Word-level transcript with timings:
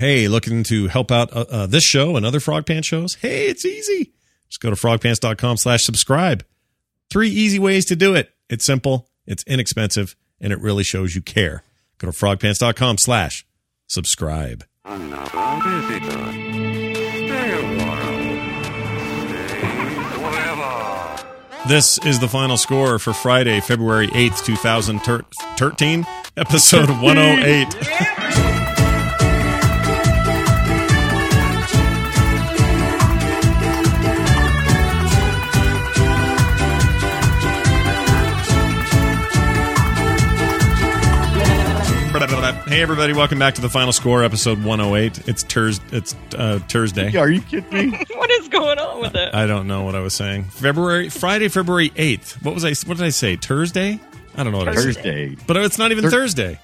Hey, 0.00 0.28
looking 0.28 0.62
to 0.62 0.88
help 0.88 1.12
out 1.12 1.30
uh, 1.30 1.44
uh, 1.50 1.66
this 1.66 1.84
show 1.84 2.16
and 2.16 2.24
other 2.24 2.40
Frog 2.40 2.64
Pants 2.64 2.88
shows? 2.88 3.16
Hey, 3.16 3.48
it's 3.48 3.66
easy. 3.66 4.14
Just 4.48 4.62
go 4.62 4.70
to 4.70 4.76
frogpants.com 4.76 5.58
slash 5.58 5.82
subscribe. 5.82 6.42
Three 7.10 7.28
easy 7.28 7.58
ways 7.58 7.84
to 7.84 7.96
do 7.96 8.14
it. 8.14 8.30
It's 8.48 8.64
simple, 8.64 9.10
it's 9.26 9.44
inexpensive, 9.44 10.16
and 10.40 10.54
it 10.54 10.60
really 10.62 10.84
shows 10.84 11.14
you 11.14 11.20
care. 11.20 11.64
Go 11.98 12.10
to 12.10 12.16
frogpants.com 12.16 12.96
slash 12.96 13.46
subscribe. 13.88 14.64
Another 14.86 15.82
visitor. 15.82 16.32
Stay 17.12 17.52
a 17.52 17.62
while. 17.84 18.22
Stay 19.28 19.60
forever. 20.14 21.68
This 21.68 21.98
is 22.06 22.20
the 22.20 22.28
final 22.28 22.56
score 22.56 22.98
for 22.98 23.12
Friday, 23.12 23.60
February 23.60 24.08
8th, 24.08 24.46
2013, 24.46 26.06
episode 26.38 26.88
108. 26.88 28.69
Hey 42.70 42.82
everybody, 42.82 43.12
welcome 43.12 43.40
back 43.40 43.56
to 43.56 43.60
the 43.60 43.68
final 43.68 43.92
score, 43.92 44.22
episode 44.22 44.62
108. 44.62 45.26
It's 45.28 45.42
Turs 45.42 45.80
it's 45.90 46.14
uh, 46.36 46.60
Thursday. 46.68 47.16
Are 47.16 47.28
you 47.28 47.40
kidding 47.40 47.90
me? 47.90 47.90
what 48.14 48.30
is 48.30 48.46
going 48.46 48.78
on 48.78 49.00
with 49.00 49.16
it? 49.16 49.34
I 49.34 49.46
don't 49.48 49.66
know 49.66 49.82
what 49.82 49.96
I 49.96 50.00
was 50.00 50.14
saying. 50.14 50.44
February 50.44 51.08
Friday, 51.08 51.48
February 51.48 51.90
8th. 51.90 52.44
What 52.44 52.54
was 52.54 52.64
I 52.64 52.74
what 52.86 52.98
did 52.98 53.06
I 53.06 53.08
say? 53.08 53.34
Thursday? 53.34 53.98
I 54.36 54.44
don't 54.44 54.52
know 54.52 54.58
what 54.58 54.68
I 54.68 54.76
said. 54.76 54.84
Thursday. 54.84 55.36
But 55.48 55.56
it's 55.56 55.78
not 55.78 55.90
even 55.90 56.04
Thur- 56.04 56.10
Thursday. 56.10 56.60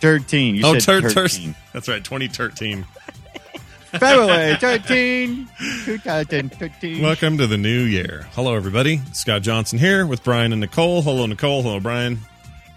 13. 0.00 0.56
You 0.56 0.62
oh, 0.66 0.72
said 0.80 1.02
tur- 1.02 1.08
tur- 1.08 1.28
13. 1.28 1.54
That's 1.72 1.86
right, 1.86 2.02
2013. 2.02 2.84
February 3.92 4.56
13, 4.56 5.48
2013. 5.84 7.00
Welcome 7.00 7.38
to 7.38 7.46
the 7.46 7.56
new 7.56 7.82
year. 7.82 8.26
Hello 8.32 8.56
everybody. 8.56 9.00
Scott 9.12 9.42
Johnson 9.42 9.78
here 9.78 10.04
with 10.04 10.24
Brian 10.24 10.50
and 10.50 10.58
Nicole. 10.58 11.00
Hello 11.02 11.24
Nicole. 11.26 11.62
Hello 11.62 11.78
Brian. 11.78 12.18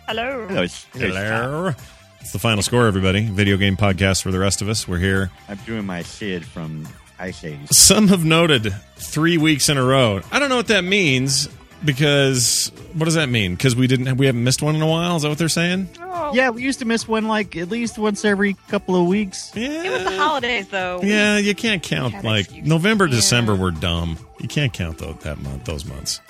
Hello. 0.07 0.45
Hello, 0.47 0.61
it's- 0.61 0.85
it's- 0.93 1.11
Hello. 1.11 1.73
It's 2.21 2.31
the 2.31 2.39
final 2.39 2.61
score, 2.61 2.85
everybody. 2.87 3.25
Video 3.27 3.57
game 3.57 3.75
podcast 3.75 4.21
for 4.21 4.31
the 4.31 4.39
rest 4.39 4.61
of 4.61 4.69
us. 4.69 4.87
We're 4.87 4.99
here. 4.99 5.31
I'm 5.49 5.57
doing 5.65 5.85
my 5.85 6.03
Sid 6.03 6.45
from 6.45 6.87
Ice 7.19 7.43
Age. 7.43 7.59
Some 7.71 8.07
have 8.09 8.23
noted 8.23 8.73
three 8.95 9.37
weeks 9.37 9.69
in 9.69 9.77
a 9.77 9.83
row. 9.83 10.21
I 10.31 10.39
don't 10.39 10.49
know 10.49 10.55
what 10.55 10.67
that 10.67 10.83
means 10.83 11.49
because 11.83 12.71
what 12.93 13.05
does 13.05 13.15
that 13.15 13.27
mean? 13.27 13.55
Because 13.55 13.75
we 13.75 13.87
didn't 13.87 14.17
we 14.17 14.27
haven't 14.27 14.43
missed 14.43 14.61
one 14.61 14.75
in 14.75 14.81
a 14.81 14.87
while. 14.87 15.15
Is 15.17 15.23
that 15.23 15.29
what 15.29 15.39
they're 15.39 15.49
saying? 15.49 15.89
Oh, 15.99 16.31
Yeah, 16.33 16.51
we 16.51 16.61
used 16.63 16.79
to 16.79 16.85
miss 16.85 17.07
one 17.07 17.27
like 17.27 17.57
at 17.57 17.69
least 17.69 17.97
once 17.97 18.23
every 18.23 18.53
couple 18.69 18.95
of 18.95 19.07
weeks. 19.07 19.51
Yeah. 19.55 19.83
It 19.83 19.91
was 19.91 20.03
the 20.03 20.17
holidays, 20.17 20.67
though. 20.69 21.01
Yeah, 21.03 21.37
you 21.37 21.55
can't 21.55 21.81
count 21.83 22.23
like 22.23 22.45
excuses. 22.45 22.67
November, 22.69 23.05
Yeah. 23.07 23.15
December 23.15 23.55
were 23.55 23.71
dumb. 23.71 24.17
You 24.39 24.47
can't 24.47 24.71
count 24.71 24.99
those, 24.99 25.17
that 25.23 25.39
month, 25.39 25.65
those 25.65 25.85
months. 25.85 26.21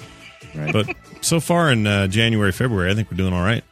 Right. 0.56 0.74
But 0.74 0.96
so 1.22 1.40
far 1.40 1.72
in 1.72 1.86
uh, 1.86 2.08
January, 2.08 2.52
February, 2.52 2.92
I 2.92 2.96
think 2.96 3.10
we're 3.12 3.18
doing 3.18 3.34
all 3.34 3.44
right. 3.44 3.64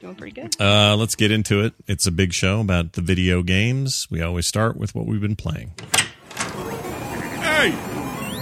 Doing 0.00 0.14
pretty 0.14 0.40
good. 0.40 0.60
Uh, 0.60 0.94
let's 0.96 1.16
get 1.16 1.32
into 1.32 1.64
it. 1.64 1.74
It's 1.88 2.06
a 2.06 2.12
big 2.12 2.32
show 2.32 2.60
about 2.60 2.92
the 2.92 3.00
video 3.00 3.42
games. 3.42 4.06
We 4.10 4.22
always 4.22 4.46
start 4.46 4.76
with 4.76 4.94
what 4.94 5.06
we've 5.06 5.20
been 5.20 5.34
playing. 5.34 5.72
Hey, 6.36 7.72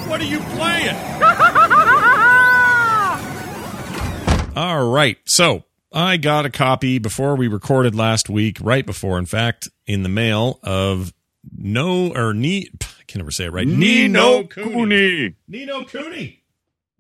what 0.07 0.21
are 0.21 0.25
you 0.25 0.39
playing? 0.41 0.97
All 4.57 4.91
right. 4.91 5.17
So 5.25 5.65
I 5.93 6.19
got 6.19 6.45
a 6.45 6.51
copy 6.51 6.99
before 6.99 7.37
we 7.37 7.49
recorded 7.49 7.95
last 7.95 8.29
week, 8.29 8.59
right 8.61 8.85
before, 8.85 9.19
in 9.19 9.25
fact, 9.27 9.69
in 9.87 10.03
the 10.03 10.09
mail 10.11 10.59
of 10.63 11.15
no 11.57 12.13
or 12.15 12.35
ni. 12.35 12.69
I 12.83 13.03
can 13.07 13.21
never 13.21 13.31
say 13.31 13.47
it 13.47 13.53
right. 13.53 13.67
Ni 13.67 14.09
no 14.09 14.45
Kuni. 14.45 15.37
Nino 15.49 15.85
Cooney. 15.85 16.43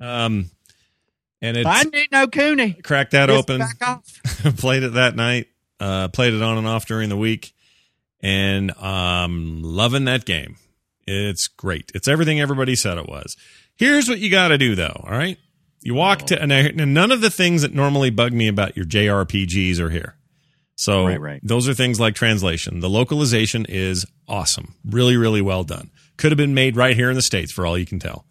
Um, 0.00 0.50
and 1.42 1.56
it's 1.56 1.66
I 1.66 1.82
need 1.84 2.08
no 2.12 2.26
Cooney. 2.26 2.72
cracked 2.74 3.12
that 3.12 3.28
Just 3.28 3.50
open 3.50 3.60
played 4.56 4.82
it 4.82 4.94
that 4.94 5.16
night. 5.16 5.48
Uh, 5.78 6.08
played 6.08 6.32
it 6.32 6.42
on 6.42 6.56
and 6.58 6.66
off 6.66 6.86
during 6.86 7.08
the 7.08 7.16
week, 7.16 7.52
and 8.20 8.74
um, 8.78 9.62
loving 9.62 10.04
that 10.06 10.24
game. 10.24 10.56
It's 11.06 11.48
great. 11.48 11.92
It's 11.94 12.08
everything 12.08 12.40
everybody 12.40 12.74
said 12.74 12.98
it 12.98 13.08
was. 13.08 13.36
Here's 13.76 14.08
what 14.08 14.18
you 14.18 14.30
got 14.30 14.48
to 14.48 14.58
do, 14.58 14.74
though. 14.74 15.02
All 15.04 15.10
right, 15.10 15.38
you 15.82 15.94
walk 15.94 16.22
to 16.26 16.40
and, 16.40 16.52
I, 16.52 16.60
and 16.60 16.94
none 16.94 17.12
of 17.12 17.20
the 17.20 17.30
things 17.30 17.62
that 17.62 17.74
normally 17.74 18.10
bug 18.10 18.32
me 18.32 18.48
about 18.48 18.76
your 18.76 18.86
JRPGs 18.86 19.78
are 19.78 19.90
here. 19.90 20.16
So 20.76 21.06
Right, 21.06 21.20
right. 21.20 21.40
those 21.42 21.68
are 21.68 21.74
things 21.74 21.98
like 22.00 22.14
translation. 22.14 22.80
The 22.80 22.90
localization 22.90 23.64
is 23.68 24.04
awesome, 24.28 24.74
really, 24.84 25.16
really 25.16 25.40
well 25.40 25.64
done. 25.64 25.90
Could 26.16 26.32
have 26.32 26.36
been 26.38 26.54
made 26.54 26.76
right 26.76 26.96
here 26.96 27.08
in 27.08 27.16
the 27.16 27.22
states, 27.22 27.52
for 27.52 27.66
all 27.66 27.78
you 27.78 27.86
can 27.86 27.98
tell. 27.98 28.26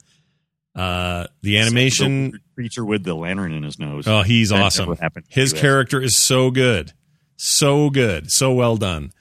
Uh, 0.76 1.28
the 1.42 1.58
animation. 1.58 2.32
The 2.32 2.40
creature 2.54 2.86
with 2.86 3.04
the 3.04 3.16
lantern 3.16 3.54
in 3.54 3.64
his 3.64 3.80
nose. 3.80 4.08
Oh, 4.08 4.22
he's 4.24 4.50
That 4.50 4.62
awesome. 4.62 4.98
His 5.30 5.54
character 5.54 6.02
is 6.02 6.18
so 6.18 6.52
good, 6.52 6.94
so 7.38 7.90
good, 7.90 8.32
so 8.32 8.54
well 8.54 8.76
done. 8.78 9.12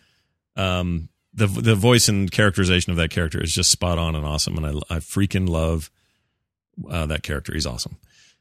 Um, 0.56 1.08
the 1.32 1.46
the 1.46 1.74
voice 1.74 2.08
and 2.08 2.30
characterization 2.30 2.90
of 2.90 2.96
that 2.96 3.10
character 3.10 3.42
is 3.42 3.52
just 3.52 3.70
spot 3.70 3.98
on 3.98 4.14
and 4.14 4.24
awesome, 4.24 4.56
and 4.56 4.66
I 4.66 4.96
I 4.96 4.98
freaking 4.98 5.48
love 5.48 5.90
uh, 6.88 7.06
that 7.06 7.22
character. 7.22 7.52
He's 7.54 7.66
awesome. 7.66 7.96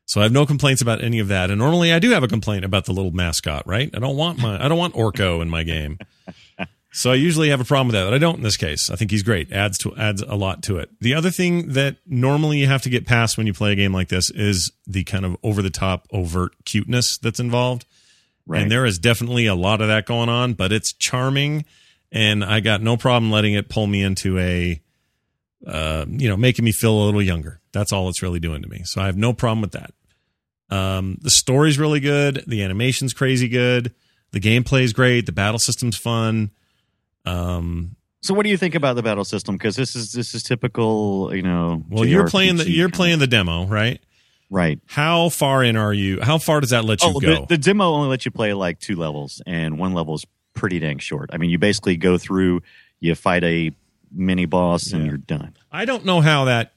So 0.06 0.19
I 0.19 0.24
have 0.24 0.34
no 0.34 0.45
complaints 0.45 0.81
about 0.81 1.01
any 1.03 1.19
of 1.19 1.30
that. 1.30 1.50
And 1.50 1.59
normally 1.59 1.94
I 1.94 2.00
do 2.00 2.12
have 2.12 2.24
a 2.24 2.28
complaint 2.28 2.66
about 2.66 2.85
the 2.85 2.91
little 2.91 3.12
mascot, 3.12 3.66
right? 3.66 3.90
I 3.95 4.00
don't 4.00 4.18
want 4.18 4.38
my 4.38 4.63
I 4.63 4.68
don't 4.68 4.78
want 4.78 4.95
Orko 4.95 5.41
in 5.41 5.50
my 5.50 5.63
game. 5.63 5.97
So 6.96 7.12
I 7.12 7.16
usually 7.16 7.50
have 7.50 7.59
a 7.59 7.66
problem 7.66 7.88
with 7.88 7.96
that, 7.96 8.06
but 8.06 8.14
I 8.14 8.20
don't 8.20 8.38
in 8.38 8.44
this 8.44 8.56
case. 8.56 8.92
I 8.92 8.96
think 8.96 9.09
he's 9.09 9.24
great. 9.24 9.52
Adds 9.52 9.80
to 9.80 9.96
adds 9.98 10.22
a 10.22 10.36
lot 10.36 10.62
to 10.64 10.78
it. 10.78 10.92
The 11.02 11.16
other 11.16 11.31
thing 11.31 11.70
that 11.70 11.98
normally 12.06 12.59
you 12.59 12.68
have 12.68 12.84
to 12.84 12.90
get 12.90 13.08
past 13.08 13.36
when 13.36 13.48
you 13.48 13.54
play 13.54 13.72
a 13.72 13.76
game 13.76 13.92
like 13.92 14.09
this 14.09 14.30
is 14.30 14.72
the 14.86 15.04
kind 15.04 15.26
of 15.26 15.36
over 15.42 15.64
the 15.64 15.72
top, 15.72 16.08
overt 16.12 16.52
cuteness 16.66 17.18
that's 17.18 17.40
involved. 17.40 17.86
Right. 18.46 18.62
And 18.62 18.72
there 18.72 18.86
is 18.86 19.00
definitely 19.00 19.48
a 19.48 19.56
lot 19.56 19.81
of 19.81 19.88
that 19.88 20.06
going 20.06 20.30
on, 20.30 20.54
but 20.54 20.72
it's 20.72 20.94
charming, 20.94 21.66
and 22.12 22.44
I 22.44 22.59
got 22.59 22.81
no 22.81 22.96
problem 22.96 23.31
letting 23.31 23.56
it 23.56 23.70
pull 23.70 23.88
me 23.88 24.04
into 24.04 24.38
a, 24.38 24.80
uh, 25.66 26.06
you 26.08 26.30
know, 26.30 26.38
making 26.38 26.64
me 26.64 26.74
feel 26.74 26.94
a 26.94 27.06
little 27.06 27.24
younger. 27.24 27.60
That's 27.72 27.92
all 27.92 28.08
it's 28.08 28.22
really 28.22 28.40
doing 28.40 28.62
to 28.62 28.70
me. 28.70 28.81
So 28.84 29.02
I 29.02 29.08
have 29.08 29.18
no 29.18 29.34
problem 29.34 29.62
with 29.62 29.72
that. 29.72 29.94
Um, 30.70 31.18
the 31.22 31.31
story's 31.31 31.80
really 31.80 32.02
good. 32.02 32.44
The 32.46 32.62
animation's 32.62 33.14
crazy 33.14 33.48
good. 33.48 33.96
The 34.31 34.40
gameplay's 34.40 34.94
great. 34.94 35.25
The 35.25 35.31
battle 35.31 35.60
system's 35.60 35.98
fun. 35.98 36.52
Um, 37.26 37.96
So, 38.22 38.34
what 38.34 38.44
do 38.44 38.50
you 38.50 38.58
think 38.58 38.76
about 38.76 38.96
the 38.96 39.04
battle 39.04 39.26
system? 39.26 39.56
Because 39.58 39.76
this 39.76 39.96
is 39.96 40.12
this 40.14 40.34
is 40.34 40.44
typical, 40.44 41.34
you 41.36 41.42
know. 41.42 41.84
well, 41.90 42.06
you're 42.06 42.28
playing 42.28 42.58
the 42.58 42.70
you're 42.70 42.90
playing 42.90 43.20
the 43.20 43.28
demo, 43.28 43.66
right? 43.66 44.00
right. 44.50 44.80
How 44.86 45.30
far 45.30 45.64
in 45.64 45.76
are 45.76 45.94
you? 45.94 46.22
How 46.22 46.38
far 46.38 46.62
does 46.62 46.70
that 46.70 46.86
let 46.86 47.02
you 47.02 47.10
Oh, 47.16 47.20
go? 47.20 47.40
the, 47.42 47.46
the 47.50 47.58
demo 47.58 47.86
only 47.86 48.08
lets 48.10 48.24
you 48.26 48.32
play 48.32 48.54
like 48.54 48.80
two 48.80 48.96
levels, 48.96 49.42
and 49.46 49.78
one 49.80 49.94
level 49.94 50.16
is 50.16 50.26
pretty 50.54 50.80
dang 50.80 51.00
short. 51.00 51.30
I 51.34 51.38
mean, 51.38 51.50
you 51.50 51.58
basically 51.58 51.98
go 51.98 52.18
through, 52.18 52.62
you 53.00 53.16
fight 53.16 53.44
a 53.44 53.72
mini 54.12 54.46
boss, 54.46 54.92
and 54.94 55.02
Yeah. 55.04 55.10
you're 55.10 55.18
done. 55.18 55.56
I 55.72 55.86
don't 55.86 56.06
know 56.06 56.22
how 56.22 56.46
that. 56.46 56.74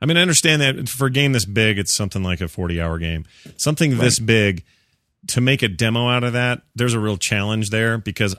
I 0.00 0.06
mean, 0.06 0.16
I 0.16 0.22
understand 0.22 0.62
that 0.62 0.88
for 0.88 1.06
a 1.06 1.10
game 1.10 1.32
this 1.32 1.44
big, 1.44 1.78
it's 1.78 1.92
something 1.94 2.22
like 2.22 2.40
a 2.40 2.48
40 2.48 2.80
hour 2.80 2.98
game. 2.98 3.24
Something 3.56 3.98
this 3.98 4.18
big, 4.18 4.64
to 5.28 5.40
make 5.40 5.62
a 5.62 5.68
demo 5.68 6.08
out 6.08 6.24
of 6.24 6.32
that, 6.34 6.62
there's 6.74 6.94
a 6.94 7.00
real 7.00 7.16
challenge 7.18 7.70
there 7.70 7.98
because 7.98 8.34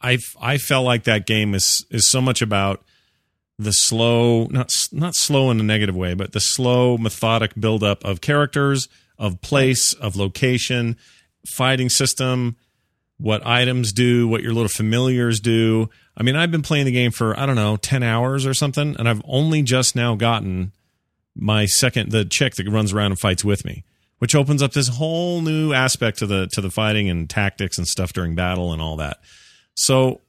I 0.00 0.18
I 0.40 0.58
felt 0.58 0.84
like 0.84 1.04
that 1.04 1.26
game 1.26 1.54
is 1.54 1.84
is 1.90 2.08
so 2.08 2.20
much 2.20 2.42
about 2.42 2.84
the 3.58 3.72
slow, 3.72 4.46
not 4.46 4.72
not 4.92 5.14
slow 5.14 5.50
in 5.50 5.60
a 5.60 5.62
negative 5.62 5.96
way, 5.96 6.14
but 6.14 6.32
the 6.32 6.40
slow, 6.40 6.98
methodic 6.98 7.52
buildup 7.58 8.04
of 8.04 8.20
characters, 8.20 8.88
of 9.18 9.40
place, 9.40 9.92
of 9.92 10.16
location, 10.16 10.96
fighting 11.46 11.88
system, 11.88 12.56
what 13.18 13.46
items 13.46 13.92
do, 13.92 14.26
what 14.26 14.42
your 14.42 14.52
little 14.52 14.68
familiars 14.68 15.40
do. 15.40 15.88
I 16.16 16.22
mean, 16.22 16.36
I've 16.36 16.50
been 16.50 16.62
playing 16.62 16.86
the 16.86 16.92
game 16.92 17.10
for 17.10 17.38
I 17.38 17.46
don't 17.46 17.56
know 17.56 17.76
ten 17.76 18.02
hours 18.02 18.46
or 18.46 18.54
something, 18.54 18.96
and 18.98 19.08
I've 19.08 19.22
only 19.24 19.62
just 19.62 19.94
now 19.94 20.14
gotten 20.16 20.72
my 21.36 21.66
second 21.66 22.10
the 22.10 22.24
chick 22.24 22.54
that 22.54 22.68
runs 22.68 22.92
around 22.92 23.12
and 23.12 23.18
fights 23.18 23.44
with 23.44 23.64
me, 23.64 23.84
which 24.18 24.34
opens 24.34 24.62
up 24.62 24.72
this 24.72 24.88
whole 24.88 25.40
new 25.40 25.72
aspect 25.72 26.18
to 26.18 26.26
the 26.26 26.48
to 26.52 26.60
the 26.60 26.70
fighting 26.70 27.08
and 27.08 27.30
tactics 27.30 27.78
and 27.78 27.86
stuff 27.86 28.12
during 28.12 28.34
battle 28.34 28.72
and 28.72 28.82
all 28.82 28.96
that. 28.96 29.18
So 29.74 30.20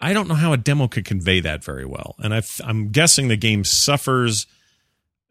I 0.00 0.12
don't 0.12 0.28
know 0.28 0.34
how 0.34 0.52
a 0.52 0.56
demo 0.56 0.88
could 0.88 1.04
convey 1.04 1.40
that 1.40 1.64
very 1.64 1.84
well, 1.84 2.14
and 2.18 2.34
I 2.34 2.42
I'm 2.64 2.88
guessing 2.90 3.28
the 3.28 3.36
game 3.36 3.64
suffers 3.64 4.46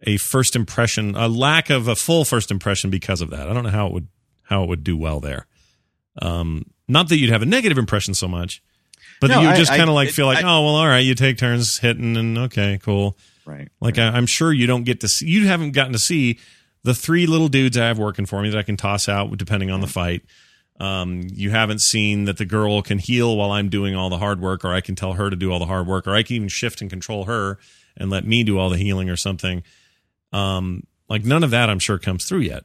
a 0.03 0.17
first 0.17 0.55
impression, 0.55 1.15
a 1.15 1.27
lack 1.27 1.69
of 1.69 1.87
a 1.87 1.95
full 1.95 2.23
first 2.25 2.51
impression 2.51 2.89
because 2.89 3.21
of 3.21 3.29
that. 3.31 3.49
I 3.49 3.53
don't 3.53 3.63
know 3.63 3.69
how 3.69 3.87
it 3.87 3.93
would 3.93 4.07
how 4.43 4.63
it 4.63 4.69
would 4.69 4.83
do 4.83 4.97
well 4.97 5.19
there. 5.19 5.45
Um, 6.21 6.65
not 6.87 7.09
that 7.09 7.17
you'd 7.17 7.29
have 7.29 7.41
a 7.41 7.45
negative 7.45 7.77
impression 7.77 8.13
so 8.13 8.27
much, 8.27 8.61
but 9.21 9.27
that 9.27 9.41
No, 9.43 9.49
you 9.51 9.55
just 9.57 9.71
kind 9.71 9.89
of 9.89 9.95
like 9.95 10.09
it- 10.09 10.13
feel 10.13 10.25
like, 10.25 10.43
I- 10.43 10.47
oh 10.47 10.63
well, 10.65 10.75
all 10.75 10.87
right, 10.87 10.99
you 10.99 11.15
take 11.15 11.37
turns 11.37 11.77
hitting, 11.77 12.17
and 12.17 12.37
okay, 12.37 12.79
cool. 12.81 13.17
Right. 13.45 13.69
Like 13.81 13.97
I, 13.97 14.07
I'm 14.07 14.25
sure 14.27 14.53
you 14.53 14.67
don't 14.67 14.83
get 14.83 14.99
to 15.01 15.07
see, 15.07 15.27
you 15.27 15.47
haven't 15.47 15.71
gotten 15.71 15.93
to 15.93 15.99
see 15.99 16.39
the 16.83 16.93
three 16.93 17.25
little 17.25 17.47
dudes 17.47 17.77
I 17.77 17.87
have 17.87 17.97
working 17.99 18.25
for 18.25 18.41
me 18.41 18.49
that 18.49 18.57
I 18.57 18.63
can 18.63 18.77
toss 18.77 19.09
out 19.09 19.35
depending 19.37 19.69
on 19.71 19.81
the 19.81 19.87
fight. 19.87 20.21
Um, 20.79 21.27
you 21.33 21.51
haven't 21.51 21.81
seen 21.81 22.25
that 22.25 22.37
the 22.37 22.45
girl 22.45 22.81
can 22.81 22.99
heal 22.99 23.35
while 23.35 23.51
I'm 23.51 23.69
doing 23.69 23.95
all 23.95 24.09
the 24.09 24.17
hard 24.17 24.39
work, 24.39 24.63
or 24.63 24.73
I 24.73 24.81
can 24.81 24.95
tell 24.95 25.13
her 25.13 25.29
to 25.29 25.35
do 25.35 25.51
all 25.51 25.59
the 25.59 25.65
hard 25.65 25.87
work, 25.87 26.07
or 26.07 26.15
I 26.15 26.23
can 26.23 26.37
even 26.37 26.47
shift 26.47 26.81
and 26.81 26.89
control 26.89 27.25
her 27.25 27.59
and 27.97 28.09
let 28.09 28.25
me 28.25 28.43
do 28.43 28.57
all 28.57 28.69
the 28.69 28.77
healing 28.77 29.09
or 29.09 29.17
something. 29.17 29.63
Um, 30.31 30.83
like 31.09 31.25
none 31.25 31.43
of 31.43 31.51
that, 31.51 31.69
I'm 31.69 31.79
sure, 31.79 31.99
comes 31.99 32.25
through 32.25 32.41
yet. 32.41 32.63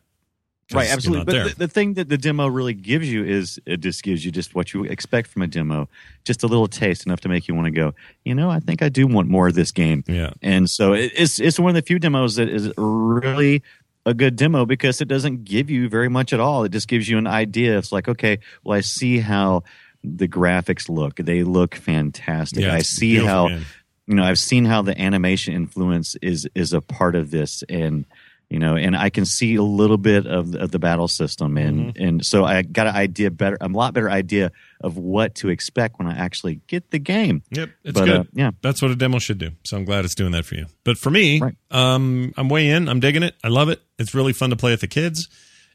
Right, 0.72 0.90
absolutely. 0.90 1.24
But 1.24 1.50
the, 1.50 1.54
the 1.66 1.68
thing 1.68 1.94
that 1.94 2.08
the 2.08 2.16
demo 2.16 2.46
really 2.46 2.72
gives 2.72 3.10
you 3.10 3.22
is 3.24 3.60
it 3.66 3.78
just 3.78 4.02
gives 4.02 4.24
you 4.24 4.30
just 4.30 4.54
what 4.54 4.72
you 4.72 4.84
expect 4.84 5.28
from 5.28 5.42
a 5.42 5.46
demo, 5.46 5.88
just 6.24 6.42
a 6.42 6.46
little 6.46 6.68
taste 6.68 7.04
enough 7.04 7.20
to 7.20 7.28
make 7.28 7.46
you 7.48 7.54
want 7.54 7.66
to 7.66 7.70
go. 7.70 7.94
You 8.24 8.34
know, 8.34 8.50
I 8.50 8.60
think 8.60 8.80
I 8.80 8.88
do 8.88 9.06
want 9.06 9.28
more 9.28 9.48
of 9.48 9.54
this 9.54 9.72
game. 9.72 10.04
yeah, 10.06 10.30
And 10.40 10.70
so 10.70 10.94
it, 10.94 11.12
it's 11.14 11.38
it's 11.38 11.58
one 11.58 11.70
of 11.70 11.74
the 11.74 11.82
few 11.82 11.98
demos 11.98 12.36
that 12.36 12.48
is 12.48 12.72
really 12.78 13.62
a 14.06 14.14
good 14.14 14.36
demo 14.36 14.66
because 14.66 15.00
it 15.00 15.08
doesn't 15.08 15.44
give 15.44 15.70
you 15.70 15.88
very 15.88 16.08
much 16.08 16.32
at 16.32 16.40
all. 16.40 16.64
It 16.64 16.72
just 16.72 16.88
gives 16.88 17.08
you 17.08 17.16
an 17.18 17.26
idea. 17.26 17.78
It's 17.78 17.92
like, 17.92 18.08
okay, 18.08 18.38
well, 18.62 18.76
I 18.76 18.80
see 18.82 19.18
how 19.18 19.62
the 20.02 20.28
graphics 20.28 20.88
look. 20.88 21.16
They 21.16 21.42
look 21.44 21.74
fantastic. 21.74 22.62
yeah. 22.64 22.74
I 22.74 22.80
see 22.82 23.16
how 23.16 23.48
game. 23.48 23.64
you 24.06 24.14
know 24.16 24.22
i've 24.24 24.38
seen 24.38 24.66
how 24.66 24.82
the 24.82 25.00
animation 25.00 25.54
influence 25.54 26.14
is 26.20 26.46
is 26.54 26.74
a 26.74 26.82
part 26.82 27.14
of 27.16 27.30
this 27.30 27.64
and 27.70 28.04
you 28.50 28.58
know 28.58 28.76
and 28.76 28.94
i 28.94 29.08
can 29.08 29.24
see 29.24 29.54
a 29.54 29.62
little 29.62 29.96
bit 29.96 30.26
of, 30.26 30.52
the- 30.52 30.60
of 30.62 30.70
the 30.72 30.78
battle 30.78 31.08
system 31.08 31.56
and 31.56 31.94
Mm-hmm. 31.94 32.04
and 32.04 32.26
so 32.26 32.44
i 32.44 32.60
got 32.60 32.86
an 32.86 32.94
idea 32.94 33.30
better 33.30 33.56
a 33.62 33.68
lot 33.68 33.94
better 33.94 34.10
idea 34.10 34.52
of 34.84 34.96
what 34.98 35.34
to 35.34 35.48
expect 35.48 35.98
when 35.98 36.06
i 36.06 36.16
actually 36.16 36.60
get 36.66 36.90
the 36.90 36.98
game 36.98 37.42
Yep, 37.50 37.70
it's 37.84 37.98
but 37.98 38.04
good. 38.06 38.20
uh, 38.20 38.24
yeah 38.34 38.50
That's 38.62 38.80
what 38.82 38.90
a 38.90 38.96
demo 38.96 39.18
should 39.18 39.38
do. 39.38 39.50
So 39.64 39.76
I'm 39.76 39.84
glad 39.84 40.04
it's 40.04 40.14
doing 40.14 40.32
that 40.32 40.44
for 40.44 40.54
you. 40.54 40.66
But 40.84 40.98
for 40.98 41.10
me, 41.10 41.40
Right. 41.40 41.56
um, 41.70 42.32
I'm 42.36 42.48
way 42.48 42.68
in. 42.70 42.88
I'm 42.88 43.00
digging 43.00 43.22
it. 43.22 43.34
I 43.42 43.48
love 43.48 43.68
it. 43.68 43.80
It's 43.98 44.14
really 44.14 44.32
fun 44.32 44.50
to 44.50 44.56
play 44.56 44.70
with 44.72 44.80
the 44.82 44.86
kids. 44.86 45.28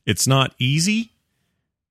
It's 0.05 0.27
not 0.27 0.53
easy 0.59 1.11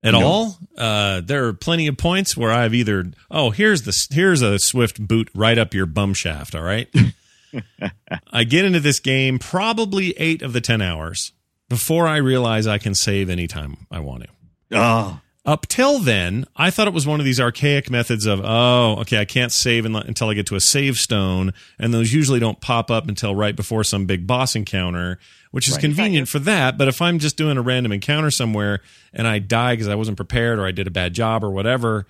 at 0.03 0.13
No. 0.13 0.21
all. 0.25 0.57
Uh, 0.77 1.21
there 1.21 1.45
are 1.47 1.53
plenty 1.53 1.87
of 1.87 1.97
points 1.97 2.35
where 2.37 2.51
I've 2.51 2.73
either 2.73 3.11
oh 3.29 3.49
here's 3.51 3.81
the 3.83 4.07
here's 4.15 4.41
a 4.41 4.57
swift 4.59 5.05
boot 5.05 5.29
right 5.35 5.57
up 5.57 5.73
your 5.73 5.85
bum 5.85 6.13
shaft. 6.13 6.55
All 6.55 6.63
right. 6.63 6.87
I 8.31 8.43
get 8.43 8.65
into 8.65 8.79
this 8.79 8.99
game 8.99 9.39
probably 9.39 10.11
eight 10.17 10.41
of 10.41 10.53
the 10.53 10.61
ten 10.61 10.81
hours 10.81 11.33
before 11.67 12.07
I 12.07 12.17
realize 12.17 12.67
I 12.67 12.77
can 12.77 12.95
save 12.95 13.29
anytime 13.29 13.87
I 13.91 13.99
want 13.99 14.23
to. 14.23 14.29
oh 14.71 15.19
Up 15.45 15.67
till 15.67 15.99
then, 15.99 16.45
I 16.55 16.69
thought 16.69 16.87
it 16.87 16.93
was 16.93 17.07
one 17.07 17.19
of 17.19 17.25
these 17.25 17.39
archaic 17.39 17.89
methods 17.89 18.25
of, 18.25 18.41
oh, 18.43 18.97
okay, 19.01 19.17
I 19.19 19.25
can't 19.25 19.51
save 19.51 19.85
until 19.85 20.27
I 20.29 20.33
get 20.33 20.45
to 20.47 20.55
a 20.55 20.59
save 20.59 20.97
stone, 20.97 21.53
and 21.79 21.93
those 21.93 22.13
usually 22.13 22.39
don't 22.39 22.59
pop 22.59 22.91
up 22.91 23.07
until 23.07 23.33
right 23.33 23.55
before 23.55 23.83
some 23.85 24.05
big 24.05 24.27
boss 24.27 24.53
encounter, 24.55 25.17
which 25.51 25.67
is 25.67 25.75
Right. 25.75 25.81
convenient 25.81 26.27
for 26.27 26.39
that. 26.39 26.77
But 26.77 26.87
if 26.89 27.01
I'm 27.01 27.19
just 27.19 27.37
doing 27.37 27.57
a 27.57 27.61
random 27.61 27.91
encounter 27.93 28.29
somewhere 28.31 28.81
and 29.13 29.27
I 29.27 29.39
die 29.39 29.73
because 29.73 29.87
I 29.87 29.95
wasn't 29.95 30.17
prepared 30.17 30.59
or 30.59 30.67
I 30.67 30.71
did 30.71 30.87
a 30.87 30.91
bad 30.91 31.13
job 31.13 31.43
or 31.43 31.49
whatever, 31.49 32.05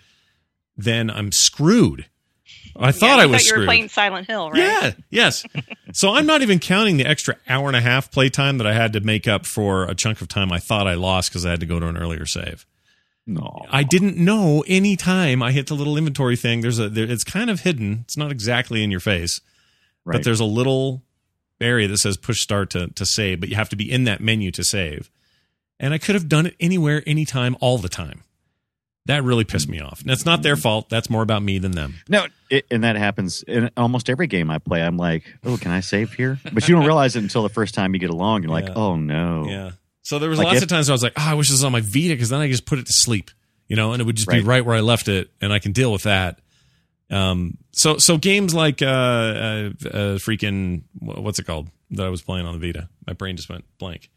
then 0.75 1.09
I'm 1.09 1.31
screwed. 1.31 2.07
I 2.75 2.91
thought 2.91 3.17
Yeah, 3.17 3.23
I 3.23 3.25
was 3.27 3.41
thought 3.43 3.45
you 3.45 3.53
were 3.53 3.57
screwed. 3.57 3.65
playing 3.67 3.89
Silent 3.89 4.27
Hill, 4.27 4.49
right? 4.51 4.59
Yeah, 4.59 4.91
yes. 5.11 5.45
so 5.93 6.13
I'm 6.13 6.25
not 6.25 6.41
even 6.41 6.59
counting 6.59 6.97
the 6.97 7.05
extra 7.05 7.35
hour 7.47 7.67
and 7.67 7.75
a 7.75 7.81
half 7.81 8.11
playtime 8.11 8.57
that 8.57 8.67
I 8.67 8.73
had 8.73 8.91
to 8.93 8.99
make 9.01 9.27
up 9.27 9.45
for 9.45 9.83
a 9.83 9.93
chunk 9.93 10.19
of 10.21 10.27
time 10.27 10.51
I 10.51 10.59
thought 10.59 10.87
I 10.87 10.95
lost 10.95 11.29
because 11.29 11.45
I 11.45 11.51
had 11.51 11.59
to 11.59 11.65
go 11.67 11.79
to 11.79 11.87
an 11.87 11.95
earlier 11.95 12.25
save. 12.25 12.65
No 13.29 13.65
I 13.71 13.83
didn't 13.83 14.17
know 14.17 14.63
any 14.67 14.95
time 14.95 15.41
I 15.43 15.51
hit 15.51 15.67
the 15.67 15.75
little 15.75 15.97
inventory 15.97 16.35
thing. 16.35 16.61
There's 16.61 16.79
a 16.79 16.89
there, 16.89 17.09
it's 17.09 17.23
kind 17.23 17.49
of 17.49 17.61
hidden. 17.61 17.99
It's 18.05 18.17
not 18.17 18.31
exactly 18.31 18.83
in 18.83 18.91
your 18.91 18.99
face, 18.99 19.39
right 20.05 20.13
but 20.15 20.23
there's 20.23 20.39
a 20.39 20.45
little 20.45 21.03
area 21.61 21.87
that 21.87 21.97
says 21.97 22.17
push 22.17 22.39
start 22.41 22.69
to 22.71 22.87
to 22.87 23.05
save, 23.05 23.39
but 23.39 23.49
you 23.49 23.55
have 23.55 23.69
to 23.69 23.75
be 23.75 23.89
in 23.91 24.03
that 24.05 24.21
menu 24.21 24.51
to 24.51 24.63
save. 24.63 25.09
And 25.79 25.93
I 25.93 25.97
could 25.97 26.15
have 26.15 26.27
done 26.27 26.45
it 26.45 26.55
anywhere, 26.59 27.01
anytime, 27.07 27.55
all 27.61 27.77
the 27.77 27.87
time. 27.87 28.23
That 29.05 29.23
really 29.23 29.45
pissed 29.45 29.69
me 29.69 29.79
off. 29.79 30.01
And 30.01 30.11
it's 30.11 30.25
not 30.25 30.43
their 30.43 30.57
fault. 30.57 30.89
That's 30.89 31.09
more 31.09 31.23
about 31.23 31.41
me 31.41 31.57
than 31.57 31.71
them. 31.71 31.95
no 32.09 32.27
it, 32.49 32.65
and 32.69 32.83
that 32.83 32.95
happens 32.95 33.43
in 33.43 33.69
almost 33.77 34.09
every 34.09 34.25
game 34.27 34.49
i 34.49 34.57
play 34.57 34.81
i'm 34.81 34.97
like 34.97 35.23
oh 35.45 35.55
can 35.55 35.69
i 35.71 35.79
save 35.81 36.13
here 36.13 36.39
but 36.51 36.67
you 36.67 36.75
don't 36.75 36.83
realize 36.85 37.15
it 37.15 37.21
until 37.21 37.43
the 37.43 37.49
first 37.49 37.75
time 37.75 37.93
you 37.93 37.99
get 37.99 38.09
along 38.09 38.41
you're 38.41 38.51
like 38.51 38.65
Yeah. 38.65 38.73
oh 38.75 38.95
no 38.95 39.45
Yeah. 39.47 39.71
So 40.01 40.17
there 40.19 40.29
was 40.29 40.39
Like 40.39 40.45
lots 40.47 40.57
if- 40.57 40.63
of 40.63 40.69
times 40.69 40.87
where 40.87 40.93
I 40.93 40.95
was 40.95 41.03
like, 41.03 41.13
oh, 41.17 41.23
I 41.25 41.33
wish 41.35 41.47
this 41.47 41.55
was 41.55 41.63
on 41.63 41.71
my 41.71 41.81
Vita 41.81 42.09
because 42.13 42.29
then 42.29 42.39
I 42.39 42.47
just 42.49 42.65
put 42.65 42.79
it 42.79 42.85
to 42.87 42.93
sleep, 42.93 43.31
you 43.67 43.75
know, 43.75 43.91
and 43.93 44.01
it 44.01 44.05
would 44.05 44.15
just 44.15 44.27
be 44.29 44.37
Right. 44.37 44.45
right 44.45 44.65
where 44.65 44.75
I 44.75 44.79
left 44.81 45.07
it, 45.07 45.29
and 45.41 45.51
I 45.53 45.59
can 45.59 45.71
deal 45.71 45.91
with 45.91 46.03
that. 46.03 46.39
Um, 47.11 47.57
so 47.71 47.97
so 47.97 48.17
games 48.17 48.53
like 48.53 48.81
uh, 48.81 48.85
uh, 48.85 49.69
uh 49.83 50.17
freaking 50.19 50.83
what's 50.99 51.39
it 51.39 51.45
called 51.45 51.69
that 51.91 52.05
I 52.05 52.09
was 52.09 52.21
playing 52.21 52.45
on 52.45 52.59
the 52.59 52.65
Vita? 52.67 52.87
My 53.07 53.13
brain 53.13 53.35
just 53.35 53.49
went 53.49 53.65
blank. 53.79 54.09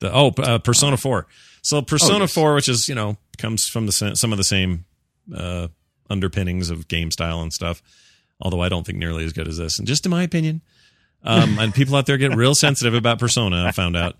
The 0.00 0.12
oh 0.12 0.32
uh, 0.38 0.58
Persona 0.58 0.96
Four. 0.96 1.28
So 1.62 1.82
Persona 1.82 2.16
Oh, 2.16 2.20
yes. 2.22 2.34
Four, 2.34 2.54
which 2.54 2.68
is 2.68 2.88
you 2.88 2.96
know 2.96 3.16
comes 3.38 3.68
from 3.68 3.86
the 3.86 3.92
some 3.92 4.32
of 4.32 4.38
the 4.38 4.44
same 4.44 4.84
uh, 5.34 5.68
underpinnings 6.10 6.70
of 6.70 6.88
game 6.88 7.12
style 7.12 7.40
and 7.42 7.52
stuff. 7.52 7.80
Although 8.40 8.60
I 8.60 8.68
don't 8.68 8.84
think 8.84 8.98
nearly 8.98 9.24
as 9.24 9.32
good 9.32 9.46
as 9.46 9.56
this, 9.58 9.78
and 9.78 9.86
just 9.86 10.04
in 10.04 10.10
my 10.10 10.24
opinion. 10.24 10.62
Um, 11.24 11.60
and 11.60 11.72
people 11.72 11.94
out 11.94 12.06
there 12.06 12.16
get 12.16 12.34
real 12.34 12.56
sensitive 12.56 12.94
about 12.94 13.20
Persona. 13.20 13.64
I 13.64 13.70
found 13.70 13.96
out. 13.96 14.16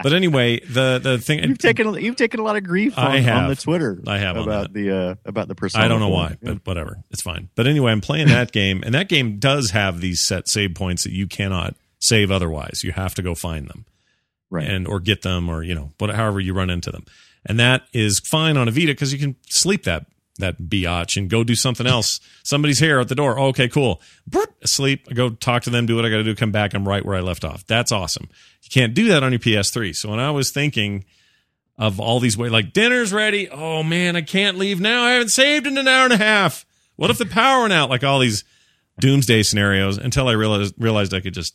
But 0.02 0.12
anyway, 0.12 0.60
the 0.60 0.98
the 1.02 1.18
thing 1.18 1.44
You've 1.44 1.58
taken 1.58 1.94
you've 1.94 2.16
taken 2.16 2.40
a 2.40 2.42
lot 2.42 2.56
of 2.56 2.64
grief 2.64 2.98
on, 2.98 3.18
have. 3.18 3.44
on 3.44 3.48
the 3.50 3.56
Twitter. 3.56 4.00
I 4.06 4.18
have 4.18 4.36
about 4.36 4.72
the 4.72 4.90
uh, 4.90 5.14
about 5.24 5.48
the 5.48 5.54
persona. 5.54 5.84
I 5.84 5.88
don't 5.88 6.00
know 6.00 6.08
why, 6.08 6.36
but 6.42 6.66
whatever. 6.66 6.98
It's 7.10 7.22
fine. 7.22 7.50
But 7.54 7.66
anyway, 7.66 7.92
I'm 7.92 8.00
playing 8.00 8.28
that 8.28 8.52
game, 8.52 8.82
and 8.84 8.94
that 8.94 9.08
game 9.08 9.38
does 9.38 9.70
have 9.70 10.00
these 10.00 10.24
set 10.24 10.48
save 10.48 10.74
points 10.74 11.04
that 11.04 11.12
you 11.12 11.26
cannot 11.26 11.74
save 12.00 12.30
otherwise. 12.30 12.82
You 12.82 12.92
have 12.92 13.14
to 13.16 13.22
go 13.22 13.34
find 13.34 13.68
them 13.68 13.84
right. 14.50 14.66
and 14.66 14.86
or 14.86 15.00
get 15.00 15.22
them 15.22 15.48
or 15.48 15.62
you 15.62 15.74
know, 15.74 15.90
what 15.98 16.10
however 16.10 16.40
you 16.40 16.52
run 16.52 16.70
into 16.70 16.90
them. 16.90 17.04
And 17.46 17.58
that 17.58 17.84
is 17.92 18.20
fine 18.20 18.56
on 18.56 18.68
a 18.68 18.70
Vita 18.70 18.88
because 18.88 19.12
you 19.12 19.18
can 19.18 19.36
sleep 19.48 19.84
that 19.84 20.06
that 20.40 20.58
biatch 20.58 21.16
and 21.16 21.30
go 21.30 21.44
do 21.44 21.54
something 21.54 21.86
else. 21.86 22.20
Somebody's 22.42 22.78
here 22.78 22.98
at 23.00 23.08
the 23.08 23.14
door. 23.14 23.38
Oh, 23.38 23.46
okay, 23.46 23.68
cool. 23.68 24.00
Brrrt, 24.28 24.48
Asleep. 24.62 25.06
I 25.10 25.14
go 25.14 25.30
talk 25.30 25.62
to 25.62 25.70
them, 25.70 25.86
do 25.86 25.96
what 25.96 26.04
I 26.04 26.10
got 26.10 26.18
to 26.18 26.24
do, 26.24 26.34
come 26.34 26.52
back. 26.52 26.74
I'm 26.74 26.86
right 26.86 27.04
where 27.04 27.16
I 27.16 27.20
left 27.20 27.44
off. 27.44 27.66
That's 27.66 27.92
awesome. 27.92 28.28
You 28.62 28.70
can't 28.70 28.94
do 28.94 29.08
that 29.08 29.22
on 29.22 29.32
your 29.32 29.38
PS3. 29.38 29.94
So 29.94 30.10
when 30.10 30.20
I 30.20 30.30
was 30.30 30.50
thinking 30.50 31.04
of 31.78 31.98
all 31.98 32.20
these 32.20 32.36
ways, 32.36 32.50
like 32.50 32.72
dinner's 32.72 33.12
ready. 33.12 33.48
Oh 33.48 33.82
man, 33.82 34.16
I 34.16 34.22
can't 34.22 34.58
leave 34.58 34.80
now. 34.80 35.04
I 35.04 35.12
haven't 35.12 35.30
saved 35.30 35.66
in 35.66 35.78
an 35.78 35.88
hour 35.88 36.04
and 36.04 36.12
a 36.12 36.18
half. 36.18 36.66
What 36.96 37.10
if 37.10 37.18
the 37.18 37.26
power 37.26 37.62
went 37.62 37.72
out? 37.72 37.88
Like 37.88 38.04
all 38.04 38.18
these 38.18 38.44
doomsday 38.98 39.42
scenarios 39.42 39.96
until 39.96 40.28
I 40.28 40.32
realized 40.32 40.74
realized 40.78 41.14
I 41.14 41.20
could 41.20 41.32
just 41.32 41.54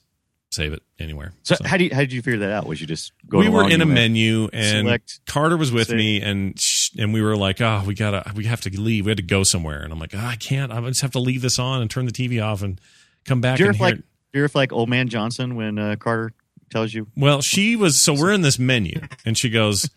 save 0.50 0.74
it 0.74 0.82
anywhere. 1.00 1.34
So, 1.44 1.56
how 1.64 1.78
do 1.78 1.84
you 1.84 1.94
how 1.94 2.00
did 2.00 2.14
you 2.14 2.22
figure 2.22 2.40
that 2.40 2.52
out? 2.52 2.66
Was 2.66 2.82
you 2.82 2.88
just 2.88 3.12
going 3.28 3.46
we 3.46 3.54
were 3.54 3.70
in 3.70 3.82
a 3.82 3.86
went, 3.86 3.94
menu 3.94 4.50
and 4.52 4.88
select, 4.88 5.20
Carter 5.28 5.58
was 5.58 5.72
with 5.72 5.88
save. 5.90 5.98
me 5.98 6.22
and 6.22 6.60
and 6.98 7.14
we 7.14 7.22
were 7.22 7.36
like, 7.36 7.62
oh, 7.62 7.84
we 7.86 7.94
gotta 7.94 8.32
we 8.36 8.46
have 8.46 8.62
to 8.62 8.82
leave. 8.82 9.06
We 9.06 9.12
had 9.12 9.18
to 9.18 9.24
go 9.24 9.44
somewhere, 9.44 9.82
and 9.82 9.92
I'm 9.92 10.00
like, 10.00 10.14
oh, 10.16 10.20
I 10.20 10.36
can't. 10.36 10.72
I 10.72 10.80
just 10.82 11.02
have 11.02 11.12
to 11.12 11.20
leave 11.20 11.42
this 11.42 11.60
on 11.60 11.82
and 11.82 11.90
turn 11.90 12.06
the 12.06 12.12
TV 12.12 12.44
off 12.44 12.62
and 12.62 12.80
come 13.26 13.42
back. 13.42 13.58
Do 13.58 13.64
you 13.64 13.70
and 13.70 13.76
ever 13.76 13.86
hear 13.86 13.96
like 13.96 14.04
do 14.36 14.40
you 14.40 14.44
ever 14.44 14.52
like 14.56 14.74
old 14.74 14.90
man 14.90 15.08
Johnson 15.08 15.56
when 15.56 15.80
uh, 15.80 15.96
Carter 15.98 16.34
tells 16.70 16.94
you? 16.94 17.08
Well, 17.16 17.42
she 17.42 17.76
was 17.76 18.02
so 18.02 18.14
we're 18.14 18.34
in 18.34 18.42
this 18.42 18.60
menu, 18.60 19.02
and 19.26 19.38
she 19.38 19.50
goes, 19.50 19.90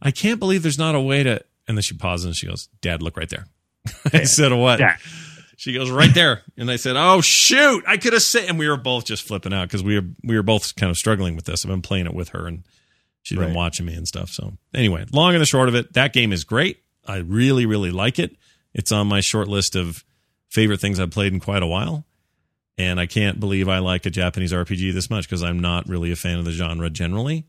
I 0.00 0.10
can't 0.10 0.38
believe 0.38 0.62
there's 0.62 0.78
not 0.78 0.94
a 0.94 1.00
way 1.00 1.22
to. 1.22 1.42
And 1.68 1.76
then 1.76 1.82
she 1.82 1.96
pauses 1.96 2.26
and 2.26 2.36
she 2.36 2.46
goes, 2.48 2.68
Dad, 2.80 3.02
look 3.02 3.16
right 3.16 3.28
there. 3.28 3.46
I 4.12 4.24
said, 4.24 4.52
what? 4.52 4.78
Dad. 4.78 4.98
She 5.56 5.72
goes 5.72 5.90
right 5.90 6.12
there, 6.12 6.42
and 6.56 6.68
I 6.68 6.74
said, 6.74 6.96
"Oh 6.96 7.20
shoot, 7.20 7.84
I 7.86 7.96
could 7.96 8.14
have 8.14 8.22
said." 8.22 8.48
And 8.48 8.58
we 8.58 8.68
were 8.68 8.76
both 8.76 9.04
just 9.04 9.22
flipping 9.22 9.52
out 9.52 9.68
because 9.68 9.84
we 9.84 9.96
were 10.00 10.06
we 10.24 10.34
were 10.34 10.42
both 10.42 10.74
kind 10.74 10.90
of 10.90 10.96
struggling 10.96 11.36
with 11.36 11.44
this. 11.44 11.64
I've 11.64 11.70
been 11.70 11.82
playing 11.82 12.06
it 12.06 12.14
with 12.14 12.30
her, 12.30 12.48
and 12.48 12.64
she's 13.22 13.38
been 13.38 13.54
watching 13.54 13.86
me 13.86 13.94
and 13.94 14.06
stuff. 14.06 14.30
So 14.30 14.52
anyway, 14.74 15.04
long 15.12 15.32
and 15.34 15.40
the 15.40 15.46
short 15.46 15.68
of 15.68 15.74
it, 15.74 15.92
that 15.94 16.12
game 16.12 16.32
is 16.32 16.44
great. 16.44 16.78
I 17.06 17.18
really 17.18 17.66
really 17.66 17.90
like 17.90 18.18
it. 18.18 18.36
It's 18.74 18.92
on 18.92 19.06
my 19.06 19.20
short 19.20 19.48
list 19.48 19.76
of 19.76 20.04
favorite 20.48 20.80
things 20.80 20.98
I've 21.00 21.10
played 21.10 21.32
in 21.32 21.40
quite 21.40 21.62
a 21.62 21.66
while, 21.66 22.04
and 22.78 22.98
I 23.00 23.06
can't 23.06 23.38
believe 23.40 23.68
I 23.68 23.78
like 23.78 24.06
a 24.06 24.10
Japanese 24.10 24.52
RPG 24.52 24.92
this 24.92 25.10
much 25.10 25.26
because 25.28 25.42
I'm 25.42 25.58
not 25.60 25.88
really 25.88 26.10
a 26.12 26.16
fan 26.16 26.38
of 26.38 26.44
the 26.44 26.52
genre 26.52 26.88
generally. 26.90 27.46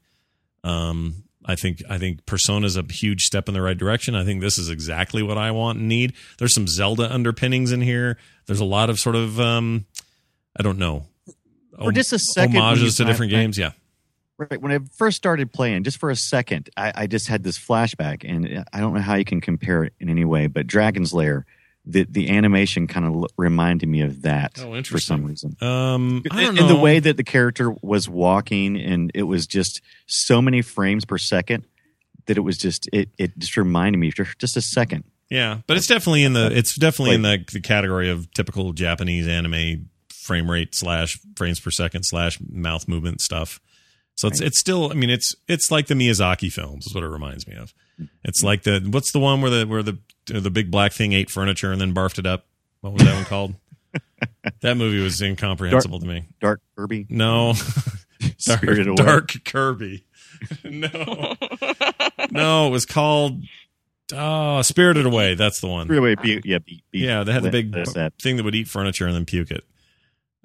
Um, 0.63 1.23
I 1.45 1.55
think 1.55 1.83
I 1.89 1.97
think 1.97 2.25
Persona 2.25 2.65
is 2.65 2.77
a 2.77 2.83
huge 2.89 3.23
step 3.23 3.47
in 3.49 3.53
the 3.53 3.61
right 3.61 3.77
direction. 3.77 4.15
I 4.15 4.23
think 4.23 4.39
this 4.41 4.57
is 4.57 4.69
exactly 4.69 5.21
what 5.21 5.37
I 5.37 5.51
want 5.51 5.77
and 5.79 5.89
need. 5.89 6.13
There's 6.37 6.53
some 6.53 6.67
Zelda 6.67 7.13
underpinnings 7.13 7.71
in 7.73 7.81
here. 7.81 8.17
There's 8.47 8.61
a 8.61 8.65
lot 8.65 8.89
of 8.89 8.97
sort 8.99 9.15
of 9.17 9.39
um, 9.41 9.85
I 10.57 10.63
don't 10.63 10.77
know, 10.77 11.05
For 11.81 11.91
just 11.91 12.13
a 12.13 12.19
second, 12.19 12.53
when 12.53 12.63
homages 12.63 12.95
to 12.97 13.05
different 13.05 13.33
I- 13.33 13.37
I- 13.37 13.39
games. 13.41 13.57
Yeah, 13.57 13.71
Right 14.49 14.61
when 14.61 14.71
I 14.71 14.79
first 14.95 15.17
started 15.17 15.51
playing, 15.51 15.83
just 15.83 15.97
for 15.97 16.09
a 16.09 16.15
second, 16.15 16.69
I, 16.77 16.91
I 16.95 17.07
just 17.07 17.27
had 17.27 17.43
this 17.43 17.57
flashback, 17.57 18.23
and 18.27 18.65
I 18.73 18.79
don't 18.79 18.93
know 18.93 19.01
how 19.01 19.15
you 19.15 19.25
can 19.25 19.41
compare 19.41 19.83
it 19.83 19.93
in 19.99 20.09
any 20.09 20.25
way. 20.25 20.47
But 20.47 20.67
Dragon's 20.67 21.13
Lair, 21.13 21.45
the 21.85 22.05
the 22.09 22.29
animation 22.29 22.87
kind 22.87 23.05
of 23.05 23.31
reminded 23.37 23.87
me 23.89 24.01
of 24.01 24.21
that 24.23 24.59
Oh, 24.61 24.81
for 24.83 24.99
some 24.99 25.25
reason. 25.25 25.55
um, 25.61 26.23
I 26.31 26.41
don't 26.41 26.49
in, 26.49 26.55
know 26.55 26.61
in 26.61 26.67
the 26.67 26.79
way 26.81 26.99
that 26.99 27.17
the 27.17 27.23
character 27.23 27.71
was 27.81 28.07
walking, 28.07 28.77
and 28.79 29.11
it 29.13 29.23
was 29.23 29.47
just 29.47 29.81
so 30.05 30.41
many 30.41 30.61
frames 30.61 31.05
per 31.05 31.17
second 31.17 31.65
that 32.25 32.37
it 32.37 32.41
was 32.41 32.57
just 32.57 32.89
it 32.93 33.09
it 33.17 33.37
just 33.37 33.57
reminded 33.57 33.97
me 33.99 34.11
for 34.11 34.25
just 34.39 34.55
a 34.57 34.61
second. 34.61 35.03
Yeah, 35.29 35.59
but 35.67 35.77
it's 35.77 35.87
definitely 35.87 36.23
in 36.23 36.33
the 36.33 36.55
it's 36.55 36.75
definitely 36.75 37.15
in 37.15 37.21
the, 37.21 37.43
the 37.51 37.59
category 37.59 38.09
of 38.09 38.31
typical 38.33 38.71
Japanese 38.73 39.27
anime 39.27 39.89
frame 40.09 40.49
rate 40.49 40.73
slash 40.73 41.19
frames 41.35 41.59
per 41.59 41.71
second 41.71 42.03
slash 42.03 42.39
mouth 42.49 42.87
movement 42.87 43.19
stuff. 43.19 43.59
So 44.15 44.27
it's 44.27 44.41
it's 44.41 44.59
still 44.59 44.91
I 44.91 44.95
mean 44.95 45.09
it's 45.09 45.35
it's 45.47 45.71
like 45.71 45.87
the 45.87 45.95
Miyazaki 45.95 46.51
films 46.51 46.87
is 46.87 46.93
what 46.95 47.03
it 47.03 47.09
reminds 47.09 47.47
me 47.47 47.55
of. 47.55 47.73
It's 48.23 48.41
hmm. 48.41 48.47
like 48.47 48.63
the 48.63 48.79
what's 48.89 49.11
the 49.11 49.19
one 49.19 49.41
where 49.41 49.51
the 49.51 49.65
where 49.65 49.83
the 49.83 49.97
the 50.27 50.51
big 50.51 50.71
black 50.71 50.93
thing 50.93 51.13
ate 51.13 51.29
furniture 51.29 51.71
and 51.71 51.81
then 51.81 51.93
barfed 51.93 52.19
it 52.19 52.25
up. 52.25 52.45
What 52.81 52.93
was 52.93 53.03
that 53.03 53.15
one 53.15 53.25
called? 53.25 53.55
that 54.61 54.77
movie 54.77 55.01
was 55.01 55.21
incomprehensible 55.21 55.99
to 55.99 56.05
me. 56.05 56.27
Dark 56.39 56.61
Kirby. 56.75 57.07
No, 57.09 57.53
dark, 58.45 58.63
Away. 58.63 58.95
dark 58.95 59.33
Kirby. 59.45 60.05
no, 60.63 61.35
no, 62.31 62.67
it 62.67 62.71
was 62.71 62.85
called 62.85 63.41
oh, 64.13 64.61
Spirited 64.61 65.05
Away. 65.05 65.35
That's 65.35 65.59
the 65.59 65.67
one. 65.67 65.87
Spirited 65.87 66.19
Away. 66.19 66.39
Be, 66.41 66.49
yeah, 66.49 66.59
be, 66.59 66.83
be, 66.91 66.99
Yeah, 66.99 67.23
they 67.23 67.33
had 67.33 67.43
the 67.43 67.51
big 67.51 67.71
that. 67.71 68.13
thing 68.21 68.37
that 68.37 68.43
would 68.43 68.55
eat 68.55 68.67
furniture 68.67 69.05
and 69.05 69.15
then 69.15 69.25
puke 69.25 69.51
it. 69.51 69.63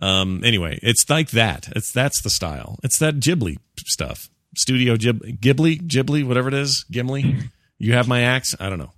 Um. 0.00 0.42
Anyway, 0.44 0.78
it's 0.82 1.08
like 1.10 1.30
that. 1.30 1.68
It's 1.74 1.92
that's 1.92 2.20
the 2.22 2.30
style. 2.30 2.78
It's 2.82 2.98
that 2.98 3.16
Ghibli 3.16 3.58
stuff. 3.86 4.28
Studio 4.56 4.96
Ghib- 4.96 5.40
Ghibli, 5.40 5.80
Ghibli, 5.80 6.24
whatever 6.26 6.48
it 6.48 6.54
is, 6.54 6.84
Gimli. 6.90 7.36
You 7.78 7.94
have 7.94 8.08
my 8.08 8.22
axe. 8.22 8.54
I 8.58 8.68
don't 8.68 8.78
know. 8.78 8.92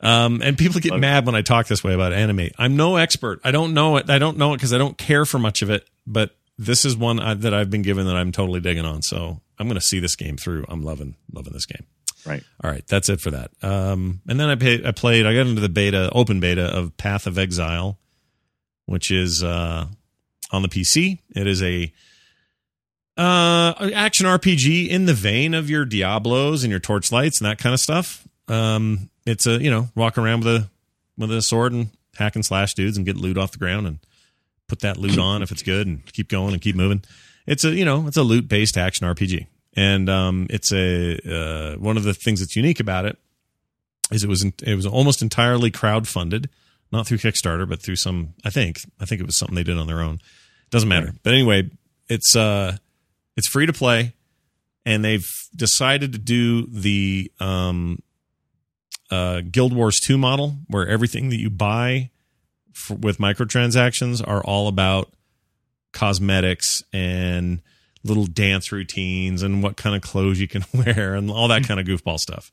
Um, 0.00 0.42
and 0.42 0.56
people 0.56 0.80
get 0.80 0.98
mad 0.98 1.26
when 1.26 1.34
I 1.34 1.42
talk 1.42 1.66
this 1.66 1.82
way 1.82 1.92
about 1.92 2.12
anime. 2.12 2.50
I'm 2.56 2.76
no 2.76 2.96
expert. 2.96 3.40
I 3.44 3.50
don't 3.50 3.74
know 3.74 3.96
it. 3.96 4.08
I 4.08 4.18
don't 4.18 4.36
know 4.36 4.52
it 4.52 4.56
because 4.56 4.72
I 4.72 4.78
don't 4.78 4.96
care 4.96 5.24
for 5.24 5.38
much 5.38 5.62
of 5.62 5.70
it. 5.70 5.88
But 6.06 6.36
this 6.56 6.84
is 6.84 6.96
one 6.96 7.18
I, 7.20 7.34
that 7.34 7.52
I've 7.52 7.70
been 7.70 7.82
given 7.82 8.06
that 8.06 8.16
I'm 8.16 8.32
totally 8.32 8.60
digging 8.60 8.84
on. 8.84 9.02
So 9.02 9.40
I'm 9.58 9.66
going 9.66 9.78
to 9.80 9.84
see 9.84 9.98
this 9.98 10.16
game 10.16 10.36
through. 10.36 10.64
I'm 10.68 10.82
loving 10.82 11.16
loving 11.32 11.52
this 11.52 11.66
game. 11.66 11.84
Right. 12.26 12.42
All 12.62 12.70
right, 12.70 12.86
that's 12.86 13.08
it 13.08 13.20
for 13.20 13.30
that. 13.30 13.50
Um, 13.62 14.20
and 14.28 14.38
then 14.38 14.48
I, 14.48 14.56
pay, 14.56 14.84
I 14.84 14.90
played. 14.90 15.24
I 15.24 15.34
got 15.34 15.46
into 15.46 15.60
the 15.60 15.68
beta, 15.68 16.10
open 16.12 16.40
beta 16.40 16.64
of 16.64 16.96
Path 16.96 17.26
of 17.26 17.38
Exile, 17.38 17.98
which 18.88 19.10
is 19.10 19.44
uh, 19.44 19.86
on 20.50 20.62
the 20.62 20.68
PC. 20.68 21.18
It 21.34 21.46
is 21.46 21.62
a 21.62 21.92
uh, 23.16 23.90
action 23.94 24.26
RPG 24.26 24.88
in 24.88 25.06
the 25.06 25.14
vein 25.14 25.54
of 25.54 25.68
your 25.68 25.84
Diablos 25.84 26.64
and 26.64 26.70
your 26.70 26.80
Torchlights 26.80 27.40
and 27.40 27.50
that 27.50 27.58
kind 27.58 27.74
of 27.74 27.80
stuff. 27.80 28.26
Um, 28.48 29.10
it's 29.26 29.46
a 29.46 29.62
you 29.62 29.70
know 29.70 29.88
walk 29.94 30.16
around 30.18 30.44
with 30.44 30.54
a 30.54 30.70
with 31.16 31.30
a 31.32 31.42
sword 31.42 31.72
and 31.72 31.90
hack 32.16 32.34
and 32.34 32.44
slash 32.44 32.74
dudes 32.74 32.96
and 32.96 33.04
get 33.04 33.16
loot 33.16 33.36
off 33.36 33.52
the 33.52 33.58
ground 33.58 33.86
and 33.86 33.98
put 34.68 34.80
that 34.80 34.96
loot 34.96 35.18
on 35.18 35.42
if 35.42 35.50
it's 35.52 35.62
good 35.62 35.86
and 35.86 36.04
keep 36.12 36.28
going 36.28 36.52
and 36.52 36.62
keep 36.62 36.76
moving. 36.76 37.02
It's 37.46 37.64
a 37.64 37.70
you 37.70 37.84
know 37.84 38.06
it's 38.06 38.16
a 38.16 38.22
loot 38.22 38.48
based 38.48 38.78
action 38.78 39.06
RPG 39.06 39.46
and 39.78 40.08
um, 40.08 40.46
it's 40.50 40.72
a 40.72 41.18
uh, 41.24 41.76
one 41.76 41.96
of 41.96 42.02
the 42.02 42.14
things 42.14 42.40
that's 42.40 42.56
unique 42.56 42.80
about 42.80 43.04
it 43.04 43.16
is 44.10 44.24
it 44.24 44.28
was 44.28 44.44
it 44.44 44.74
was 44.74 44.86
almost 44.86 45.22
entirely 45.22 45.70
crowd 45.70 46.08
funded, 46.08 46.48
not 46.92 47.06
through 47.06 47.18
Kickstarter 47.18 47.68
but 47.68 47.82
through 47.82 47.96
some 47.96 48.34
I 48.44 48.50
think 48.50 48.78
I 49.00 49.04
think 49.04 49.20
it 49.20 49.26
was 49.26 49.36
something 49.36 49.54
they 49.54 49.62
did 49.62 49.78
on 49.78 49.86
their 49.86 50.00
own. 50.00 50.20
Doesn't 50.70 50.88
matter. 50.88 51.12
But 51.22 51.32
anyway, 51.32 51.70
it's 52.08 52.36
uh 52.36 52.76
it's 53.36 53.48
free 53.48 53.66
to 53.66 53.72
play 53.72 54.14
and 54.84 55.04
they've 55.04 55.30
decided 55.54 56.12
to 56.12 56.18
do 56.18 56.66
the 56.66 57.30
um 57.40 58.02
uh 59.10 59.42
Guild 59.50 59.74
Wars 59.74 59.98
2 60.00 60.18
model 60.18 60.56
where 60.68 60.86
everything 60.86 61.30
that 61.30 61.38
you 61.38 61.50
buy 61.50 62.10
for, 62.72 62.94
with 62.94 63.18
microtransactions 63.18 64.26
are 64.26 64.42
all 64.42 64.68
about 64.68 65.12
cosmetics 65.92 66.82
and 66.92 67.60
little 68.04 68.26
dance 68.26 68.72
routines 68.72 69.42
and 69.42 69.62
what 69.62 69.76
kind 69.76 69.96
of 69.96 70.02
clothes 70.02 70.40
you 70.40 70.48
can 70.48 70.64
wear 70.72 71.14
and 71.14 71.30
all 71.30 71.48
that 71.48 71.64
kind 71.66 71.80
of 71.80 71.86
goofball 71.86 72.18
stuff. 72.18 72.50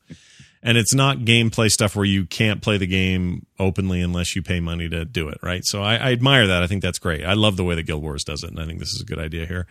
And 0.66 0.76
it's 0.76 0.92
not 0.92 1.18
gameplay 1.18 1.70
stuff 1.70 1.94
where 1.94 2.04
you 2.04 2.26
can't 2.26 2.60
play 2.60 2.76
the 2.76 2.88
game 2.88 3.46
openly 3.56 4.02
unless 4.02 4.34
you 4.34 4.42
pay 4.42 4.58
money 4.58 4.88
to 4.88 5.04
do 5.04 5.28
it, 5.28 5.38
right? 5.40 5.64
So 5.64 5.80
I, 5.80 5.94
I 5.94 6.10
admire 6.10 6.48
that. 6.48 6.60
I 6.60 6.66
think 6.66 6.82
that's 6.82 6.98
great. 6.98 7.24
I 7.24 7.34
love 7.34 7.56
the 7.56 7.62
way 7.62 7.76
that 7.76 7.84
Guild 7.84 8.02
Wars 8.02 8.24
does 8.24 8.42
it, 8.42 8.50
and 8.50 8.58
I 8.58 8.66
think 8.66 8.80
this 8.80 8.92
is 8.92 9.00
a 9.00 9.04
good 9.04 9.20
idea 9.20 9.46
here 9.46 9.68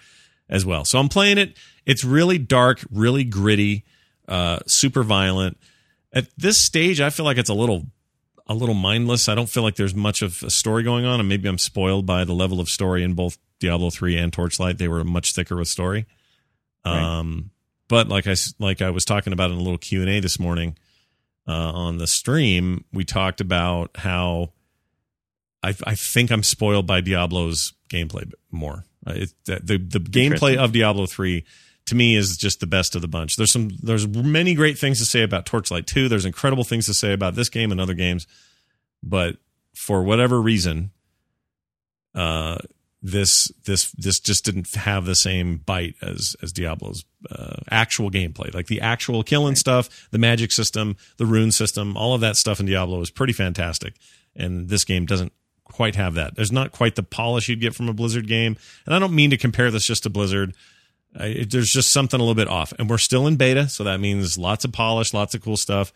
as 0.48 0.66
well. 0.66 0.86
So 0.86 0.98
I'm 0.98 1.10
playing 1.10 1.38
it. 1.38 1.58
It's 1.86 2.06
really 2.06 2.38
dark, 2.38 2.80
really 2.90 3.26
gritty, 3.26 3.84
uh, 4.30 4.60
super 4.68 5.04
violent. 5.04 5.58
At 6.14 6.30
this 6.38 6.62
stage, 6.62 7.02
I 7.02 7.10
feel 7.10 7.26
like 7.26 7.38
it's 7.38 7.50
a 7.50 7.54
little 7.54 7.88
a 8.48 8.54
little 8.54 8.74
mindless. 8.74 9.28
I 9.28 9.36
don't 9.36 9.50
feel 9.50 9.64
like 9.64 9.76
there's 9.76 9.96
much 9.96 10.22
of 10.22 10.44
a 10.44 10.50
story 10.50 10.84
going 10.84 11.04
on, 11.04 11.20
and 11.20 11.28
maybe 11.28 11.50
I'm 11.50 11.58
spoiled 11.58 12.06
by 12.06 12.24
the 12.24 12.34
level 12.34 12.62
of 12.62 12.70
story 12.70 13.04
in 13.04 13.16
both 13.16 13.38
Diablo 13.60 13.90
three 13.90 14.18
and 14.18 14.32
Torchlight. 14.32 14.78
They 14.78 14.88
were 14.88 15.04
much 15.04 15.34
thicker 15.36 15.58
with 15.58 15.68
story. 15.68 16.06
Right. 16.86 17.20
Um, 17.20 17.50
but 17.90 18.08
like 18.08 18.28
I 18.28 18.36
like 18.60 18.82
I 18.82 18.92
was 18.92 19.04
talking 19.04 19.34
about 19.34 19.52
in 19.52 19.58
a 19.58 19.62
little 19.62 19.78
Q 19.78 20.00
and 20.00 20.10
A 20.10 20.22
this 20.22 20.40
morning 20.40 20.78
uh, 21.48 21.52
on 21.52 21.98
the 21.98 22.08
stream, 22.08 22.86
we 22.92 23.04
talked 23.06 23.42
about 23.42 23.92
how 23.96 24.54
I, 25.64 25.76
I 25.86 25.96
think 25.96 26.32
I'm 26.32 26.44
spoiled 26.44 26.88
by 26.88 27.02
Diablo's 27.02 27.74
gameplay 27.90 28.32
more. 28.52 28.86
Uh, 29.06 29.14
It, 29.16 29.34
the 29.46 29.60
the, 29.64 29.78
the 29.78 30.00
gameplay 30.00 30.58
of 30.58 30.72
Diablo 30.72 31.06
three 31.06 31.46
to 31.86 31.96
me 31.96 32.16
is 32.16 32.38
just 32.38 32.60
the 32.60 32.68
best 32.68 32.96
of 32.96 33.02
the 33.02 33.08
bunch. 33.08 33.36
There's 33.36 33.52
some 33.52 33.70
there's 33.82 34.08
many 34.08 34.56
great 34.56 34.78
things 34.78 34.98
to 35.00 35.06
say 35.06 35.22
about 35.22 35.46
Torchlight 35.46 35.86
2. 35.86 36.10
There's 36.10 36.26
incredible 36.26 36.64
things 36.64 36.88
to 36.88 36.94
say 36.94 37.14
about 37.14 37.36
this 37.36 37.50
game 37.50 37.72
and 37.72 37.80
other 37.80 37.94
games. 37.94 38.26
But 39.04 39.38
for 39.76 40.04
whatever 40.04 40.42
reason, 40.42 40.92
uh 42.16 42.58
this 43.12 43.52
this 43.66 43.92
this 43.92 44.20
just 44.20 44.46
didn't 44.46 44.74
have 44.74 45.06
the 45.06 45.16
same 45.16 45.58
bite 45.58 45.96
as 46.02 46.36
as 46.42 46.52
Diablo's 46.52 47.06
uh, 47.30 47.58
actual 47.70 48.10
gameplay. 48.10 48.54
Like 48.54 48.68
the 48.68 48.82
actual 48.82 49.22
killing 49.24 49.56
stuff, 49.56 50.08
the 50.12 50.18
magic 50.18 50.52
system, 50.52 50.98
the 51.18 51.26
rune 51.26 51.52
system, 51.52 51.96
all 51.96 52.14
of 52.16 52.22
that 52.22 52.36
stuff 52.36 52.60
in 52.60 52.66
Diablo 52.66 53.00
is 53.02 53.12
pretty 53.12 53.34
fantastic. 53.34 53.94
And 54.36 54.70
this 54.70 54.84
game 54.84 55.06
doesn't 55.06 55.34
quite 55.66 55.96
have 55.96 56.16
that. 56.16 56.36
There's 56.36 56.52
not 56.52 56.72
quite 56.72 56.96
the 56.96 57.04
polish 57.04 57.48
you'd 57.48 57.62
get 57.62 57.76
from 57.76 57.90
a 57.90 57.94
Blizzard 57.94 58.28
game. 58.28 58.58
And 58.86 58.96
I 58.96 59.00
don't 59.00 59.14
mean 59.16 59.30
to 59.30 59.38
compare 59.38 59.70
this 59.72 59.86
just 59.86 60.04
to 60.04 60.10
Blizzard. 60.10 60.56
I, 61.18 61.28
it- 61.28 61.52
there's 61.52 61.70
just 61.70 61.94
something 61.94 62.20
a 62.20 62.24
little 62.24 62.36
bit 62.36 62.48
off. 62.48 62.74
And 62.80 62.90
we're 62.90 62.98
still 62.98 63.28
in 63.28 63.36
beta, 63.36 63.70
so 63.70 63.84
that 63.84 64.00
means 64.00 64.38
lots 64.38 64.66
of 64.66 64.72
polish, 64.72 65.14
lots 65.14 65.36
of 65.36 65.42
cool 65.42 65.58
stuff. 65.58 65.94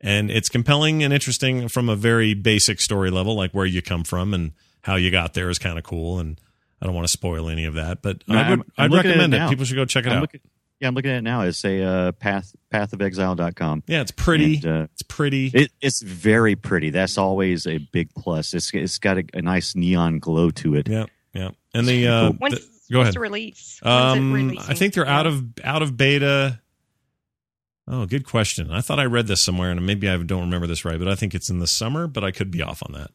And 0.00 0.30
it's 0.30 0.48
compelling 0.48 1.02
and 1.02 1.12
interesting 1.12 1.68
from 1.68 1.88
a 1.88 1.96
very 1.96 2.32
basic 2.34 2.80
story 2.80 3.10
level, 3.10 3.34
like 3.34 3.52
where 3.52 3.66
you 3.66 3.82
come 3.82 4.04
from 4.04 4.32
and 4.34 4.52
how 4.82 4.96
you 4.96 5.10
got 5.10 5.34
there 5.34 5.50
is 5.50 5.58
kind 5.58 5.76
of 5.78 5.84
cool. 5.84 6.18
And 6.18 6.40
I 6.82 6.86
don't 6.86 6.94
want 6.94 7.06
to 7.06 7.12
spoil 7.12 7.48
any 7.48 7.64
of 7.66 7.74
that, 7.74 8.02
but 8.02 8.22
No, 8.26 8.36
I 8.36 8.38
would, 8.38 8.58
I'm- 8.60 8.64
I'm 8.78 8.92
I'd 8.92 8.96
recommend 8.96 9.34
it 9.34 9.42
it. 9.42 9.48
People 9.50 9.64
should 9.64 9.74
go 9.76 9.84
check 9.84 10.06
it 10.06 10.10
I'm 10.10 10.18
out. 10.18 10.20
looking, 10.22 10.40
yeah, 10.80 10.88
I'm 10.88 10.94
looking 10.94 11.10
at 11.10 11.18
it 11.18 11.22
now. 11.22 11.42
It's 11.42 11.62
a 11.64 11.82
uh, 11.82 12.12
path 12.12 12.54
pathofexile.com. 12.72 13.82
yeah, 13.86 14.00
it's 14.00 14.10
pretty. 14.12 14.56
And, 14.56 14.66
uh, 14.66 14.86
it's 14.92 15.02
pretty. 15.02 15.46
It, 15.52 15.70
it's 15.80 16.00
very 16.02 16.56
pretty. 16.56 16.88
That's 16.90 17.18
always 17.18 17.66
a 17.66 17.78
big 17.78 18.14
plus. 18.14 18.54
It's 18.54 18.72
it's 18.72 18.98
got 18.98 19.18
a, 19.18 19.24
a 19.34 19.42
nice 19.42 19.74
neon 19.76 20.18
glow 20.20 20.50
to 20.52 20.76
it. 20.76 20.88
yeah, 20.88 21.04
yeah. 21.34 21.50
And 21.74 21.86
the, 21.86 22.08
uh, 22.08 22.32
When's, 22.32 22.54
the- 22.54 22.60
go 22.92 22.98
when's 22.98 23.02
ahead. 23.08 23.14
the 23.14 23.20
release? 23.20 23.78
When's 23.82 24.18
Um, 24.18 24.32
releasing? 24.32 24.70
I 24.70 24.74
think 24.74 24.94
they're 24.94 25.06
out 25.06 25.26
of 25.26 25.44
out 25.62 25.82
of 25.82 25.96
beta. 25.98 26.60
Oh, 27.86 28.06
good 28.06 28.24
question. 28.24 28.70
I 28.70 28.80
thought 28.80 29.00
I 29.00 29.04
read 29.04 29.26
this 29.26 29.42
somewhere, 29.42 29.70
and 29.70 29.84
maybe 29.84 30.08
I 30.08 30.16
don't 30.16 30.42
remember 30.42 30.66
this 30.68 30.84
right, 30.84 30.98
but 30.98 31.08
I 31.08 31.14
think 31.16 31.34
it's 31.34 31.50
in 31.50 31.58
the 31.58 31.66
summer, 31.66 32.06
but 32.06 32.22
I 32.22 32.30
could 32.30 32.50
be 32.50 32.62
off 32.62 32.82
on 32.86 32.92
that. 32.94 33.10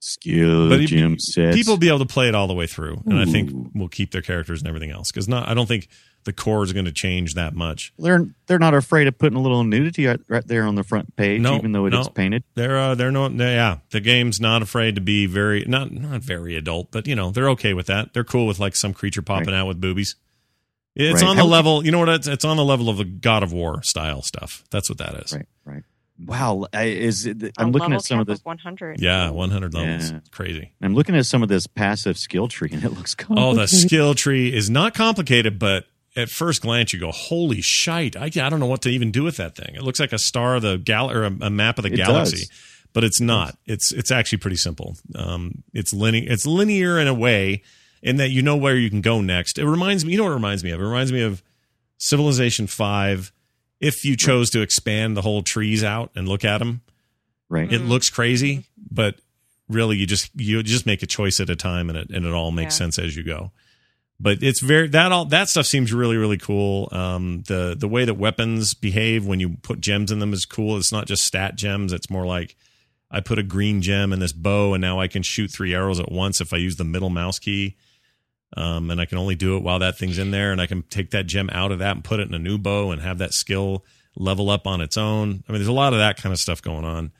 Skill 0.00 0.68
But 0.68 0.80
Jim 0.80 1.18
says 1.18 1.54
People 1.54 1.72
will 1.74 1.78
be 1.78 1.88
able 1.88 2.00
to 2.00 2.06
play 2.06 2.28
it 2.28 2.34
all 2.34 2.46
the 2.46 2.54
way 2.54 2.66
through, 2.66 3.02
and 3.06 3.18
I 3.18 3.24
think 3.24 3.50
we'll 3.74 3.88
keep 3.88 4.12
their 4.12 4.22
characters 4.22 4.60
and 4.60 4.68
everything 4.68 4.90
else 4.90 5.10
because 5.10 5.26
not. 5.28 5.48
I 5.48 5.54
don't 5.54 5.66
think 5.66 5.88
the 6.24 6.32
core 6.32 6.62
is 6.64 6.72
going 6.72 6.84
to 6.86 6.92
change 6.92 7.34
that 7.34 7.54
much. 7.54 7.92
they're 7.98 8.26
they're 8.46 8.58
not 8.58 8.74
afraid 8.74 9.06
of 9.06 9.16
putting 9.18 9.36
a 9.38 9.40
little 9.40 9.62
nudity 9.64 10.06
right, 10.06 10.20
right 10.28 10.46
there 10.46 10.64
on 10.64 10.74
the 10.74 10.82
front 10.84 11.14
page, 11.16 11.40
No, 11.40 11.56
even 11.56 11.72
though 11.72 11.86
it 11.86 11.90
no. 11.90 12.00
is 12.00 12.08
painted. 12.08 12.42
They're 12.54 12.76
uh, 12.78 12.94
they're 12.94 13.10
no 13.10 13.28
yeah. 13.28 13.78
The 13.90 14.00
game's 14.00 14.40
not 14.40 14.60
afraid 14.62 14.96
to 14.96 15.00
be 15.00 15.26
very 15.26 15.64
not 15.66 15.90
not 15.92 16.20
very 16.22 16.56
adult, 16.56 16.90
but 16.90 17.06
you 17.06 17.14
know 17.16 17.30
they're 17.30 17.50
okay 17.50 17.74
with 17.74 17.86
that. 17.86 18.12
They're 18.12 18.24
cool 18.24 18.46
with 18.46 18.58
like 18.58 18.76
some 18.76 18.92
creature 18.92 19.22
popping 19.22 19.54
out 19.54 19.66
with 19.66 19.80
boobies. 19.80 20.16
It's 20.94 21.20
Right. 21.22 21.28
on 21.28 21.36
the 21.36 21.42
How- 21.42 21.48
level. 21.48 21.84
You 21.84 21.92
know 21.92 21.98
what? 22.00 22.08
It's, 22.08 22.26
it's 22.26 22.44
on 22.44 22.56
the 22.56 22.64
level 22.64 22.88
of 22.88 22.96
the 22.96 23.04
God 23.04 23.42
of 23.42 23.52
War 23.52 23.82
style 23.82 24.22
stuff. 24.22 24.64
That's 24.70 24.88
what 24.88 24.98
that 24.98 25.14
is. 25.24 25.32
Right, 25.32 25.46
right. 25.64 25.82
Wow, 26.24 26.66
I, 26.72 26.84
is 26.84 27.26
it, 27.26 27.42
A 27.42 27.52
I'm 27.58 27.72
looking 27.72 27.92
at 27.92 28.02
some 28.02 28.18
of 28.20 28.26
cap 28.26 28.36
this. 28.36 28.44
100. 28.44 29.00
Yeah, 29.00 29.30
100 29.30 29.74
levels. 29.74 30.10
Yeah. 30.12 30.20
Crazy. 30.30 30.72
I'm 30.80 30.94
looking 30.94 31.14
at 31.16 31.26
some 31.26 31.42
of 31.42 31.48
this 31.48 31.66
passive 31.66 32.16
skill 32.18 32.48
tree, 32.48 32.70
and 32.72 32.82
it 32.84 32.90
looks 32.92 33.14
Oh, 33.30 33.54
the 33.54 33.66
skill 33.68 34.14
tree 34.14 34.54
is 34.54 34.70
not 34.70 34.94
complicated, 34.94 35.58
but 35.58 35.84
at 36.16 36.30
first 36.30 36.62
glance 36.62 36.92
you 36.94 37.00
go, 37.00 37.10
"Holy 37.12 37.60
shite! 37.60 38.16
I, 38.16 38.24
I 38.24 38.28
don't 38.48 38.60
know 38.60 38.66
what 38.66 38.82
to 38.82 38.88
even 38.88 39.10
do 39.10 39.22
with 39.24 39.36
that 39.36 39.54
thing." 39.56 39.74
It 39.74 39.82
looks 39.82 40.00
like 40.00 40.12
a 40.12 40.18
star 40.18 40.56
of 40.56 40.62
the 40.62 40.78
gal 40.78 41.10
or 41.10 41.24
a, 41.24 41.26
a 41.42 41.50
map 41.50 41.78
of 41.78 41.82
the 41.84 41.92
It 41.92 41.96
galaxy, 41.96 42.38
does. 42.38 42.50
but 42.94 43.04
it's 43.04 43.20
not. 43.20 43.58
It's 43.66 43.92
it's 43.92 44.10
actually 44.10 44.38
pretty 44.38 44.56
simple. 44.56 44.96
Um, 45.14 45.62
it's 45.74 45.92
linear. 45.92 46.24
It's 46.32 46.46
linear 46.46 46.98
in 46.98 47.06
a 47.08 47.14
way 47.14 47.62
in 48.02 48.16
that 48.16 48.30
you 48.30 48.40
know 48.40 48.56
where 48.56 48.76
you 48.76 48.88
can 48.88 49.02
go 49.02 49.20
next. 49.20 49.58
It 49.58 49.66
reminds 49.66 50.06
me. 50.06 50.12
You 50.12 50.18
know 50.18 50.24
what 50.24 50.30
it 50.32 50.36
reminds 50.36 50.64
me 50.64 50.70
of? 50.70 50.80
It 50.80 50.84
reminds 50.84 51.12
me 51.12 51.20
of 51.20 51.42
Civilization 51.98 52.66
Five. 52.66 53.32
If 53.80 54.04
you 54.04 54.16
chose 54.16 54.50
to 54.50 54.62
expand 54.62 55.16
the 55.16 55.22
whole 55.22 55.42
trees 55.42 55.84
out 55.84 56.10
and 56.14 56.26
look 56.28 56.44
at 56.44 56.58
them, 56.58 56.80
right. 57.48 57.70
it 57.70 57.80
looks 57.80 58.08
crazy, 58.08 58.64
but 58.90 59.16
really 59.68 59.96
you 59.96 60.06
just 60.06 60.30
you 60.34 60.62
just 60.62 60.86
make 60.86 61.02
a 61.02 61.06
choice 61.06 61.40
at 61.40 61.50
a 61.50 61.56
time 61.56 61.88
and 61.90 61.98
it 61.98 62.10
and 62.10 62.24
it 62.24 62.32
all 62.32 62.52
makes 62.52 62.74
Yeah. 62.74 62.78
sense 62.86 62.98
as 62.98 63.16
you 63.16 63.22
go. 63.22 63.50
But 64.18 64.42
it's 64.42 64.60
very 64.60 64.88
that 64.88 65.12
all 65.12 65.26
that 65.26 65.48
stuff 65.50 65.66
seems 65.66 65.92
really 65.92 66.16
really 66.16 66.38
cool. 66.38 66.88
Um, 66.90 67.42
the 67.48 67.76
the 67.78 67.88
way 67.88 68.06
that 68.06 68.14
weapons 68.14 68.72
behave 68.72 69.26
when 69.26 69.40
you 69.40 69.58
put 69.62 69.80
gems 69.80 70.10
in 70.10 70.20
them 70.20 70.32
is 70.32 70.46
cool. 70.46 70.78
It's 70.78 70.92
not 70.92 71.06
just 71.06 71.24
stat 71.24 71.56
gems. 71.56 71.92
It's 71.92 72.08
more 72.08 72.24
like 72.24 72.56
I 73.10 73.20
put 73.20 73.38
a 73.38 73.42
green 73.42 73.82
gem 73.82 74.12
in 74.14 74.20
this 74.20 74.32
bow 74.32 74.72
and 74.72 74.80
now 74.80 74.98
I 75.00 75.06
can 75.06 75.22
shoot 75.22 75.50
three 75.50 75.74
arrows 75.74 76.00
at 76.00 76.10
once 76.10 76.40
if 76.40 76.52
I 76.54 76.56
use 76.56 76.76
the 76.76 76.84
middle 76.84 77.10
mouse 77.10 77.38
key. 77.38 77.76
Um, 78.56 78.90
and 78.90 79.00
I 79.00 79.06
can 79.06 79.18
only 79.18 79.34
do 79.34 79.56
it 79.56 79.62
while 79.62 79.78
that 79.80 79.98
thing's 79.98 80.18
in 80.18 80.30
there, 80.30 80.52
and 80.52 80.60
I 80.60 80.66
can 80.66 80.82
take 80.84 81.10
that 81.10 81.26
gem 81.26 81.50
out 81.52 81.72
of 81.72 81.78
that 81.80 81.96
and 81.96 82.04
put 82.04 82.20
it 82.20 82.28
in 82.28 82.34
a 82.34 82.38
new 82.38 82.58
bow 82.58 82.90
and 82.92 83.02
have 83.02 83.18
that 83.18 83.34
skill 83.34 83.84
level 84.16 84.50
up 84.50 84.66
on 84.66 84.80
its 84.80 84.96
own. 84.96 85.42
I 85.48 85.52
mean, 85.52 85.58
there's 85.60 85.66
a 85.68 85.72
lot 85.72 85.92
of 85.92 85.98
that 85.98 86.16
kind 86.16 86.32
of 86.32 86.38
stuff 86.38 86.62
going 86.62 86.84
on. 86.84 87.12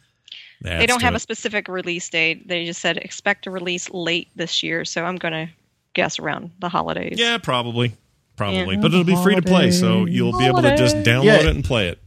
They 0.62 0.86
don't 0.86 1.02
have 1.02 1.12
it. 1.12 1.18
a 1.18 1.20
specific 1.20 1.68
release 1.68 2.08
date. 2.08 2.48
They 2.48 2.64
just 2.64 2.80
said 2.80 2.96
expect 2.96 3.46
a 3.46 3.50
release 3.50 3.90
late 3.90 4.28
this 4.36 4.62
year. 4.62 4.84
So 4.86 5.04
I'm 5.04 5.16
going 5.16 5.32
to 5.32 5.52
guess 5.94 6.18
around 6.18 6.52
the 6.60 6.68
holidays. 6.70 7.16
Yeah, 7.18 7.38
probably. 7.38 7.94
Probably. 8.36 8.74
Yeah. 8.76 8.80
But 8.80 8.92
it'll 8.92 9.04
be 9.04 9.16
free 9.22 9.34
to 9.34 9.42
play, 9.42 9.70
so 9.70 10.06
you'll 10.06 10.38
be 10.38 10.46
able 10.46 10.62
to 10.62 10.76
just 10.76 10.96
download 10.98 11.24
Yeah. 11.24 11.40
it 11.40 11.46
and 11.46 11.64
play 11.64 11.88
it. 11.88 11.98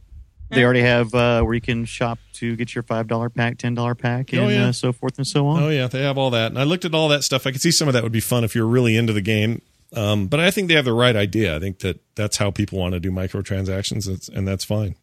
They 0.50 0.64
already 0.64 0.80
have 0.82 1.14
uh, 1.14 1.42
where 1.42 1.54
you 1.54 1.60
can 1.60 1.84
shop 1.84 2.18
to 2.34 2.56
get 2.56 2.74
your 2.74 2.82
five 2.82 3.06
dollar 3.06 3.30
pack, 3.30 3.58
ten 3.58 3.74
dollar 3.74 3.94
pack, 3.94 4.32
and 4.32 4.42
Oh, 4.42 4.48
yeah. 4.48 4.68
uh, 4.68 4.72
so 4.72 4.92
forth 4.92 5.16
and 5.18 5.26
so 5.26 5.46
on. 5.46 5.62
Oh 5.62 5.68
yeah, 5.68 5.86
they 5.86 6.02
have 6.02 6.18
all 6.18 6.30
that. 6.30 6.50
And 6.50 6.58
I 6.58 6.64
looked 6.64 6.84
at 6.84 6.94
all 6.94 7.08
that 7.08 7.22
stuff. 7.24 7.46
I 7.46 7.52
could 7.52 7.60
see 7.60 7.70
some 7.70 7.86
of 7.88 7.94
that 7.94 8.02
would 8.02 8.12
be 8.12 8.20
fun 8.20 8.42
if 8.44 8.54
you're 8.54 8.66
really 8.66 8.96
into 8.96 9.12
the 9.12 9.20
game. 9.20 9.62
Um, 9.94 10.26
but 10.28 10.38
I 10.40 10.50
think 10.50 10.68
they 10.68 10.74
have 10.74 10.84
the 10.84 10.92
right 10.92 11.16
idea. 11.16 11.56
I 11.56 11.58
think 11.60 11.80
that 11.80 12.00
that's 12.14 12.36
how 12.36 12.50
people 12.50 12.78
want 12.78 12.94
to 12.94 13.00
do 13.00 13.10
microtransactions, 13.10 14.28
and 14.34 14.46
that's 14.46 14.64
fine. 14.64 14.94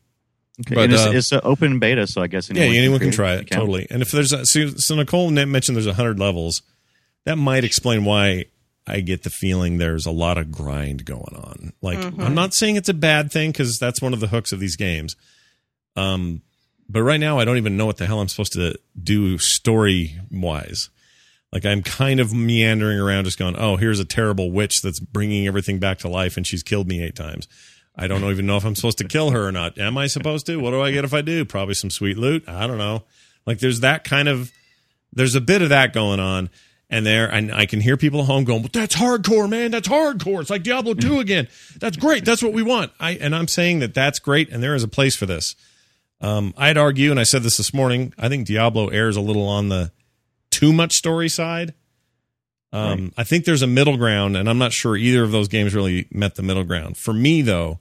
Okay. 0.61 0.75
But, 0.75 0.83
and 0.85 0.93
it's, 0.93 1.05
uh, 1.05 1.11
it's 1.13 1.31
an 1.33 1.41
open 1.43 1.79
beta, 1.79 2.07
so 2.07 2.21
I 2.21 2.27
guess 2.27 2.49
yeah, 2.49 2.63
anyone 2.63 2.99
can 2.99 3.09
create 3.09 3.13
try 3.15 3.33
it 3.33 3.41
account. 3.43 3.59
totally. 3.61 3.87
And 3.89 4.01
if 4.01 4.11
there's 4.11 4.33
a, 4.33 4.45
so, 4.45 4.69
so 4.69 4.95
Nicole 4.95 5.29
mentioned 5.29 5.75
there's 5.75 5.87
hundred 5.87 6.19
levels, 6.19 6.61
that 7.25 7.35
might 7.37 7.63
explain 7.63 8.05
why 8.05 8.45
I 8.87 9.01
get 9.01 9.23
the 9.23 9.29
feeling 9.29 9.77
there's 9.77 10.05
a 10.05 10.11
lot 10.11 10.37
of 10.37 10.51
grind 10.51 11.05
going 11.05 11.35
on. 11.35 11.73
Like 11.81 11.99
I'm 11.99 12.33
not 12.33 12.53
saying 12.53 12.77
it's 12.77 12.89
a 12.89 12.93
bad 12.93 13.31
thing 13.31 13.51
because 13.51 13.77
that's 13.77 14.01
one 14.01 14.13
of 14.13 14.19
the 14.21 14.27
hooks 14.27 14.51
of 14.53 14.59
these 14.59 14.77
games. 14.77 15.15
Um, 15.97 16.41
but 16.87 17.01
right 17.01 17.19
now 17.19 17.39
I 17.39 17.45
don't 17.45 17.57
even 17.57 17.75
know 17.75 17.85
what 17.85 17.97
the 17.97 18.05
hell 18.05 18.21
I'm 18.21 18.29
supposed 18.29 18.53
to 18.53 18.77
do 19.01 19.37
story 19.37 20.17
wise. 20.31 20.89
Like 21.51 21.65
I'm 21.65 21.81
kind 21.81 22.19
of 22.19 22.33
meandering 22.33 22.99
around, 22.99 23.25
just 23.25 23.39
going, 23.39 23.55
"Oh, 23.57 23.77
here's 23.77 23.99
a 23.99 24.05
terrible 24.05 24.51
witch 24.51 24.81
that's 24.81 24.99
bringing 24.99 25.47
everything 25.47 25.79
back 25.79 25.99
to 25.99 26.09
life, 26.09 26.37
and 26.37 26.45
she's 26.45 26.63
killed 26.63 26.87
me 26.87 27.03
eight 27.03 27.15
times." 27.15 27.47
I 27.99 28.07
don't 28.07 28.23
even 28.25 28.45
know 28.45 28.57
if 28.57 28.65
I'm 28.65 28.75
supposed 28.75 28.99
to 28.99 29.07
kill 29.07 29.31
her 29.31 29.47
or 29.47 29.51
not. 29.51 29.79
Am 29.79 29.97
I 29.97 30.05
supposed 30.05 30.45
to? 30.45 30.57
What 30.57 30.69
do 30.69 30.81
I 30.81 30.91
get 30.91 31.03
if 31.03 31.15
I 31.15 31.21
do? 31.21 31.45
Probably 31.45 31.73
some 31.73 31.89
sweet 31.89 32.17
loot. 32.17 32.47
I 32.47 32.67
don't 32.67 32.77
know. 32.77 33.03
Like 33.45 33.59
there's 33.59 33.79
that 33.79 34.03
kind 34.03 34.27
of 34.27 34.51
there's 35.11 35.35
a 35.35 35.41
bit 35.41 35.61
of 35.61 35.69
that 35.69 35.93
going 35.93 36.19
on. 36.19 36.49
And 36.89 37.05
there, 37.05 37.29
and 37.29 37.51
I 37.51 37.65
can 37.65 37.81
hear 37.81 37.97
people 37.97 38.21
at 38.21 38.27
home 38.27 38.45
going, 38.45 38.61
"But 38.61 38.71
that's 38.71 38.95
hardcore, 38.95 39.49
man. 39.49 39.71
That's 39.71 39.89
hardcore. 39.89 40.39
It's 40.39 40.49
like 40.49 40.63
Diablo 40.63 40.93
two 40.93 41.19
again. 41.19 41.49
That's 41.79 41.97
great. 41.97 42.23
That's 42.23 42.41
what 42.41 42.53
we 42.53 42.61
want." 42.61 42.93
I 42.97 43.11
and 43.11 43.35
I'm 43.35 43.49
saying 43.49 43.79
that 43.79 43.93
that's 43.93 44.19
great, 44.19 44.49
and 44.49 44.63
there 44.63 44.73
is 44.73 44.83
a 44.83 44.87
place 44.87 45.13
for 45.13 45.25
this. 45.25 45.55
Um, 46.19 46.53
I'd 46.57 46.77
argue, 46.77 47.11
and 47.11 47.19
I 47.19 47.23
said 47.23 47.43
this 47.43 47.57
this 47.57 47.73
morning. 47.73 48.13
I 48.17 48.29
think 48.29 48.47
Diablo 48.47 48.87
airs 48.87 49.15
a 49.15 49.21
little 49.21 49.47
on 49.47 49.69
the 49.69 49.91
too 50.49 50.73
much 50.73 50.93
story 50.93 51.29
side. 51.29 51.73
Um, 52.73 53.13
I 53.17 53.23
think 53.23 53.45
there's 53.45 53.61
a 53.61 53.67
middle 53.67 53.97
ground, 53.97 54.35
and 54.35 54.49
I'm 54.49 54.57
not 54.57 54.73
sure 54.73 54.97
either 54.97 55.23
of 55.23 55.31
those 55.31 55.47
games 55.47 55.73
really 55.73 56.07
met 56.11 56.35
the 56.35 56.43
middle 56.43 56.63
ground. 56.63 56.97
For 56.97 57.13
me, 57.13 57.41
though, 57.41 57.79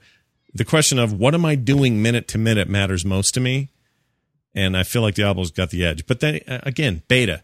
the 0.55 0.65
question 0.65 0.99
of 0.99 1.13
what 1.13 1.35
am 1.35 1.45
I 1.45 1.55
doing 1.55 2.01
minute 2.03 2.29
to 2.29 2.39
minute 2.39 2.69
matters 2.69 3.05
most 3.05 3.35
to 3.35 3.41
me, 3.41 3.71
and 4.55 4.77
I 4.77 4.85
feel 4.85 5.03
like 5.03 5.15
Diablo's 5.15 5.51
got 5.51 5.71
the 5.71 5.85
edge. 5.85 6.07
But 6.07 6.21
then 6.21 6.41
uh, 6.47 6.61
again, 6.63 7.03
beta, 7.09 7.43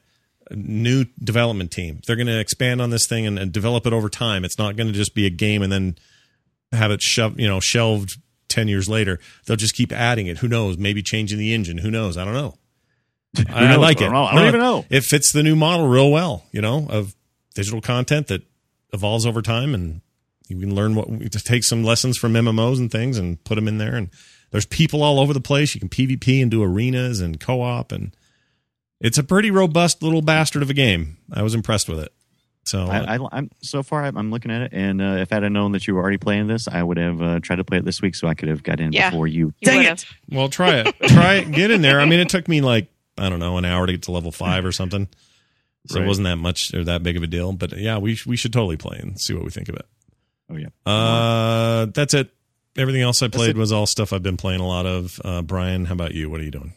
new 0.50 1.06
development 1.22 1.70
team. 1.70 2.00
They're 2.06 2.16
going 2.16 2.26
to 2.26 2.38
expand 2.38 2.80
on 2.80 2.90
this 2.90 3.06
thing 3.06 3.26
and, 3.26 3.38
and 3.38 3.52
develop 3.52 3.86
it 3.86 3.92
over 3.92 4.08
time. 4.08 4.44
It's 4.44 4.58
not 4.58 4.76
going 4.76 4.86
to 4.86 4.92
just 4.92 5.14
be 5.14 5.26
a 5.26 5.30
game 5.30 5.62
and 5.62 5.72
then 5.72 5.96
have 6.72 6.90
it 6.90 7.02
shoved, 7.02 7.40
you 7.40 7.48
know, 7.48 7.60
shelved 7.60 8.16
ten 8.52 8.68
years 8.68 8.88
later. 8.88 9.18
They'll 9.46 9.56
just 9.56 9.74
keep 9.74 9.90
adding 9.92 10.26
it. 10.28 10.38
Who 10.38 10.48
knows? 10.48 10.76
Maybe 10.78 11.02
changing 11.02 11.38
the 11.38 11.52
engine. 11.54 11.78
Who 11.78 11.90
knows? 11.90 12.16
I 12.16 12.24
don't 12.24 12.34
know. 12.34 12.54
I, 13.48 13.64
I 13.64 13.68
knows? 13.68 13.78
like 13.78 14.00
I 14.00 14.06
it. 14.06 14.10
don't. 14.10 14.26
I 14.26 14.34
don't 14.34 14.48
even 14.48 14.60
know. 14.60 14.84
It 14.90 15.02
fits 15.04 15.32
the 15.32 15.42
new 15.42 15.56
model 15.56 15.88
real 15.88 16.10
well. 16.10 16.44
You 16.52 16.60
know, 16.60 16.86
of 16.88 17.14
digital 17.54 17.80
content 17.80 18.28
that 18.28 18.42
evolves 18.92 19.26
over 19.26 19.42
time, 19.42 19.74
and 19.74 20.00
you 20.48 20.58
can 20.60 20.74
learn 20.74 20.94
what 20.94 21.08
to 21.32 21.38
take 21.40 21.64
some 21.64 21.82
lessons 21.82 22.18
from 22.18 22.34
MMOs 22.34 22.78
and 22.78 22.90
things 22.90 23.18
and 23.18 23.42
put 23.44 23.54
them 23.56 23.68
in 23.68 23.78
there. 23.78 23.96
And 23.96 24.10
there's 24.50 24.66
people 24.66 25.02
all 25.02 25.18
over 25.18 25.32
the 25.32 25.40
place. 25.40 25.74
You 25.74 25.80
can 25.80 25.88
PvP 25.88 26.42
and 26.42 26.50
do 26.50 26.62
arenas 26.62 27.20
and 27.20 27.40
co-op, 27.40 27.90
and 27.90 28.14
it's 29.00 29.18
a 29.18 29.24
pretty 29.24 29.50
robust 29.50 30.02
little 30.02 30.22
bastard 30.22 30.62
of 30.62 30.70
a 30.70 30.74
game. 30.74 31.16
I 31.32 31.42
was 31.42 31.54
impressed 31.54 31.88
with 31.88 32.00
it. 32.00 32.12
So 32.64 32.86
I, 32.86 33.16
I, 33.16 33.18
I'm 33.32 33.50
so 33.60 33.82
far. 33.82 34.04
I'm, 34.04 34.16
I'm 34.16 34.30
looking 34.30 34.50
at 34.52 34.62
it, 34.62 34.72
and 34.72 35.02
uh, 35.02 35.16
if 35.18 35.32
I'd 35.32 35.42
have 35.42 35.50
known 35.50 35.72
that 35.72 35.86
you 35.88 35.94
were 35.94 36.00
already 36.00 36.18
playing 36.18 36.46
this, 36.46 36.68
I 36.68 36.82
would 36.82 36.96
have 36.96 37.20
uh, 37.20 37.40
tried 37.40 37.56
to 37.56 37.64
play 37.64 37.78
it 37.78 37.84
this 37.84 38.00
week, 38.00 38.14
so 38.14 38.28
I 38.28 38.34
could 38.34 38.48
have 38.48 38.62
got 38.62 38.78
in 38.78 38.92
Yeah. 38.92 39.10
before 39.10 39.26
you. 39.26 39.46
You 39.60 39.66
Dang 39.66 39.82
it! 39.82 40.04
Well, 40.30 40.48
try 40.48 40.76
it. 40.76 40.94
Try 41.08 41.34
it. 41.34 41.50
Get 41.50 41.70
in 41.72 41.82
there. 41.82 42.00
I 42.00 42.04
mean, 42.04 42.20
it 42.20 42.28
took 42.28 42.46
me 42.46 42.60
like 42.60 42.88
I 43.18 43.28
don't 43.28 43.40
know 43.40 43.58
an 43.58 43.64
hour 43.64 43.86
to 43.86 43.92
get 43.92 44.02
to 44.02 44.12
level 44.12 44.30
five 44.30 44.64
or 44.64 44.70
something, 44.72 45.08
so 45.88 46.00
it 46.00 46.06
wasn't 46.06 46.26
that 46.26 46.36
much 46.36 46.72
or 46.72 46.84
that 46.84 47.02
big 47.02 47.16
of 47.16 47.22
a 47.24 47.26
deal. 47.26 47.52
But 47.52 47.76
yeah, 47.76 47.98
we 47.98 48.16
we 48.26 48.36
should 48.36 48.52
totally 48.52 48.76
play 48.76 48.98
and 49.00 49.20
see 49.20 49.34
what 49.34 49.42
we 49.44 49.50
think 49.50 49.68
of 49.68 49.74
it. 49.74 49.86
Oh 50.48 50.56
yeah. 50.56 50.68
Uh, 50.86 51.86
that's 51.86 52.14
it. 52.14 52.30
Everything 52.76 53.02
else 53.02 53.22
I 53.22 53.28
played 53.28 53.56
was 53.56 53.72
all 53.72 53.86
stuff 53.86 54.12
I've 54.12 54.22
been 54.22 54.36
playing 54.36 54.60
a 54.60 54.66
lot 54.66 54.86
of. 54.86 55.20
Uh, 55.24 55.42
Brian, 55.42 55.84
how 55.86 55.94
about 55.94 56.14
you? 56.14 56.30
What 56.30 56.40
are 56.40 56.44
you 56.44 56.50
doing? 56.50 56.72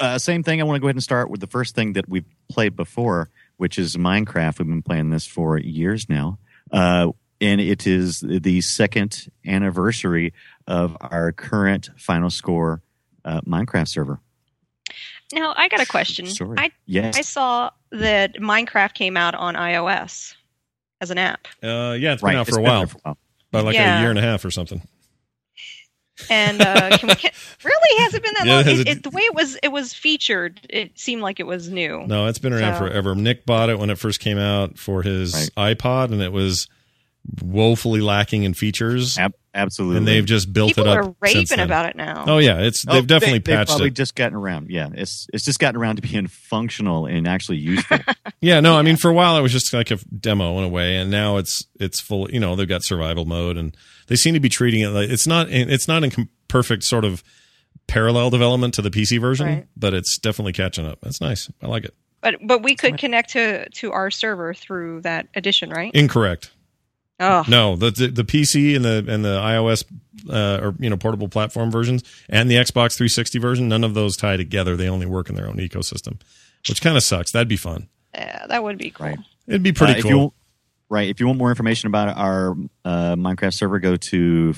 Uh, 0.00 0.18
same 0.18 0.42
thing. 0.42 0.60
I 0.60 0.64
want 0.64 0.76
to 0.76 0.80
go 0.80 0.88
ahead 0.88 0.96
and 0.96 1.02
start 1.02 1.30
with 1.30 1.40
the 1.40 1.46
first 1.46 1.74
thing 1.74 1.92
that 1.94 2.08
we've 2.08 2.26
played 2.50 2.74
before, 2.76 3.30
which 3.56 3.78
is 3.78 3.96
Minecraft. 3.96 4.58
We've 4.58 4.68
been 4.68 4.82
playing 4.82 5.10
this 5.10 5.26
for 5.26 5.58
years 5.58 6.08
now. 6.08 6.38
Uh, 6.70 7.12
and 7.40 7.60
it 7.60 7.86
is 7.86 8.20
the 8.20 8.60
second 8.62 9.28
anniversary 9.46 10.32
of 10.66 10.96
our 11.00 11.32
current 11.32 11.90
final 11.98 12.30
score 12.30 12.82
uh, 13.24 13.40
Minecraft 13.42 13.88
server. 13.88 14.20
Now 15.32 15.52
I 15.56 15.68
got 15.68 15.80
a 15.80 15.86
question. 15.86 16.26
Sorry. 16.26 16.56
I 16.58 16.70
Yes. 16.86 17.16
I 17.18 17.22
saw 17.22 17.70
that 17.90 18.36
Minecraft 18.36 18.94
came 18.94 19.16
out 19.16 19.34
on 19.34 19.54
iOS 19.54 20.34
as 21.00 21.10
an 21.10 21.18
app, 21.18 21.46
Uh, 21.62 21.94
yeah, 21.98 22.14
it's 22.14 22.22
right. 22.22 22.30
been 22.32 22.38
out 22.38 22.48
it's 22.48 22.56
for 22.56 22.60
a 22.60 22.62
been 22.62 22.70
while, 22.70 22.80
there 22.80 22.86
for 22.88 22.96
a 22.98 23.00
while. 23.04 23.18
about 23.52 23.64
like 23.66 23.76
a 23.76 24.00
year 24.00 24.10
and 24.10 24.18
a 24.18 24.22
half 24.22 24.44
or 24.44 24.50
something. 24.50 24.80
And 26.30 26.60
uh, 26.60 26.96
can 26.98 27.08
we, 27.08 27.14
can, 27.14 27.30
really 27.64 28.02
has 28.02 28.14
it 28.14 28.22
been 28.22 28.34
that 28.38 28.46
Yeah, 28.46 28.54
long? 28.56 28.64
it 28.66 28.88
It, 28.88 29.02
the 29.02 29.10
way 29.10 29.22
it 29.22 29.34
was 29.34 29.56
it 29.62 29.68
was 29.68 29.92
featured, 29.94 30.60
it 30.68 30.98
seemed 30.98 31.22
like 31.22 31.40
it 31.40 31.46
was 31.46 31.68
new. 31.70 32.04
No, 32.06 32.26
it's 32.26 32.38
been 32.38 32.52
around 32.52 32.74
So- 32.78 32.86
forever. 32.86 33.14
Nick 33.14 33.46
bought 33.46 33.70
it 33.70 33.78
when 33.78 33.90
it 33.90 33.98
first 33.98 34.20
came 34.20 34.38
out 34.38 34.78
for 34.78 35.02
his 35.02 35.50
iPod, 35.50 36.12
and 36.12 36.22
it 36.22 36.32
was 36.32 36.68
woefully 37.42 38.00
lacking 38.00 38.44
in 38.44 38.54
features. 38.54 39.18
Ab- 39.18 39.34
absolutely. 39.54 39.98
And 39.98 40.06
they've 40.08 40.24
just 40.24 40.52
built 40.52 40.70
People 40.70 40.84
it 40.86 40.90
up. 40.98 41.04
are 41.06 41.14
raving 41.20 41.46
since 41.46 41.50
then. 41.50 41.60
about 41.60 41.86
it 41.86 41.96
now. 41.96 42.24
Oh 42.26 42.38
yeah, 42.38 42.58
it's 42.60 42.84
Oh, 42.88 42.92
they've 42.94 43.06
definitely 43.06 43.38
they, 43.40 43.52
have 43.52 43.58
patched 43.60 43.70
probably 43.70 43.88
it. 43.88 43.94
just 43.94 44.14
gotten 44.14 44.36
around. 44.36 44.70
Yeah, 44.70 44.88
it's 44.92 45.26
it's 45.32 45.44
just 45.44 45.58
gotten 45.58 45.80
around 45.80 45.96
to 45.96 46.02
being 46.02 46.26
functional 46.26 47.06
and 47.06 47.26
actually 47.28 47.58
useful. 47.58 47.98
Yeah, 48.42 48.60
no, 48.60 48.76
I 48.76 48.82
mean 48.82 48.96
for 48.96 49.10
a 49.10 49.14
while 49.14 49.38
it 49.38 49.40
was 49.40 49.50
just 49.50 49.72
like 49.72 49.90
a 49.90 49.96
demo 49.96 50.58
in 50.58 50.64
a 50.64 50.68
way, 50.68 50.96
and 50.96 51.10
now 51.10 51.38
it's 51.38 51.64
it's 51.80 52.00
full. 52.00 52.30
You 52.30 52.38
know, 52.38 52.54
they've 52.54 52.68
got 52.68 52.84
survival 52.84 53.24
mode, 53.24 53.56
and 53.56 53.74
they 54.08 54.14
seem 54.14 54.34
to 54.34 54.40
be 54.40 54.50
treating 54.50 54.80
it 54.80 54.88
like 54.88 55.08
it's 55.08 55.26
not 55.26 55.48
it's 55.50 55.88
not 55.88 56.04
in 56.04 56.10
com- 56.10 56.28
perfect 56.46 56.84
sort 56.84 57.04
of 57.04 57.24
parallel 57.88 58.28
development 58.30 58.74
to 58.74 58.82
the 58.82 58.90
PC 58.90 59.18
version, 59.20 59.46
Right. 59.46 59.66
but 59.76 59.94
it's 59.94 60.18
definitely 60.18 60.52
catching 60.52 60.84
up. 60.86 60.98
That's 61.02 61.20
nice. 61.20 61.50
I 61.62 61.66
like 61.66 61.84
it. 61.86 61.94
But 62.20 62.36
but 62.44 62.62
we 62.62 62.74
could 62.74 62.98
connect 62.98 63.30
to 63.30 63.68
to 63.70 63.92
our 63.92 64.10
server 64.10 64.52
through 64.52 65.00
that 65.02 65.28
edition, 65.34 65.70
right? 65.70 65.92
Incorrect. 65.94 66.50
Oh, 67.18 67.44
No, 67.48 67.76
the 67.76 67.90
the, 67.90 68.08
the 68.08 68.24
PC 68.24 68.76
and 68.76 68.84
the 68.84 69.04
and 69.08 69.24
the 69.24 69.38
iOS 69.40 69.84
uh, 70.30 70.60
or 70.62 70.74
you 70.78 70.90
know 70.90 70.96
portable 70.96 71.28
platform 71.28 71.70
versions 71.70 72.02
and 72.28 72.50
the 72.50 72.56
Xbox 72.56 72.96
360 72.96 73.38
version, 73.38 73.68
none 73.68 73.84
of 73.84 73.94
those 73.94 74.16
tie 74.16 74.36
together. 74.36 74.76
They 74.76 74.88
only 74.88 75.06
work 75.06 75.28
in 75.30 75.34
their 75.34 75.48
own 75.48 75.56
ecosystem, 75.56 76.20
which 76.68 76.82
kind 76.82 76.96
of 76.96 77.02
sucks. 77.02 77.32
That'd 77.32 77.48
be 77.48 77.56
fun. 77.56 77.88
yeah, 78.14 78.46
that 78.48 78.62
would 78.62 78.76
be 78.78 78.90
cool. 78.90 79.06
Right. 79.06 79.18
It'd 79.46 79.62
be 79.62 79.72
pretty 79.72 79.94
Uh, 79.94 79.96
if 79.98 80.02
cool. 80.02 80.10
you, 80.10 80.32
right. 80.90 81.08
If 81.08 81.20
you 81.20 81.26
want 81.26 81.38
more 81.38 81.50
information 81.50 81.86
about 81.86 82.16
our 82.18 82.50
uh, 82.84 83.14
Minecraft 83.16 83.54
server, 83.54 83.78
go 83.78 83.96
to 83.96 84.52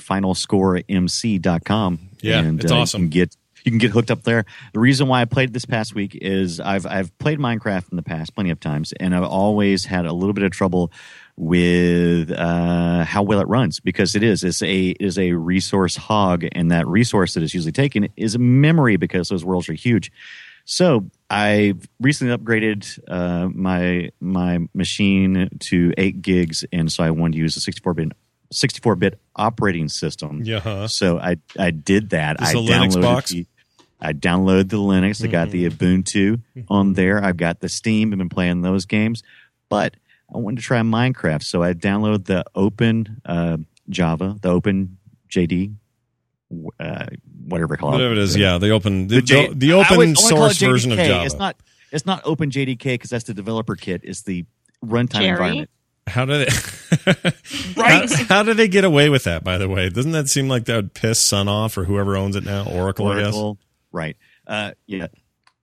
finalscoremc.com. 0.89 1.99
Yeah, 2.21 2.39
and, 2.39 2.61
it's 2.63 2.71
uh, 2.71 2.75
awesome. 2.75 3.03
You 3.03 3.07
can 3.07 3.11
get 3.11 3.35
you 3.65 3.71
can 3.73 3.77
get 3.79 3.91
hooked 3.91 4.09
up 4.09 4.23
there. 4.23 4.45
The 4.73 4.79
reason 4.79 5.07
why 5.09 5.21
I 5.21 5.25
played 5.25 5.53
this 5.53 5.65
past 5.65 5.93
week 5.93 6.15
is 6.15 6.59
I've 6.59 6.85
I've 6.85 7.15
played 7.19 7.39
Minecraft 7.39 7.91
in 7.91 7.97
the 7.97 8.03
past 8.03 8.33
plenty 8.35 8.49
of 8.51 8.59
times, 8.59 8.93
and 8.99 9.13
I've 9.15 9.23
always 9.23 9.85
had 9.85 10.05
a 10.05 10.13
little 10.13 10.33
bit 10.33 10.43
of 10.45 10.51
trouble 10.51 10.91
with 11.39 12.31
uh, 12.31 13.05
how 13.05 13.23
well 13.23 13.39
it 13.39 13.47
runs 13.47 13.79
because 13.79 14.13
it 14.15 14.23
is 14.23 14.43
it's 14.43 14.61
a 14.61 14.89
is 14.99 15.17
a 15.17 15.31
resource 15.31 15.95
hog, 15.95 16.45
and 16.51 16.69
that 16.71 16.85
resource 16.85 17.33
that 17.35 17.43
is 17.43 17.53
usually 17.53 17.71
taken 17.71 18.09
is 18.17 18.37
memory 18.37 18.97
because 18.97 19.29
those 19.29 19.45
worlds 19.45 19.69
are 19.69 19.73
huge. 19.73 20.11
So 20.65 21.05
I 21.29 21.75
recently 22.01 22.35
upgraded 22.37 22.99
uh, 23.07 23.47
my 23.53 24.11
my 24.19 24.59
machine 24.73 25.49
to 25.59 25.93
eight 25.97 26.21
gigs, 26.21 26.65
and 26.73 26.91
so 26.91 27.03
I 27.05 27.09
wanted 27.11 27.33
to 27.33 27.39
use 27.39 27.55
a 27.55 27.61
64 27.61 27.93
bit 27.93 28.11
64 28.51 28.95
bit 28.97 29.17
operating 29.35 29.87
system. 29.87 30.41
yeah? 30.43 30.87
So 30.87 31.19
I 31.19 31.37
I 31.57 31.71
did 31.71 32.09
that. 32.09 32.37
This 32.37 32.49
I 32.49 32.53
downloaded 32.55 33.01
box? 33.01 33.31
The, 33.31 33.47
I 34.01 34.11
downloaded 34.13 34.69
the 34.69 34.77
Linux. 34.77 35.23
I 35.23 35.27
got 35.27 35.51
the 35.51 35.65
Mm-hmm. 35.69 35.83
Ubuntu 35.85 36.41
on 36.69 36.93
there. 36.93 37.23
I've 37.23 37.37
got 37.37 37.61
the 37.61 37.69
Steam. 37.69 38.11
I've 38.11 38.17
been 38.19 38.29
playing 38.29 38.61
those 38.61 38.85
games, 38.85 39.23
but 39.69 39.95
I 40.33 40.37
wanted 40.37 40.57
to 40.57 40.63
try 40.63 40.79
Minecraft, 40.81 41.43
so 41.43 41.63
I 41.63 41.73
downloaded 41.73 42.25
the 42.25 42.45
Open 42.55 43.21
uh, 43.25 43.57
Java, 43.89 44.37
the 44.41 44.49
Open 44.49 44.97
JD, 45.29 45.75
uh, 46.79 47.05
whatever 47.47 47.73
you 47.73 47.77
call 47.77 47.89
it. 47.89 47.93
Whatever 47.93 48.13
it 48.13 48.17
is, 48.19 48.35
yeah. 48.35 48.57
The 48.57 48.69
open 48.71 49.07
the, 49.07 49.15
the, 49.17 49.21
J- 49.21 49.47
the, 49.49 49.55
the 49.55 49.73
open 49.73 49.91
always- 49.93 50.17
I 50.19 50.21
wanna 50.23 50.35
call 50.35 50.37
source 50.49 50.61
it 50.61 50.67
version 50.67 50.91
of 50.91 50.97
Java. 50.99 51.25
It's 51.25 51.35
not. 51.35 51.55
It's 51.91 52.05
not 52.05 52.21
Open 52.23 52.51
JDK 52.51 52.83
because 52.83 53.09
that's 53.09 53.23
the 53.23 53.33
developer 53.33 53.75
kit. 53.75 54.01
It's 54.03 54.21
the 54.21 54.45
runtime 54.85 55.21
Jerry? 55.21 55.29
environment. 55.29 55.69
How 56.05 56.25
do 56.25 56.45
they? 56.45 56.47
Right. 57.75 58.09
How, 58.11 58.23
how 58.25 58.43
do 58.43 58.53
they 58.53 58.67
get 58.67 58.83
away 58.83 59.09
with 59.09 59.23
that? 59.23 59.43
By 59.43 59.57
the 59.57 59.67
way, 59.69 59.89
doesn't 59.89 60.11
that 60.11 60.27
seem 60.27 60.47
like 60.49 60.65
that 60.65 60.75
would 60.75 60.93
piss 60.93 61.19
Sun 61.19 61.47
off 61.47 61.77
or 61.77 61.85
whoever 61.85 62.15
owns 62.17 62.35
it 62.35 62.43
now, 62.43 62.65
Oracle? 62.69 63.07
I 63.07 63.21
guess. 63.21 63.35
Right? 63.91 64.17
Uh, 64.45 64.71
yeah, 64.85 65.07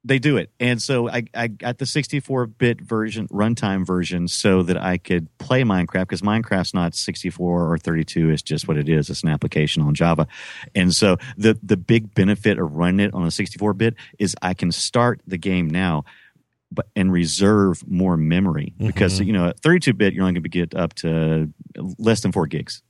they 0.07 0.19
do 0.19 0.37
it, 0.37 0.51
and 0.61 0.81
so 0.81 1.09
I, 1.09 1.25
I 1.35 1.49
got 1.49 1.79
the 1.79 1.85
64-bit 1.85 2.81
version, 2.81 3.27
runtime 3.29 3.85
version, 3.85 4.29
so 4.29 4.62
that 4.62 4.81
I 4.81 4.99
could 4.99 5.29
play 5.38 5.62
Minecraft 5.62 6.03
because 6.03 6.23
Minecraft's 6.23 6.75
not 6.75 6.95
64 6.95 7.73
or 7.73 7.79
32; 7.79 8.31
it's 8.31 8.42
just 8.42 8.69
what 8.69 8.77
it 8.77 8.88
is. 8.88 9.11
It's 9.11 9.23
an 9.23 9.29
application 9.29 9.83
on 9.83 9.95
Java, 9.95 10.29
and 10.75 10.95
so 10.95 11.16
the 11.37 11.59
the 11.62 11.77
big 11.77 12.14
benefit 12.14 12.59
of 12.59 12.73
running 12.73 13.01
it 13.01 13.14
on 13.14 13.25
a 13.25 13.29
64-bit 13.29 13.95
is 14.19 14.37
I 14.40 14.55
can 14.55 14.71
start 14.71 15.21
the 15.27 15.38
game 15.38 15.69
now. 15.69 16.05
But 16.73 16.88
and 16.97 17.12
reserve 17.12 17.87
more 17.87 18.16
memory 18.16 18.75
because 18.77 19.14
mm-hmm. 19.14 19.27
you 19.29 19.33
know 19.35 19.53
32 19.62 19.95
bit 19.95 20.14
you're 20.14 20.25
only 20.25 20.33
going 20.33 20.42
to 20.42 20.49
get 20.49 20.75
up 20.75 20.95
to 20.95 21.53
less 21.97 22.23
than 22.23 22.33
four 22.33 22.49
gigs. 22.49 22.83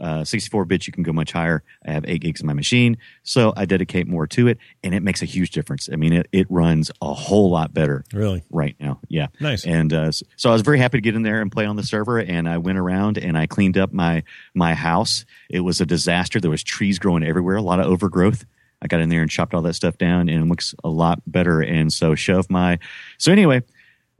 Uh, 0.00 0.24
64 0.24 0.64
bits, 0.64 0.86
you 0.86 0.92
can 0.92 1.02
go 1.02 1.12
much 1.12 1.32
higher. 1.32 1.62
I 1.86 1.92
have 1.92 2.04
eight 2.06 2.20
gigs 2.20 2.40
in 2.40 2.46
my 2.46 2.52
machine, 2.52 2.98
so 3.22 3.52
I 3.56 3.64
dedicate 3.64 4.06
more 4.06 4.26
to 4.28 4.46
it, 4.48 4.58
and 4.84 4.94
it 4.94 5.02
makes 5.02 5.22
a 5.22 5.24
huge 5.24 5.50
difference. 5.50 5.88
I 5.92 5.96
mean, 5.96 6.12
it, 6.12 6.28
it 6.32 6.46
runs 6.50 6.90
a 7.02 7.12
whole 7.12 7.50
lot 7.50 7.74
better 7.74 8.04
Really 8.12 8.42
right 8.50 8.76
now. 8.78 9.00
Yeah, 9.08 9.26
nice. 9.40 9.64
and 9.66 9.92
uh, 9.92 10.12
so 10.12 10.50
I 10.50 10.52
was 10.52 10.62
very 10.62 10.78
happy 10.78 10.98
to 10.98 11.02
get 11.02 11.14
in 11.14 11.22
there 11.22 11.40
and 11.40 11.50
play 11.50 11.66
on 11.66 11.76
the 11.76 11.82
server. 11.82 12.18
And 12.18 12.48
I 12.48 12.58
went 12.58 12.78
around 12.78 13.18
and 13.18 13.36
I 13.36 13.46
cleaned 13.46 13.76
up 13.76 13.92
my 13.92 14.22
my 14.54 14.74
house. 14.74 15.24
It 15.50 15.60
was 15.60 15.80
a 15.80 15.86
disaster. 15.86 16.40
There 16.40 16.50
was 16.50 16.62
trees 16.62 16.98
growing 16.98 17.24
everywhere, 17.24 17.56
a 17.56 17.62
lot 17.62 17.80
of 17.80 17.86
overgrowth. 17.86 18.44
I 18.80 18.86
got 18.86 19.00
in 19.00 19.08
there 19.08 19.22
and 19.22 19.30
chopped 19.30 19.54
all 19.54 19.62
that 19.62 19.74
stuff 19.74 19.98
down, 19.98 20.28
and 20.28 20.44
it 20.44 20.48
looks 20.48 20.74
a 20.84 20.88
lot 20.88 21.20
better. 21.26 21.60
And 21.60 21.92
so 21.92 22.14
shove 22.14 22.48
my. 22.48 22.78
So 23.18 23.32
anyway, 23.32 23.62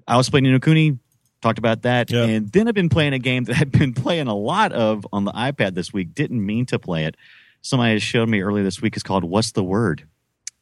I 0.08 0.16
was 0.16 0.28
playing 0.28 0.44
Ni 0.44 0.50
no 0.50 0.58
Kuni. 0.58 0.98
Talked 1.40 1.58
about 1.58 1.82
that, 1.82 2.10
Yeah. 2.10 2.24
and 2.24 2.50
then 2.50 2.66
I've 2.66 2.74
been 2.74 2.88
playing 2.88 3.12
a 3.12 3.18
game 3.20 3.44
that 3.44 3.58
I've 3.60 3.70
been 3.70 3.94
playing 3.94 4.26
a 4.26 4.34
lot 4.34 4.72
of 4.72 5.06
on 5.12 5.24
the 5.24 5.32
iPad 5.32 5.74
this 5.74 5.92
week. 5.92 6.12
Didn't 6.14 6.44
mean 6.44 6.66
to 6.66 6.78
play 6.80 7.04
it. 7.04 7.16
Somebody 7.62 7.98
showed 8.00 8.28
me 8.28 8.40
earlier 8.40 8.64
this 8.64 8.82
week. 8.82 8.96
It's 8.96 9.02
called 9.04 9.22
"What's 9.24 9.52
the 9.52 9.62
Word." 9.62 10.06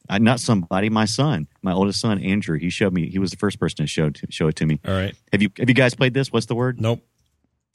Uh, 0.08 0.18
not 0.18 0.38
somebody, 0.38 0.88
my 0.88 1.04
son, 1.04 1.48
my 1.62 1.72
oldest 1.72 2.00
son, 2.00 2.18
Andrew. 2.22 2.58
He 2.58 2.70
showed 2.70 2.92
me. 2.92 3.08
He 3.10 3.18
was 3.18 3.30
the 3.32 3.36
first 3.38 3.58
person 3.58 3.78
to 3.78 3.86
show 3.86 4.10
to 4.10 4.26
show 4.30 4.48
it 4.48 4.56
to 4.56 4.66
me. 4.66 4.78
All 4.86 4.94
right. 4.94 5.14
Have 5.32 5.42
you 5.42 5.48
have 5.58 5.68
you 5.68 5.74
guys 5.74 5.94
played 5.94 6.12
this? 6.14 6.30
What's 6.30 6.46
the 6.46 6.54
word? 6.54 6.80
Nope. 6.80 7.00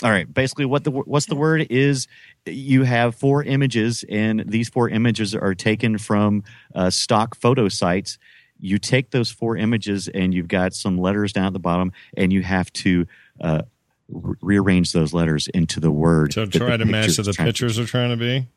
All 0.03 0.09
right. 0.09 0.31
Basically, 0.31 0.65
what 0.65 0.83
the 0.83 0.91
what's 0.91 1.25
the 1.25 1.35
word 1.35 1.67
is? 1.69 2.07
You 2.45 2.83
have 2.83 3.15
four 3.15 3.43
images, 3.43 4.05
and 4.09 4.43
these 4.47 4.69
four 4.69 4.89
images 4.89 5.35
are 5.35 5.53
taken 5.55 5.97
from 5.97 6.43
uh, 6.73 6.89
stock 6.89 7.35
photo 7.35 7.67
sites. 7.67 8.17
You 8.61 8.77
take 8.77 9.09
those 9.11 9.29
four 9.31 9.57
images, 9.57 10.07
and 10.07 10.33
you've 10.33 10.47
got 10.47 10.73
some 10.73 10.97
letters 10.97 11.33
down 11.33 11.47
at 11.47 11.53
the 11.53 11.59
bottom, 11.59 11.91
and 12.15 12.31
you 12.31 12.41
have 12.43 12.71
to 12.73 13.07
uh, 13.41 13.63
re- 14.07 14.35
rearrange 14.41 14.93
those 14.93 15.13
letters 15.13 15.47
into 15.47 15.79
the 15.79 15.91
word. 15.91 16.31
To 16.31 16.45
that 16.45 16.57
try 16.57 16.77
to 16.77 16.85
match 16.85 17.15
to 17.15 17.23
the 17.23 17.33
to- 17.33 17.43
pictures 17.43 17.79
are 17.79 17.85
trying 17.85 18.11
to 18.11 18.17
be. 18.17 18.47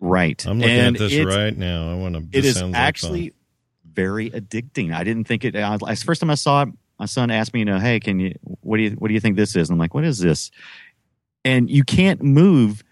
Right. 0.00 0.44
I'm 0.46 0.60
looking 0.60 0.76
And 0.76 0.96
at 0.96 1.00
this 1.00 1.24
right 1.24 1.56
now. 1.56 1.90
I 1.90 1.94
want 1.96 2.14
to. 2.14 2.38
it 2.38 2.44
is 2.44 2.62
actually 2.62 3.34
very 3.84 4.30
addicting. 4.30 4.94
I 4.94 5.02
didn't 5.02 5.24
think 5.24 5.44
it. 5.44 5.56
I, 5.56 5.76
I- 5.84 5.94
first 5.96 6.20
time 6.20 6.30
I 6.30 6.36
saw 6.36 6.62
it, 6.62 6.68
my 7.00 7.06
son 7.06 7.30
asked 7.30 7.52
me, 7.52 7.60
you 7.60 7.64
know, 7.64 7.78
hey, 7.80 7.98
can 8.00 8.20
you? 8.20 8.34
What 8.42 8.76
do 8.76 8.84
you? 8.84 8.90
What 8.92 9.08
do 9.08 9.14
you 9.14 9.20
think 9.20 9.36
this 9.36 9.56
is? 9.56 9.68
And 9.68 9.74
I'm 9.74 9.78
like, 9.78 9.94
what 9.94 10.04
is 10.04 10.18
this? 10.18 10.50
And 11.44 11.68
you 11.68 11.84
can't 11.84 12.22
move. 12.22 12.84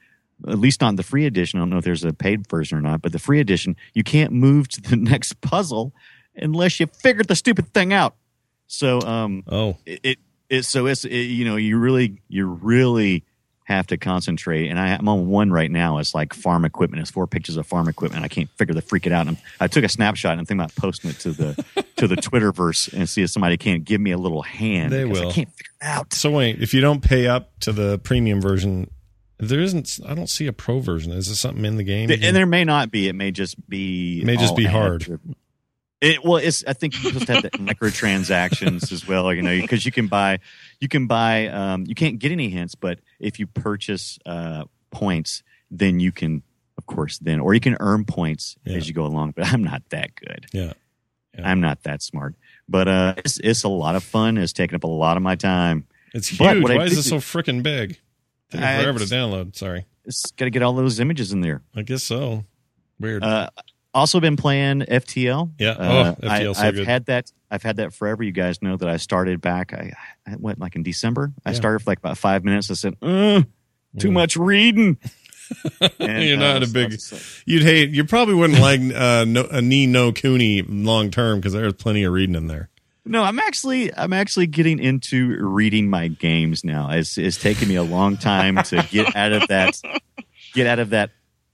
At 0.46 0.59
least 0.59 0.83
on 0.83 0.96
the 0.96 1.02
free 1.02 1.24
edition, 1.24 1.59
I 1.59 1.62
don't 1.62 1.70
know 1.70 1.79
if 1.79 1.85
there's 1.85 2.05
a 2.05 2.12
paid 2.12 2.46
version 2.46 2.76
or 2.76 2.83
not, 2.83 3.00
but 3.00 3.12
the 3.12 3.18
free 3.18 3.40
edition, 3.40 3.74
you 3.94 4.05
can't 4.05 4.33
move 4.33 4.68
to 4.68 4.83
the 4.83 4.96
next 4.96 5.40
puzzle 5.40 5.94
unless 6.37 6.79
you 6.81 6.87
figured 6.87 7.29
the 7.29 7.37
stupid 7.37 7.72
thing 7.72 7.92
out. 7.92 8.14
So, 8.66 9.01
um, 9.03 9.42
Oh, 9.49 9.77
it, 9.87 10.01
it, 10.03 10.18
it 10.49 10.62
so 10.64 10.87
it's 10.87 11.05
it, 11.05 11.11
you 11.16 11.44
know 11.44 11.57
you 11.57 11.79
really 11.79 12.20
you 12.29 12.46
really 12.46 13.25
have 13.64 13.85
to 13.88 13.96
concentrate 13.96 14.68
and 14.68 14.79
I, 14.79 14.90
i'm 14.94 15.09
on 15.09 15.27
one 15.27 15.51
right 15.51 15.68
now 15.68 15.99
it's 15.99 16.14
like 16.14 16.33
farm 16.33 16.64
equipment 16.64 17.01
it's 17.01 17.11
four 17.11 17.27
pictures 17.27 17.57
of 17.57 17.66
farm 17.66 17.88
equipment 17.88 18.25
i 18.25 18.29
can't 18.29 18.49
figure 18.51 18.72
the 18.72 18.81
freak 18.81 19.09
it 19.09 19.12
out 19.12 19.27
and 19.27 19.37
i 19.59 19.66
took 19.66 19.83
a 19.83 19.88
snapshot 19.88 20.31
and 20.31 20.38
i'm 20.40 20.46
thinking 20.46 20.61
about 20.61 20.77
posting 20.77 21.11
it 21.11 21.18
to 21.18 21.33
the 21.33 21.64
to 21.96 22.07
the 22.07 22.14
twitterverse 22.14 22.92
and 22.92 23.09
see 23.09 23.22
if 23.25 23.31
somebody 23.31 23.57
can't 23.57 23.85
give 23.85 24.01
me 24.01 24.12
a 24.12 24.18
little 24.18 24.42
hand 24.42 24.92
They 24.92 25.05
will. 25.05 25.31
i 25.31 25.33
can't 25.33 25.49
figure 25.51 25.72
it 25.81 25.85
out 25.85 26.12
so 26.14 26.31
wait. 26.31 26.62
If 26.62 26.75
you 26.75 26.81
don't 26.81 27.03
pay 27.03 27.27
up 27.27 27.59
to 27.62 27.72
the 27.72 27.99
premium 27.99 28.40
version, 28.40 28.88
there 29.38 29.59
isn't. 29.61 29.99
I 30.07 30.14
don't 30.14 30.31
see 30.31 30.46
a 30.46 30.53
pro 30.53 30.79
version. 30.79 31.11
Is 31.11 31.27
there 31.27 31.35
something 31.35 31.64
in 31.64 31.77
the 31.77 31.83
game? 31.83 32.09
and 32.09 32.37
there 32.37 32.46
may 32.46 32.62
not 32.62 32.92
be 32.92 33.09
it 33.09 33.14
may 33.14 33.33
just 33.33 33.68
be 33.68 34.20
It 34.20 34.27
May 34.27 34.37
just 34.37 34.55
be 34.57 34.64
hard. 34.64 35.01
driven. 35.03 35.35
It, 36.00 36.22
well, 36.24 36.37
it's. 36.37 36.62
I 36.66 36.72
think 36.74 36.94
you're 36.94 37.12
supposed 37.12 37.26
to 37.26 37.32
have 37.35 37.42
the 37.44 37.50
microtransactions 37.52 38.92
as 38.92 39.06
well. 39.09 39.32
You 39.32 39.42
know, 39.42 39.59
because 39.61 39.87
you 39.87 39.92
can 39.92 40.09
buy, 40.09 40.40
you 40.80 40.88
can 40.88 41.06
buy. 41.06 41.48
Um, 41.48 41.85
you 41.87 41.94
can't 41.94 42.18
get 42.18 42.32
any 42.32 42.48
hints, 42.50 42.74
but 42.74 43.00
if 43.18 43.38
you 43.38 43.46
purchase 43.46 44.18
uh, 44.26 44.64
points, 44.90 45.42
then 45.70 45.98
you 46.00 46.12
can, 46.12 46.42
of 46.76 46.87
course, 46.87 47.18
then 47.18 47.40
or 47.40 47.54
you 47.54 47.61
can 47.61 47.76
earn 47.80 48.04
points 48.04 48.56
Yeah. 48.64 48.76
as 48.76 48.88
you 48.88 48.94
go 48.94 49.06
along. 49.06 49.32
But 49.37 49.46
I'm 49.52 49.64
not 49.64 49.82
that 49.90 50.14
good. 50.14 50.46
yeah. 50.52 50.72
Yeah. 51.38 51.50
I'm 51.50 51.61
not 51.61 51.82
that 51.82 52.00
smart. 52.02 52.35
But 52.68 52.88
uh, 52.88 53.14
it's 53.18 53.38
it's 53.40 53.64
a 53.64 53.68
lot 53.68 53.94
of 53.94 54.02
fun. 54.02 54.38
It's 54.38 54.52
taking 54.54 54.74
up 54.74 54.85
a 54.85 54.88
lot 54.88 55.16
of 55.18 55.22
my 55.22 55.35
time. 55.37 55.87
It's 56.14 56.28
huge. 56.28 56.40
I 56.40 56.59
Why 56.59 56.85
is 56.85 56.96
it 56.96 57.02
so 57.02 57.16
freaking 57.16 57.62
big? 57.62 57.98
Taking 58.50 58.66
forever 58.66 58.98
to 59.00 59.04
download. 59.04 59.54
Sorry. 59.56 59.85
It's 60.06 60.30
got 60.32 60.44
to 60.46 60.50
get 60.50 60.62
all 60.62 60.72
those 60.72 60.98
images 61.00 61.32
in 61.32 61.40
there. 61.42 61.62
I 61.74 61.82
guess 61.82 62.02
so. 62.04 62.44
Weird. 62.98 63.22
Uh, 63.22 63.50
also 63.96 64.20
been 64.20 64.37
playing 64.37 64.80
FTL. 64.82 65.50
Yeah. 65.59 65.70
Uh, 65.70 66.14
Oh, 66.22 66.28
's 66.52 66.56
so 66.56 66.62
I, 66.62 66.64
have 66.66 66.74
good. 66.74 66.87
had 66.87 67.06
that. 67.06 67.32
I've 67.50 67.62
had 67.62 67.76
that 67.76 67.92
forever. 67.94 68.22
You 68.22 68.32
guys 68.32 68.61
know 68.62 68.76
that 68.76 68.88
I 68.88 68.96
started 68.98 69.40
back. 69.40 69.72
I, 69.72 69.92
I 70.26 70.37
went 70.38 70.59
like 70.61 70.76
in 70.76 70.82
December. 70.82 71.32
I 71.44 71.50
Yeah. 71.50 71.56
started 71.56 71.80
for 71.80 71.90
like 71.90 71.98
about 71.98 72.18
five 72.18 72.44
minutes. 72.44 72.70
I 72.70 72.74
said, 72.74 72.94
uh, 73.02 73.42
"Too 73.98 74.09
Mm. 74.11 74.12
much 74.12 74.37
reading." 74.37 74.98
And, 76.00 76.24
You're 76.24 76.38
not 76.38 76.64
a 76.64 76.66
big- 76.66 76.98
You'd 77.44 77.62
hate. 77.62 77.90
You 77.90 78.04
probably 78.04 78.35
wouldn't 78.35 78.59
like 78.59 78.80
uh, 78.94 79.24
no, 79.24 79.46
a 79.48 79.62
Ni 79.62 79.87
no 79.87 80.11
Kuni 80.11 80.62
long 80.62 81.11
term 81.12 81.38
because 81.38 81.52
there's 81.52 81.72
plenty 81.74 82.02
of 82.02 82.12
reading 82.12 82.35
in 82.35 82.48
there. 82.48 82.68
No, 83.04 83.22
I'm 83.22 83.38
actually 83.38 83.94
I'm 83.96 84.12
actually 84.12 84.48
getting 84.48 84.80
into 84.80 85.37
reading 85.46 85.88
my 85.88 86.09
games 86.09 86.64
now. 86.64 86.90
It's 86.90 87.16
it's 87.16 87.37
taken 87.37 87.68
me 87.68 87.76
a 87.76 87.85
long 87.85 88.16
time 88.16 88.56
to 88.64 88.85
get 88.90 89.14
out 89.14 89.30
of 89.32 89.46
that 89.46 89.80
get 90.54 90.66
out 90.66 90.80
of 90.80 90.90
that 90.90 91.11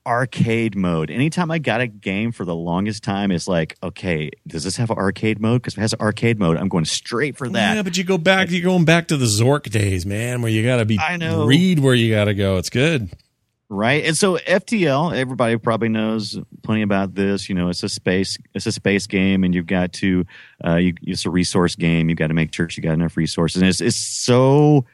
arcade 0.07 0.77
mode. 0.77 1.11
Anytime 1.11 1.51
I 1.51 1.59
got 1.59 1.81
a 1.81 1.87
game 1.87 2.33
for 2.33 2.45
the 2.45 2.55
longest 2.55 3.03
time, 3.03 3.31
it's 3.31 3.47
like, 3.47 3.77
okay, 3.83 4.31
does 4.47 4.65
this 4.65 4.77
have 4.77 4.91
an 4.91 4.97
arcade 4.99 5.41
mode? 5.41 5.62
Because 5.62 5.75
if 5.75 5.79
it 5.79 5.83
has 5.83 5.93
an 5.93 6.01
arcade 6.01 6.38
mode, 6.38 6.57
I'm 6.57 6.69
going 6.69 6.85
straight 6.85 7.37
for 7.37 7.49
that. 7.49 7.77
Yeah, 7.77 7.83
but 7.83 7.97
you 7.97 8.05
go 8.05 8.19
back. 8.19 8.51
You're 8.51 8.62
going 8.62 8.85
back 8.85 9.09
to 9.09 9.17
the 9.17 9.27
Zork 9.27 9.71
days, 9.71 10.05
man, 10.05 10.43
where 10.43 10.51
you 10.51 10.65
got 10.65 10.77
to 10.77 10.85
be. 10.85 10.99
I 10.99 11.17
know. 11.17 11.47
Read 11.47 11.79
where 11.79 11.95
you 11.95 12.12
got 12.12 12.25
to 12.25 12.35
go. 12.35 12.57
It's 12.57 12.71
good. 12.71 13.11
right 13.69 14.05
and 14.05 14.17
so 14.17 14.37
ftl 14.37 15.17
everybody 15.17 15.57
probably 15.57 15.88
knows 15.88 16.38
plenty 16.62 16.83
about 16.83 17.15
this 17.15 17.49
you 17.49 17.55
know 17.55 17.71
it's 17.71 17.83
a 17.83 17.88
space 17.88 18.37
it's 18.55 18.67
a 18.67 18.73
space 18.73 19.07
game 19.07 19.45
and 19.45 19.55
you've 19.55 19.67
got 19.67 19.95
to 19.95 20.27
uh 20.62 20.77
you, 20.77 20.93
it's 21.05 21.25
a 21.25 21.31
resource 21.31 21.75
game 21.75 22.11
you've 22.11 22.19
got 22.19 22.27
to 22.27 22.35
make 22.35 22.53
sure 22.53 22.69
you 22.71 22.83
got 22.83 22.93
enough 22.93 23.17
resources 23.17 23.62
and 23.62 23.69
it's, 23.71 23.81
it's 23.81 23.97
so 23.97 24.85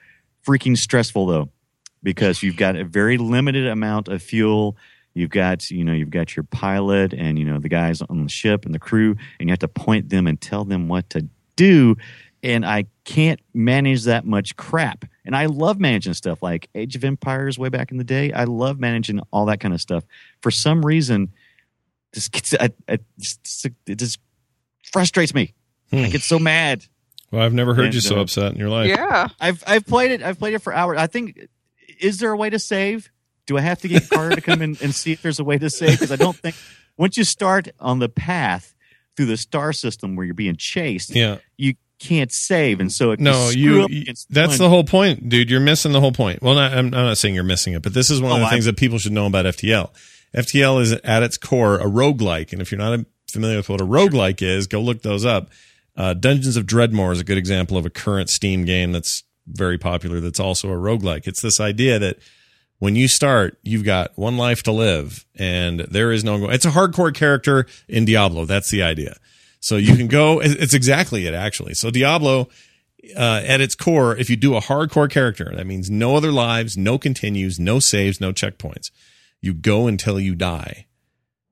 freaking 0.46 0.76
stressful 0.78 1.26
though 1.26 1.48
because 2.04 2.40
you've 2.44 2.56
got 2.56 2.76
a 2.76 2.84
very 2.84 3.18
limited 3.18 3.66
amount 3.66 4.06
of 4.06 4.22
fuel 4.22 4.76
you've 5.18 5.30
got 5.30 5.70
you 5.70 5.84
know 5.84 5.92
you've 5.92 6.10
got 6.10 6.36
your 6.36 6.44
pilot 6.44 7.12
and 7.12 7.38
you 7.38 7.44
know 7.44 7.58
the 7.58 7.68
guys 7.68 8.00
on 8.02 8.22
the 8.22 8.28
ship 8.28 8.64
and 8.64 8.74
the 8.74 8.78
crew 8.78 9.16
and 9.40 9.48
you 9.48 9.52
have 9.52 9.58
to 9.58 9.68
point 9.68 10.08
them 10.08 10.26
and 10.26 10.40
tell 10.40 10.64
them 10.64 10.88
what 10.88 11.08
to 11.10 11.26
do 11.56 11.96
and 12.42 12.64
I 12.64 12.86
can't 13.04 13.40
manage 13.52 14.04
that 14.04 14.24
much 14.24 14.54
crap. 14.54 15.04
And 15.24 15.34
I 15.34 15.46
love 15.46 15.80
managing 15.80 16.14
stuff 16.14 16.40
like 16.40 16.68
Age 16.72 16.94
of 16.94 17.02
Empires 17.02 17.58
way 17.58 17.68
back 17.68 17.90
in 17.90 17.96
the 17.98 18.04
day. 18.04 18.30
I 18.32 18.44
love 18.44 18.78
managing 18.78 19.20
all 19.32 19.46
that 19.46 19.58
kind 19.58 19.74
of 19.74 19.80
stuff. 19.80 20.04
For 20.40 20.52
some 20.52 20.86
reason, 20.86 21.30
this 22.12 22.28
gets 22.28 22.54
I, 22.54 22.70
I 22.88 23.00
just, 23.18 23.66
it 23.88 23.96
just 23.96 24.20
frustrates 24.92 25.34
me. 25.34 25.52
I 25.92 26.04
Hmm. 26.04 26.10
get 26.12 26.22
so 26.22 26.38
mad. 26.38 26.84
Well, 27.32 27.42
I've 27.42 27.52
never 27.54 27.74
heard 27.74 27.86
And, 27.86 27.94
you 27.94 28.00
so 28.00 28.18
uh, 28.18 28.22
upset 28.22 28.52
in 28.52 28.58
your 28.58 28.68
life. 28.68 28.86
Yeah. 28.88 29.28
I've 29.40 29.64
I've 29.66 29.84
played 29.84 30.12
it. 30.12 30.22
I've 30.22 30.38
played 30.38 30.54
it 30.54 30.60
for 30.60 30.72
hours. 30.72 30.96
I 30.96 31.08
think 31.08 31.48
is 31.98 32.18
there 32.18 32.30
a 32.30 32.36
way 32.36 32.50
to 32.50 32.58
save? 32.60 33.10
Do 33.48 33.56
I 33.56 33.62
have 33.62 33.80
to 33.80 33.88
get 33.88 34.08
Carter 34.08 34.36
to 34.36 34.40
come 34.40 34.62
in 34.62 34.76
and 34.82 34.94
see 34.94 35.10
if 35.12 35.22
there's 35.22 35.40
a 35.40 35.44
way 35.44 35.58
to 35.58 35.68
save? 35.70 35.92
Because 35.92 36.12
I 36.12 36.16
don't 36.16 36.36
think 36.36 36.54
once 36.96 37.16
you 37.16 37.24
start 37.24 37.68
on 37.80 37.98
the 37.98 38.08
path 38.08 38.74
through 39.16 39.26
the 39.26 39.36
star 39.36 39.72
system 39.72 40.14
where 40.14 40.24
you're 40.26 40.34
being 40.34 40.54
chased, 40.56 41.10
Yeah. 41.16 41.38
you 41.56 41.74
can't 41.98 42.30
save, 42.30 42.78
and 42.78 42.92
so 42.92 43.16
No, 43.18 43.48
you. 43.50 43.88
you 43.88 44.12
that's 44.30 44.58
the 44.58 44.68
whole 44.68 44.84
point, 44.84 45.28
dude. 45.28 45.50
You're 45.50 45.58
missing 45.60 45.90
the 45.92 46.00
whole 46.00 46.12
point. 46.12 46.42
Well, 46.42 46.54
not, 46.54 46.72
I'm, 46.72 46.86
I'm 46.86 46.90
not 46.90 47.18
saying 47.18 47.34
you're 47.34 47.42
missing 47.42 47.72
it, 47.72 47.82
but 47.82 47.94
this 47.94 48.10
is 48.10 48.20
one 48.20 48.30
of 48.32 48.36
Oh, 48.36 48.38
the 48.40 48.44
I'm- 48.44 48.52
things 48.52 48.66
that 48.66 48.76
people 48.76 48.98
should 48.98 49.12
know 49.12 49.26
about 49.26 49.46
FTL. 49.46 49.90
FTL 50.36 50.80
is 50.82 50.92
at 50.92 51.22
its 51.22 51.36
core 51.38 51.78
a 51.78 51.86
roguelike. 51.86 52.52
And 52.52 52.60
if 52.62 52.70
you're 52.70 52.78
not 52.78 53.00
familiar 53.30 53.56
with 53.56 53.68
what 53.70 53.80
a 53.80 53.84
roguelike 53.86 54.42
is, 54.42 54.66
go 54.66 54.80
look 54.80 55.02
those 55.02 55.24
up. 55.24 55.48
Uh, 55.96 56.12
Dungeons 56.14 56.56
of 56.58 56.66
Dredmor 56.66 57.12
is 57.12 57.18
a 57.20 57.24
good 57.24 57.38
example 57.38 57.76
of 57.78 57.86
a 57.86 57.90
current 57.90 58.28
Steam 58.28 58.64
game 58.66 58.92
that's 58.92 59.24
very 59.46 59.78
popular 59.78 60.20
that's 60.20 60.38
also 60.38 60.68
a 60.68 60.76
roguelike. 60.76 61.26
It's 61.26 61.40
this 61.40 61.58
idea 61.58 61.98
that 61.98 62.18
when 62.78 62.96
you 62.96 63.08
start, 63.08 63.58
you've 63.62 63.84
got 63.84 64.16
one 64.16 64.36
life 64.36 64.62
to 64.64 64.72
live 64.72 65.26
and 65.36 65.80
there 65.80 66.12
is 66.12 66.24
no, 66.24 66.48
it's 66.48 66.64
a 66.64 66.70
hardcore 66.70 67.14
character 67.14 67.66
in 67.88 68.04
Diablo. 68.04 68.44
That's 68.44 68.70
the 68.70 68.82
idea. 68.82 69.16
So 69.60 69.76
you 69.76 69.96
can 69.96 70.06
go, 70.06 70.40
it's 70.40 70.74
exactly 70.74 71.26
it 71.26 71.34
actually. 71.34 71.74
So 71.74 71.90
Diablo, 71.90 72.48
uh, 73.16 73.42
at 73.44 73.60
its 73.60 73.74
core, 73.74 74.16
if 74.16 74.30
you 74.30 74.36
do 74.36 74.54
a 74.56 74.60
hardcore 74.60 75.10
character, 75.10 75.52
that 75.54 75.66
means 75.66 75.90
no 75.90 76.16
other 76.16 76.32
lives, 76.32 76.76
no 76.76 76.98
continues, 76.98 77.58
no 77.58 77.78
saves, 77.78 78.20
no 78.20 78.32
checkpoints. 78.32 78.90
You 79.40 79.54
go 79.54 79.86
until 79.86 80.18
you 80.20 80.34
die. 80.34 80.86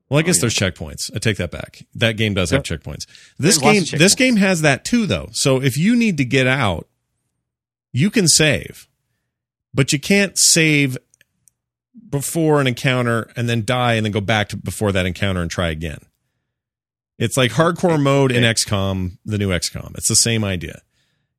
Well, 0.09 0.21
I 0.21 0.23
guess 0.23 0.37
yeah. 0.37 0.43
there's 0.43 0.55
checkpoints. 0.55 1.11
I 1.15 1.19
take 1.19 1.37
that 1.39 1.51
back. 1.51 1.85
That 1.95 2.17
game 2.17 2.35
does 2.35 2.51
have 2.51 2.63
checkpoints. 2.63 3.07
This 3.39 3.59
There's 3.59 3.59
game, 3.59 3.83
of 3.83 3.99
this 3.99 4.15
game 4.15 4.37
has 4.37 4.63
that 4.63 4.85
too, 4.85 5.07
though. 5.07 5.29
So 5.33 5.61
if 5.61 5.77
you 5.77 5.97
need 5.97 6.17
to 6.19 6.25
get 6.25 6.47
out, 6.47 6.87
you 7.93 8.11
can 8.11 8.29
save, 8.29 8.89
but 9.75 9.93
you 9.93 9.99
can't 9.99 10.39
save 10.39 10.97
before 12.09 12.61
an 12.61 12.67
encounter 12.67 13.31
and 13.37 13.49
then 13.49 13.65
die 13.65 13.95
and 13.95 14.05
then 14.05 14.13
go 14.13 14.21
back 14.21 14.49
to 14.51 14.57
before 14.57 14.93
that 14.93 15.07
encounter 15.07 15.43
and 15.43 15.51
try 15.51 15.69
again. 15.69 16.01
It's 17.19 17.37
like 17.37 17.53
hardcore 17.53 18.01
mode 18.01 18.31
in 18.31 18.43
XCOM, 18.43 19.19
the 19.25 19.39
new 19.39 19.49
XCOM. 19.49 19.97
It's 19.97 20.09
the 20.09 20.17
same 20.17 20.45
idea. 20.45 20.83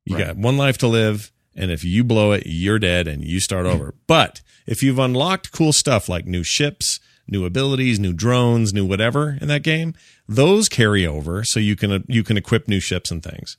You 0.04 0.16
Right. 0.16 0.28
got 0.28 0.36
one 0.36 0.56
life 0.56 0.78
to 0.78 0.88
live, 0.88 1.30
and 1.54 1.70
if 1.70 1.84
you 1.84 2.02
blow 2.02 2.32
it, 2.32 2.44
you're 2.46 2.78
dead 2.78 3.06
and 3.06 3.24
you 3.24 3.40
start 3.40 3.66
mm-hmm. 3.66 3.76
over. 3.76 3.94
But 4.06 4.40
if 4.66 4.82
you've 4.82 4.98
unlocked 4.98 5.52
cool 5.52 5.72
stuff 5.72 6.08
like 6.08 6.26
new 6.26 6.42
ships, 6.42 6.98
new 7.28 7.44
abilities, 7.44 8.00
new 8.00 8.12
drones, 8.12 8.72
new 8.72 8.84
whatever 8.84 9.38
in 9.40 9.48
that 9.48 9.62
game, 9.62 9.94
those 10.26 10.68
carry 10.68 11.06
over 11.06 11.44
so 11.44 11.60
you 11.60 11.76
can 11.76 12.04
you 12.08 12.24
can 12.24 12.36
equip 12.36 12.66
new 12.68 12.80
ships 12.80 13.10
and 13.10 13.22
things 13.22 13.56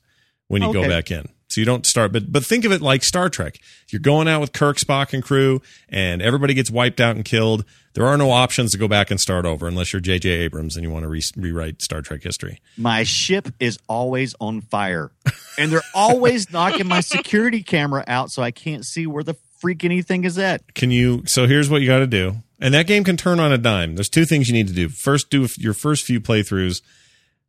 when 0.48 0.62
you 0.62 0.72
go 0.72 0.86
back 0.88 1.10
in. 1.10 1.26
So 1.50 1.60
you 1.60 1.64
don't 1.64 1.84
start, 1.84 2.12
but 2.12 2.30
but 2.32 2.44
think 2.46 2.64
of 2.64 2.70
it 2.72 2.80
like 2.80 3.02
Star 3.04 3.28
Trek. 3.28 3.58
You're 3.88 4.00
going 4.00 4.28
out 4.28 4.40
with 4.40 4.52
Kirk, 4.52 4.76
Spock, 4.78 5.12
and 5.12 5.20
crew, 5.22 5.60
and 5.88 6.22
everybody 6.22 6.54
gets 6.54 6.70
wiped 6.70 7.00
out 7.00 7.16
and 7.16 7.24
killed. 7.24 7.64
There 7.94 8.06
are 8.06 8.16
no 8.16 8.30
options 8.30 8.70
to 8.70 8.78
go 8.78 8.86
back 8.86 9.10
and 9.10 9.20
start 9.20 9.44
over 9.44 9.66
unless 9.66 9.92
you're 9.92 9.98
J.J. 9.98 10.28
Abrams 10.28 10.76
and 10.76 10.84
you 10.84 10.92
want 10.92 11.02
to 11.02 11.08
re- 11.08 11.22
rewrite 11.36 11.82
Star 11.82 12.02
Trek 12.02 12.22
history. 12.22 12.60
My 12.76 13.02
ship 13.02 13.48
is 13.58 13.80
always 13.88 14.36
on 14.40 14.60
fire, 14.60 15.10
and 15.58 15.72
they're 15.72 15.82
always 15.92 16.50
knocking 16.52 16.86
my 16.86 17.00
security 17.00 17.64
camera 17.64 18.04
out, 18.06 18.30
so 18.30 18.42
I 18.42 18.52
can't 18.52 18.86
see 18.86 19.08
where 19.08 19.24
the 19.24 19.34
freak 19.58 19.84
anything 19.84 20.22
is 20.22 20.38
at. 20.38 20.72
Can 20.74 20.92
you? 20.92 21.24
So 21.26 21.48
here's 21.48 21.68
what 21.68 21.80
you 21.80 21.88
got 21.88 21.98
to 21.98 22.06
do, 22.06 22.36
and 22.60 22.72
that 22.74 22.86
game 22.86 23.02
can 23.02 23.16
turn 23.16 23.40
on 23.40 23.52
a 23.52 23.58
dime. 23.58 23.96
There's 23.96 24.08
two 24.08 24.24
things 24.24 24.46
you 24.46 24.54
need 24.54 24.68
to 24.68 24.72
do. 24.72 24.88
First, 24.88 25.28
do 25.30 25.48
your 25.58 25.74
first 25.74 26.04
few 26.04 26.20
playthroughs 26.20 26.80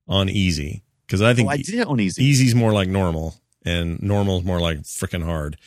on 0.07 0.27
easy 0.27 0.81
because 1.05 1.21
I 1.21 1.35
think 1.35 1.49
Oh, 1.49 1.51
I 1.51 1.57
did 1.57 1.75
it 1.75 1.87
on 1.87 1.99
easy. 1.99 2.23
easy's 2.23 2.55
more 2.55 2.73
like 2.73 2.89
normal 2.89 3.35
and 3.65 4.01
normal's 4.01 4.43
more 4.43 4.59
like 4.59 4.79
freaking 4.79 5.23
hard. 5.23 5.57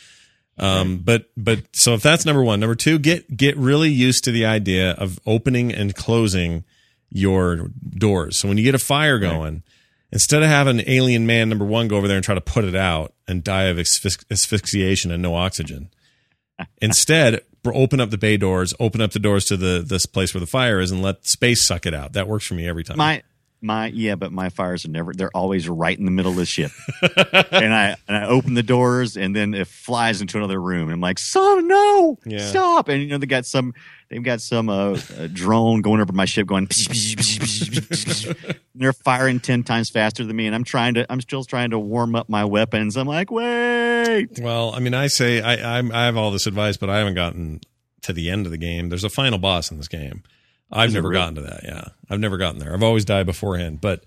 Um, 0.56 0.98
but 0.98 1.30
but 1.36 1.64
so 1.72 1.94
if 1.94 2.02
that's 2.02 2.24
number 2.24 2.42
one, 2.42 2.60
number 2.60 2.76
two, 2.76 2.98
get 2.98 3.36
get 3.36 3.56
really 3.56 3.90
used 3.90 4.24
to 4.24 4.30
the 4.30 4.46
idea 4.46 4.92
of 4.92 5.18
opening 5.26 5.72
and 5.72 5.94
closing 5.94 6.64
your 7.10 7.70
doors. 7.90 8.38
So 8.38 8.48
when 8.48 8.58
you 8.58 8.64
get 8.64 8.74
a 8.74 8.78
fire 8.78 9.18
going, 9.18 9.62
instead 10.12 10.42
of 10.42 10.48
having 10.48 10.82
alien 10.86 11.26
man 11.26 11.48
number 11.48 11.64
one 11.64 11.88
go 11.88 11.96
over 11.96 12.06
there 12.06 12.16
and 12.16 12.24
try 12.24 12.34
to 12.34 12.40
put 12.40 12.64
it 12.64 12.76
out 12.76 13.14
and 13.26 13.42
die 13.42 13.64
of 13.64 13.78
asphyx- 13.78 14.24
asphyxiation 14.30 15.10
and 15.10 15.22
no 15.22 15.34
oxygen, 15.34 15.90
instead 16.80 17.40
open 17.72 18.00
up 18.00 18.10
the 18.10 18.18
bay 18.18 18.36
doors, 18.36 18.74
open 18.78 19.00
up 19.00 19.12
the 19.12 19.18
doors 19.18 19.44
to 19.46 19.56
the 19.56 19.82
this 19.86 20.06
place 20.06 20.34
where 20.34 20.40
the 20.40 20.46
fire 20.46 20.80
is, 20.80 20.90
and 20.90 21.02
let 21.02 21.26
space 21.26 21.66
suck 21.66 21.86
it 21.86 21.94
out. 21.94 22.12
That 22.12 22.28
works 22.28 22.46
for 22.46 22.54
me 22.54 22.68
every 22.68 22.84
time. 22.84 22.98
My 22.98 23.22
my 23.64 23.86
yeah, 23.88 24.14
but 24.14 24.32
my 24.32 24.48
fires 24.50 24.84
are 24.84 24.90
never. 24.90 25.12
They're 25.12 25.34
always 25.34 25.68
right 25.68 25.98
in 25.98 26.04
the 26.04 26.10
middle 26.10 26.30
of 26.30 26.36
the 26.36 26.46
ship, 26.46 26.70
and 27.02 27.74
I 27.74 27.96
and 28.06 28.16
I 28.16 28.26
open 28.26 28.54
the 28.54 28.62
doors, 28.62 29.16
and 29.16 29.34
then 29.34 29.54
it 29.54 29.66
flies 29.66 30.20
into 30.20 30.36
another 30.38 30.60
room. 30.60 30.90
I'm 30.90 31.00
like, 31.00 31.18
son, 31.18 31.66
no, 31.66 32.18
Yeah. 32.24 32.46
stop! 32.46 32.88
And 32.88 33.02
you 33.02 33.08
know 33.08 33.18
they 33.18 33.26
got 33.26 33.46
some. 33.46 33.74
They've 34.10 34.22
got 34.22 34.42
some 34.42 34.68
uh, 34.68 34.92
uh, 35.18 35.28
drone 35.32 35.80
going 35.80 36.00
over 36.00 36.12
my 36.12 36.26
ship, 36.26 36.46
going. 36.46 36.68
they're 38.74 38.92
firing 38.92 39.40
ten 39.40 39.62
times 39.64 39.90
faster 39.90 40.24
than 40.24 40.36
me, 40.36 40.46
and 40.46 40.54
I'm 40.54 40.64
trying 40.64 40.94
to. 40.94 41.06
I'm 41.10 41.20
still 41.20 41.44
trying 41.44 41.70
to 41.70 41.78
warm 41.78 42.14
up 42.14 42.28
my 42.28 42.44
weapons. 42.44 42.96
I'm 42.96 43.06
like, 43.06 43.30
wait. 43.30 44.38
Well, 44.40 44.74
I 44.74 44.80
mean, 44.80 44.94
I 44.94 45.06
say 45.08 45.40
I 45.40 45.78
I'm, 45.78 45.90
I 45.92 46.04
have 46.04 46.16
all 46.16 46.30
this 46.30 46.46
advice, 46.46 46.76
but 46.76 46.90
I 46.90 46.98
haven't 46.98 47.14
gotten 47.14 47.60
to 48.02 48.12
the 48.12 48.30
end 48.30 48.46
of 48.46 48.52
the 48.52 48.58
game. 48.58 48.88
There's 48.90 49.04
a 49.04 49.08
final 49.10 49.38
boss 49.38 49.70
in 49.70 49.78
this 49.78 49.88
game. 49.88 50.22
I've 50.72 50.88
Is 50.88 50.94
never 50.94 51.08
really? 51.08 51.20
gotten 51.20 51.34
to 51.36 51.40
that. 51.42 51.60
Yeah, 51.64 51.84
I've 52.10 52.20
never 52.20 52.36
gotten 52.36 52.58
there. 52.58 52.74
I've 52.74 52.82
always 52.82 53.04
died 53.04 53.26
beforehand. 53.26 53.80
But 53.80 54.04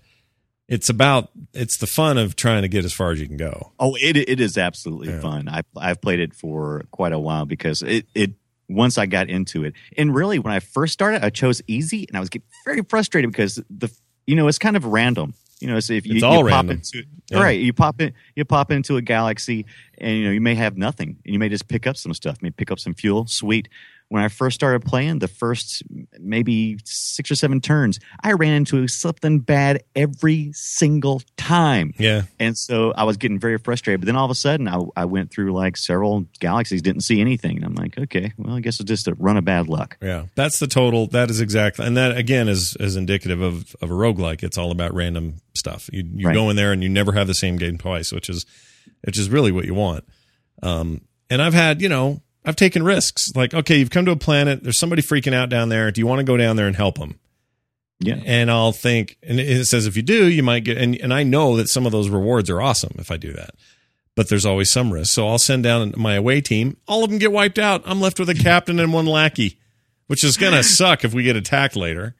it's 0.68 0.88
about 0.90 1.30
it's 1.54 1.78
the 1.78 1.86
fun 1.86 2.18
of 2.18 2.36
trying 2.36 2.62
to 2.62 2.68
get 2.68 2.84
as 2.84 2.92
far 2.92 3.10
as 3.12 3.20
you 3.20 3.26
can 3.26 3.36
go. 3.38 3.72
Oh, 3.78 3.94
it 4.00 4.16
it 4.16 4.40
is 4.40 4.58
absolutely 4.58 5.08
Yeah. 5.08 5.20
fun. 5.20 5.48
I 5.48 5.62
I've 5.76 6.00
played 6.02 6.20
it 6.20 6.34
for 6.34 6.84
quite 6.90 7.12
a 7.12 7.18
while 7.18 7.46
because 7.46 7.82
it 7.82 8.06
it 8.14 8.32
once 8.68 8.98
I 8.98 9.06
got 9.06 9.30
into 9.30 9.64
it, 9.64 9.72
and 9.96 10.14
really 10.14 10.38
when 10.38 10.52
I 10.52 10.60
first 10.60 10.92
started, 10.92 11.24
I 11.24 11.30
chose 11.30 11.62
easy, 11.66 12.04
and 12.08 12.16
I 12.16 12.20
was 12.20 12.28
getting 12.28 12.46
very 12.66 12.82
frustrated 12.82 13.30
because 13.30 13.62
the 13.70 13.90
you 14.26 14.36
know 14.36 14.46
it's 14.48 14.58
kind 14.58 14.76
of 14.76 14.84
random. 14.84 15.34
You 15.60 15.66
know, 15.66 15.80
so 15.80 15.92
if 15.94 16.06
you, 16.06 16.14
It's 16.14 16.22
all 16.22 16.34
you 16.34 16.42
pop 16.44 16.66
random. 16.66 16.76
into 16.76 17.02
Yeah. 17.32 17.42
right, 17.42 17.58
you 17.58 17.72
pop 17.72 18.00
in, 18.00 18.12
you 18.36 18.44
pop 18.44 18.70
into 18.70 18.96
a 18.96 19.02
galaxy, 19.02 19.64
and 19.96 20.16
you 20.18 20.24
know 20.26 20.30
you 20.30 20.40
may 20.40 20.54
have 20.54 20.76
nothing, 20.76 21.16
and 21.24 21.32
you 21.32 21.38
may 21.40 21.48
just 21.48 21.66
pick 21.66 21.86
up 21.86 21.96
some 21.96 22.12
stuff, 22.14 22.40
may 22.42 22.50
pick 22.50 22.70
up 22.70 22.78
some 22.78 22.94
fuel, 22.94 23.26
sweet. 23.26 23.68
When 24.10 24.22
I 24.22 24.28
first 24.28 24.54
started 24.54 24.86
playing, 24.86 25.18
the 25.18 25.28
first 25.28 25.82
maybe 26.18 26.78
six 26.84 27.30
or 27.30 27.34
seven 27.34 27.60
turns, 27.60 28.00
I 28.22 28.32
ran 28.32 28.54
into 28.54 28.88
something 28.88 29.38
bad 29.40 29.82
every 29.94 30.50
single 30.54 31.20
time. 31.36 31.92
Yeah, 31.98 32.22
And 32.40 32.56
so 32.56 32.92
I 32.92 33.04
was 33.04 33.18
getting 33.18 33.38
very 33.38 33.58
frustrated. 33.58 34.00
But 34.00 34.06
then 34.06 34.16
all 34.16 34.24
of 34.24 34.30
a 34.30 34.34
sudden, 34.34 34.66
I, 34.66 34.80
I 34.96 35.04
went 35.04 35.30
through 35.30 35.52
like 35.52 35.76
several 35.76 36.24
galaxies, 36.40 36.80
didn't 36.80 37.02
see 37.02 37.20
anything. 37.20 37.56
And 37.56 37.66
I'm 37.66 37.74
like, 37.74 37.98
okay, 37.98 38.32
well, 38.38 38.54
I 38.56 38.60
guess 38.60 38.80
it's 38.80 38.88
just 38.88 39.08
a 39.08 39.14
run 39.14 39.36
of 39.36 39.44
bad 39.44 39.68
luck. 39.68 39.98
yeah. 40.00 40.24
That's 40.34 40.58
the 40.58 40.66
total. 40.68 41.06
That 41.08 41.28
is 41.28 41.42
exactly, 41.42 41.84
and 41.86 41.94
that 41.98 42.16
again 42.16 42.48
is 42.48 42.76
is 42.80 42.96
indicative 42.96 43.42
of 43.42 43.76
of 43.82 43.90
a 43.90 43.94
roguelike. 43.94 44.42
It's 44.42 44.56
all 44.56 44.70
about 44.70 44.94
random 44.94 45.34
stuff. 45.54 45.90
You 45.92 46.02
you 46.14 46.26
Right. 46.28 46.34
go 46.34 46.48
in 46.48 46.56
there 46.56 46.72
and 46.72 46.82
you 46.82 46.88
never 46.88 47.12
have 47.12 47.26
the 47.26 47.34
same 47.34 47.56
game 47.58 47.76
twice, 47.76 48.10
which 48.10 48.30
is 48.30 48.46
which 49.04 49.18
is 49.18 49.28
really 49.28 49.52
what 49.52 49.66
you 49.66 49.74
want. 49.74 50.04
Um, 50.62 51.02
and 51.30 51.42
I've 51.42 51.52
had, 51.54 51.82
you 51.82 51.88
know, 51.90 52.22
I've 52.44 52.56
taken 52.56 52.82
risks. 52.82 53.32
Like, 53.34 53.54
okay, 53.54 53.78
you've 53.78 53.90
come 53.90 54.04
to 54.06 54.12
a 54.12 54.16
planet. 54.16 54.62
There's 54.62 54.78
somebody 54.78 55.02
freaking 55.02 55.34
out 55.34 55.48
down 55.48 55.68
there. 55.68 55.90
Do 55.90 56.00
you 56.00 56.06
want 56.06 56.20
to 56.20 56.24
go 56.24 56.36
down 56.36 56.56
there 56.56 56.66
and 56.66 56.76
help 56.76 56.98
them? 56.98 57.18
Yeah. 58.00 58.20
And 58.24 58.50
I'll 58.50 58.72
think, 58.72 59.16
and 59.22 59.40
it 59.40 59.66
says 59.66 59.86
if 59.86 59.96
you 59.96 60.02
do, 60.02 60.28
you 60.28 60.42
might 60.42 60.64
get, 60.64 60.78
and, 60.78 60.96
and 60.96 61.12
I 61.12 61.24
know 61.24 61.56
that 61.56 61.68
some 61.68 61.84
of 61.84 61.92
those 61.92 62.08
rewards 62.08 62.48
are 62.48 62.60
awesome 62.60 62.94
if 62.98 63.10
I 63.10 63.16
do 63.16 63.32
that. 63.32 63.50
But 64.14 64.28
there's 64.28 64.46
always 64.46 64.70
some 64.70 64.92
risk. 64.92 65.12
So 65.12 65.28
I'll 65.28 65.38
send 65.38 65.62
down 65.62 65.94
my 65.96 66.14
away 66.14 66.40
team. 66.40 66.76
All 66.88 67.04
of 67.04 67.10
them 67.10 67.18
get 67.18 67.32
wiped 67.32 67.58
out. 67.58 67.82
I'm 67.86 68.00
left 68.00 68.18
with 68.18 68.28
a 68.28 68.34
captain 68.34 68.80
and 68.80 68.92
one 68.92 69.06
lackey, 69.06 69.58
which 70.06 70.24
is 70.24 70.36
going 70.36 70.52
to 70.56 70.64
suck 70.64 71.04
if 71.04 71.14
we 71.14 71.22
get 71.22 71.36
attacked 71.36 71.76
later. 71.76 72.16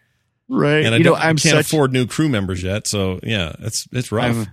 Right. 0.49 0.85
And 0.85 0.95
I 0.95 0.99
you 0.99 1.05
know, 1.05 1.11
don't, 1.11 1.21
I'm 1.21 1.37
can't 1.37 1.57
such, 1.57 1.67
afford 1.67 1.93
new 1.93 2.07
crew 2.07 2.29
members 2.29 2.63
yet. 2.63 2.87
So 2.87 3.21
yeah, 3.23 3.55
it's 3.61 3.87
it's 3.93 4.11
rough. 4.13 4.37
I'm, 4.37 4.47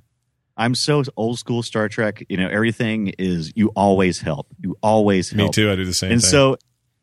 I'm 0.57 0.75
so 0.75 1.03
old 1.17 1.37
school 1.39 1.63
Star 1.63 1.89
Trek. 1.89 2.23
You 2.29 2.37
know, 2.37 2.47
everything 2.47 3.13
is 3.19 3.51
you 3.55 3.71
always 3.75 4.19
help. 4.21 4.47
You 4.59 4.77
always 4.81 5.29
help. 5.31 5.47
Me 5.47 5.51
too. 5.51 5.71
I 5.71 5.75
do 5.75 5.85
the 5.85 5.93
same 5.93 6.11
And 6.13 6.21
thing. 6.21 6.29
so 6.31 6.57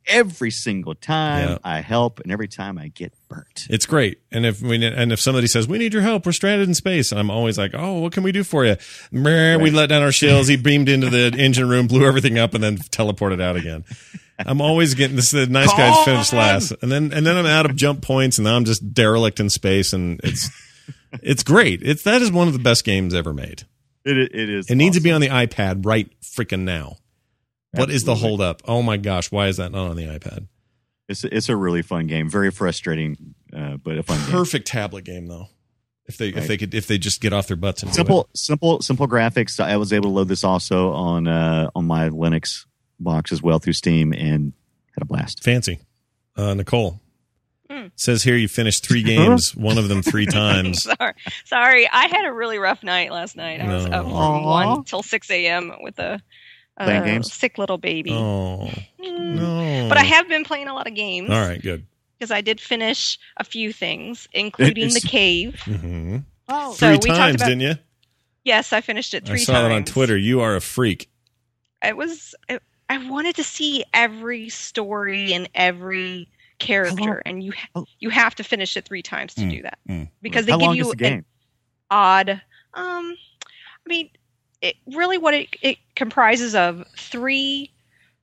every 0.06 0.50
single 0.50 0.94
time 0.96 1.48
Yeah. 1.50 1.58
I 1.62 1.80
help, 1.80 2.18
and 2.20 2.32
every 2.32 2.48
time 2.48 2.76
I 2.78 2.88
get 2.88 3.12
burnt. 3.28 3.66
It's 3.70 3.86
great. 3.86 4.18
And 4.32 4.44
if 4.44 4.60
we 4.60 4.84
and 4.84 5.12
if 5.12 5.20
somebody 5.20 5.46
says 5.46 5.68
we 5.68 5.78
need 5.78 5.92
your 5.92 6.02
help, 6.02 6.26
we're 6.26 6.32
stranded 6.32 6.66
in 6.66 6.74
space, 6.74 7.12
and 7.12 7.20
I'm 7.20 7.30
always 7.30 7.58
like, 7.58 7.72
oh, 7.74 8.00
what 8.00 8.12
can 8.12 8.22
we 8.22 8.32
do 8.32 8.42
for 8.42 8.64
you? 8.64 8.76
Meh, 9.12 9.56
We 9.58 9.70
let 9.70 9.90
down 9.90 10.02
our 10.02 10.12
shields. 10.12 10.48
He 10.48 10.56
beamed 10.68 10.88
into 10.88 11.08
the 11.10 11.34
engine 11.38 11.68
room, 11.68 11.86
blew 11.86 12.06
everything 12.06 12.38
up, 12.38 12.54
and 12.54 12.64
then 12.64 12.78
teleported 12.78 13.40
out 13.40 13.56
again. 13.56 13.84
I'm 14.38 14.60
always 14.60 14.94
getting 14.94 15.14
this. 15.14 15.30
The 15.30 15.46
nice 15.46 15.72
guys 15.74 16.04
finish 16.04 16.32
last, 16.32 16.72
and 16.82 16.90
then 16.90 17.12
and 17.12 17.24
then 17.24 17.36
I'm 17.36 17.46
out 17.46 17.66
of 17.66 17.76
jump 17.76 18.02
points, 18.02 18.38
and 18.38 18.44
now 18.46 18.56
I'm 18.56 18.64
just 18.64 18.92
derelict 18.94 19.38
in 19.38 19.50
space, 19.50 19.92
and 19.92 20.20
it's 20.24 20.50
it's 21.22 21.42
great. 21.42 21.82
It's 21.82 22.02
that 22.02 22.22
is 22.22 22.30
one 22.32 22.46
of 22.48 22.52
the 22.54 22.58
best 22.58 22.84
games 22.84 23.14
ever 23.14 23.32
made. 23.32 23.64
It, 24.04 24.16
it 24.16 24.50
is. 24.50 24.70
It 24.70 24.74
needs 24.74 24.96
to 24.96 25.02
be 25.02 25.12
on 25.12 25.20
the 25.20 25.28
iPad 25.28 25.84
right 25.86 26.10
freaking 26.20 26.60
now. 26.62 26.96
What 27.72 27.90
is 27.90 28.04
the 28.04 28.12
Absolutely. 28.12 28.36
holdup? 28.36 28.62
Oh 28.66 28.82
my 28.82 28.96
gosh, 28.96 29.32
why 29.32 29.48
is 29.48 29.56
that 29.56 29.72
not 29.72 29.88
on 29.88 29.96
the 29.96 30.04
iPad? 30.04 30.48
It's 31.08 31.24
it's 31.24 31.48
a 31.48 31.56
really 31.56 31.82
fun 31.82 32.06
game. 32.06 32.28
Very 32.28 32.50
frustrating, 32.50 33.34
uh, 33.54 33.76
but 33.76 33.98
a 33.98 34.02
fun 34.02 34.18
game. 34.18 34.30
Perfect 34.30 34.66
tablet 34.66 35.04
game 35.04 35.26
though. 35.26 35.48
If 36.06 36.18
they 36.18 36.28
if 36.28 36.48
they 36.48 36.56
could 36.56 36.74
if 36.74 36.86
they 36.86 36.98
just 36.98 37.20
get 37.20 37.32
off 37.32 37.46
their 37.46 37.56
butts 37.56 37.82
and 37.82 37.94
simple 37.94 38.28
simple 38.34 38.80
simple 38.80 39.06
graphics 39.06 39.60
i 39.60 39.76
was 39.76 39.92
able 39.92 40.10
to 40.10 40.14
load 40.14 40.26
this 40.26 40.42
also 40.42 40.92
on 40.92 41.28
uh 41.28 41.70
on 41.76 41.86
my 41.86 42.08
linux 42.10 42.66
box 42.98 43.30
as 43.30 43.40
well 43.40 43.60
through 43.60 43.72
steam 43.72 44.12
and 44.12 44.52
had 44.94 45.02
a 45.02 45.04
blast 45.04 45.44
Fancy. 45.44 45.78
Uh, 46.36 46.54
Nicole 46.54 47.00
Hmm. 47.72 47.86
says 47.96 48.22
here 48.22 48.36
you 48.36 48.48
finished 48.48 48.86
three 48.86 49.02
games, 49.02 49.54
one 49.56 49.78
of 49.78 49.88
them 49.88 50.02
three 50.02 50.26
times. 50.40 50.82
sorry, 50.82 51.14
sorry. 51.44 51.88
I 51.88 52.06
had 52.08 52.24
a 52.26 52.32
really 52.32 52.58
rough 52.58 52.82
night 52.82 53.10
last 53.12 53.36
night. 53.36 53.60
I 53.60 53.72
was 53.72 53.86
No. 53.86 53.92
up 53.98 54.04
from 54.04 54.12
Aw. 54.14 54.42
one 54.74 54.84
till 54.84 55.02
six 55.02 55.30
a.m. 55.30 55.72
with 55.80 55.98
a, 55.98 56.20
a 56.78 57.22
sick 57.22 57.56
little 57.58 57.78
baby. 57.78 58.12
Oh 58.12 58.70
Mm. 59.00 59.34
no! 59.36 59.88
But 59.88 59.98
I 59.98 60.04
have 60.04 60.28
been 60.28 60.44
playing 60.44 60.68
a 60.68 60.74
lot 60.74 60.86
of 60.86 60.94
games. 60.94 61.30
All 61.30 61.40
right, 61.40 61.60
good. 61.62 61.86
because 62.18 62.30
I 62.30 62.40
did 62.40 62.60
finish 62.60 63.18
a 63.38 63.44
few 63.44 63.72
things, 63.72 64.28
including 64.34 64.88
the 64.90 64.96
It's- 64.96 65.04
cave. 65.10 65.60
hmm 65.62 66.18
oh 66.48 66.72
So 66.74 66.86
Three 66.86 66.92
we 66.92 66.98
talked 67.08 67.18
times, 67.18 67.34
about- 67.36 67.46
didn't 67.48 67.60
you? 67.62 67.74
Yes, 68.44 68.72
I 68.72 68.80
finished 68.80 69.14
it 69.14 69.24
three 69.24 69.36
times. 69.38 69.48
I 69.48 69.52
saw 69.52 69.52
times. 69.60 69.68
that 69.68 69.74
on 69.74 69.84
Twitter. 69.84 70.16
You 70.16 70.40
are 70.40 70.56
a 70.56 70.60
freak. 70.60 71.08
It 71.82 71.96
was. 71.96 72.34
It, 72.48 72.62
I 72.90 73.08
wanted 73.08 73.36
to 73.36 73.44
see 73.44 73.84
every 73.94 74.48
story 74.50 75.32
and 75.32 75.48
every 75.54 76.28
character, 76.62 77.22
and 77.26 77.42
you 77.42 77.52
ha- 77.52 77.84
you 77.98 78.08
have 78.10 78.34
to 78.36 78.44
finish 78.44 78.76
it 78.76 78.86
three 78.86 79.02
times 79.02 79.34
to 79.34 79.42
Mm, 79.42 79.50
do 79.50 79.62
that 79.62 79.78
mm. 79.88 80.08
because 80.22 80.46
they 80.46 80.56
give 80.56 80.74
you 80.74 80.92
an 81.00 81.24
odd. 81.90 82.30
Um, 82.74 83.16
I 83.84 83.88
mean, 83.88 84.08
it 84.60 84.76
really 84.86 85.18
what 85.18 85.34
it, 85.34 85.48
it 85.60 85.78
comprises 85.96 86.54
of 86.54 86.84
three 86.96 87.70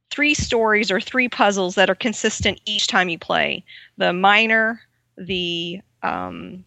three 0.10 0.34
stories 0.34 0.90
or 0.90 1.00
three 1.00 1.30
puzzles 1.30 1.76
that 1.76 1.90
are 1.90 1.96
consistent 1.96 2.60
each 2.66 2.88
time 2.88 3.10
you 3.10 3.20
play. 3.20 3.64
The 3.98 4.14
miner, 4.14 4.82
the 5.18 5.82
um, 6.02 6.64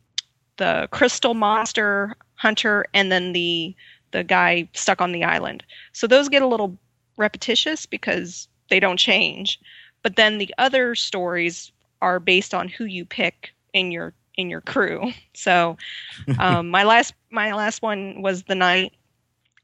the 0.59 0.89
crystal 0.93 1.35
monster 1.35 2.15
hunter, 2.35 2.85
and 2.95 3.11
then 3.11 3.33
the 3.33 3.75
the 4.13 4.23
guy 4.23 4.69
stuck 4.75 5.01
on 5.01 5.13
the 5.13 5.25
island. 5.25 5.65
So 5.93 6.07
those 6.07 6.29
get 6.29 6.43
a 6.43 6.47
little 6.47 6.77
repetitious 7.17 7.87
because 7.87 8.47
they 8.69 8.79
don't 8.79 8.99
change. 8.99 9.59
But 10.03 10.17
then 10.17 10.39
the 10.39 10.53
other 10.59 10.95
stories 10.95 11.71
are 12.01 12.19
based 12.21 12.55
on 12.55 12.69
who 12.69 12.85
you 12.85 13.05
pick 13.05 13.55
in 13.73 13.93
your 13.93 14.13
in 14.37 14.51
your 14.51 14.61
crew. 14.63 15.13
So 15.35 15.77
um, 16.39 16.69
my 16.69 16.85
last 16.85 17.15
my 17.31 17.53
last 17.55 17.83
one 17.83 18.23
was 18.23 18.43
the 18.45 18.55
knight. 18.55 18.93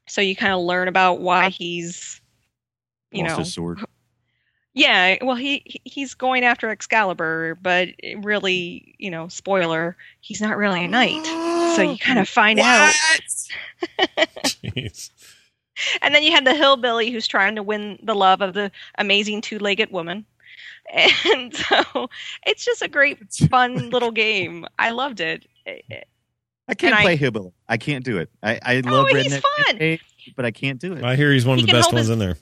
So 0.07 0.21
you 0.21 0.35
kind 0.35 0.53
of 0.53 0.61
learn 0.61 0.87
about 0.87 1.19
why 1.21 1.49
he's 1.49 2.19
you 3.11 3.23
Lost 3.23 3.37
know 3.37 3.43
his 3.43 3.53
sword. 3.53 3.79
yeah, 4.73 5.17
well, 5.23 5.35
he 5.35 5.61
he- 5.65 5.81
he's 5.85 6.13
going 6.15 6.43
after 6.43 6.69
Excalibur, 6.69 7.55
but 7.61 7.89
really, 8.17 8.95
you 8.97 9.09
know, 9.11 9.27
spoiler, 9.27 9.95
he's 10.21 10.41
not 10.41 10.57
really 10.57 10.83
a 10.85 10.87
knight. 10.87 11.25
So 11.75 11.81
you 11.83 11.97
kind 11.97 12.17
of 12.19 12.27
find 12.27 12.59
out, 12.59 12.93
Jeez. 14.43 15.11
And 16.01 16.13
then 16.15 16.23
you 16.23 16.31
had 16.31 16.45
the 16.45 16.53
hillbilly 16.55 17.11
who's 17.11 17.27
trying 17.27 17.55
to 17.55 17.63
win 17.63 17.99
the 18.03 18.15
love 18.15 18.41
of 18.41 18.53
the 18.53 18.71
amazing 18.97 19.41
two-legged 19.41 19.91
woman, 19.91 20.25
and 20.93 21.53
so 21.69 22.09
it's 22.45 22.65
just 22.65 22.81
a 22.81 22.87
great, 22.87 23.19
fun 23.49 23.89
little 23.89 24.11
game. 24.11 24.65
I 24.77 24.91
loved 24.91 25.19
it. 25.19 25.45
I 25.67 26.73
can't 26.75 26.93
and 26.93 26.95
I- 26.95 27.01
play 27.03 27.15
hillbilly. 27.15 27.51
I 27.67 27.77
can't 27.77 28.03
do 28.05 28.17
it. 28.17 28.29
I, 28.43 28.59
I 28.63 28.81
Oh, 28.85 28.89
love 28.91 29.07
he's 29.09 29.33
redneck, 29.33 29.43
fun. 29.67 29.99
but 30.35 30.45
I 30.45 30.51
can't 30.51 30.79
do 30.79 30.93
it. 30.93 31.03
I 31.03 31.15
hear 31.15 31.31
he's 31.31 31.45
one 31.45 31.55
of 31.59 31.65
He 31.65 31.71
the 31.71 31.73
best 31.77 31.91
ones 31.91 32.07
his- 32.07 32.09
in 32.11 32.19
there. 32.19 32.37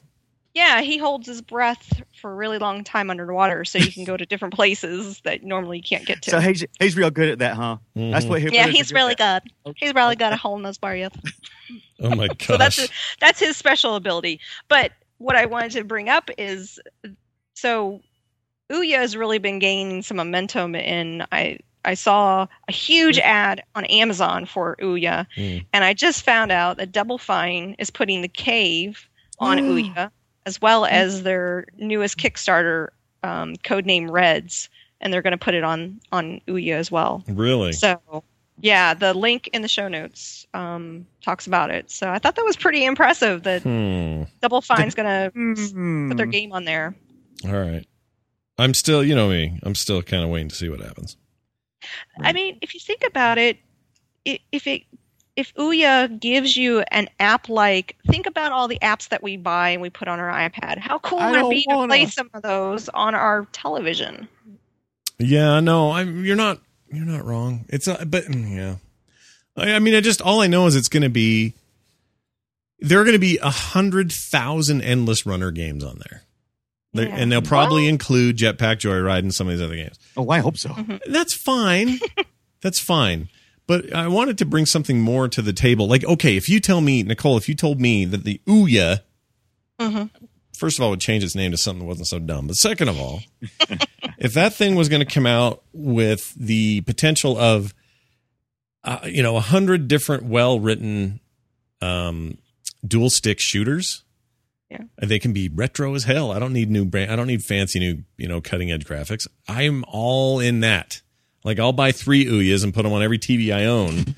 Yeah, 0.53 0.81
he 0.81 0.97
holds 0.97 1.27
his 1.27 1.39
breath 1.43 2.01
for 2.19 2.31
a 2.31 2.35
really 2.35 2.57
long 2.57 2.83
time 2.83 3.11
underwater, 3.11 3.63
so 3.63 3.77
you 3.77 3.91
can 3.91 4.05
go 4.05 4.17
to 4.17 4.25
different 4.25 4.55
places 4.55 5.21
that 5.21 5.43
normally 5.43 5.77
you 5.77 5.83
can't 5.83 6.03
get 6.03 6.23
to. 6.23 6.31
So 6.31 6.39
he's 6.39 6.65
he's 6.79 6.97
real 6.97 7.11
good 7.11 7.29
at 7.29 7.37
that, 7.39 7.53
huh? 7.55 7.77
That's 7.95 8.25
Mhm. 8.25 8.29
what 8.29 8.41
hillbillies 8.41 8.53
yeah, 8.53 8.65
are 8.65 8.69
he's 8.71 8.87
good 8.91 8.95
really 8.95 9.15
at. 9.19 9.43
good. 9.65 9.75
He's 9.77 9.93
really 9.93 10.15
good 10.15 10.33
at 10.33 10.39
holding 10.39 10.63
those 10.63 10.79
breath. 10.79 11.15
Oh 12.01 12.15
my 12.15 12.27
gosh. 12.27 12.37
so 12.47 12.57
that's 12.57 12.87
that's 13.19 13.39
his 13.39 13.57
special 13.57 13.95
ability. 13.95 14.39
But 14.67 14.91
what 15.17 15.35
I 15.35 15.45
wanted 15.45 15.71
to 15.73 15.83
bring 15.83 16.09
up 16.09 16.29
is 16.37 16.79
so 17.55 18.01
Ouya 18.71 18.97
has 18.97 19.15
really 19.15 19.37
been 19.39 19.59
gaining 19.59 20.01
some 20.01 20.17
momentum 20.17 20.75
and 20.75 21.25
I 21.31 21.59
I 21.85 21.93
saw 21.93 22.47
a 22.67 22.71
huge 22.71 23.17
ad 23.19 23.63
on 23.75 23.85
Amazon 23.85 24.45
for 24.45 24.75
Ouya 24.81 25.25
Mm. 25.37 25.65
and 25.73 25.83
I 25.83 25.93
just 25.93 26.23
found 26.23 26.51
out 26.51 26.77
that 26.77 26.91
Double 26.91 27.17
Fine 27.17 27.75
is 27.79 27.89
putting 27.89 28.21
the 28.21 28.27
cave 28.27 29.07
on 29.39 29.57
Ouya 29.59 30.11
as 30.45 30.61
well 30.61 30.85
as 30.85 31.23
their 31.23 31.65
newest 31.77 32.17
Kickstarter 32.17 32.89
um, 33.23 33.55
codename 33.57 34.09
Reds 34.11 34.69
and 35.01 35.13
they're 35.13 35.21
going 35.21 35.31
to 35.31 35.37
put 35.37 35.53
it 35.53 35.63
on 35.63 35.99
on 36.11 36.41
Ouya 36.47 36.73
as 36.73 36.91
well. 36.91 37.23
really. 37.27 37.71
So, 37.73 37.99
yeah, 38.59 38.93
the 38.93 39.13
link 39.13 39.47
in 39.53 39.61
the 39.61 39.67
show 39.67 39.87
notes 39.87 40.45
um, 40.53 41.05
talks 41.21 41.47
about 41.47 41.69
it. 41.69 41.91
So 41.91 42.09
I 42.09 42.19
thought 42.19 42.35
that 42.35 42.45
was 42.45 42.57
pretty 42.57 42.85
impressive 42.85 43.43
that 43.43 43.61
Hmm. 43.63 44.23
Double 44.41 44.61
Fine's 44.61 44.95
going 44.95 45.05
to 45.07 45.31
Hmm. 45.33 46.09
put 46.09 46.17
their 46.17 46.25
game 46.25 46.51
on 46.53 46.65
there. 46.65 46.95
All 47.45 47.51
right. 47.53 47.85
I'm 48.57 48.73
still, 48.73 49.03
you 49.03 49.13
know 49.13 49.29
me. 49.29 49.59
I'm 49.63 49.75
still 49.75 50.01
kind 50.01 50.23
of 50.23 50.29
waiting 50.29 50.49
to 50.49 50.55
see 50.55 50.69
what 50.69 50.79
happens. 50.79 51.15
I 52.19 52.33
mean, 52.33 52.57
if 52.61 52.73
you 52.73 52.79
think 52.79 53.03
about 53.05 53.37
it, 53.37 53.57
if 54.25 54.65
it 54.67 54.81
if 55.35 55.53
Ouya 55.53 56.19
gives 56.19 56.57
you 56.57 56.79
an 56.89 57.07
app 57.19 57.47
like, 57.47 57.95
think 58.07 58.25
about 58.25 58.51
all 58.51 58.67
the 58.67 58.79
apps 58.81 59.09
that 59.09 59.21
we 59.21 59.37
buy 59.37 59.69
and 59.69 59.83
we 59.83 59.91
put 59.91 60.07
on 60.07 60.19
our 60.19 60.31
iPad. 60.31 60.79
How 60.79 60.97
cool 60.97 61.19
I 61.19 61.29
would 61.29 61.37
it 61.37 61.41
don't 61.41 61.49
be 61.51 61.61
to 61.69 61.75
wanna. 61.75 61.87
play 61.89 62.05
some 62.07 62.31
of 62.33 62.41
those 62.41 62.89
on 62.89 63.13
our 63.13 63.45
television? 63.51 64.27
Yeah, 65.19 65.59
no, 65.59 65.91
I'm. 65.91 66.25
You're 66.25 66.35
not. 66.35 66.59
You're 66.91 67.05
not 67.05 67.25
wrong. 67.25 67.65
It's 67.69 67.87
not. 67.87 68.09
But 68.09 68.25
mm, 68.25 68.55
yeah, 68.55 68.75
I, 69.55 69.73
I 69.75 69.79
mean, 69.79 69.95
I 69.95 70.01
just 70.01 70.21
all 70.21 70.41
I 70.41 70.47
know 70.47 70.65
is 70.67 70.75
it's 70.75 70.87
going 70.89 71.03
to 71.03 71.09
be. 71.09 71.53
There 72.79 72.99
are 73.01 73.03
going 73.03 73.13
to 73.15 73.19
be 73.19 73.39
a 73.39 73.49
hundred 73.49 74.11
thousand 74.11 74.81
endless 74.83 75.25
runner 75.25 75.49
games 75.51 75.83
on 75.83 75.97
there, 76.07 76.21
They're- 76.93 77.07
Yeah. 77.07 77.15
and 77.15 77.31
they'll 77.31 77.41
probably 77.41 77.83
Well- 77.83 77.89
include 77.89 78.37
Jetpack 78.37 78.77
Joyride 78.79 79.19
and 79.19 79.33
some 79.33 79.47
of 79.47 79.53
these 79.57 79.65
other 79.65 79.75
games. 79.75 79.97
Oh, 80.15 80.29
I 80.29 80.39
hope 80.39 80.57
so. 80.57 80.75
That's 81.07 81.33
fine. 81.33 81.99
That's 82.61 82.79
fine. 82.79 83.29
But 83.65 83.91
I 83.93 84.07
wanted 84.07 84.37
to 84.37 84.45
bring 84.45 84.65
something 84.67 85.01
more 85.01 85.27
to 85.27 85.41
the 85.41 85.53
table. 85.53 85.87
Like, 85.87 86.05
okay, 86.05 86.37
if 86.37 86.47
you 86.49 86.59
tell 86.59 86.79
me, 86.81 87.01
Nicole, 87.03 87.35
if 87.35 87.49
you 87.49 87.55
told 87.55 87.81
me 87.81 88.05
that 88.05 88.23
the 88.23 88.39
Ouya, 88.47 89.01
Mhm. 89.79 90.09
first 90.57 90.77
of 90.77 90.83
all, 90.83 90.91
would 90.91 91.01
change 91.01 91.23
its 91.23 91.35
name 91.35 91.51
to 91.51 91.57
something 91.57 91.79
that 91.79 91.85
wasn't 91.85 92.07
so 92.07 92.19
dumb. 92.19 92.45
But 92.47 92.57
second 92.57 92.89
of 92.89 92.99
all, 92.99 93.21
if 94.17 94.33
that 94.33 94.53
thing 94.53 94.75
was 94.75 94.89
going 94.89 95.05
to 95.05 95.11
come 95.13 95.25
out 95.25 95.63
with 95.73 96.33
the 96.35 96.81
potential 96.81 97.37
of, 97.37 97.73
uh, 98.83 98.99
you 99.05 99.21
know, 99.23 99.35
a 99.37 99.41
hundred 99.41 99.87
different 99.87 100.23
well-written 100.23 101.19
um, 101.81 102.37
dual 102.85 103.09
stick 103.09 103.39
shooters, 103.39 104.03
Yeah. 104.69 104.83
they 105.01 105.19
can 105.19 105.33
be 105.33 105.49
retro 105.49 105.93
as 105.95 106.05
hell. 106.05 106.31
I 106.31 106.39
don't 106.39 106.53
need 106.53 106.69
new 106.71 106.85
brand. 106.85 107.11
I 107.11 107.15
don't 107.15 107.27
need 107.27 107.43
fancy 107.43 107.79
new, 107.79 108.03
you 108.17 108.27
know, 108.27 108.41
cutting 108.41 108.71
edge 108.71 108.85
graphics. 108.85 109.27
I'm 109.47 109.83
all 109.87 110.39
in 110.39 110.61
that. 110.61 111.01
Like 111.43 111.59
I'll 111.59 111.73
buy 111.73 111.91
three 111.91 112.25
Ouyas 112.25 112.63
and 112.63 112.73
put 112.73 112.83
them 112.83 112.93
on 112.93 113.01
every 113.03 113.19
TV 113.19 113.53
I 113.53 113.65
own 113.65 114.15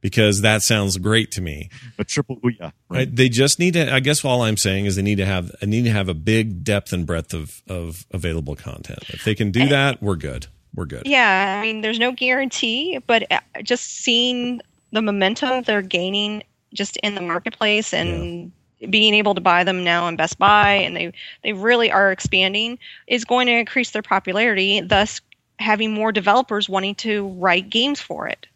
because 0.00 0.42
that 0.42 0.62
sounds 0.62 0.96
great 0.98 1.30
to 1.32 1.40
me. 1.40 1.70
A 1.98 2.04
triple 2.04 2.36
Ouya. 2.38 2.72
Right? 2.88 3.14
They 3.14 3.28
just 3.28 3.58
need 3.58 3.74
to. 3.74 3.92
I 3.92 4.00
guess 4.00 4.24
all 4.24 4.42
I'm 4.42 4.56
saying 4.56 4.86
is 4.86 4.96
they 4.96 5.02
need 5.02 5.18
to 5.18 5.26
have. 5.26 5.50
I 5.62 5.66
need 5.66 5.84
to 5.84 5.90
have 5.90 6.08
a 6.08 6.14
big 6.14 6.64
depth 6.64 6.92
and 6.92 7.06
breadth 7.06 7.34
of 7.34 7.62
of 7.68 8.06
available 8.10 8.56
content. 8.56 9.04
If 9.08 9.24
they 9.24 9.34
can 9.34 9.50
do 9.50 9.68
that, 9.68 10.02
we're 10.02 10.16
good. 10.16 10.46
We're 10.74 10.86
good. 10.86 11.02
Yeah, 11.04 11.58
I 11.58 11.62
mean, 11.62 11.80
there's 11.80 11.98
no 11.98 12.12
guarantee, 12.12 12.98
but 13.06 13.30
uh, 13.30 13.40
just 13.62 13.98
seeing 13.98 14.60
the 14.92 15.02
momentum 15.02 15.62
they're 15.62 15.82
gaining 15.82 16.42
just 16.72 16.96
in 16.98 17.14
the 17.14 17.20
marketplace 17.20 17.92
and 17.92 18.52
being 18.88 19.14
able 19.14 19.34
to 19.34 19.40
buy 19.40 19.64
them 19.64 19.84
now 19.84 20.08
in 20.08 20.16
Best 20.16 20.38
Buy, 20.38 20.72
and 20.72 20.96
they 20.96 21.12
they 21.42 21.52
really 21.52 21.90
are 21.90 22.12
expanding, 22.12 22.78
is 23.06 23.24
going 23.24 23.46
to 23.46 23.52
increase 23.52 23.90
their 23.90 24.02
popularity, 24.02 24.80
thus 24.80 25.20
having 25.58 25.92
more 25.92 26.12
developers 26.12 26.68
wanting 26.68 26.94
to 26.94 27.28
write 27.38 27.68
games 27.68 28.00
for 28.00 28.26
it. 28.26 28.46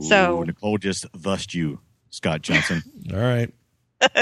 So- 0.00 0.40
Ooh, 0.42 0.44
Nicole 0.46 0.78
just 0.78 1.06
thused 1.14 1.52
you, 1.54 1.78
Scott 2.10 2.42
Johnson. 2.42 2.82
All 3.12 3.18
right. 3.18 3.52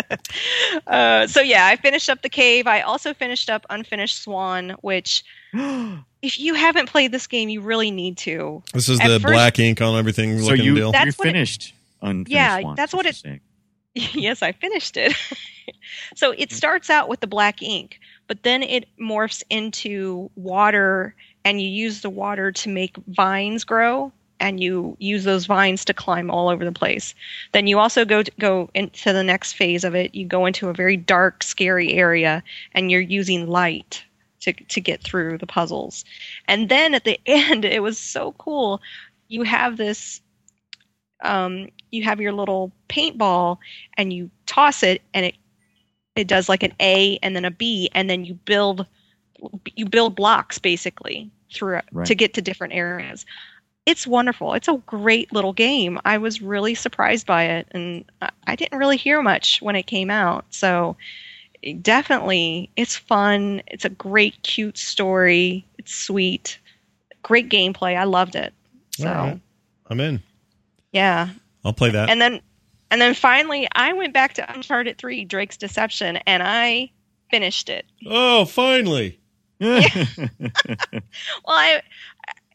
Uh, 0.86 1.26
so 1.26 1.40
yeah, 1.40 1.66
I 1.66 1.76
finished 1.76 2.08
up 2.08 2.22
the 2.22 2.28
cave. 2.28 2.66
I 2.66 2.80
also 2.82 3.12
finished 3.14 3.50
up 3.50 3.64
Unfinished 3.70 4.22
Swan, 4.22 4.76
which 4.82 5.24
if 5.52 6.38
you 6.38 6.54
haven't 6.54 6.88
played 6.88 7.12
this 7.12 7.26
game, 7.26 7.48
you 7.48 7.60
really 7.60 7.90
need 7.90 8.16
to. 8.18 8.62
This 8.72 8.88
is 8.88 9.00
At 9.00 9.08
the 9.08 9.20
first- 9.20 9.32
black 9.32 9.58
ink 9.58 9.80
on 9.80 9.98
everything 9.98 10.38
so 10.38 10.50
looking 10.50 10.64
you 10.64 10.74
deal. 10.76 10.92
That's 10.92 11.06
you 11.06 11.12
what 11.18 11.28
it- 11.28 11.32
finished. 11.32 11.74
unfinished 12.02 12.30
Yeah, 12.32 12.60
Swan, 12.60 12.74
that's 12.76 12.92
what 12.94 13.04
you're 13.04 13.10
it- 13.10 13.16
saying. 13.16 13.40
yes, 13.94 14.42
I 14.42 14.52
finished 14.52 14.96
it. 14.96 15.14
so 16.14 16.32
it 16.36 16.52
starts 16.52 16.88
out 16.90 17.08
with 17.08 17.20
the 17.20 17.26
black 17.26 17.60
ink, 17.62 17.98
but 18.28 18.42
then 18.44 18.62
it 18.62 18.86
morphs 19.00 19.42
into 19.50 20.30
water, 20.36 21.14
and 21.44 21.60
you 21.60 21.68
use 21.68 22.00
the 22.02 22.10
water 22.10 22.52
to 22.52 22.68
make 22.68 22.96
vines 23.08 23.64
grow, 23.64 24.12
and 24.40 24.60
you 24.60 24.96
use 24.98 25.24
those 25.24 25.46
vines 25.46 25.84
to 25.84 25.94
climb 25.94 26.30
all 26.30 26.48
over 26.48 26.64
the 26.64 26.72
place. 26.72 27.14
Then 27.52 27.66
you 27.66 27.78
also 27.78 28.04
go 28.04 28.22
to, 28.22 28.32
go 28.40 28.70
into 28.74 29.12
the 29.12 29.22
next 29.22 29.52
phase 29.52 29.84
of 29.84 29.94
it. 29.94 30.14
You 30.14 30.26
go 30.26 30.46
into 30.46 30.68
a 30.68 30.74
very 30.74 30.96
dark, 30.96 31.42
scary 31.42 31.92
area, 31.92 32.42
and 32.72 32.90
you're 32.90 33.00
using 33.00 33.46
light 33.46 34.02
to 34.40 34.52
to 34.52 34.80
get 34.80 35.02
through 35.02 35.38
the 35.38 35.46
puzzles. 35.46 36.04
And 36.48 36.68
then 36.68 36.94
at 36.94 37.04
the 37.04 37.20
end, 37.26 37.64
it 37.64 37.82
was 37.82 37.98
so 37.98 38.32
cool. 38.32 38.80
You 39.28 39.42
have 39.42 39.76
this 39.76 40.20
um, 41.22 41.68
you 41.90 42.02
have 42.04 42.20
your 42.20 42.32
little 42.32 42.72
paintball 42.88 43.58
and 43.96 44.12
you 44.12 44.30
toss 44.46 44.82
it 44.82 45.02
and 45.14 45.26
it 45.26 45.34
it 46.16 46.26
does 46.26 46.48
like 46.48 46.62
an 46.62 46.72
A 46.80 47.18
and 47.22 47.36
then 47.36 47.44
a 47.44 47.50
B 47.50 47.88
and 47.94 48.10
then 48.10 48.24
you 48.24 48.34
build 48.34 48.86
you 49.76 49.86
build 49.86 50.16
blocks 50.16 50.58
basically 50.58 51.30
through 51.52 51.80
Right. 51.92 52.06
to 52.06 52.14
get 52.14 52.34
to 52.34 52.42
different 52.42 52.72
areas. 52.72 53.26
It's 53.86 54.06
wonderful. 54.06 54.54
It's 54.54 54.68
a 54.68 54.76
great 54.86 55.32
little 55.32 55.52
game. 55.52 55.98
I 56.04 56.18
was 56.18 56.40
really 56.42 56.74
surprised 56.74 57.26
by 57.26 57.44
it 57.44 57.66
and 57.72 58.04
I- 58.46 58.56
didn't 58.56 58.78
really 58.78 58.96
hear 58.98 59.22
much 59.22 59.60
when 59.62 59.74
it 59.76 59.84
came 59.84 60.10
out. 60.10 60.44
So 60.50 60.96
definitely 61.82 62.70
it's 62.76 62.96
fun. 62.96 63.62
It's 63.66 63.84
a 63.84 63.90
great 63.90 64.42
cute 64.42 64.78
story. 64.78 65.64
It's 65.78 65.94
sweet. 65.94 66.58
Great 67.22 67.48
gameplay. 67.48 67.96
I 67.96 68.04
loved 68.04 68.36
it. 68.36 68.52
So 68.92 69.06
right. 69.06 69.40
I'm 69.88 70.00
in. 70.00 70.22
yeah, 70.92 71.30
I'll 71.64 71.72
play 71.72 71.90
that. 71.90 72.10
and 72.10 72.20
then 72.20 72.40
and 72.90 73.00
then 73.00 73.14
finally 73.14 73.66
I 73.74 73.92
went 73.92 74.12
back 74.12 74.34
to 74.34 74.52
Uncharted 74.52 74.98
3 74.98 75.24
Drake's 75.24 75.56
Deception 75.56 76.16
and 76.26 76.42
I 76.42 76.90
finished 77.30 77.68
it. 77.68 77.86
oh, 78.06 78.44
finally. 78.44 79.16
Well, 79.60 81.56
I 81.56 81.82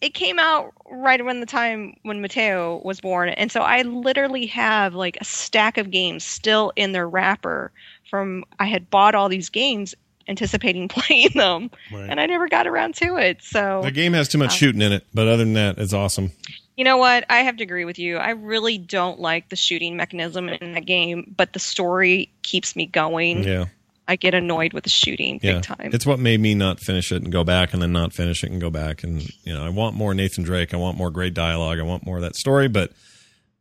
it 0.05 0.13
came 0.13 0.37
out 0.37 0.71
right 0.91 1.19
around 1.19 1.39
the 1.39 1.45
time 1.47 1.95
when 2.03 2.21
Mateo 2.21 2.79
was 2.85 3.01
born, 3.01 3.29
and 3.29 3.51
so 3.51 3.61
I 3.61 3.81
literally 3.81 4.45
have 4.45 4.93
like 4.93 5.17
a 5.19 5.25
stack 5.25 5.77
of 5.79 5.89
games 5.89 6.23
still 6.23 6.71
in 6.75 6.91
their 6.91 7.09
wrapper 7.09 7.71
from 8.09 8.43
I 8.59 8.65
had 8.65 8.89
bought 8.91 9.15
all 9.15 9.29
these 9.29 9.49
games 9.49 9.95
anticipating 10.27 10.87
playing 10.97 11.29
them, 11.33 11.71
Right. 11.91 12.07
and 12.09 12.19
I 12.19 12.27
never 12.27 12.47
got 12.47 12.67
around 12.67 12.93
to 12.95 13.17
it. 13.17 13.41
So 13.41 13.81
The 13.83 13.91
game 13.91 14.13
has 14.13 14.27
too 14.27 14.37
much 14.37 14.51
Um, 14.51 14.57
shooting 14.57 14.81
in 14.81 14.91
it, 14.91 15.05
but 15.13 15.27
other 15.27 15.37
than 15.43 15.53
that, 15.53 15.77
it's 15.79 15.93
awesome. 15.93 16.31
You 16.77 16.83
know 16.83 16.97
what? 16.97 17.25
I 17.29 17.37
have 17.37 17.57
to 17.57 17.63
agree 17.63 17.85
with 17.85 17.97
you. 17.97 18.17
I 18.17 18.31
really 18.31 18.77
don't 18.77 19.19
like 19.19 19.49
the 19.49 19.55
shooting 19.55 19.95
mechanism 19.95 20.49
in 20.49 20.73
that 20.73 20.85
game, 20.85 21.33
but 21.37 21.53
the 21.53 21.59
story 21.59 22.29
keeps 22.43 22.75
me 22.75 22.85
going. 22.85 23.43
Yeah, 23.43 23.65
I 24.07 24.15
get 24.15 24.33
annoyed 24.33 24.73
with 24.73 24.83
the 24.83 24.89
shooting 24.89 25.39
yeah. 25.41 25.53
big 25.53 25.63
time. 25.63 25.89
It's 25.93 26.05
what 26.05 26.19
made 26.19 26.39
me 26.39 26.55
not 26.55 26.79
finish 26.79 27.11
it 27.11 27.23
and 27.23 27.31
go 27.31 27.43
back, 27.43 27.73
and 27.73 27.81
then 27.81 27.91
not 27.91 28.13
finish 28.13 28.43
it 28.43 28.51
and 28.51 28.61
go 28.61 28.69
back. 28.69 29.03
And 29.03 29.27
you 29.43 29.53
know, 29.53 29.65
I 29.65 29.69
want 29.69 29.95
more 29.95 30.13
Nathan 30.13 30.43
Drake. 30.43 30.73
I 30.73 30.77
want 30.77 30.97
more 30.97 31.09
great 31.11 31.33
dialogue. 31.33 31.79
I 31.79 31.83
want 31.83 32.05
more 32.05 32.17
of 32.17 32.21
that 32.21 32.35
story, 32.35 32.67
but 32.67 32.91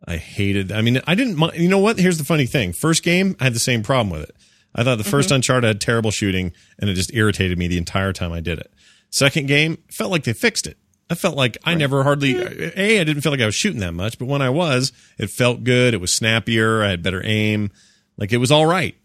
I 0.06 0.16
hated. 0.16 0.72
I 0.72 0.82
mean, 0.82 1.00
I 1.06 1.14
didn't. 1.14 1.36
mind 1.36 1.54
You 1.56 1.68
know 1.68 1.78
what? 1.78 1.98
Here's 1.98 2.18
the 2.18 2.24
funny 2.24 2.46
thing. 2.46 2.72
First 2.72 3.02
game, 3.02 3.36
I 3.40 3.44
had 3.44 3.54
the 3.54 3.60
same 3.60 3.82
problem 3.82 4.10
with 4.10 4.28
it. 4.28 4.36
I 4.74 4.82
thought 4.82 4.98
the 4.98 5.04
1st 5.04 5.26
mm-hmm. 5.26 5.34
Uncharted 5.36 5.68
had 5.68 5.80
terrible 5.80 6.10
shooting, 6.10 6.52
and 6.78 6.90
it 6.90 6.94
just 6.94 7.14
irritated 7.14 7.58
me 7.58 7.68
the 7.68 7.78
entire 7.78 8.12
time 8.12 8.32
I 8.32 8.40
did 8.40 8.58
it. 8.58 8.72
Second 9.10 9.46
game, 9.46 9.78
felt 9.92 10.10
like 10.10 10.24
they 10.24 10.32
fixed 10.32 10.66
it. 10.66 10.76
I 11.08 11.14
felt 11.14 11.36
like 11.36 11.58
I 11.64 11.74
never 11.74 12.02
hardly 12.02 12.34
a. 12.34 13.00
I 13.00 13.04
didn't 13.04 13.20
feel 13.20 13.30
like 13.30 13.40
I 13.40 13.46
was 13.46 13.54
shooting 13.54 13.80
that 13.80 13.92
much, 13.92 14.18
but 14.18 14.26
when 14.26 14.42
I 14.42 14.50
was, 14.50 14.92
it 15.18 15.30
felt 15.30 15.62
good. 15.62 15.94
It 15.94 16.00
was 16.00 16.12
snappier. 16.12 16.82
I 16.82 16.88
had 16.88 17.02
better 17.02 17.22
aim. 17.24 17.70
Like 18.16 18.32
it 18.32 18.38
was 18.38 18.50
all 18.50 18.66
right. 18.66 18.96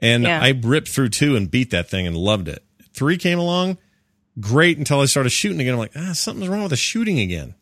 And 0.00 0.24
Yeah. 0.24 0.40
I 0.40 0.50
ripped 0.50 0.88
through 0.88 1.08
two 1.10 1.36
and 1.36 1.50
beat 1.50 1.70
that 1.70 1.90
thing 1.90 2.06
and 2.06 2.16
loved 2.16 2.48
it. 2.48 2.64
Three 2.94 3.16
came 3.16 3.38
along, 3.38 3.78
great 4.40 4.78
until 4.78 5.00
I 5.00 5.06
started 5.06 5.30
shooting 5.30 5.60
again. 5.60 5.74
I'm 5.74 5.78
like, 5.78 5.92
ah, 5.96 6.12
something's 6.12 6.48
wrong 6.48 6.62
with 6.62 6.70
the 6.70 6.76
shooting 6.76 7.18
again. 7.20 7.54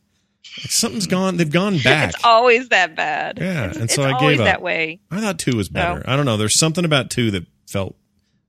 Like 0.62 0.70
something's 0.70 1.06
gone. 1.06 1.36
They've 1.36 1.50
gone 1.50 1.78
back. 1.84 2.14
It's 2.14 2.24
always 2.24 2.68
that 2.70 2.94
bad. 2.96 3.38
Yeah, 3.40 3.66
it's, 3.66 3.76
and 3.78 3.90
so 3.90 4.02
I 4.02 4.18
gave 4.20 4.40
up. 4.40 4.46
that 4.46 4.62
way. 4.62 5.00
I 5.10 5.20
thought 5.20 5.38
two 5.38 5.56
was 5.56 5.68
better. 5.68 6.02
I 6.06 6.16
don't 6.16 6.24
know. 6.26 6.36
There's 6.36 6.58
something 6.58 6.84
about 6.84 7.10
two 7.10 7.30
that 7.32 7.46
felt 7.68 7.96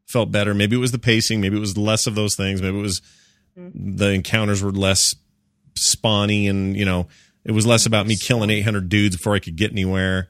felt 0.05 0.31
better. 0.31 0.53
Maybe 0.53 0.75
it 0.77 0.79
was 0.79 0.91
the 0.93 0.99
pacing. 0.99 1.41
Maybe 1.41 1.57
it 1.57 1.61
was 1.61 1.77
less 1.77 2.07
of 2.07 2.15
those 2.15 2.35
things. 2.35 2.61
Maybe 2.61 2.77
it 2.77 2.81
was 2.81 3.01
the 3.57 4.11
encounters 4.11 4.61
were 4.63 4.71
less 4.71 5.15
spawny, 5.75 6.49
and 6.49 6.77
you 6.77 6.85
know, 6.85 7.07
it 7.43 7.51
was 7.51 7.65
less 7.65 7.85
about 7.85 8.07
me 8.07 8.15
killing 8.15 8.49
800 8.49 8.87
dudes 8.89 9.17
before 9.17 9.33
I 9.35 9.39
could 9.39 9.55
get 9.57 9.71
anywhere. 9.71 10.29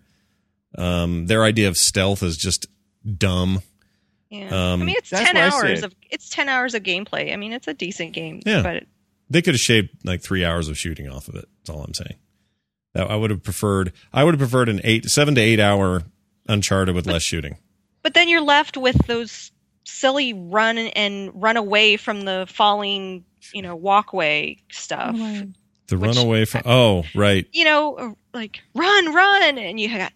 Um, 0.77 1.25
their 1.27 1.43
idea 1.43 1.67
of 1.67 1.77
stealth 1.77 2.23
is 2.23 2.37
just 2.37 2.65
dumb. 3.17 3.61
Yeah. 4.29 4.47
Um, 4.73 4.81
I 4.81 4.85
mean, 4.85 4.95
it's 4.97 5.09
ten 5.09 5.37
hours 5.37 5.83
of 5.83 5.93
it's 6.11 6.29
ten 6.29 6.49
hours 6.49 6.73
of 6.75 6.83
gameplay. 6.83 7.31
I 7.31 7.35
mean, 7.37 7.53
it's 7.53 7.67
a 7.67 7.73
decent 7.73 8.11
game. 8.13 8.41
Yeah. 8.45 8.61
But 8.61 8.83
They 9.29 9.41
could 9.41 9.53
have 9.53 9.61
shaved 9.61 9.89
like 10.03 10.21
three 10.21 10.43
hours 10.43 10.67
of 10.67 10.77
shooting 10.77 11.09
off 11.09 11.27
of 11.29 11.35
it. 11.35 11.45
That's 11.59 11.69
all 11.69 11.83
I'm 11.83 11.93
saying. 11.93 12.15
I 12.95 13.15
would 13.15 13.29
have 13.29 13.43
preferred. 13.43 13.93
I 14.11 14.23
would 14.23 14.33
have 14.33 14.39
preferred 14.39 14.69
an 14.69 14.81
eight, 14.83 15.05
seven 15.05 15.35
to 15.35 15.41
eight 15.41 15.59
hour 15.59 16.03
Uncharted 16.49 16.95
with 16.95 17.05
less 17.05 17.21
shooting. 17.23 17.57
but 18.01 18.13
then 18.15 18.27
you're 18.27 18.41
left 18.41 18.75
with 18.77 18.97
those 19.05 19.51
silly 19.83 20.33
run 20.33 20.77
and 20.77 21.31
run 21.35 21.57
away 21.57 21.97
from 21.97 22.21
the 22.21 22.45
falling, 22.49 23.23
you 23.53 23.61
know, 23.61 23.75
walkway 23.75 24.57
stuff. 24.71 25.15
The 25.15 25.97
Which- 25.97 26.15
runaway 26.15 26.45
from. 26.45 26.63
Oh, 26.65 27.03
right. 27.13 27.45
You 27.51 27.65
know, 27.65 28.15
like 28.33 28.61
run, 28.73 29.13
run, 29.13 29.57
and 29.57 29.79
you 29.79 29.89
got 29.89 30.11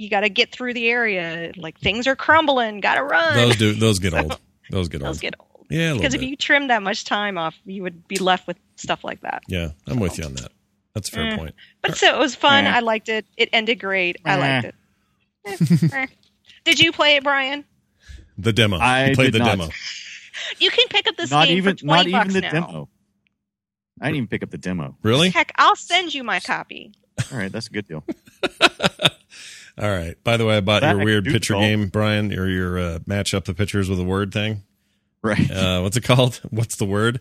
you 0.00 0.08
got 0.10 0.20
to 0.20 0.28
get 0.28 0.50
through 0.52 0.74
the 0.74 0.88
area. 0.88 1.52
Like 1.56 1.78
things 1.78 2.06
are 2.06 2.16
crumbling, 2.16 2.80
got 2.80 2.94
to 2.96 3.02
run. 3.04 3.34
Those 3.34 3.56
do. 3.56 3.72
Those 3.74 3.98
get 3.98 4.14
old. 4.14 4.38
Those 4.70 4.88
get 4.88 5.00
Those 5.02 5.08
old. 5.16 5.20
get 5.20 5.34
old. 5.38 5.66
Yeah, 5.70 5.92
Because 5.94 6.14
if 6.14 6.22
you 6.22 6.36
trim 6.36 6.68
that 6.68 6.82
much 6.82 7.04
time 7.04 7.38
off, 7.38 7.54
you 7.64 7.82
would 7.82 8.08
be 8.08 8.16
left 8.18 8.46
with 8.48 8.56
stuff 8.76 9.04
like 9.04 9.20
that. 9.20 9.42
Yeah, 9.46 9.68
I'm 9.86 10.00
with 10.00 10.18
you 10.18 10.24
on 10.24 10.34
that. 10.34 10.50
That's 10.94 11.08
a 11.10 11.12
fair 11.12 11.24
Mm. 11.24 11.36
point. 11.38 11.54
But 11.82 11.96
so 11.96 12.12
it 12.12 12.18
was 12.18 12.34
fun. 12.34 12.66
I 12.66 12.80
liked 12.80 13.08
it. 13.08 13.24
It 13.36 13.50
ended 13.52 13.78
great. 13.78 14.16
I 14.24 14.36
liked 14.36 14.74
it. 15.46 15.92
Eh. 15.92 16.06
Did 16.64 16.80
you 16.80 16.90
play 16.92 17.14
it, 17.16 17.22
Brian? 17.22 17.64
The 18.36 18.52
demo. 18.52 18.78
I 18.78 19.10
you 19.10 19.14
played 19.14 19.26
did 19.32 19.34
the 19.34 19.38
not. 19.44 19.58
demo. 19.58 19.68
You 20.58 20.70
can 20.70 20.88
pick 20.88 21.06
up 21.06 21.16
this 21.16 21.30
not 21.30 21.48
game 21.48 21.58
even 21.58 21.76
for 21.76 21.84
twenty 21.84 22.10
not 22.12 22.18
bucks 22.24 22.30
even 22.36 22.42
the 22.50 22.58
now. 22.60 22.66
demo. 22.66 22.88
I 24.00 24.06
didn't 24.06 24.16
even 24.16 24.28
pick 24.28 24.42
up 24.42 24.50
the 24.50 24.58
demo. 24.58 24.96
Really? 25.02 25.28
Heck, 25.30 25.52
I'll 25.56 25.76
send 25.76 26.14
you 26.14 26.24
my 26.24 26.40
copy. 26.40 26.92
All 27.30 27.38
right, 27.38 27.52
that's 27.52 27.66
a 27.66 27.70
good 27.70 27.86
deal. 27.86 28.02
All 29.78 29.88
right. 29.90 30.16
By 30.24 30.36
the 30.36 30.44
way, 30.46 30.56
I 30.56 30.60
bought 30.60 30.82
That 30.82 30.96
your 30.96 31.04
weird 31.04 31.24
picture 31.24 31.54
game, 31.54 31.88
Brian, 31.88 32.32
or 32.38 32.48
your 32.48 32.78
uh, 32.78 32.98
match 33.06 33.34
up 33.34 33.44
the 33.44 33.54
pictures 33.54 33.88
with 33.88 33.98
a 34.00 34.04
word 34.04 34.32
thing. 34.32 34.62
Right. 35.22 35.50
Uh, 35.50 35.80
what's 35.82 35.96
it 35.96 36.04
called? 36.04 36.36
What's 36.50 36.76
the 36.76 36.84
word? 36.86 37.20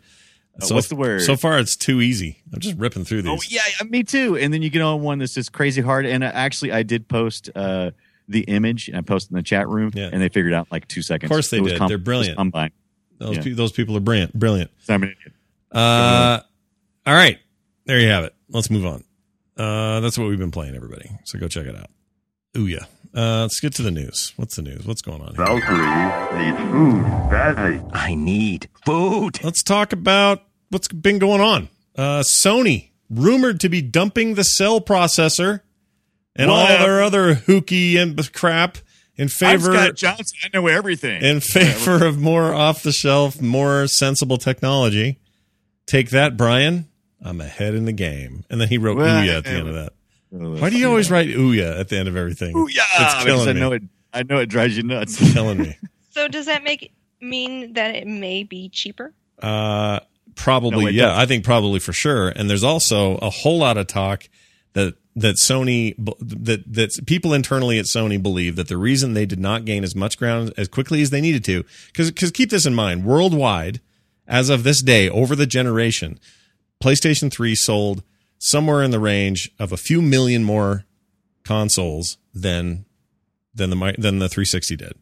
Uh, 0.62 0.68
what's 0.74 0.88
the 0.88 0.96
word? 0.96 1.22
So 1.22 1.36
far, 1.38 1.58
it's 1.60 1.76
too 1.78 2.02
easy. 2.02 2.42
I'm 2.54 2.60
just 2.60 2.78
ripping 2.78 3.06
through 3.06 3.22
these. 3.22 3.32
Oh 3.32 3.40
yeah, 3.50 3.62
me 3.88 4.04
too. 4.04 4.36
And 4.38 4.54
then 4.54 4.62
you 4.62 4.70
get 4.70 4.82
on 4.82 5.02
one 5.02 5.20
that's 5.20 5.34
just 5.34 5.52
crazy 5.54 5.82
hard. 5.82 6.06
And 6.06 6.24
uh, 6.24 6.32
actually, 6.34 6.72
I 6.74 6.84
did 6.84 7.08
post 7.08 7.50
uh, 7.56 7.92
the 8.28 8.42
image 8.42 8.88
and 8.90 8.98
I 8.98 9.02
posted 9.02 9.32
in 9.32 9.38
the 9.38 9.44
chat 9.44 9.68
room, 9.70 9.92
Yeah. 9.94 10.10
and 10.12 10.22
they 10.22 10.28
figured 10.30 10.54
out 10.54 10.68
like 10.72 10.88
two 10.88 11.02
seconds. 11.02 11.30
Of 11.30 11.34
course 11.34 11.50
they 11.50 11.60
did. 11.62 11.78
Com- 11.78 11.88
They're 11.88 11.98
brilliant. 11.98 12.38
Combined. 12.38 12.72
Those, 13.20 13.38
Yeah. 13.38 13.44
pe- 13.44 13.52
those 13.52 13.72
people 13.72 13.96
are 13.98 14.02
brilliant. 14.02 14.34
Brilliant. 14.34 14.72
So 14.80 14.94
I'm 14.94 15.04
an 15.04 15.10
idiot. 15.10 15.34
Uh, 15.72 16.40
all 17.06 17.14
right. 17.14 17.38
There 17.86 18.00
you 18.00 18.08
have 18.10 18.24
it. 18.26 18.34
Let's 18.50 18.70
move 18.70 18.86
on. 18.86 19.04
Uh, 19.58 20.00
that's 20.02 20.18
what 20.18 20.28
we've 20.30 20.40
been 20.40 20.52
playing, 20.52 20.76
everybody. 20.76 21.10
So 21.26 21.38
go 21.40 21.48
check 21.48 21.66
it 21.68 21.76
out. 21.76 21.90
Ooh, 22.58 22.68
yeah. 22.68 22.86
Uh, 23.16 23.42
let's 23.42 23.60
get 23.60 23.74
to 23.76 23.82
the 23.82 23.92
news. 23.92 24.34
What's 24.36 24.56
the 24.56 24.62
news? 24.62 24.86
What's 24.86 25.02
going 25.02 25.22
on 25.22 25.36
here? 25.36 25.46
Valkyrie 25.46 26.44
needs 26.44 26.58
food 26.72 27.04
badly. 27.30 27.82
I 27.92 28.14
need 28.16 28.70
food. 28.86 29.44
Let's 29.44 29.64
talk 29.64 29.94
about 29.94 30.44
what's 30.70 30.88
been 30.88 31.18
going 31.20 31.42
on. 31.42 31.70
Uh, 31.96 32.20
Sony 32.22 32.90
rumored 33.10 33.60
to 33.62 33.70
be 33.70 33.82
dumping 33.82 34.36
the 34.36 34.44
cell 34.44 34.80
processor 34.80 35.62
and 36.36 36.52
all 36.52 36.68
their 36.68 37.02
other 37.02 37.34
hooky 37.34 37.98
and 37.98 38.32
crap 38.32 38.78
in 39.16 39.24
I'm 39.24 39.30
favor 39.30 39.74
Scott 39.74 39.96
Johnson. 39.96 40.38
I 40.44 40.50
know 40.58 40.68
everything. 40.68 41.22
in 41.22 41.40
favor 41.40 42.06
of 42.06 42.20
more 42.20 42.54
off 42.54 42.84
the 42.84 42.92
shelf, 42.94 43.42
more 43.42 43.88
sensible 43.88 44.38
technology. 44.38 45.20
Take 45.88 46.12
that, 46.12 46.38
Brian. 46.38 46.88
I'm 47.22 47.42
ahead 47.42 47.74
in 47.74 47.86
the 47.86 47.92
game. 47.92 48.46
And 48.50 48.62
then 48.62 48.70
he 48.70 48.78
wrote 48.78 48.98
Well, 48.98 49.24
Ouya 49.24 49.40
at 49.40 49.44
the 49.44 49.50
end 49.50 49.68
of 49.68 49.74
that. 49.74 49.94
Why 50.32 50.70
do 50.70 50.78
you 50.78 50.88
always 50.88 51.10
write 51.10 51.30
Ouya 51.30 51.80
at 51.80 51.90
the 51.90 51.98
end 51.98 52.08
of 52.08 52.16
everything? 52.16 52.56
Ooh, 52.56 52.68
yeah, 52.70 52.84
It's 53.00 53.16
because 53.16 53.26
killing 53.26 53.50
I 53.50 53.54
me. 53.54 53.60
know 53.60 53.72
it. 53.74 53.84
I 54.14 54.24
know 54.24 54.38
it 54.38 54.46
drives 54.48 54.76
you 54.78 54.84
nuts. 54.84 55.20
It's 55.22 55.34
killing 55.34 55.58
me. 55.60 55.78
So 56.12 56.28
does 56.28 56.48
that 56.48 56.64
make 56.64 56.92
mean 57.22 57.74
that 57.74 57.96
it 57.96 58.06
may 58.08 58.44
be 58.44 58.68
cheaper? 58.70 59.14
Uh, 59.42 60.00
probably, 60.36 60.86
No, 60.86 60.90
yeah. 60.90 61.04
doesn't. 61.04 61.20
I 61.20 61.26
think 61.28 61.44
probably 61.46 61.80
for 61.80 61.94
sure. 61.94 62.30
And 62.30 62.50
there's 62.50 62.64
also 62.64 63.18
a 63.18 63.30
whole 63.30 63.60
lot 63.60 63.78
of 63.78 63.88
talk 63.88 64.28
that 64.74 64.96
that 65.16 65.36
Sony 65.36 65.94
that 66.20 66.64
that 66.74 67.06
people 67.06 67.34
internally 67.34 67.80
at 67.80 67.86
Sony 67.86 68.22
believe 68.22 68.56
that 68.58 68.68
the 68.68 68.76
reason 68.76 69.14
they 69.14 69.26
did 69.28 69.40
not 69.40 69.64
gain 69.66 69.84
as 69.84 69.96
much 69.96 70.18
ground 70.18 70.52
as 70.58 70.68
quickly 70.68 71.02
as 71.02 71.10
they 71.12 71.22
needed 71.22 71.46
to, 71.46 71.64
because 71.88 72.12
because 72.12 72.32
keep 72.32 72.50
this 72.50 72.66
in 72.66 72.74
mind, 72.74 73.06
worldwide, 73.06 73.80
as 74.28 74.50
of 74.50 74.64
this 74.64 74.82
day, 74.82 75.08
over 75.10 75.36
the 75.36 75.46
generation, 75.48 76.20
PlayStation 76.84 77.32
3 77.32 77.56
sold 77.56 78.04
somewhere 78.40 78.82
in 78.82 78.90
the 78.90 79.00
range 79.00 79.52
of 79.60 79.72
a 79.72 79.78
few 79.78 80.02
million 80.02 80.44
more 80.44 80.86
consoles 81.44 82.18
than 82.34 82.86
than 83.54 83.70
the 83.70 83.96
than 83.98 84.20
the 84.20 84.30
360 84.30 84.76
did. 84.76 84.94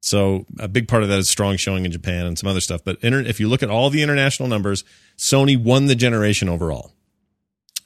So 0.00 0.46
a 0.58 0.68
big 0.68 0.86
part 0.86 1.02
of 1.02 1.08
that 1.08 1.18
is 1.18 1.28
strong 1.28 1.56
showing 1.56 1.84
in 1.84 1.90
Japan 1.90 2.26
and 2.26 2.38
some 2.38 2.48
other 2.48 2.60
stuff. 2.60 2.82
But 2.84 2.98
inter- 3.02 3.20
if 3.20 3.40
you 3.40 3.48
look 3.48 3.62
at 3.62 3.70
all 3.70 3.90
the 3.90 4.02
international 4.02 4.48
numbers, 4.48 4.84
Sony 5.18 5.60
won 5.60 5.86
the 5.86 5.96
generation 5.96 6.48
overall 6.48 6.92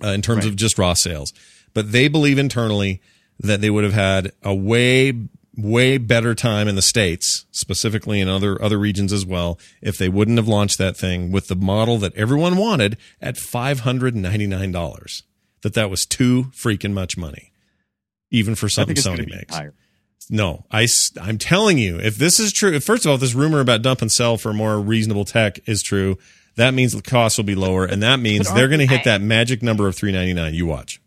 uh, 0.04 0.08
in 0.08 0.20
terms 0.20 0.44
of 0.44 0.54
just 0.54 0.78
raw 0.78 0.92
sales. 0.92 1.32
But 1.72 1.92
they 1.92 2.08
believe 2.08 2.38
internally 2.38 3.00
that 3.38 3.62
they 3.62 3.70
would 3.70 3.84
have 3.84 3.94
had 3.94 4.32
a 4.42 4.54
way 4.54 5.14
way 5.56 5.98
better 5.98 6.34
time 6.34 6.68
in 6.68 6.76
the 6.76 6.82
states, 6.82 7.46
specifically 7.50 8.20
in 8.20 8.28
other 8.28 8.60
other 8.62 8.78
regions 8.78 9.12
as 9.12 9.26
well, 9.26 9.58
if 9.82 9.98
they 9.98 10.08
wouldn't 10.08 10.38
have 10.38 10.48
launched 10.48 10.78
that 10.78 10.96
thing 10.96 11.32
with 11.32 11.48
the 11.48 11.56
model 11.56 11.98
that 11.98 12.14
everyone 12.14 12.56
wanted 12.56 12.96
at 13.20 13.36
five 13.36 13.80
hundred 13.80 14.14
ninety 14.14 14.46
nine 14.46 14.72
dollars. 14.72 15.22
That 15.62 15.74
that 15.74 15.90
was 15.90 16.06
too 16.06 16.44
freaking 16.54 16.92
much 16.92 17.16
money, 17.18 17.52
even 18.30 18.54
for 18.54 18.66
I 18.66 18.68
something 18.70 18.96
think 18.96 19.06
it's 19.06 19.06
Sony 19.06 19.24
to 19.24 19.30
be 19.30 19.36
makes. 19.36 19.54
higher. 19.54 19.74
No, 20.30 20.64
I, 20.70 20.86
I'm 21.20 21.38
telling 21.38 21.76
you, 21.76 21.98
if 21.98 22.16
this 22.16 22.38
is 22.38 22.52
true, 22.52 22.72
if 22.72 22.84
first 22.84 23.04
of 23.04 23.08
all, 23.08 23.16
if 23.16 23.20
this 23.20 23.34
rumor 23.34 23.60
about 23.60 23.82
dump 23.82 24.00
and 24.00 24.12
sell 24.12 24.36
for 24.36 24.52
more 24.52 24.78
reasonable 24.80 25.24
tech 25.24 25.58
is 25.68 25.82
true, 25.82 26.18
that 26.54 26.72
means 26.72 26.92
the 26.92 27.02
cost 27.02 27.36
will 27.36 27.44
be 27.44 27.56
lower, 27.56 27.84
and 27.84 28.02
that 28.02 28.20
means 28.20 28.52
they're 28.52 28.68
going 28.68 28.80
to 28.80 28.86
hit 28.86 29.04
that 29.04 29.20
magic 29.20 29.62
number 29.62 29.88
of 29.88 29.96
three 29.96 30.12
ninety 30.12 30.32
nine. 30.32 30.54
You 30.54 30.66
watch. 30.66 31.00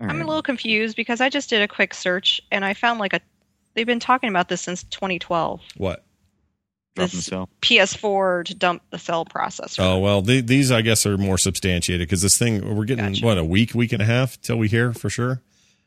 I'm 0.00 0.20
a 0.20 0.26
little 0.26 0.42
confused 0.42 0.96
because 0.96 1.20
I 1.20 1.28
just 1.28 1.50
did 1.50 1.62
a 1.62 1.68
quick 1.68 1.92
search 1.94 2.40
and 2.52 2.64
I 2.64 2.74
found 2.74 3.00
like 3.00 3.14
a 3.14 3.20
they've 3.78 3.86
been 3.86 4.00
talking 4.00 4.28
about 4.28 4.48
this 4.48 4.60
since 4.60 4.82
2012. 4.84 5.60
What? 5.76 6.04
This- 6.96 7.14
and 7.14 7.22
sell. 7.22 7.48
PS4 7.62 8.44
to 8.46 8.54
dump 8.56 8.82
the 8.90 8.98
cell 8.98 9.24
processor. 9.24 9.78
Oh 9.80 9.98
well, 10.00 10.20
the, 10.20 10.40
these 10.40 10.72
I 10.72 10.82
guess 10.82 11.06
are 11.06 11.16
more 11.16 11.38
substantiated 11.38 12.08
because 12.08 12.22
this 12.22 12.36
thing 12.36 12.74
we're 12.76 12.84
getting 12.86 13.04
Gotcha. 13.12 13.24
what 13.24 13.38
a 13.38 13.44
week, 13.44 13.72
week 13.72 13.92
and 13.92 14.02
a 14.02 14.04
half 14.04 14.40
till 14.40 14.56
we 14.58 14.66
hear 14.66 14.92
for 14.92 15.08
sure 15.08 15.40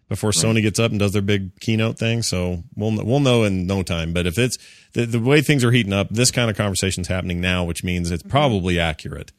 before 0.08 0.32
Sony 0.32 0.62
gets 0.62 0.80
up 0.80 0.92
and 0.92 1.00
does 1.00 1.12
their 1.12 1.22
big 1.22 1.60
keynote 1.60 1.98
thing. 1.98 2.22
So 2.24 2.64
we'll 2.78 2.96
we'll 3.04 3.20
know 3.20 3.44
in 3.44 3.68
no 3.68 3.84
time. 3.84 4.14
But 4.14 4.26
if 4.26 4.38
it's 4.38 4.58
the, 4.94 5.06
the 5.06 5.20
way 5.20 5.42
things 5.42 5.66
are 5.66 5.72
heating 5.72 5.92
up, 5.92 6.08
this 6.10 6.32
kind 6.32 6.50
of 6.50 6.56
conversation's 6.56 7.10
happening 7.10 7.42
now, 7.42 7.66
which 7.66 7.84
means 7.84 8.10
it's 8.10 8.24
probably 8.24 8.80
accurate. 8.80 9.34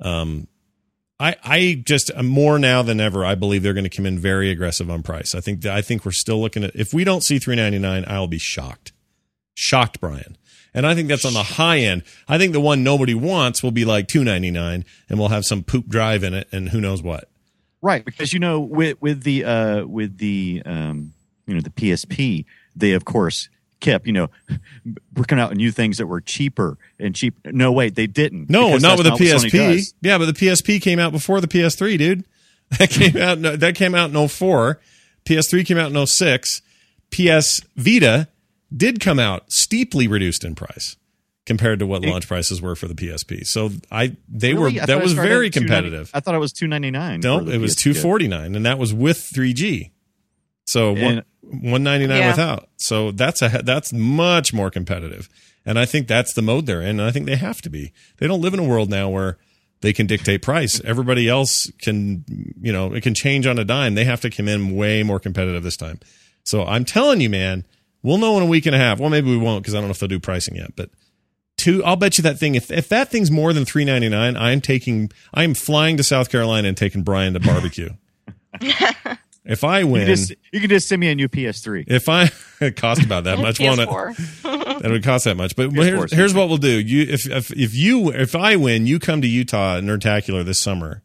Um, 0.00 0.48
I, 1.18 1.36
I 1.42 1.82
just 1.84 2.10
uh, 2.14 2.22
more 2.22 2.58
now 2.58 2.82
than 2.82 3.00
ever. 3.00 3.24
I 3.24 3.34
believe 3.34 3.62
they're 3.62 3.74
going 3.74 3.88
to 3.88 3.90
come 3.90 4.06
in 4.06 4.18
very 4.18 4.50
aggressive 4.50 4.90
on 4.90 5.02
price. 5.02 5.34
I 5.34 5.40
think 5.40 5.62
that, 5.62 5.74
I 5.74 5.80
think 5.80 6.04
we're 6.04 6.12
still 6.12 6.40
looking 6.40 6.64
at 6.64 6.76
if 6.76 6.92
we 6.92 7.04
don't 7.04 7.22
see 7.22 7.38
three 7.38 7.56
ninety 7.56 7.78
nine, 7.78 8.04
I'll 8.06 8.26
be 8.26 8.38
shocked, 8.38 8.92
shocked, 9.54 10.00
Brian. 10.00 10.36
And 10.74 10.86
I 10.86 10.94
think 10.94 11.08
that's 11.08 11.24
on 11.24 11.32
the 11.32 11.42
high 11.42 11.78
end. 11.78 12.02
I 12.28 12.36
think 12.36 12.52
the 12.52 12.60
one 12.60 12.84
nobody 12.84 13.14
wants 13.14 13.62
will 13.62 13.70
be 13.70 13.86
like 13.86 14.08
two 14.08 14.24
ninety 14.24 14.50
nine, 14.50 14.84
and 15.08 15.18
we'll 15.18 15.28
have 15.28 15.46
some 15.46 15.62
poop 15.62 15.88
drive 15.88 16.22
in 16.22 16.34
it, 16.34 16.48
and 16.52 16.68
who 16.68 16.80
knows 16.80 17.02
what. 17.02 17.30
Right, 17.80 18.04
because 18.04 18.32
you 18.32 18.38
know, 18.38 18.60
with 18.60 19.00
with 19.00 19.22
the 19.22 19.44
uh, 19.44 19.86
with 19.86 20.18
the 20.18 20.62
um, 20.66 21.14
you 21.46 21.54
know 21.54 21.60
the 21.60 21.70
PSP, 21.70 22.44
they 22.74 22.92
of 22.92 23.06
course 23.06 23.48
kept 23.80 24.06
you 24.06 24.12
know 24.12 24.28
working 25.16 25.38
out 25.38 25.54
new 25.54 25.70
things 25.70 25.98
that 25.98 26.06
were 26.06 26.20
cheaper 26.20 26.78
and 26.98 27.14
cheap. 27.14 27.34
No, 27.44 27.72
wait, 27.72 27.94
they 27.94 28.06
didn't. 28.06 28.50
No, 28.50 28.76
not 28.76 28.98
with 28.98 29.06
the 29.06 29.12
Sony 29.12 29.50
PSP. 29.50 29.94
Yeah, 30.02 30.18
but 30.18 30.26
the 30.26 30.32
PSP 30.32 30.80
came 30.80 30.98
out 30.98 31.12
before 31.12 31.40
the 31.40 31.48
PS3, 31.48 31.98
dude. 31.98 32.24
That 32.78 32.90
came 32.90 33.16
out. 33.16 33.38
no, 33.38 33.54
That 33.54 33.76
came 33.76 33.94
out 33.94 34.10
in 34.10 34.28
04. 34.28 34.80
PS3 35.24 35.64
came 35.64 35.78
out 35.78 35.94
in 35.94 36.06
06. 36.06 36.62
PS 37.12 37.60
Vita 37.76 38.28
did 38.76 38.98
come 38.98 39.18
out 39.20 39.52
steeply 39.52 40.08
reduced 40.08 40.44
in 40.44 40.54
price 40.56 40.96
compared 41.44 41.78
to 41.78 41.86
what 41.86 42.02
launch 42.04 42.26
prices 42.26 42.60
were 42.60 42.74
for 42.74 42.88
the 42.88 42.94
PSP. 42.94 43.46
So 43.46 43.70
I 43.90 44.16
they 44.28 44.52
Really? 44.52 44.74
Were 44.74 44.78
thought 44.80 44.86
that 44.88 45.02
was 45.02 45.12
very 45.12 45.50
competitive. 45.50 46.10
I 46.12 46.20
thought 46.20 46.34
it 46.34 46.38
was 46.38 46.52
two 46.52 46.66
ninety 46.66 46.90
nine. 46.90 47.20
No, 47.20 47.38
it 47.38 47.60
was 47.60 47.76
249 47.76 48.56
and 48.56 48.66
that 48.66 48.78
was 48.78 48.92
with 48.92 49.18
3G. 49.18 49.90
So 50.66 50.92
one, 50.94 51.22
199 51.50 52.16
Yeah. 52.18 52.28
without. 52.30 52.68
So 52.76 53.10
that's 53.12 53.42
a 53.42 53.60
that's 53.64 53.92
much 53.92 54.52
more 54.52 54.70
competitive. 54.70 55.28
And 55.64 55.78
I 55.78 55.84
think 55.84 56.06
that's 56.06 56.32
the 56.34 56.42
mode 56.42 56.66
they're 56.66 56.80
in. 56.82 57.00
And 57.00 57.02
I 57.02 57.10
think 57.10 57.26
they 57.26 57.36
have 57.36 57.60
to 57.62 57.70
be. 57.70 57.92
They 58.18 58.26
don't 58.28 58.40
live 58.40 58.54
in 58.54 58.60
a 58.60 58.64
world 58.64 58.88
now 58.88 59.08
where 59.08 59.36
they 59.80 59.92
can 59.92 60.06
dictate 60.06 60.40
price. 60.42 60.80
Everybody 60.84 61.28
else 61.28 61.70
can, 61.82 62.24
you 62.60 62.72
know, 62.72 62.92
it 62.94 63.02
can 63.02 63.14
change 63.14 63.46
on 63.46 63.58
a 63.58 63.64
dime. 63.64 63.94
They 63.94 64.04
have 64.04 64.20
to 64.20 64.30
come 64.30 64.46
in 64.48 64.76
way 64.76 65.02
more 65.02 65.18
competitive 65.18 65.62
this 65.64 65.76
time. 65.76 65.98
So 66.44 66.64
I'm 66.64 66.84
telling 66.84 67.20
you, 67.20 67.28
man, 67.28 67.64
we'll 68.02 68.18
know 68.18 68.36
in 68.36 68.44
a 68.44 68.46
week 68.46 68.66
and 68.66 68.74
a 68.76 68.78
half. 68.78 69.00
Well, 69.00 69.10
maybe 69.10 69.28
we 69.28 69.36
won't 69.36 69.62
because 69.62 69.74
I 69.74 69.78
don't 69.78 69.88
know 69.88 69.90
if 69.92 69.98
they'll 69.98 70.08
do 70.08 70.20
pricing 70.20 70.54
yet. 70.54 70.76
But 70.76 70.90
two, 71.56 71.84
I'll 71.84 71.96
bet 71.96 72.16
you 72.16 72.22
that 72.22 72.38
thing. 72.38 72.54
If 72.54 72.70
if 72.70 72.88
that 72.90 73.10
thing's 73.10 73.30
more 73.32 73.52
than 73.52 73.64
three 73.64 73.84
ninety 73.84 74.08
nine, 74.08 74.36
I'm 74.36 74.60
taking. 74.60 75.10
I'm 75.34 75.54
flying 75.54 75.96
to 75.96 76.04
South 76.04 76.30
Carolina 76.30 76.68
and 76.68 76.76
taking 76.76 77.02
Brian 77.02 77.32
to 77.34 77.40
barbecue. 77.40 77.90
if 79.46 79.64
I 79.64 79.84
win, 79.84 80.06
can, 80.06 80.16
just, 80.16 80.34
you 80.52 80.60
can 80.60 80.68
just 80.68 80.88
send 80.88 81.00
me 81.00 81.08
a 81.08 81.14
new 81.14 81.28
PS3. 81.28 81.84
if 81.88 82.08
I 82.08 82.30
it 82.60 82.76
cost 82.76 83.02
about 83.02 83.24
that 83.24 83.38
much, 83.40 83.60
won't 83.60 83.80
it? 83.80 83.88
That 84.76 84.90
would 84.90 85.04
cost 85.04 85.24
that 85.24 85.36
much. 85.38 85.56
But 85.56 85.70
PS4 85.70 85.84
here's, 85.84 86.12
here's 86.12 86.34
what 86.34 86.48
we'll 86.48 86.58
do. 86.58 86.78
You 86.78 87.02
if 87.10 87.26
if 87.26 87.50
if 87.52 87.74
you 87.74 88.10
if 88.12 88.36
I 88.36 88.56
win, 88.56 88.86
you 88.86 88.98
come 88.98 89.22
to 89.22 89.26
Utah 89.28 89.80
Nerdtacular 89.80 90.44
this 90.44 90.60
summer, 90.60 91.02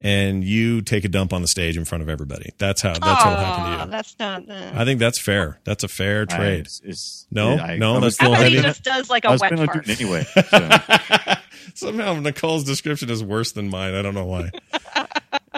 and 0.00 0.42
you 0.42 0.80
take 0.82 1.04
a 1.04 1.08
dump 1.08 1.32
on 1.32 1.40
the 1.42 1.46
stage 1.48 1.76
in 1.76 1.84
front 1.84 2.02
of 2.02 2.08
everybody. 2.08 2.50
That's 2.58 2.82
how 2.82 2.94
that's 2.94 3.24
what'll 3.24 3.38
happen 3.38 3.78
to 3.78 3.84
you. 3.84 3.90
That's 3.92 4.18
not 4.18 4.46
the. 4.46 4.72
I 4.80 4.84
think 4.84 4.98
that's 4.98 5.20
fair. 5.20 5.60
That's 5.64 5.84
a 5.84 5.88
fair 5.88 6.22
I- 6.22 6.36
trade. 6.36 6.60
it's- 6.60 6.80
it's- 6.82 7.26
No? 7.30 7.56
I- 7.56 7.76
No, 7.76 7.96
I 7.96 8.00
that's 8.00 8.18
a 8.20 8.22
little 8.24 8.36
How 8.36 8.42
he 8.48 8.56
just 8.60 8.82
does 8.82 9.08
like 9.08 9.24
I 9.24 9.28
a 9.28 9.32
was 9.32 9.40
wet 9.40 9.56
fart? 9.56 9.88
anyway. 9.88 10.24
So. 10.24 11.34
Somehow 11.74 12.14
Nicole's 12.18 12.64
description 12.64 13.08
is 13.10 13.22
worse 13.22 13.52
than 13.52 13.68
mine. 13.70 13.94
I 13.94 14.02
don't 14.02 14.14
know 14.14 14.24
why. 14.26 14.50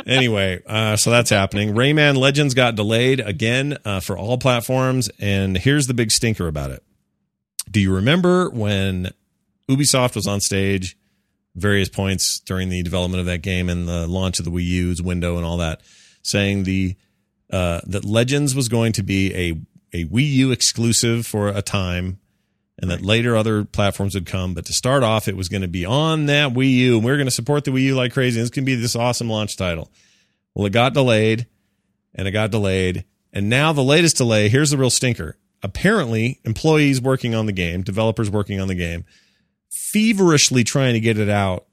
Anyway, 0.06 0.62
uh, 0.66 0.96
so 0.96 1.10
that's 1.10 1.30
happening. 1.30 1.74
Rayman 1.74 2.16
Legends 2.16 2.54
got 2.54 2.74
delayed 2.74 3.20
again 3.20 3.78
uh, 3.84 4.00
for 4.00 4.16
all 4.16 4.38
platforms, 4.38 5.10
and 5.18 5.56
here's 5.56 5.86
the 5.86 5.94
big 5.94 6.10
stinker 6.10 6.48
about 6.48 6.70
it. 6.70 6.82
Do 7.70 7.80
you 7.80 7.94
remember 7.94 8.50
when 8.50 9.10
Ubisoft 9.68 10.16
was 10.16 10.26
on 10.26 10.40
stage 10.40 10.96
various 11.54 11.88
points 11.88 12.40
during 12.40 12.68
the 12.68 12.82
development 12.82 13.20
of 13.20 13.26
that 13.26 13.42
game 13.42 13.68
and 13.68 13.88
the 13.88 14.06
launch 14.06 14.38
of 14.38 14.44
the 14.44 14.50
Wii 14.50 14.64
U's 14.64 15.02
window 15.02 15.36
and 15.36 15.44
all 15.44 15.58
that, 15.58 15.80
saying 16.22 16.64
the 16.64 16.96
uh, 17.52 17.80
that 17.86 18.04
Legends 18.04 18.54
was 18.54 18.68
going 18.68 18.92
to 18.92 19.02
be 19.02 19.34
a 19.34 19.60
a 19.92 20.04
Wii 20.04 20.30
U 20.34 20.50
exclusive 20.52 21.26
for 21.26 21.48
a 21.48 21.62
time, 21.62 22.19
and 22.80 22.90
that 22.90 23.02
later 23.02 23.36
other 23.36 23.64
platforms 23.64 24.14
would 24.14 24.26
come. 24.26 24.54
But 24.54 24.66
to 24.66 24.72
start 24.72 25.02
off, 25.02 25.28
it 25.28 25.36
was 25.36 25.48
going 25.48 25.62
to 25.62 25.68
be 25.68 25.84
on 25.84 26.26
that 26.26 26.52
Wii 26.52 26.72
U, 26.72 26.96
and 26.96 27.04
we 27.04 27.12
are 27.12 27.16
going 27.16 27.26
to 27.26 27.30
support 27.30 27.64
the 27.64 27.70
Wii 27.70 27.82
U 27.82 27.94
like 27.94 28.12
crazy. 28.12 28.40
And 28.40 28.46
it's 28.46 28.54
going 28.54 28.64
to 28.64 28.70
be 28.70 28.74
this 28.74 28.96
awesome 28.96 29.28
launch 29.28 29.56
title. 29.56 29.90
Well, 30.54 30.66
it 30.66 30.72
got 30.72 30.94
delayed, 30.94 31.46
and 32.14 32.26
it 32.26 32.32
got 32.32 32.50
delayed, 32.50 33.04
and 33.32 33.48
now 33.48 33.72
the 33.72 33.82
latest 33.82 34.16
delay. 34.16 34.48
Here's 34.48 34.70
the 34.70 34.78
real 34.78 34.90
stinker. 34.90 35.36
Apparently, 35.62 36.40
employees 36.44 37.00
working 37.00 37.34
on 37.34 37.46
the 37.46 37.52
game, 37.52 37.82
developers 37.82 38.30
working 38.30 38.60
on 38.60 38.68
the 38.68 38.74
game, 38.74 39.04
feverishly 39.70 40.64
trying 40.64 40.94
to 40.94 41.00
get 41.00 41.18
it 41.18 41.28
out 41.28 41.66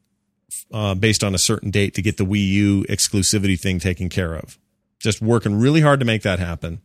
uh, 0.73 0.93
based 0.93 1.23
on 1.23 1.33
a 1.33 1.37
certain 1.39 1.71
date 1.71 1.93
to 1.95 2.01
get 2.01 2.17
the 2.17 2.25
Wii 2.25 2.47
U 2.47 2.83
exclusivity 2.89 3.59
thing 3.59 3.79
taken 3.79 4.09
care 4.09 4.35
of. 4.35 4.59
Just 4.99 5.21
working 5.21 5.59
really 5.59 5.81
hard 5.81 5.99
to 5.99 6.05
make 6.05 6.23
that 6.23 6.39
happen. 6.39 6.81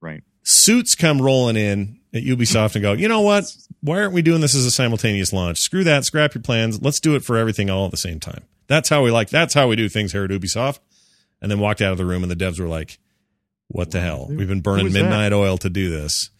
right. 0.00 0.22
Suits 0.42 0.94
come 0.94 1.22
rolling 1.22 1.56
in 1.56 1.98
at 2.14 2.22
Ubisoft 2.22 2.76
and 2.76 2.82
go, 2.82 2.92
you 2.92 3.08
know 3.08 3.20
what? 3.20 3.44
Why 3.80 4.00
aren't 4.00 4.14
we 4.14 4.22
doing 4.22 4.40
this 4.40 4.54
as 4.54 4.64
a 4.64 4.70
simultaneous 4.70 5.32
launch? 5.32 5.58
Screw 5.58 5.84
that. 5.84 6.04
Scrap 6.04 6.34
your 6.34 6.42
plans. 6.42 6.80
Let's 6.80 7.00
do 7.00 7.16
it 7.16 7.24
for 7.24 7.36
everything 7.36 7.68
all 7.68 7.84
at 7.84 7.90
the 7.90 7.96
same 7.96 8.20
time. 8.20 8.44
That's 8.68 8.88
how 8.88 9.02
we 9.02 9.10
like. 9.10 9.28
That's 9.28 9.52
how 9.52 9.68
we 9.68 9.76
do 9.76 9.88
things 9.88 10.12
here 10.12 10.24
at 10.24 10.30
Ubisoft. 10.30 10.78
And 11.42 11.50
then 11.50 11.58
walked 11.58 11.82
out 11.82 11.92
of 11.92 11.98
the 11.98 12.06
room, 12.06 12.22
and 12.22 12.30
the 12.30 12.36
devs 12.36 12.58
were 12.58 12.68
like, 12.68 12.98
"What 13.68 13.90
the 13.90 14.00
hell? 14.00 14.28
We've 14.30 14.48
been 14.48 14.62
burning 14.62 14.84
was 14.84 14.94
that? 14.94 15.02
midnight 15.02 15.34
oil 15.34 15.58
to 15.58 15.68
do 15.68 15.90
this, 15.90 16.30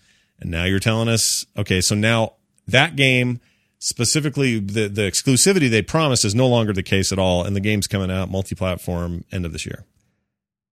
and 0.41 0.51
now 0.51 0.64
you're 0.64 0.81
telling 0.81 1.09
us, 1.09 1.45
okay, 1.57 1.81
so 1.83 1.95
now 1.95 2.35
that 2.66 2.97
game." 2.97 3.41
Specifically, 3.81 4.61
the, 4.61 4.89
the 4.89 5.03
exclusivity 5.03 5.68
they 5.68 5.83
promised 5.83 6.25
is 6.25 6.35
no 6.35 6.49
longer 6.49 6.72
the 6.72 6.83
case 6.83 7.12
at 7.12 7.18
all, 7.18 7.45
and 7.45 7.55
the 7.55 7.61
game's 7.61 7.87
coming 7.87 8.11
out 8.11 8.31
multi-platform 8.31 9.25
end 9.31 9.45
of 9.45 9.53
this 9.53 9.66
year. 9.66 9.85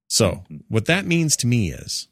So, 0.09 0.45
what 0.69 0.87
that 0.87 1.05
means 1.05 1.37
to 1.37 1.47
me 1.47 1.73
is, 1.73 2.09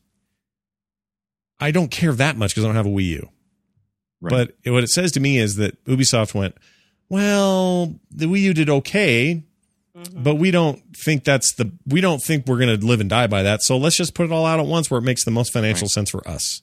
I 1.60 1.70
don't 1.70 1.90
care 1.90 2.12
that 2.12 2.36
much 2.36 2.50
because 2.50 2.64
I 2.64 2.68
don't 2.68 2.76
have 2.76 2.86
a 2.86 2.90
Wii 2.90 3.04
U. 3.04 3.28
Right. 4.20 4.50
But 4.64 4.72
what 4.72 4.82
it 4.82 4.88
says 4.88 5.12
to 5.12 5.20
me 5.20 5.38
is 5.38 5.56
that 5.56 5.82
Ubisoft 5.84 6.34
went, 6.34 6.54
well, 7.08 7.94
the 8.10 8.26
Wii 8.26 8.40
U 8.40 8.54
did 8.54 8.68
okay, 8.68 9.42
mm-hmm. 9.96 10.22
but 10.22 10.36
we 10.36 10.50
don't 10.50 10.82
think 10.96 11.24
that's 11.24 11.54
the 11.54 11.72
we 11.86 12.00
don't 12.00 12.20
think 12.20 12.46
we're 12.46 12.58
going 12.58 12.78
to 12.78 12.86
live 12.86 13.00
and 13.00 13.10
die 13.10 13.26
by 13.26 13.42
that. 13.42 13.62
So 13.62 13.76
let's 13.76 13.96
just 13.96 14.14
put 14.14 14.26
it 14.26 14.32
all 14.32 14.46
out 14.46 14.60
at 14.60 14.66
once 14.66 14.90
where 14.90 14.98
it 14.98 15.04
makes 15.04 15.24
the 15.24 15.30
most 15.30 15.52
financial 15.52 15.86
Right. 15.86 15.90
sense 15.90 16.10
for 16.10 16.26
us. 16.28 16.62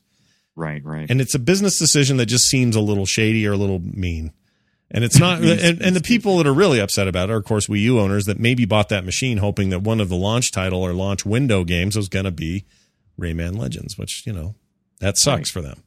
right. 0.55 0.83
Right. 0.83 1.09
And 1.09 1.19
it's 1.21 1.35
a 1.35 1.39
business 1.39 1.77
decision 1.79 2.17
that 2.17 2.27
just 2.27 2.45
seems 2.45 2.75
a 2.75 2.81
little 2.81 3.05
shady 3.05 3.45
or 3.47 3.53
a 3.53 3.57
little 3.57 3.79
mean. 3.79 4.31
And 4.89 5.03
it's 5.03 5.19
not, 5.19 5.41
and, 5.43 5.81
and 5.81 5.95
the 5.95 6.01
people 6.01 6.37
that 6.37 6.47
are 6.47 6.53
really 6.53 6.79
upset 6.79 7.07
about 7.09 7.29
it 7.29 7.33
are, 7.33 7.37
of 7.37 7.43
course, 7.45 7.67
Wii 7.67 7.81
U 7.81 7.99
owners 7.99 8.25
that 8.25 8.39
maybe 8.39 8.65
bought 8.65 8.87
that 8.89 9.03
machine 9.03 9.37
hoping 9.39 9.69
that 9.69 9.81
one 9.81 9.99
of 9.99 10.07
the 10.09 10.15
launch 10.15 10.51
title 10.51 10.81
or 10.81 10.93
launch 10.93 11.25
window 11.25 11.63
games 11.65 11.95
was 11.97 12.07
going 12.07 12.25
to 12.25 12.31
be 12.31 12.63
Rayman 13.19 13.57
Legends, 13.57 13.97
which, 13.97 14.23
you 14.25 14.31
know, 14.31 14.55
that 14.99 15.17
sucks 15.17 15.49
for 15.51 15.61
them. 15.61 15.83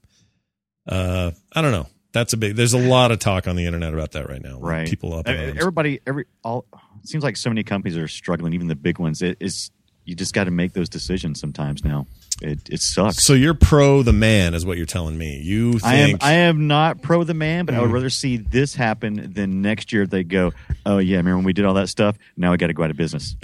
Uh, 0.87 1.31
I 1.53 1.63
don't 1.63 1.73
know. 1.73 1.87
That's 2.13 2.33
a 2.33 2.37
big, 2.37 2.57
there's 2.57 2.73
a 2.73 2.79
lot 2.79 3.13
of 3.13 3.21
talk 3.21 3.47
on 3.47 3.55
the 3.57 3.67
internet 3.67 3.95
about 3.95 4.13
that 4.13 4.29
right 4.29 4.43
now. 4.43 4.59
right. 4.59 4.89
People 4.89 5.15
up. 5.15 5.29
Everybody, 5.29 6.01
every 6.07 6.25
all. 6.43 6.65
It 7.03 7.09
seems 7.09 7.23
like 7.23 7.37
so 7.37 7.49
many 7.51 7.63
companies 7.63 7.97
are 7.97 8.09
struggling, 8.09 8.53
even 8.53 8.67
the 8.67 8.75
big 8.75 8.99
ones. 8.99 9.23
It 9.23 9.37
is 9.41 9.71
you 10.05 10.15
just 10.17 10.35
got 10.35 10.45
to 10.45 10.51
make 10.51 10.73
those 10.73 10.89
decisions 10.89 11.39
sometimes 11.41 11.85
now. 11.85 12.07
It 12.43 12.59
it 12.69 12.81
sucks. 12.81 13.23
So 13.23 13.35
you're 13.35 13.55
pro 13.55 14.03
the 14.03 14.13
man, 14.13 14.55
is 14.55 14.67
what 14.67 14.77
you're 14.77 14.87
telling 14.87 15.17
me. 15.17 15.41
You 15.43 15.75
think 15.75 15.85
I 15.85 15.95
am 15.97 16.17
I 16.21 16.33
am 16.33 16.67
not 16.67 17.01
pro 17.01 17.23
the 17.23 17.35
man, 17.35 17.65
but 17.65 17.75
I 17.75 17.79
Mm. 17.79 17.83
would 17.83 17.93
rather 17.93 18.11
see 18.11 18.39
this 18.39 18.75
happen 18.75 19.33
than 19.33 19.63
next 19.63 19.93
year 19.93 20.07
they 20.07 20.25
go, 20.25 20.53
oh 20.85 20.99
yeah, 20.99 21.19
remember 21.19 21.37
when 21.37 21.45
we 21.45 21.53
did 21.53 21.65
all 21.65 21.75
that 21.75 21.89
stuff? 21.91 22.17
Now 22.37 22.51
we 22.51 22.57
got 22.57 22.67
to 22.69 22.73
go 22.75 22.83
out 22.83 22.91
of 22.91 22.97
business. 22.97 23.37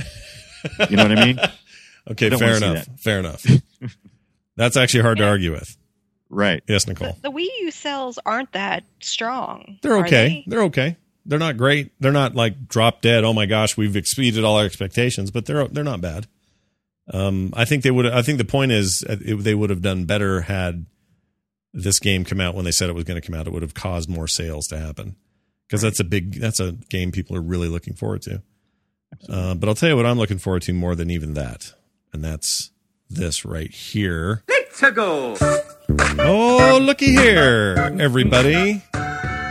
you 0.90 0.96
know 0.96 1.04
what 1.04 1.16
I 1.16 1.24
mean? 1.24 1.38
okay? 2.10 2.32
I 2.32 2.36
Fair 2.36 2.56
enough. 2.56 2.88
Fair 2.98 3.18
enough. 3.20 3.46
That's 4.56 4.76
actually 4.76 5.02
hard 5.02 5.18
to 5.18 5.26
argue 5.26 5.52
with. 5.52 5.76
Right. 6.28 6.62
Yes, 6.66 6.86
Nicole. 6.86 7.16
The 7.22 7.30
Wii 7.30 7.46
U 7.60 7.70
sales 7.70 8.18
aren't 8.26 8.52
that 8.52 8.84
strong. 9.00 9.78
They're 9.82 9.98
okay. 9.98 10.10
they? 10.10 10.44
They're 10.46 10.64
okay. 10.64 10.96
They're 11.24 11.38
not 11.38 11.56
great. 11.56 11.92
They're 12.00 12.12
not 12.12 12.34
like 12.34 12.68
drop 12.68 13.00
dead. 13.00 13.24
Oh 13.24 13.32
my 13.32 13.46
gosh, 13.46 13.76
we've 13.76 13.96
exceeded 13.96 14.44
all 14.44 14.56
our 14.56 14.64
expectations, 14.64 15.30
but 15.30 15.46
they're 15.46 15.66
they're 15.68 15.84
not 15.84 16.00
bad. 16.00 16.26
Um, 17.12 17.52
I 17.54 17.64
think 17.64 17.82
they 17.82 17.90
would. 17.90 18.06
I 18.06 18.22
think 18.22 18.38
the 18.38 18.44
point 18.44 18.72
is 18.72 19.04
uh, 19.08 19.16
it, 19.20 19.36
they 19.36 19.54
would 19.54 19.70
have 19.70 19.82
done 19.82 20.04
better 20.04 20.42
had 20.42 20.86
this 21.72 21.98
game 21.98 22.24
come 22.24 22.40
out 22.40 22.54
when 22.54 22.64
they 22.64 22.70
said 22.70 22.88
it 22.88 22.94
was 22.94 23.04
going 23.04 23.20
to 23.20 23.26
come 23.26 23.38
out. 23.38 23.46
It 23.46 23.52
would 23.52 23.62
have 23.62 23.74
caused 23.74 24.08
more 24.08 24.26
sales 24.26 24.66
to 24.68 24.78
happen 24.78 25.16
because 25.66 25.82
that's 25.82 26.00
a 26.00 26.04
big. 26.04 26.40
That's 26.40 26.60
a 26.60 26.72
game 26.72 27.12
people 27.12 27.36
are 27.36 27.42
really 27.42 27.68
looking 27.68 27.94
forward 27.94 28.22
to. 28.22 28.42
Uh, 29.28 29.54
but 29.54 29.68
I'll 29.68 29.74
tell 29.74 29.88
you 29.88 29.96
what 29.96 30.06
I'm 30.06 30.18
looking 30.18 30.38
forward 30.38 30.62
to 30.62 30.72
more 30.72 30.94
than 30.94 31.10
even 31.10 31.34
that, 31.34 31.72
and 32.12 32.24
that's 32.24 32.70
this 33.10 33.44
right 33.44 33.70
here. 33.70 34.42
Let's 34.48 34.80
go. 34.92 35.36
Oh, 36.18 36.78
looky 36.82 37.12
here, 37.12 37.94
everybody. 38.00 38.82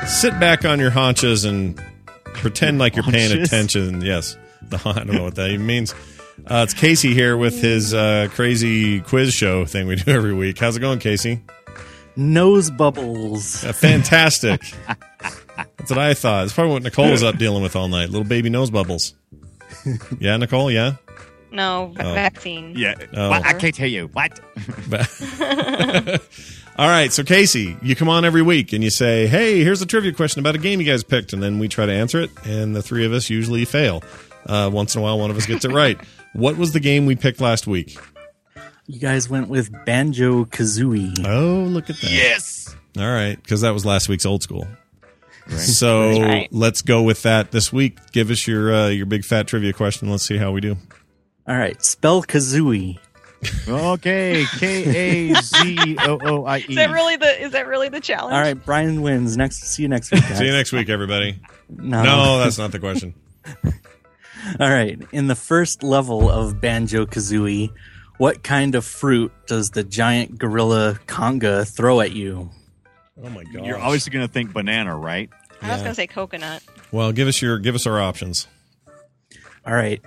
Sit 0.07 0.39
back 0.39 0.65
on 0.65 0.79
your 0.79 0.91
haunches 0.91 1.45
and 1.45 1.81
pretend 2.25 2.77
like 2.79 2.95
you're 2.95 3.03
paying 3.03 3.29
Haunches? 3.31 3.47
attention. 3.51 4.01
Yes. 4.01 4.37
The, 4.67 4.81
I 4.83 4.93
don't 4.93 5.11
know 5.11 5.23
what 5.23 5.35
that 5.35 5.51
even 5.51 5.67
means. 5.67 5.93
Uh, 6.47 6.63
it's 6.67 6.73
Casey 6.73 7.13
here 7.13 7.37
with 7.37 7.61
his 7.61 7.93
uh, 7.93 8.29
crazy 8.31 8.99
quiz 8.99 9.31
show 9.31 9.63
thing 9.65 9.85
we 9.85 9.95
do 9.95 10.09
every 10.11 10.33
week. 10.33 10.57
How's 10.57 10.75
it 10.75 10.79
going, 10.79 10.97
Casey? 10.97 11.43
Nose 12.15 12.71
bubbles. 12.71 13.63
Uh, 13.63 13.73
fantastic. 13.73 14.61
That's 14.87 15.89
what 15.91 15.99
I 15.99 16.15
thought. 16.15 16.45
It's 16.45 16.53
probably 16.53 16.73
what 16.73 16.81
Nicole 16.81 17.11
was 17.11 17.21
up 17.21 17.37
dealing 17.37 17.61
with 17.61 17.75
all 17.75 17.87
night. 17.87 18.09
Little 18.09 18.27
baby 18.27 18.49
nose 18.49 18.71
bubbles. 18.71 19.13
Yeah, 20.19 20.35
Nicole. 20.37 20.71
Yeah. 20.71 20.95
No, 21.55 21.93
va- 21.95 22.05
Oh. 22.05 22.13
vaccine. 22.13 22.73
Yeah. 22.75 22.95
Oh. 23.13 23.29
What? 23.29 23.45
I 23.45 23.53
can't 23.53 23.73
tell 23.73 23.87
you. 23.87 24.09
What? 24.13 24.39
All 26.77 26.89
right, 26.89 27.13
so 27.13 27.23
Casey, 27.23 27.77
you 27.81 27.95
come 27.95 28.09
on 28.09 28.25
every 28.25 28.41
week 28.41 28.73
and 28.73 28.83
you 28.83 28.89
say, 28.89 29.27
"Hey, 29.27 29.63
here's 29.63 29.81
a 29.81 29.85
trivia 29.85 30.11
question 30.11 30.41
about 30.41 30.55
a 30.55 30.57
game 30.57 30.81
you 30.81 30.85
guys 30.85 31.03
picked," 31.05 31.31
and 31.31 31.41
then 31.41 31.57
we 31.57 31.69
try 31.69 31.85
to 31.85 31.91
answer 31.93 32.19
it, 32.19 32.31
and 32.43 32.75
the 32.75 32.81
three 32.83 33.05
of 33.05 33.13
us 33.13 33.29
usually 33.29 33.63
fail. 33.63 34.03
Uh, 34.45 34.69
once 34.71 34.93
in 34.93 34.99
a 34.99 35.03
while, 35.03 35.17
one 35.17 35.31
of 35.31 35.37
us 35.37 35.45
gets 35.45 35.63
it 35.65 35.71
right. 35.71 35.97
What 36.33 36.57
was 36.57 36.73
the 36.73 36.81
game 36.81 37.05
we 37.05 37.15
picked 37.15 37.39
last 37.39 37.65
week? 37.65 37.97
You 38.87 38.99
guys 38.99 39.29
went 39.29 39.47
with 39.47 39.71
Banjo 39.85 40.43
Kazooie. 40.43 41.25
Oh, 41.25 41.63
look 41.63 41.89
at 41.89 41.95
that! 42.01 42.11
Yes. 42.11 42.75
All 42.97 43.09
right, 43.09 43.41
because 43.41 43.61
that 43.61 43.69
was 43.73 43.85
last 43.85 44.09
week's 44.09 44.25
old 44.25 44.43
school. 44.43 44.67
So 45.47 46.21
right. 46.21 46.49
let's 46.51 46.81
go 46.81 47.03
with 47.03 47.21
that 47.23 47.51
this 47.51 47.71
week. 47.71 47.99
Give 48.11 48.31
us 48.31 48.45
your 48.47 48.73
uh, 48.73 48.87
your 48.89 49.05
big 49.05 49.23
fat 49.23 49.47
trivia 49.47 49.71
question. 49.71 50.09
Let's 50.09 50.25
see 50.25 50.35
how 50.37 50.51
we 50.51 50.59
do. 50.59 50.75
All 51.47 51.55
right, 51.55 51.83
spell 51.83 52.23
Kazooie. 52.23 52.97
Okay. 53.67 54.45
K 54.57 55.29
A 55.31 55.41
Z 55.41 55.97
O 55.99 56.19
O 56.21 56.45
I 56.45 56.59
E. 56.59 56.65
Is 56.69 56.75
that 56.75 56.91
really 56.91 57.15
the 57.15 57.41
is 57.43 57.51
that 57.51 57.67
really 57.67 57.89
the 57.89 57.99
challenge? 57.99 58.33
All 58.33 58.39
right, 58.41 58.53
Brian 58.53 59.01
wins. 59.03 59.37
Next, 59.37 59.63
see 59.63 59.83
you 59.83 59.89
next 59.89 60.11
week. 60.11 60.21
Guys. 60.21 60.37
See 60.39 60.45
you 60.45 60.51
next 60.51 60.71
week, 60.71 60.89
everybody. 60.89 61.39
No. 61.69 62.01
No, 62.03 62.39
that's 62.39 62.57
not 62.57 62.71
the 62.71 62.79
question. 62.79 63.13
All 64.59 64.69
right. 64.69 64.99
In 65.11 65.27
the 65.27 65.35
first 65.35 65.83
level 65.83 66.29
of 66.29 66.59
Banjo 66.61 67.05
Kazooie, 67.05 67.71
what 68.17 68.43
kind 68.43 68.75
of 68.75 68.85
fruit 68.85 69.31
does 69.47 69.71
the 69.71 69.83
giant 69.83 70.37
gorilla 70.39 70.99
conga 71.07 71.67
throw 71.67 72.01
at 72.01 72.11
you? 72.13 72.49
Oh 73.23 73.29
my 73.29 73.43
god! 73.43 73.65
You're 73.65 73.79
obviously 73.79 74.11
going 74.11 74.25
to 74.27 74.31
think 74.31 74.53
banana, 74.53 74.95
right? 74.95 75.29
I 75.61 75.71
was 75.71 75.81
gonna 75.81 75.95
say 75.95 76.05
coconut. 76.07 76.61
well. 76.91 77.11
Give 77.11 77.27
us 77.27 77.41
your 77.41 77.57
give 77.59 77.75
us 77.75 77.87
our 77.87 77.99
options. 77.99 78.47
All 79.65 79.73
right. 79.73 80.01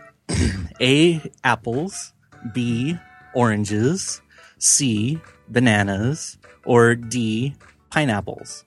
A. 0.80 1.20
Apples. 1.44 2.12
B. 2.54 2.96
Oranges. 3.34 4.20
C. 4.58 5.18
Bananas. 5.48 6.38
Or 6.64 6.94
D. 6.94 7.54
Pineapples. 7.90 8.64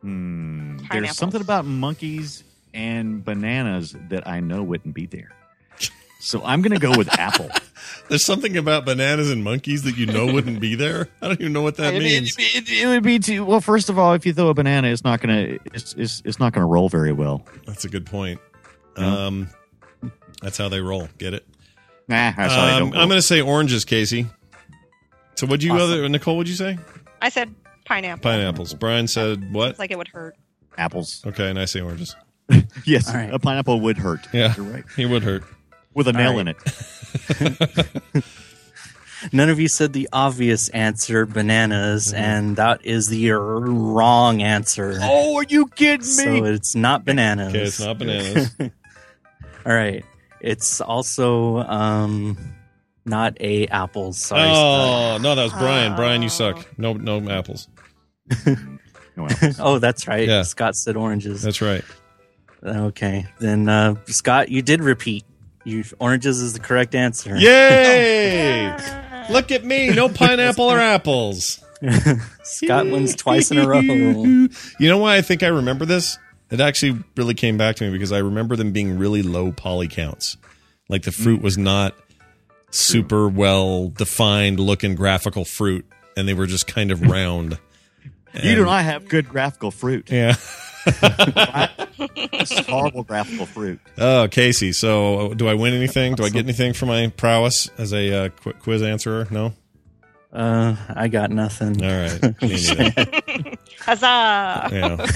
Hmm. 0.00 0.76
There's 0.76 0.88
Pineapples. 0.88 1.16
something 1.16 1.40
about 1.40 1.64
monkeys 1.64 2.44
and 2.72 3.24
bananas 3.24 3.96
that 4.08 4.26
I 4.28 4.40
know 4.40 4.62
wouldn't 4.62 4.94
be 4.94 5.06
there. 5.06 5.30
So 6.20 6.42
I'm 6.42 6.62
going 6.62 6.72
to 6.72 6.80
go 6.80 6.96
with 6.96 7.12
apple. 7.18 7.50
There's 8.08 8.24
something 8.24 8.56
about 8.56 8.86
bananas 8.86 9.30
and 9.30 9.44
monkeys 9.44 9.82
that 9.82 9.96
you 9.98 10.06
know 10.06 10.32
wouldn't 10.32 10.58
be 10.58 10.74
there. 10.74 11.08
I 11.20 11.28
don't 11.28 11.40
even 11.40 11.52
know 11.52 11.60
what 11.60 11.76
that 11.76 11.92
It- 11.94 12.02
means. 12.02 12.34
It, 12.38 12.68
it- 12.68 12.82
it 12.82 12.86
would 12.86 13.02
be 13.02 13.18
too 13.18 13.44
well. 13.44 13.60
First 13.60 13.90
of 13.90 13.98
all, 13.98 14.14
if 14.14 14.24
you 14.24 14.32
throw 14.32 14.48
a 14.48 14.54
banana, 14.54 14.88
it's 14.88 15.04
not 15.04 15.20
going 15.20 15.34
to 15.36 15.58
it's, 15.74 15.92
it's 15.94 16.22
it's 16.24 16.38
not 16.38 16.52
going 16.54 16.62
to 16.62 16.66
roll 16.66 16.88
very 16.88 17.12
well. 17.12 17.44
That's 17.66 17.84
a 17.84 17.88
good 17.90 18.06
point. 18.06 18.40
Yeah. 18.96 19.26
Um, 19.26 19.48
that's 20.44 20.56
how 20.58 20.68
they 20.68 20.80
roll. 20.80 21.08
Get 21.18 21.34
it? 21.34 21.44
Nah, 22.06 22.32
that's 22.36 22.54
how 22.54 22.66
they 22.66 22.72
Um, 22.74 22.90
don't. 22.90 22.96
I'm 23.00 23.08
going 23.08 23.18
to 23.18 23.22
say 23.26 23.40
oranges, 23.40 23.84
Casey. 23.84 24.26
So 25.34 25.46
what'd 25.46 25.62
you 25.64 25.72
Awesome. 25.72 25.82
other 25.90 26.08
Nicole? 26.08 26.36
What'd 26.36 26.48
you 26.48 26.54
say? 26.54 26.78
I 27.20 27.28
said 27.30 27.52
pineapple. 27.86 28.22
Pineapples. 28.22 28.74
Brian 28.74 29.08
said 29.08 29.52
what? 29.52 29.70
It's 29.70 29.78
like 29.80 29.90
it 29.90 29.98
would 29.98 30.08
hurt. 30.08 30.36
apples. 30.78 31.22
Okay, 31.26 31.48
and 31.50 31.58
I 31.58 31.64
say 31.64 31.80
oranges. 31.80 32.14
Yes, 32.84 33.08
All 33.08 33.14
right. 33.14 33.32
a 33.32 33.38
pineapple 33.38 33.80
would 33.80 33.96
hurt. 33.96 34.20
Yeah, 34.32 34.52
You're 34.56 34.66
right. 34.66 34.84
he 34.96 35.06
would 35.06 35.22
hurt. 35.22 35.44
With 35.94 36.06
a 36.08 36.12
nail 36.12 36.32
right. 36.36 36.40
in 36.40 36.48
it. 36.48 38.24
None 39.32 39.48
of 39.48 39.58
you 39.58 39.68
said 39.68 39.94
the 39.94 40.06
obvious 40.12 40.68
answer, 40.70 41.24
bananas, 41.24 42.12
and 42.12 42.56
that 42.56 42.84
is 42.84 43.08
the 43.08 43.30
wrong 43.30 44.42
answer. 44.42 44.98
Oh, 45.00 45.36
are 45.36 45.44
you 45.44 45.66
kidding 45.68 46.00
me? 46.06 46.40
So 46.40 46.44
it's 46.44 46.74
not 46.74 47.06
bananas. 47.06 47.48
Okay, 47.54 47.62
it's 47.62 47.80
not 47.80 47.96
bananas. 47.98 48.50
All 48.60 49.72
right. 49.72 50.04
It's 50.46 50.82
also 50.82 51.56
um 51.56 52.36
not 53.06 53.38
a 53.40 53.66
apples. 53.68 54.18
Sorry. 54.18 54.42
oh 54.44 55.18
no, 55.20 55.34
that 55.34 55.42
was 55.42 55.52
Brian. 55.54 55.96
Brian, 55.96 56.20
you 56.20 56.26
Oh. 56.26 56.28
suck. 56.28 56.78
No, 56.78 56.92
no 56.92 57.18
apples. 57.30 57.66
No 59.16 59.26
apples. 59.28 59.60
Oh, 59.60 59.78
that's 59.78 60.08
right. 60.08 60.26
Yeah. 60.26 60.42
Scott 60.42 60.74
said 60.74 60.96
oranges. 60.96 61.40
That's 61.40 61.62
right. 61.62 61.84
okay. 62.64 63.26
Then 63.38 63.68
uh 63.68 63.94
Scott, 64.06 64.48
you 64.50 64.60
did 64.60 64.82
repeat. 64.82 65.24
You 65.64 65.84
oranges 66.00 66.40
is 66.42 66.52
the 66.52 66.58
correct 66.60 66.94
answer. 66.94 67.36
Yay! 67.36 68.66
Look 69.30 69.50
at 69.52 69.64
me. 69.64 69.90
No 69.90 70.08
pineapple 70.10 70.64
or 70.66 70.78
apples. 70.78 71.64
Scott 72.42 72.86
wins 72.86 73.14
twice 73.14 73.50
in 73.50 73.58
a 73.58 73.66
row. 73.66 73.80
You 73.80 74.48
know 74.80 74.98
why 74.98 75.16
I 75.16 75.22
think 75.22 75.42
I 75.42 75.46
remember 75.48 75.84
this? 75.86 76.18
It 76.54 76.60
actually 76.60 77.02
really 77.16 77.34
came 77.34 77.56
back 77.58 77.74
to 77.76 77.84
me 77.84 77.90
because 77.90 78.12
I 78.12 78.18
remember 78.18 78.54
them 78.54 78.70
being 78.70 78.96
really 78.96 79.22
low 79.24 79.50
poly 79.50 79.88
counts. 79.88 80.36
Like 80.88 81.02
the 81.02 81.10
fruit 81.10 81.42
was 81.42 81.58
not 81.58 81.96
super 82.70 83.28
well 83.28 83.88
defined 83.88 84.60
looking 84.60 84.94
graphical 84.94 85.44
fruit 85.44 85.84
and 86.16 86.28
they 86.28 86.34
were 86.34 86.46
just 86.46 86.68
kind 86.68 86.92
of 86.92 87.02
round. 87.02 87.58
You 88.40 88.54
do 88.54 88.64
not 88.64 88.84
have 88.84 89.08
good 89.08 89.28
graphical 89.28 89.72
fruit. 89.72 90.10
Yeah. 90.12 90.36
This 90.84 92.52
is 92.52 92.66
horrible 92.66 93.02
graphical 93.02 93.46
fruit. 93.46 93.80
Oh, 93.98 94.28
Casey. 94.30 94.72
So, 94.72 95.34
do 95.34 95.48
I 95.48 95.54
win 95.54 95.74
anything? 95.74 96.14
Do 96.14 96.24
I 96.24 96.28
get 96.28 96.44
anything 96.44 96.72
for 96.72 96.86
my 96.86 97.08
prowess 97.08 97.68
as 97.78 97.92
a 97.92 98.26
uh, 98.26 98.28
quiz 98.60 98.82
answerer? 98.82 99.26
No. 99.30 99.54
Uh 100.34 100.74
I 100.88 101.08
got 101.08 101.30
nothing. 101.30 101.82
All 101.84 101.90
right. 101.90 102.22
Me 102.42 102.48
neither. 102.48 103.56
Huzzah! 103.80 104.68
Yeah. 104.72 105.06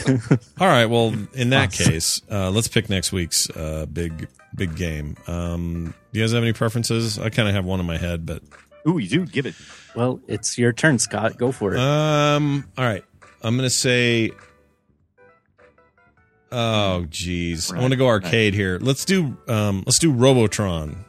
All 0.61 0.66
right. 0.69 0.87
Well, 0.87 1.14
in 1.35 1.51
that 1.51 1.73
case, 1.73 2.21
uh, 2.31 2.51
let's 2.51 2.69
pick 2.69 2.89
next 2.89 3.12
week's 3.12 3.49
uh, 3.51 3.87
big 3.87 4.29
big 4.55 4.77
game. 4.77 5.16
Um, 5.27 5.95
do 6.12 6.19
you 6.19 6.25
guys 6.25 6.33
have 6.33 6.43
any 6.43 6.53
preferences? 6.53 7.19
I 7.19 7.31
kind 7.31 7.49
of 7.49 7.55
have 7.55 7.64
one 7.64 7.81
in 7.81 7.87
my 7.87 7.97
head, 7.97 8.27
but 8.27 8.43
Ooh, 8.87 8.99
you 8.99 9.09
do 9.09 9.27
give 9.27 9.47
it. 9.47 9.55
Well, 9.97 10.21
it's 10.29 10.57
your 10.59 10.73
turn, 10.73 10.99
Scott. 10.99 11.37
Go 11.37 11.51
for 11.51 11.75
it. 11.75 11.81
um, 11.81 12.66
all 12.77 12.85
right. 12.85 13.05
I'm 13.43 13.57
gonna 13.57 13.71
say. 13.71 14.31
Oh, 16.51 17.05
geez. 17.11 17.73
I 17.73 17.79
want 17.79 17.93
to 17.93 17.97
go 17.97 18.07
arcade 18.07 18.55
here. 18.55 18.79
Let's 18.81 19.05
do 19.05 19.37
um, 19.49 19.83
let's 19.87 19.99
do 19.99 20.12
Robotron. 20.12 21.05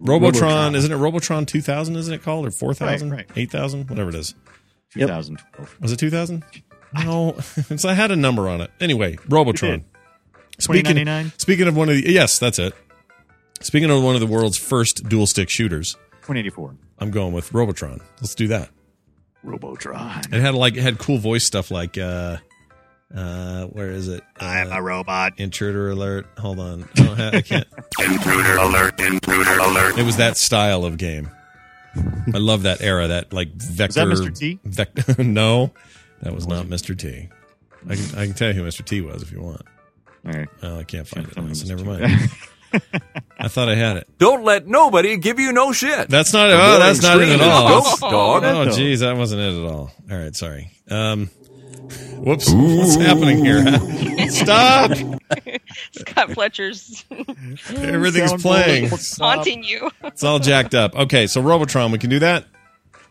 Robotron, 0.00 0.42
Robotron. 0.42 0.74
isn't 0.76 0.92
it 0.92 0.96
Robotron 0.96 1.46
2000? 1.46 1.96
Isn't 1.96 2.14
it 2.14 2.22
called 2.22 2.46
or 2.46 2.50
4000, 2.50 3.10
Right, 3.10 3.16
right. 3.28 3.36
8000, 3.36 3.88
whatever 3.90 4.10
it 4.10 4.14
is? 4.14 4.34
Yep. 4.94 5.08
2012. 5.08 5.76
Was 5.80 5.92
it 5.92 5.96
2000? 5.98 6.44
No, 7.04 7.34
it's, 7.56 7.84
I 7.84 7.94
had 7.94 8.10
a 8.10 8.16
number 8.16 8.48
on 8.48 8.60
it. 8.60 8.70
Anyway, 8.80 9.18
Robotron. 9.28 9.84
Speaking, 10.58 10.84
2099? 10.94 11.32
speaking 11.38 11.68
of 11.68 11.76
one 11.76 11.88
of 11.88 11.96
the 11.96 12.10
yes, 12.10 12.38
that's 12.38 12.58
it. 12.58 12.74
Speaking 13.60 13.90
of 13.90 14.02
one 14.02 14.14
of 14.14 14.20
the 14.20 14.26
world's 14.26 14.58
first 14.58 15.08
dual 15.08 15.26
stick 15.26 15.50
shooters, 15.50 15.94
2084. 16.22 16.76
I'm 17.00 17.10
going 17.10 17.32
with 17.32 17.52
Robotron. 17.52 18.00
Let's 18.20 18.34
do 18.34 18.48
that. 18.48 18.70
Robotron. 19.44 20.22
It 20.32 20.40
had 20.40 20.54
like 20.54 20.76
it 20.76 20.82
had 20.82 20.98
cool 20.98 21.18
voice 21.18 21.46
stuff 21.46 21.70
like 21.70 21.96
uh 21.98 22.38
uh 23.14 23.64
where 23.66 23.90
is 23.90 24.08
it? 24.08 24.22
I'm 24.38 24.70
Uh, 24.72 24.76
a 24.78 24.82
robot. 24.82 25.34
intruder 25.38 25.90
alert. 25.90 26.26
Hold 26.38 26.58
on. 26.60 26.88
I, 26.96 27.02
don't 27.02 27.16
have, 27.16 27.34
I 27.34 27.40
can't. 27.40 27.66
Intruder 28.00 28.56
alert, 28.56 29.00
intruder 29.00 29.58
alert. 29.58 29.98
It 29.98 30.04
was 30.04 30.16
that 30.18 30.36
style 30.36 30.84
of 30.84 30.98
game. 30.98 31.30
I 31.96 32.38
love 32.38 32.62
that 32.62 32.82
era. 32.82 33.08
That 33.08 33.32
like 33.32 33.50
vector. 33.54 34.06
Was 34.06 34.20
that 34.20 34.32
Mr. 34.32 34.38
T? 34.38 34.58
Vec- 34.64 35.18
no, 35.18 35.72
that 36.22 36.34
was 36.34 36.46
not 36.46 36.66
Mr. 36.66 36.96
T. 36.96 37.28
I 37.88 37.94
can 37.96 38.18
I 38.18 38.26
can 38.26 38.34
tell 38.34 38.48
you 38.48 38.54
who 38.62 38.68
Mr. 38.68 38.84
T 38.84 39.00
was 39.00 39.22
if 39.22 39.32
you 39.32 39.40
want. 39.40 39.62
All 40.26 40.32
right. 40.32 40.48
Oh, 40.62 40.78
I 40.80 40.84
can't 40.84 41.06
find 41.08 41.26
it 41.26 41.32
Tell 41.34 41.42
me 41.42 41.48
now, 41.50 41.54
so 41.54 41.74
never 41.74 41.84
mind. 41.84 42.30
I 43.40 43.48
thought 43.48 43.68
I 43.70 43.74
had 43.76 43.96
it. 43.96 44.08
Don't 44.18 44.44
let 44.44 44.66
nobody 44.66 45.16
give 45.16 45.38
you 45.40 45.52
no 45.52 45.72
shit. 45.72 46.08
That's 46.10 46.32
not. 46.34 46.50
Oh, 46.50 46.78
that's 46.78 47.00
not 47.00 47.18
it 47.22 47.28
at 47.30 47.40
all. 47.40 47.80
Ghost 47.80 48.00
dog. 48.00 48.44
Oh, 48.44 48.70
geez, 48.70 49.00
that 49.00 49.16
wasn't 49.16 49.40
it 49.40 49.64
at 49.64 49.70
all. 49.72 49.90
All 50.10 50.18
right, 50.18 50.36
sorry. 50.36 50.70
Um, 50.90 51.30
whoops, 52.18 52.50
what's 52.52 52.94
happening 52.96 53.44
here? 53.44 53.64
Stop! 54.30 54.92
Scott 55.92 56.32
Fletcher's 56.32 57.04
Everything's 57.76 58.30
Sound 58.30 58.42
playing. 58.42 58.90
haunting 59.18 59.62
you. 59.62 59.90
It's 60.04 60.24
all 60.24 60.38
jacked 60.38 60.74
up. 60.74 60.94
Okay, 60.94 61.26
so 61.26 61.40
Robotron, 61.40 61.92
we 61.92 61.98
can 61.98 62.10
do 62.10 62.18
that. 62.20 62.46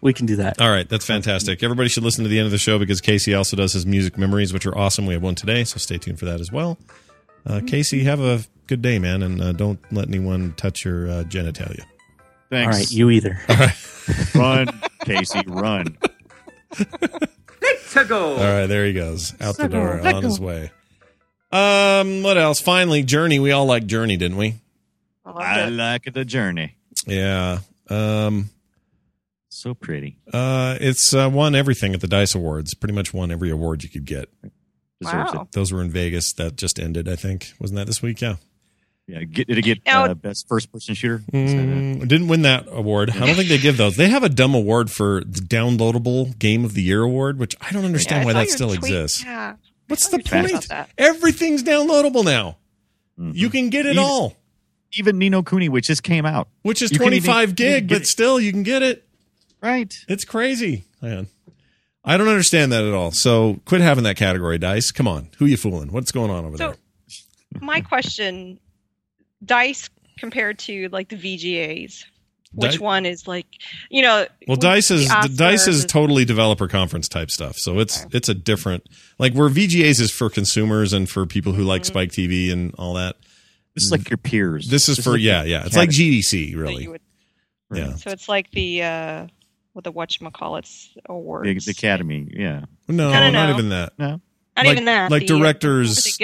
we 0.02 0.14
can 0.14 0.26
do 0.26 0.38
that. 0.38 0.60
All 0.62 0.70
right, 0.70 0.88
that's 0.90 1.06
fantastic. 1.06 1.64
Everybody 1.64 1.90
should 1.90 2.04
listen 2.04 2.24
to 2.24 2.30
the 2.30 2.40
end 2.40 2.46
of 2.46 2.52
the 2.52 2.58
show 2.58 2.80
because 2.80 3.02
Casey 3.02 3.34
also 3.34 3.56
does 3.56 3.74
his 3.74 3.86
music 3.86 4.18
memories, 4.18 4.54
which 4.54 4.66
are 4.66 4.78
awesome. 4.78 5.06
We 5.06 5.14
have 5.14 5.24
one 5.24 5.36
today, 5.36 5.64
so 5.64 5.78
stay 5.78 5.98
tuned 5.98 6.20
for 6.20 6.26
that 6.26 6.40
as 6.40 6.52
well. 6.52 6.78
Uh, 7.46 7.62
Casey, 7.66 8.04
have 8.04 8.20
a 8.20 8.42
good 8.68 8.82
day, 8.82 9.00
man, 9.00 9.24
and 9.24 9.42
uh, 9.42 9.52
don't 9.54 9.80
let 9.94 10.08
anyone 10.08 10.54
touch 10.58 10.84
your 10.84 11.08
uh, 11.08 11.24
genitalia. 11.24 11.84
Thanks. 12.50 12.78
right, 12.78 12.92
you 12.92 13.10
either. 13.10 13.40
Run, 14.36 14.68
Casey, 15.06 15.42
run. 15.48 15.98
All 17.96 18.38
right, 18.38 18.66
there 18.68 18.86
he 18.86 18.94
goes. 18.94 19.34
Out 19.42 19.58
the 19.58 19.68
door, 19.68 20.00
on 20.02 20.24
his 20.24 20.40
way. 20.40 20.72
Um, 21.52 22.24
what 22.24 22.38
else? 22.38 22.60
Finally, 22.60 23.04
Journey. 23.04 23.40
We 23.40 23.52
all 23.52 23.66
like 23.66 23.86
Journey, 23.86 24.18
didn't 24.18 24.38
we? 24.38 24.56
I 25.26 25.62
I 25.62 25.70
like 25.70 26.12
the 26.14 26.24
journey. 26.26 26.76
Yeah. 27.06 27.60
Um, 27.90 28.50
So 29.50 29.74
pretty. 29.74 30.18
uh, 30.34 30.78
it's 30.82 31.14
uh, 31.14 31.30
won 31.32 31.56
everything 31.56 31.94
at 31.94 32.02
the 32.02 32.08
Dice 32.08 32.36
Awards. 32.36 32.74
Pretty 32.74 32.94
much 32.94 33.14
won 33.14 33.32
every 33.32 33.50
award 33.50 33.84
you 33.84 33.90
could 33.90 34.06
get. 34.06 34.30
Wow. 35.02 35.48
Those 35.52 35.72
were 35.72 35.82
in 35.82 35.90
Vegas. 35.92 36.34
That 36.34 36.56
just 36.56 36.80
ended, 36.80 37.08
I 37.08 37.16
think. 37.16 37.54
Wasn't 37.60 37.76
that 37.78 37.88
this 37.88 38.02
week? 38.02 38.20
Yeah. 38.22 38.36
Yeah, 39.08 39.24
get, 39.24 39.48
did 39.48 39.58
it 39.58 39.62
get 39.62 39.86
Now- 39.86 40.04
uh, 40.06 40.14
best 40.14 40.48
first 40.50 40.70
person 40.72 40.94
shooter? 40.94 41.24
Is 41.32 41.54
that 41.54 41.60
it? 41.60 41.66
Mm, 41.68 42.08
didn't 42.08 42.28
win 42.28 42.42
that 42.42 42.66
award. 42.70 43.10
I 43.12 43.26
don't 43.26 43.36
think 43.36 43.48
they 43.48 43.58
give 43.58 43.78
those. 43.78 43.96
They 43.96 44.10
have 44.10 44.24
a 44.24 44.30
dumb 44.30 44.54
award 44.54 44.92
for 44.92 45.22
the 45.26 45.40
downloadable 45.40 46.38
game 46.38 46.66
of 46.66 46.74
the 46.74 46.82
year 46.84 47.02
award, 47.04 47.40
which 47.40 47.56
I 47.62 47.72
don't 47.72 47.84
Yeah, 47.84 47.88
understand 47.88 48.22
I 48.24 48.26
why 48.26 48.34
that 48.34 48.50
still 48.50 48.68
tweet. 48.68 48.80
exists. 48.80 49.24
Yeah. 49.24 49.56
What's 49.88 50.10
the 50.10 50.20
point? 50.20 50.68
Everything's 50.98 51.64
downloadable 51.64 52.26
now. 52.26 52.58
Mhm. 53.18 53.34
You 53.34 53.50
can 53.50 53.70
get 53.70 53.86
it 53.86 53.92
Even- 53.92 54.04
all, 54.04 54.36
Even 54.94 55.18
Ni 55.18 55.30
no 55.30 55.44
Kuni, 55.44 55.68
which 55.70 55.88
just 55.88 56.02
came 56.04 56.26
out, 56.26 56.48
which 56.64 56.82
is 56.82 56.92
You 56.92 56.98
can 57.00 57.08
even- 57.14 57.24
25 57.24 57.56
gig, 57.56 57.88
but 57.90 58.02
it. 58.04 58.08
still 58.08 58.40
you 58.40 58.52
can 58.52 58.64
get 58.64 58.82
it. 58.84 59.04
right? 59.62 59.94
It's 60.08 60.24
crazy, 60.26 60.84
man. 61.02 61.28
I 62.06 62.16
don't 62.18 62.28
understand 62.30 62.72
that 62.72 62.84
at 62.86 62.94
all. 62.94 63.12
So 63.12 63.60
quit 63.66 63.82
having 63.82 64.04
that 64.06 64.16
category, 64.18 64.58
Dice. 64.58 64.92
Come 64.92 65.08
on, 65.08 65.28
who 65.40 65.46
you 65.46 65.58
fooling? 65.58 65.92
What's 65.92 66.12
going 66.12 66.30
on 66.32 66.46
over 66.46 66.58
So, 66.58 66.68
there? 67.52 67.62
my 67.62 67.82
question: 67.82 68.60
Dice 69.44 69.90
compared 70.18 70.60
to 70.60 70.90
like 70.90 71.10
the 71.10 71.16
VGAs, 71.16 72.06
which 72.54 72.74
Di- 72.74 72.78
one 72.84 73.06
is 73.06 73.28
like 73.28 73.46
you 73.90 74.02
know? 74.02 74.26
Well, 74.48 74.58
Dice 74.58 74.92
is 74.92 75.08
the 75.08 75.28
the 75.30 75.36
Dice 75.36 75.68
is 75.68 75.86
totally 75.86 76.26
developer 76.26 76.68
conference 76.68 77.08
type 77.08 77.30
stuff. 77.32 77.58
So 77.58 77.80
it's 77.80 78.06
it's 78.12 78.30
a 78.30 78.34
different 78.34 78.84
like 79.20 79.34
where 79.34 79.50
VGAs 79.50 80.02
is 80.02 80.12
for 80.12 80.30
consumers 80.30 80.94
and 80.94 81.10
for 81.10 81.26
people 81.26 81.54
who 81.54 81.60
Mm-hmm. 81.62 81.68
like 81.70 81.86
Spike 81.86 82.10
TV 82.12 82.52
and 82.52 82.74
all 82.78 82.96
that. 82.96 83.16
This 83.76 83.84
is 83.84 83.92
like 83.92 84.10
your 84.10 84.18
peers. 84.18 84.70
This 84.70 84.90
is 84.90 84.98
for 84.98 85.12
like 85.12 85.22
yeah, 85.22 85.44
yeah. 85.44 85.66
It's 85.66 85.76
like 85.76 85.90
GDC 85.90 86.56
really. 86.56 86.88
would- 86.88 87.02
Yeah. 87.72 87.94
So 87.96 88.10
it's 88.10 88.28
like 88.28 88.50
the 88.52 88.82
uh, 88.82 89.28
what 89.74 89.84
the 89.84 89.94
whatchamacallits 89.94 90.96
the, 90.96 91.02
awards. 91.10 91.66
the 91.66 91.72
academy. 91.72 92.28
Yeah, 92.32 92.62
No, 92.88 93.12
No, 93.12 93.20
no, 93.20 93.30
not 93.30 93.46
no. 93.50 93.54
even 93.54 93.70
that. 93.70 93.94
no, 94.00 94.08
Not 94.10 94.22
like- 94.58 94.68
even 94.70 94.86
that. 94.86 95.12
like 95.12 95.28
the, 95.28 95.36
uh, 95.36 95.38
directors- 95.38 96.18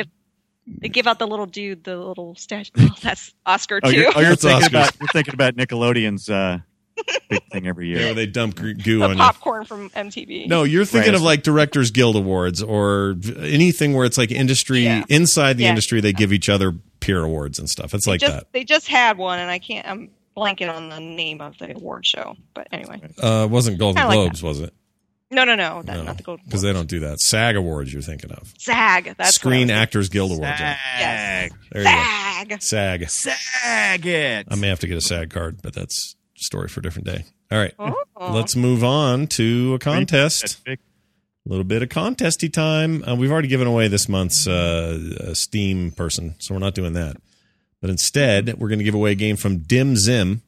They 0.66 0.88
give, 0.89 1.07
out 1.07 1.20
the 1.20 1.28
little 1.28 1.45
dude, 1.45 1.84
the 1.84 1.97
little 1.97 2.36
statue. 2.36 2.72
Oh, 2.80 2.95
that's 3.01 3.34
Oscar 3.45 3.80
Oh, 3.84 3.91
too. 3.91 3.97
you're, 3.97 4.11
oh, 4.16 4.20
you're 4.22 4.36
thinking 4.36 4.64
Oscars. 4.64 4.70
about 4.70 4.95
you're 4.99 5.07
thinking 5.09 5.34
about 5.34 5.55
Nickelodeon's 5.55 6.30
uh, 6.30 6.59
big 7.30 7.41
thing 7.51 7.68
every 7.68 7.91
Yeah, 7.91 7.97
year. 7.97 8.05
where 8.07 8.14
they 8.14 8.26
dump 8.28 8.55
goo 8.55 8.74
the 8.76 9.03
on 9.03 9.11
you. 9.11 9.18
popcorn 9.18 9.66
from 9.66 9.89
MTV. 9.89 10.47
No, 10.47 10.64
you're 10.64 10.86
thinking 10.86 11.11
Right. 11.11 11.16
of 11.18 11.22
like 11.22 11.43
Directors 11.43 11.91
Guild 11.91 12.16
Awards 12.16 12.64
or 12.64 13.16
anything 13.39 13.93
where 13.93 14.05
it's 14.05 14.18
like 14.18 14.32
industry 14.32 14.84
Yeah. 14.84 15.03
inside 15.09 15.57
the 15.57 15.64
Yeah. 15.64 15.70
industry. 15.70 15.99
They 16.01 16.14
give 16.14 16.32
each 16.32 16.47
other 16.49 16.74
peer 17.01 17.22
awards 17.24 17.59
and 17.59 17.70
stuff. 17.70 17.93
It's 17.93 18.05
they 18.05 18.11
like 18.11 18.22
just, 18.22 18.34
that. 18.34 18.47
They 18.53 18.64
just 18.64 18.88
had 18.88 19.18
one, 19.18 19.39
and 19.39 19.51
I 19.51 19.59
can't. 19.59 19.86
I'm 19.88 20.09
blanking 20.38 20.74
on 20.74 20.89
the 20.89 20.99
name 20.99 21.41
of 21.41 21.57
the 21.57 21.76
award 21.76 22.05
show. 22.05 22.36
But 22.53 22.68
anyway, 22.72 23.01
Uh, 23.22 23.47
wasn't 23.51 23.78
Golden 23.80 24.01
Kinda 24.01 24.07
like 24.16 24.26
Globes, 24.30 24.41
was 24.41 24.61
it? 24.61 24.74
No, 25.34 25.43
no, 25.43 25.55
no, 25.55 25.81
that, 25.84 25.97
No, 25.97 26.03
not 26.03 26.17
the 26.17 26.23
Golden 26.23 26.45
because 26.45 26.61
they 26.61 26.71
don't 26.73 26.88
do 26.89 27.01
that. 27.01 27.19
SAG 27.19 27.55
Awards, 27.55 27.91
you're 27.91 28.01
thinking 28.01 28.31
of. 28.31 28.53
SAG. 28.57 29.15
That's 29.17 29.36
Screen 29.36 29.67
what 29.67 29.73
I 29.75 29.77
was 29.77 29.81
Actors 29.84 30.09
Guild 30.09 30.31
Awards. 30.31 30.59
yeah. 30.59 30.77
Yes. 30.99 31.51
There 31.71 31.81
you 31.81 31.88
go. 32.49 32.55
SAG. 32.59 32.61
SAG. 32.61 33.09
Sag 33.09 34.05
it. 34.05 34.47
I 34.49 34.55
may 34.55 34.67
have 34.69 34.79
to 34.79 34.88
get 34.88 34.97
a 34.97 35.01
SAG 35.01 35.29
card, 35.29 35.61
but 35.61 35.73
that's 35.73 36.15
a 36.38 36.43
story 36.43 36.67
for 36.67 36.79
a 36.79 36.84
different 36.84 37.07
day. 37.07 37.25
All 37.51 37.57
right. 37.59 37.73
Oh. 37.79 37.93
Let's 38.34 38.55
move 38.55 38.84
on 38.84 39.27
to 39.27 39.73
a 39.75 39.79
contest. 39.79 40.61
A 40.67 40.77
little 41.45 41.65
bit 41.65 41.84
of 41.84 41.89
contesty 41.89 42.47
time. 42.49 43.03
Uh, 43.07 43.15
we've 43.15 43.31
already 43.31 43.49
given 43.49 43.67
away 43.67 43.88
this 43.89 44.07
month's 44.07 44.47
uh, 44.47 45.17
uh, 45.19 45.34
Steam 45.34 45.91
person, 45.91 46.36
so 46.39 46.53
we're 46.53 46.59
not 46.59 46.73
doing 46.73 46.93
that. 46.93 47.17
But 47.81 47.89
instead, 47.89 48.53
we're 48.59 48.69
going 48.69 48.79
to 48.79 48.86
give 48.86 48.95
away 48.95 49.11
a 49.11 49.15
game 49.15 49.36
from 49.36 49.57
Dim 49.59 49.97
Zim, 49.97 50.41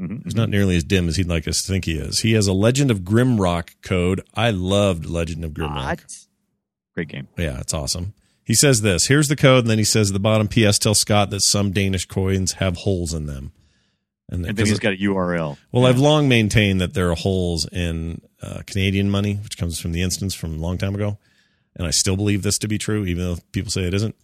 Mhm. 0.00 0.24
who's 0.24 0.34
not 0.34 0.48
nearly 0.48 0.76
as 0.76 0.84
dim 0.84 1.08
as 1.08 1.16
he'd 1.16 1.28
like 1.28 1.46
us 1.46 1.62
to 1.62 1.68
think 1.72 1.84
he 1.84 1.92
is. 1.98 2.20
He 2.20 2.32
has 2.32 2.46
a 2.46 2.52
Legend 2.52 2.90
of 2.90 3.00
Grimrock 3.00 3.70
code. 3.82 4.22
I 4.34 4.50
loved 4.50 5.06
Legend 5.06 5.44
of 5.44 5.52
Grimrock. 5.52 5.84
What? 5.84 6.04
Great 6.94 7.08
game. 7.08 7.28
Yeah, 7.38 7.60
it's 7.60 7.74
awesome. 7.74 8.14
He 8.44 8.54
says 8.54 8.80
this. 8.82 9.06
Here's 9.06 9.28
the 9.28 9.36
code, 9.36 9.60
and 9.64 9.70
then 9.70 9.78
he 9.78 9.84
says 9.84 10.10
at 10.10 10.12
the 10.12 10.20
bottom, 10.20 10.48
P.S. 10.48 10.78
Tell 10.78 10.94
Scott 10.94 11.30
that 11.30 11.40
some 11.42 11.70
Danish 11.70 12.04
coins 12.06 12.52
have 12.54 12.76
holes 12.78 13.14
in 13.14 13.26
them. 13.26 13.52
And, 14.30 14.44
And 14.46 14.56
then 14.56 14.66
he's 14.66 14.78
got 14.78 14.94
a 14.94 14.96
URL. 14.96 15.56
well, 15.72 15.86
I've 15.86 15.98
long 15.98 16.28
maintained 16.28 16.80
that 16.80 16.94
there 16.94 17.10
are 17.10 17.14
holes 17.14 17.66
in 17.70 18.20
uh, 18.42 18.62
Canadian 18.66 19.10
money, 19.10 19.34
which 19.36 19.56
comes 19.58 19.78
from 19.80 19.92
the 19.92 20.02
instance 20.02 20.34
from 20.34 20.54
a 20.54 20.62
long 20.62 20.76
time 20.78 20.94
ago, 20.94 21.18
and 21.76 21.86
I 21.86 21.90
still 21.90 22.16
believe 22.16 22.42
this 22.42 22.58
to 22.58 22.68
be 22.68 22.78
true, 22.78 23.04
even 23.04 23.22
though 23.24 23.36
people 23.52 23.70
say 23.70 23.84
it 23.84 23.94
isn't. 23.94 24.14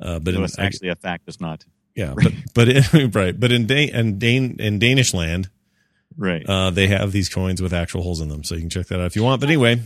Uh, 0.00 0.18
but 0.18 0.34
So 0.34 0.38
in, 0.38 0.44
it's 0.44 0.58
actually 0.58 0.88
a 0.88 0.96
fact. 0.96 1.24
It's 1.28 1.40
not. 1.40 1.64
Yeah, 1.94 2.14
but 2.22 2.32
but 2.54 2.68
in, 2.68 3.10
right, 3.14 3.38
but 3.38 3.52
in 3.52 3.66
Dan, 3.66 3.88
in, 3.90 4.18
Dan, 4.18 4.56
in 4.58 4.78
Danish 4.78 5.14
land, 5.14 5.48
Right. 6.16 6.44
uh, 6.48 6.70
they 6.70 6.86
have 6.88 7.10
these 7.12 7.28
coins 7.28 7.60
with 7.60 7.72
actual 7.72 8.02
holes 8.02 8.20
in 8.20 8.28
them, 8.28 8.44
so 8.44 8.54
you 8.54 8.60
can 8.60 8.70
check 8.70 8.86
that 8.86 9.00
out 9.00 9.06
if 9.06 9.16
you 9.16 9.22
want. 9.24 9.40
But 9.40 9.48
anyway, 9.48 9.82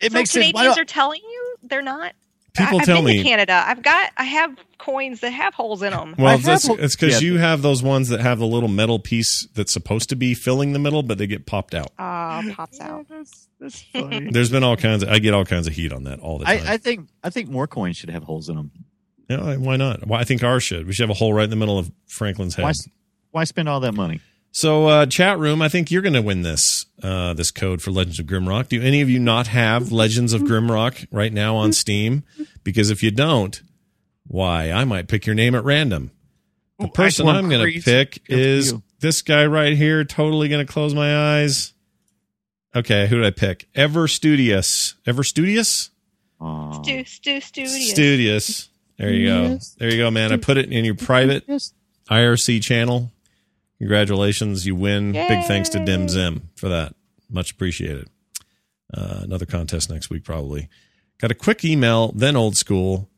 it 0.00 0.12
so 0.12 0.40
Canadians 0.40 0.78
are 0.78 0.84
telling 0.84 1.20
you 1.22 1.56
they're 1.62 1.80
not. 1.82 2.12
people 2.54 2.78
I, 2.78 2.80
I've 2.80 2.86
tell 2.86 2.96
been 2.98 3.04
me. 3.06 3.16
to 3.18 3.22
Canada. 3.22 3.62
I've 3.66 3.82
got. 3.82 4.10
I 4.16 4.24
have 4.24 4.56
coins 4.78 5.20
that 5.20 5.30
have 5.30 5.54
holes 5.54 5.82
in 5.82 5.92
them. 5.92 6.14
Well, 6.18 6.28
I 6.28 6.34
it's, 6.34 6.44
that's, 6.44 6.68
it's 6.68 6.96
because 6.96 7.22
yeah. 7.22 7.28
you 7.28 7.38
have 7.38 7.62
those 7.62 7.82
ones 7.82 8.08
that 8.08 8.20
have 8.20 8.38
the 8.38 8.46
little 8.46 8.68
metal 8.68 8.98
piece 8.98 9.46
that's 9.54 9.72
supposed 9.72 10.08
to 10.10 10.16
be 10.16 10.34
filling 10.34 10.72
the 10.72 10.78
middle, 10.78 11.02
but 11.02 11.18
they 11.18 11.26
get 11.26 11.46
popped 11.46 11.74
out. 11.74 11.90
Ah, 11.98 12.42
pops 12.54 12.80
out. 12.80 13.06
That's, 13.08 13.48
that's 13.60 13.80
funny. 13.82 14.28
There's 14.30 14.50
been 14.50 14.64
all 14.64 14.76
kinds 14.76 15.04
of. 15.04 15.08
I 15.08 15.20
get 15.20 15.32
all 15.34 15.44
kinds 15.44 15.66
of 15.66 15.72
heat 15.72 15.92
on 15.92 16.04
that 16.04 16.18
all 16.20 16.38
the 16.38 16.44
time. 16.44 16.66
I, 16.66 16.72
I 16.74 16.76
think 16.76 17.08
I 17.22 17.30
think 17.30 17.48
more 17.48 17.66
coins 17.66 17.96
should 17.96 18.10
have 18.10 18.24
holes 18.24 18.48
in 18.48 18.56
them. 18.56 18.70
Yeah, 19.28 19.56
why 19.56 19.76
not? 19.76 20.06
Why 20.06 20.20
I 20.20 20.24
think 20.24 20.42
ours 20.42 20.62
should. 20.62 20.86
We 20.86 20.92
should 20.92 21.04
have 21.04 21.16
a 21.16 21.18
hole 21.18 21.32
right 21.32 21.44
in 21.44 21.50
the 21.50 21.56
middle 21.56 21.78
of 21.78 21.90
Franklin's 22.06 22.54
head. 22.54 22.64
Why 22.64 22.72
why 23.30 23.44
spend 23.44 23.68
all 23.68 23.80
that 23.80 23.92
money? 23.92 24.20
So, 24.54 24.86
uh, 24.86 25.06
chat 25.06 25.38
room, 25.38 25.62
I 25.62 25.70
think 25.70 25.90
you're 25.90 26.02
going 26.02 26.12
to 26.12 26.20
win 26.20 26.42
this 26.42 26.84
uh, 27.02 27.32
this 27.32 27.50
code 27.50 27.80
for 27.80 27.90
Legends 27.90 28.18
of 28.18 28.26
Grimrock. 28.26 28.68
Do 28.68 28.82
any 28.82 29.00
of 29.00 29.08
you 29.08 29.18
not 29.18 29.46
have 29.46 29.90
Legends 29.90 30.34
of 30.34 30.42
Grimrock 30.42 31.06
right 31.10 31.32
now 31.32 31.56
on 31.56 31.72
Steam? 31.72 32.24
Because 32.62 32.90
if 32.90 33.02
you 33.02 33.10
don't, 33.10 33.62
why? 34.26 34.70
I 34.70 34.84
might 34.84 35.08
pick 35.08 35.24
your 35.24 35.34
name 35.34 35.54
at 35.54 35.64
random. 35.64 36.10
The 36.78 36.88
person 36.88 37.24
want 37.26 37.38
I'm 37.38 37.48
going 37.48 37.72
to 37.72 37.80
pick 37.80 38.22
is 38.28 38.72
you. 38.72 38.82
this 39.00 39.22
guy 39.22 39.46
right 39.46 39.74
here. 39.74 40.04
Totally 40.04 40.48
going 40.48 40.64
to 40.64 40.70
close 40.70 40.94
my 40.94 41.40
eyes. 41.40 41.72
Okay, 42.74 43.06
who 43.06 43.16
did 43.16 43.26
I 43.26 43.30
pick? 43.30 43.68
Ever 43.74 44.06
Studious. 44.06 44.96
Ever 45.06 45.22
Studious? 45.22 45.90
Stu, 46.82 47.04
stu, 47.04 47.40
studious. 47.40 47.90
Studious. 47.90 48.68
There 48.98 49.10
you 49.12 49.26
go. 49.26 49.58
There 49.78 49.90
you 49.90 49.96
go, 49.98 50.10
man. 50.10 50.32
I 50.32 50.36
put 50.36 50.56
it 50.58 50.72
in 50.72 50.84
your 50.84 50.94
private 50.94 51.46
IRC 52.10 52.62
channel. 52.62 53.10
Congratulations, 53.78 54.64
you 54.64 54.76
win. 54.76 55.12
Big 55.12 55.44
thanks 55.46 55.68
to 55.70 55.84
Dim 55.84 56.08
Zim 56.08 56.50
for 56.54 56.68
that. 56.68 56.94
Much 57.28 57.50
appreciated. 57.52 58.08
Uh, 58.94 59.20
another 59.22 59.46
contest 59.46 59.90
next 59.90 60.08
week, 60.10 60.22
probably. 60.24 60.68
Got 61.18 61.30
a 61.30 61.34
quick 61.34 61.64
email, 61.64 62.12
then 62.12 62.36
old 62.36 62.56
school, 62.56 63.08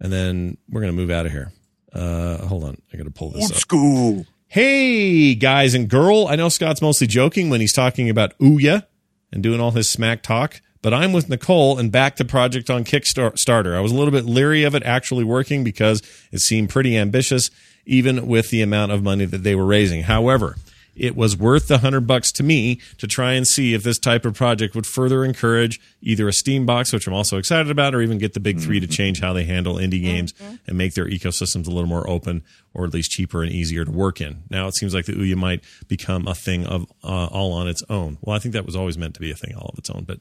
and 0.00 0.12
then 0.12 0.56
we're 0.70 0.80
going 0.80 0.92
to 0.92 0.96
move 0.96 1.10
out 1.10 1.26
of 1.26 1.32
here. 1.32 1.52
Uh, 1.92 2.38
hold 2.46 2.64
on. 2.64 2.80
I 2.92 2.96
got 2.96 3.04
to 3.04 3.10
pull 3.10 3.30
this 3.30 3.50
up. 3.50 3.56
school. 3.56 4.24
Hey, 4.46 5.34
guys 5.34 5.74
and 5.74 5.88
girl. 5.88 6.26
I 6.28 6.36
know 6.36 6.48
Scott's 6.48 6.80
mostly 6.82 7.06
joking 7.06 7.50
when 7.50 7.60
he's 7.60 7.72
talking 7.72 8.08
about 8.08 8.38
Ouya 8.38 8.86
and 9.32 9.42
doing 9.42 9.60
all 9.60 9.72
his 9.72 9.88
smack 9.88 10.22
talk, 10.22 10.60
but 10.82 10.94
I'm 10.94 11.12
with 11.12 11.28
Nicole 11.28 11.78
and 11.78 11.92
back 11.92 12.16
to 12.16 12.24
project 12.24 12.70
on 12.70 12.84
Kickstarter. 12.84 13.74
I 13.74 13.80
was 13.80 13.92
a 13.92 13.94
little 13.94 14.12
bit 14.12 14.24
leery 14.24 14.64
of 14.64 14.74
it 14.74 14.82
actually 14.84 15.24
working 15.24 15.64
because 15.64 16.02
it 16.32 16.40
seemed 16.40 16.70
pretty 16.70 16.96
ambitious, 16.96 17.50
even 17.84 18.26
with 18.26 18.50
the 18.50 18.62
amount 18.62 18.92
of 18.92 19.02
money 19.02 19.24
that 19.24 19.42
they 19.42 19.54
were 19.54 19.66
raising. 19.66 20.02
However, 20.04 20.56
it 20.96 21.16
was 21.16 21.36
worth 21.36 21.68
the 21.68 21.78
hundred 21.78 22.06
bucks 22.06 22.32
to 22.32 22.42
me 22.42 22.80
to 22.98 23.06
try 23.06 23.32
and 23.32 23.46
see 23.46 23.74
if 23.74 23.82
this 23.82 23.98
type 23.98 24.24
of 24.24 24.34
project 24.34 24.74
would 24.74 24.86
further 24.86 25.24
encourage 25.24 25.80
either 26.02 26.28
a 26.28 26.32
Steam 26.32 26.66
box, 26.66 26.92
which 26.92 27.06
I'm 27.06 27.14
also 27.14 27.38
excited 27.38 27.70
about, 27.70 27.94
or 27.94 28.02
even 28.02 28.18
get 28.18 28.34
the 28.34 28.40
big 28.40 28.60
3 28.60 28.80
to 28.80 28.86
change 28.86 29.20
how 29.20 29.32
they 29.32 29.44
handle 29.44 29.76
indie 29.76 30.02
games 30.02 30.34
and 30.66 30.76
make 30.76 30.94
their 30.94 31.06
ecosystems 31.06 31.66
a 31.66 31.70
little 31.70 31.86
more 31.86 32.08
open 32.08 32.42
or 32.74 32.84
at 32.84 32.92
least 32.92 33.10
cheaper 33.10 33.42
and 33.42 33.50
easier 33.50 33.84
to 33.84 33.90
work 33.90 34.20
in. 34.20 34.42
Now 34.50 34.66
it 34.68 34.76
seems 34.76 34.94
like 34.94 35.06
the 35.06 35.12
Ouya 35.12 35.36
might 35.36 35.64
become 35.88 36.28
a 36.28 36.34
thing 36.34 36.66
of 36.66 36.86
uh, 37.02 37.26
all 37.26 37.52
on 37.52 37.66
its 37.68 37.82
own. 37.88 38.18
Well, 38.20 38.36
I 38.36 38.38
think 38.38 38.52
that 38.52 38.66
was 38.66 38.76
always 38.76 38.98
meant 38.98 39.14
to 39.14 39.20
be 39.20 39.30
a 39.30 39.36
thing 39.36 39.54
all 39.56 39.70
of 39.72 39.78
its 39.78 39.90
own. 39.90 40.04
But 40.04 40.20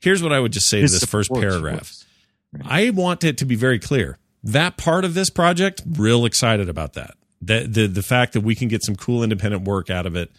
here's 0.00 0.22
what 0.22 0.32
I 0.32 0.40
would 0.40 0.52
just 0.52 0.68
say 0.68 0.80
His 0.80 0.92
to 0.92 1.00
this 1.00 1.10
first 1.10 1.30
paragraph. 1.32 1.78
was- 1.80 2.04
I 2.64 2.90
want 2.90 3.24
it 3.24 3.36
to 3.38 3.44
be 3.44 3.56
very 3.56 3.78
clear. 3.78 4.18
That 4.42 4.76
part 4.76 5.04
of 5.04 5.14
this 5.14 5.28
project, 5.30 5.82
real 5.86 6.24
excited 6.24 6.68
about 6.68 6.94
that. 6.94 7.14
The, 7.42 7.66
the 7.68 7.86
the 7.86 8.02
fact 8.02 8.32
that 8.32 8.40
we 8.40 8.54
can 8.54 8.68
get 8.68 8.82
some 8.82 8.96
cool 8.96 9.22
independent 9.22 9.64
work 9.64 9.90
out 9.90 10.06
of 10.06 10.16
it 10.16 10.30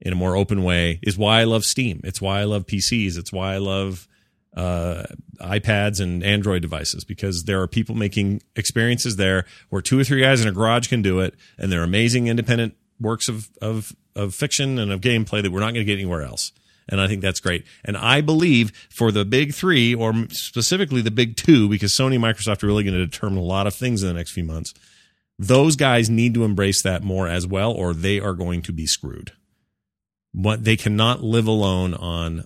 in 0.00 0.12
a 0.12 0.16
more 0.16 0.34
open 0.36 0.62
way 0.64 0.98
is 1.02 1.18
why 1.18 1.40
I 1.40 1.44
love 1.44 1.64
Steam. 1.64 2.00
It's 2.04 2.20
why 2.20 2.40
I 2.40 2.44
love 2.44 2.66
PCs. 2.66 3.18
It's 3.18 3.32
why 3.32 3.54
I 3.54 3.58
love 3.58 4.08
uh, 4.56 5.04
iPads 5.40 6.00
and 6.00 6.24
Android 6.24 6.62
devices 6.62 7.04
because 7.04 7.44
there 7.44 7.60
are 7.60 7.68
people 7.68 7.94
making 7.94 8.42
experiences 8.56 9.16
there 9.16 9.44
where 9.68 9.82
two 9.82 9.98
or 10.00 10.04
three 10.04 10.22
guys 10.22 10.40
in 10.40 10.48
a 10.48 10.52
garage 10.52 10.88
can 10.88 11.02
do 11.02 11.20
it, 11.20 11.34
and 11.58 11.70
they're 11.70 11.82
amazing 11.84 12.26
independent 12.26 12.74
works 13.00 13.28
of 13.28 13.48
of 13.60 13.94
of 14.16 14.34
fiction 14.34 14.78
and 14.78 14.90
of 14.90 15.00
gameplay 15.00 15.42
that 15.42 15.52
we're 15.52 15.60
not 15.60 15.72
going 15.74 15.84
to 15.84 15.84
get 15.84 15.94
anywhere 15.94 16.22
else. 16.22 16.52
And 16.90 17.00
I 17.00 17.06
think 17.06 17.22
that's 17.22 17.40
great. 17.40 17.64
And 17.84 17.96
I 17.96 18.20
believe 18.20 18.72
for 18.90 19.10
the 19.12 19.24
big 19.24 19.54
three, 19.54 19.94
or 19.94 20.12
specifically 20.30 21.00
the 21.00 21.10
big 21.10 21.36
two, 21.36 21.68
because 21.68 21.92
Sony 21.92 22.16
and 22.16 22.24
Microsoft 22.24 22.62
are 22.62 22.66
really 22.66 22.84
going 22.84 22.94
to 22.94 23.06
determine 23.06 23.38
a 23.38 23.42
lot 23.42 23.66
of 23.66 23.74
things 23.74 24.02
in 24.02 24.08
the 24.08 24.14
next 24.14 24.32
few 24.32 24.44
months, 24.44 24.74
those 25.38 25.76
guys 25.76 26.10
need 26.10 26.34
to 26.34 26.44
embrace 26.44 26.82
that 26.82 27.02
more 27.02 27.26
as 27.26 27.46
well, 27.46 27.72
or 27.72 27.94
they 27.94 28.20
are 28.20 28.34
going 28.34 28.60
to 28.62 28.72
be 28.72 28.86
screwed. 28.86 29.32
What 30.32 30.64
they 30.64 30.76
cannot 30.76 31.22
live 31.22 31.46
alone 31.46 31.94
on 31.94 32.44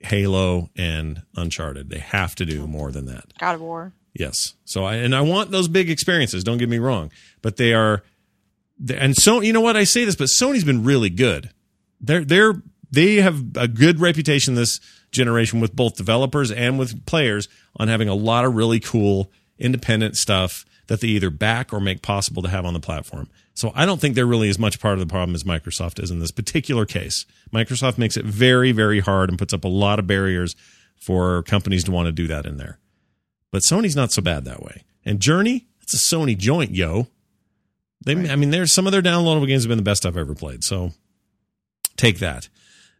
Halo 0.00 0.70
and 0.76 1.22
Uncharted. 1.36 1.88
They 1.88 1.98
have 1.98 2.34
to 2.36 2.44
do 2.44 2.66
more 2.66 2.92
than 2.92 3.06
that. 3.06 3.32
God 3.38 3.54
of 3.54 3.60
War. 3.60 3.92
Yes. 4.12 4.54
So 4.64 4.84
I 4.84 4.96
and 4.96 5.14
I 5.14 5.22
want 5.22 5.50
those 5.50 5.68
big 5.68 5.90
experiences. 5.90 6.44
Don't 6.44 6.58
get 6.58 6.68
me 6.68 6.78
wrong, 6.78 7.10
but 7.42 7.56
they 7.56 7.72
are. 7.72 8.02
And 8.94 9.16
so 9.16 9.40
you 9.40 9.52
know 9.52 9.60
what 9.60 9.76
I 9.76 9.84
say 9.84 10.04
this, 10.04 10.16
but 10.16 10.28
Sony's 10.28 10.64
been 10.64 10.84
really 10.84 11.10
good. 11.10 11.50
They're 12.00 12.24
they're 12.24 12.62
they 12.94 13.16
have 13.16 13.56
a 13.56 13.68
good 13.68 14.00
reputation 14.00 14.54
this 14.54 14.80
generation 15.10 15.60
with 15.60 15.74
both 15.74 15.96
developers 15.96 16.50
and 16.50 16.78
with 16.78 17.04
players 17.06 17.48
on 17.76 17.88
having 17.88 18.08
a 18.08 18.14
lot 18.14 18.44
of 18.44 18.54
really 18.54 18.80
cool 18.80 19.30
independent 19.58 20.16
stuff 20.16 20.64
that 20.86 21.00
they 21.00 21.08
either 21.08 21.30
back 21.30 21.72
or 21.72 21.80
make 21.80 22.02
possible 22.02 22.42
to 22.42 22.48
have 22.48 22.64
on 22.64 22.74
the 22.74 22.80
platform. 22.80 23.28
So 23.54 23.72
I 23.74 23.86
don't 23.86 24.00
think 24.00 24.14
they're 24.14 24.26
really 24.26 24.48
as 24.48 24.58
much 24.58 24.80
part 24.80 24.94
of 24.94 25.00
the 25.00 25.06
problem 25.06 25.34
as 25.34 25.44
Microsoft 25.44 26.02
is 26.02 26.10
in 26.10 26.18
this 26.18 26.32
particular 26.32 26.84
case. 26.84 27.24
Microsoft 27.52 27.98
makes 27.98 28.16
it 28.16 28.24
very, 28.24 28.72
very 28.72 29.00
hard 29.00 29.30
and 29.30 29.38
puts 29.38 29.54
up 29.54 29.64
a 29.64 29.68
lot 29.68 29.98
of 29.98 30.06
barriers 30.06 30.56
for 30.96 31.42
companies 31.44 31.84
to 31.84 31.92
want 31.92 32.06
to 32.06 32.12
do 32.12 32.26
that 32.26 32.46
in 32.46 32.56
there. 32.56 32.78
But 33.50 33.62
Sony's 33.62 33.96
not 33.96 34.10
so 34.10 34.20
bad 34.20 34.44
that 34.44 34.62
way. 34.62 34.82
And 35.04 35.20
Journey, 35.20 35.66
it's 35.80 35.94
a 35.94 35.96
Sony 35.96 36.36
joint, 36.36 36.72
yo. 36.72 37.06
They, 38.04 38.28
I 38.28 38.36
mean, 38.36 38.50
there's 38.50 38.72
some 38.72 38.86
of 38.86 38.92
their 38.92 39.02
downloadable 39.02 39.46
games 39.46 39.62
have 39.62 39.68
been 39.68 39.78
the 39.78 39.84
best 39.84 40.04
I've 40.04 40.16
ever 40.16 40.34
played. 40.34 40.64
So 40.64 40.90
take 41.96 42.18
that. 42.18 42.48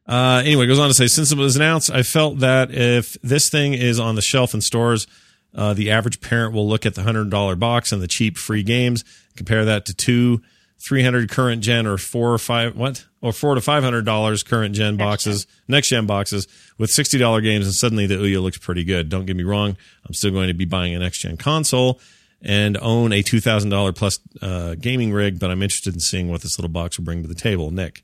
Uh, 0.06 0.42
anyway, 0.44 0.64
it 0.64 0.68
goes 0.68 0.78
on 0.78 0.88
to 0.88 0.94
say, 0.94 1.06
since 1.06 1.32
it 1.32 1.38
was 1.38 1.56
announced, 1.56 1.90
I 1.90 2.02
felt 2.02 2.40
that 2.40 2.70
if 2.70 3.16
this 3.22 3.48
thing 3.48 3.72
is 3.72 3.98
on 3.98 4.16
the 4.16 4.22
shelf 4.22 4.52
in 4.52 4.60
stores, 4.60 5.06
uh, 5.54 5.72
the 5.72 5.90
average 5.90 6.20
parent 6.20 6.52
will 6.52 6.68
look 6.68 6.84
at 6.84 6.94
the 6.94 7.02
hundred 7.02 7.30
dollar 7.30 7.56
box 7.56 7.92
and 7.92 8.02
the 8.02 8.08
cheap 8.08 8.36
free 8.36 8.62
games, 8.62 9.04
compare 9.36 9.64
that 9.64 9.86
to 9.86 9.94
two, 9.94 10.42
three 10.86 11.02
hundred 11.02 11.30
current 11.30 11.62
gen 11.62 11.86
or 11.86 11.96
four 11.96 12.34
or 12.34 12.38
five 12.38 12.76
what 12.76 13.06
or 13.22 13.32
four 13.32 13.54
to 13.54 13.60
five 13.60 13.82
hundred 13.82 14.04
dollars 14.04 14.42
current 14.42 14.74
gen 14.74 14.96
boxes, 14.96 15.46
next 15.68 15.88
gen 15.88 16.06
boxes 16.06 16.48
with 16.76 16.90
sixty 16.90 17.16
dollar 17.16 17.40
games, 17.40 17.64
and 17.64 17.74
suddenly 17.74 18.06
the 18.06 18.16
Ouya 18.16 18.42
looks 18.42 18.58
pretty 18.58 18.84
good. 18.84 19.08
Don't 19.08 19.26
get 19.26 19.36
me 19.36 19.44
wrong, 19.44 19.76
I'm 20.06 20.12
still 20.12 20.32
going 20.32 20.48
to 20.48 20.54
be 20.54 20.66
buying 20.66 20.94
a 20.94 20.98
next 20.98 21.20
gen 21.20 21.36
console 21.36 22.00
and 22.42 22.76
own 22.76 23.12
a 23.12 23.22
two 23.22 23.40
thousand 23.40 23.70
dollar 23.70 23.92
plus 23.92 24.18
uh, 24.42 24.74
gaming 24.74 25.12
rig, 25.12 25.38
but 25.38 25.50
I'm 25.50 25.62
interested 25.62 25.94
in 25.94 26.00
seeing 26.00 26.28
what 26.28 26.42
this 26.42 26.58
little 26.58 26.68
box 26.68 26.98
will 26.98 27.04
bring 27.04 27.22
to 27.22 27.28
the 27.28 27.34
table. 27.34 27.70
Nick, 27.70 28.02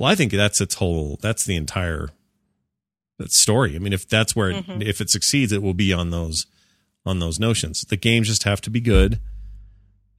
well, 0.00 0.10
I 0.10 0.14
think 0.14 0.32
that's 0.32 0.62
its 0.62 0.76
whole. 0.76 1.18
That's 1.20 1.44
the 1.44 1.56
entire 1.56 2.08
that 3.18 3.32
story. 3.32 3.76
I 3.76 3.78
mean, 3.78 3.92
if 3.92 4.08
that's 4.08 4.34
where 4.34 4.48
it, 4.48 4.66
mm-hmm. 4.66 4.80
if 4.80 5.02
it 5.02 5.10
succeeds, 5.10 5.52
it 5.52 5.62
will 5.62 5.74
be 5.74 5.92
on 5.92 6.08
those 6.08 6.46
on 7.04 7.18
those 7.18 7.38
notions. 7.38 7.82
The 7.82 7.98
games 7.98 8.26
just 8.26 8.44
have 8.44 8.62
to 8.62 8.70
be 8.70 8.80
good, 8.80 9.20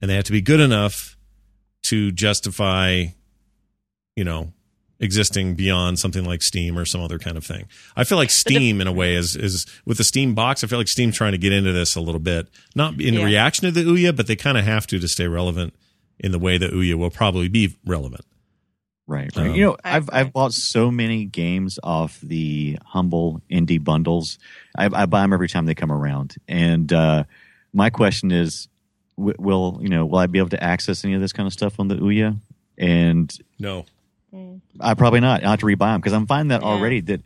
and 0.00 0.08
they 0.08 0.14
have 0.14 0.24
to 0.26 0.32
be 0.32 0.40
good 0.40 0.60
enough 0.60 1.16
to 1.86 2.12
justify, 2.12 3.06
you 4.14 4.22
know, 4.22 4.52
existing 5.00 5.56
beyond 5.56 5.98
something 5.98 6.24
like 6.24 6.42
Steam 6.42 6.78
or 6.78 6.84
some 6.84 7.00
other 7.00 7.18
kind 7.18 7.36
of 7.36 7.44
thing. 7.44 7.64
I 7.96 8.04
feel 8.04 8.18
like 8.18 8.30
Steam, 8.44 8.80
in 8.80 8.86
a 8.86 8.92
way, 8.92 9.16
is 9.16 9.34
is 9.34 9.66
with 9.84 9.98
the 9.98 10.04
Steam 10.04 10.36
box. 10.36 10.62
I 10.62 10.68
feel 10.68 10.78
like 10.78 10.86
Steam's 10.86 11.16
trying 11.16 11.32
to 11.32 11.38
get 11.38 11.52
into 11.52 11.72
this 11.72 11.96
a 11.96 12.00
little 12.00 12.20
bit, 12.20 12.46
not 12.76 13.00
in 13.00 13.14
Yeah. 13.14 13.24
reaction 13.24 13.64
to 13.64 13.72
the 13.72 13.82
Ouya, 13.82 14.14
but 14.14 14.28
they 14.28 14.36
kind 14.36 14.56
of 14.56 14.64
have 14.64 14.86
to 14.86 15.00
to 15.00 15.08
stay 15.08 15.26
relevant 15.26 15.74
in 16.20 16.30
the 16.30 16.38
way 16.38 16.56
that 16.56 16.70
Ouya 16.72 16.94
will 16.94 17.10
probably 17.10 17.48
be 17.48 17.76
relevant. 17.84 18.24
Right, 19.12 19.36
right. 19.36 19.46
Um, 19.48 19.54
you 19.54 19.62
know, 19.64 19.76
I 19.84 19.96
I've. 19.96 20.08
I've 20.12 20.32
bought 20.32 20.54
so 20.54 20.90
many 20.90 21.26
games 21.26 21.78
off 21.82 22.18
the 22.22 22.78
humble 22.84 23.42
indie 23.50 23.82
bundles. 23.82 24.38
I, 24.76 24.86
I 24.86 25.06
buy 25.06 25.20
them 25.22 25.32
every 25.34 25.48
time 25.48 25.66
they 25.66 25.74
come 25.74 25.92
around, 25.92 26.36
and 26.48 26.90
uh, 26.92 27.24
my 27.74 27.90
question 27.90 28.30
is, 28.32 28.68
w- 29.18 29.36
will 29.38 29.78
you 29.82 29.88
know, 29.90 30.06
will 30.06 30.18
I 30.18 30.26
be 30.26 30.38
able 30.38 30.48
to 30.50 30.62
access 30.64 31.04
any 31.04 31.12
of 31.14 31.20
this 31.20 31.32
kind 31.32 31.46
of 31.46 31.52
stuff 31.52 31.78
on 31.78 31.88
the 31.88 31.96
Ouya? 31.96 32.38
And 32.78 33.36
No, 33.58 33.84
I 34.80 34.94
probably 34.94 35.20
not. 35.20 35.42
I 35.42 35.44
will 35.44 35.50
have 35.50 35.60
to 35.60 35.66
rebuy 35.66 35.78
them 35.92 36.00
because 36.00 36.14
I'm 36.14 36.26
finding 36.26 36.48
that 36.48 36.62
Yeah. 36.62 36.68
already 36.68 37.00
that 37.02 37.20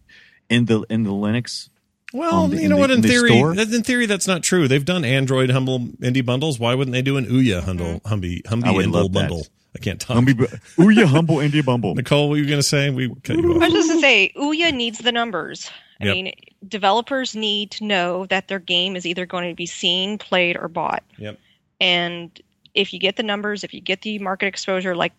in 0.49 0.65
the 0.65 0.85
in 0.91 1.05
the 1.05 1.11
Linux. 1.11 1.69
Well, 2.13 2.49
the- 2.49 2.57
you 2.57 2.63
in 2.65 2.69
know 2.71 2.77
the- 2.77 2.81
what? 2.81 2.91
In 2.91 2.97
in 2.97 3.03
the 3.03 3.09
theory, 3.09 3.31
store? 3.31 3.55
that- 3.55 3.73
in 3.73 3.83
theory, 3.85 4.07
that's 4.07 4.27
not 4.27 4.43
true. 4.43 4.67
They've 4.67 4.85
done 4.85 5.05
Android 5.05 5.51
humble 5.51 5.79
indie 6.01 6.25
bundles. 6.25 6.59
Why 6.59 6.75
wouldn't 6.75 6.93
they 6.93 7.03
do 7.03 7.17
an 7.17 7.27
Ouya 7.27 7.63
humble 7.63 8.01
humby 8.01 8.43
humby 8.45 8.75
would 8.75 8.85
humble 8.87 9.03
love 9.05 9.13
that. 9.13 9.49
Bundle? 9.77 10.15
I 10.17 10.27
can't 10.27 10.49
talk. 10.49 10.59
Ouya 10.77 11.05
humble 11.07 11.37
indie 11.37 11.65
bumble. 11.65 11.95
Nicole, 11.97 12.29
what 12.29 12.33
were 12.35 12.39
you 12.39 12.47
going 12.47 12.59
to 12.61 12.63
say? 12.67 12.91
We 12.91 13.09
cut 13.23 13.37
you 13.37 13.55
I 13.55 13.59
was 13.59 13.69
off. 13.69 13.73
just 13.73 13.91
to 13.93 14.01
say, 14.01 14.33
Ouya 14.37 14.73
needs 14.75 14.99
the 14.99 15.13
numbers. 15.13 15.71
I 16.01 16.07
Yep. 16.07 16.15
mean, 16.15 16.33
developers 16.69 17.35
need 17.35 17.71
to 17.73 17.85
know 17.85 18.27
that 18.27 18.49
their 18.49 18.59
game 18.59 18.97
is 18.97 19.07
either 19.07 19.25
going 19.25 19.49
to 19.49 19.55
be 19.55 19.67
seen, 19.67 20.19
played, 20.19 20.57
or 20.57 20.69
bought. 20.69 21.03
Yep. 21.17 21.39
And 21.81 22.41
if 22.75 22.93
you 22.93 22.99
get 23.01 23.17
the 23.17 23.23
numbers, 23.23 23.65
if 23.65 23.73
you 23.73 23.81
get 23.81 24.03
the 24.03 24.19
market 24.19 24.47
exposure, 24.47 24.95
like 24.95 25.13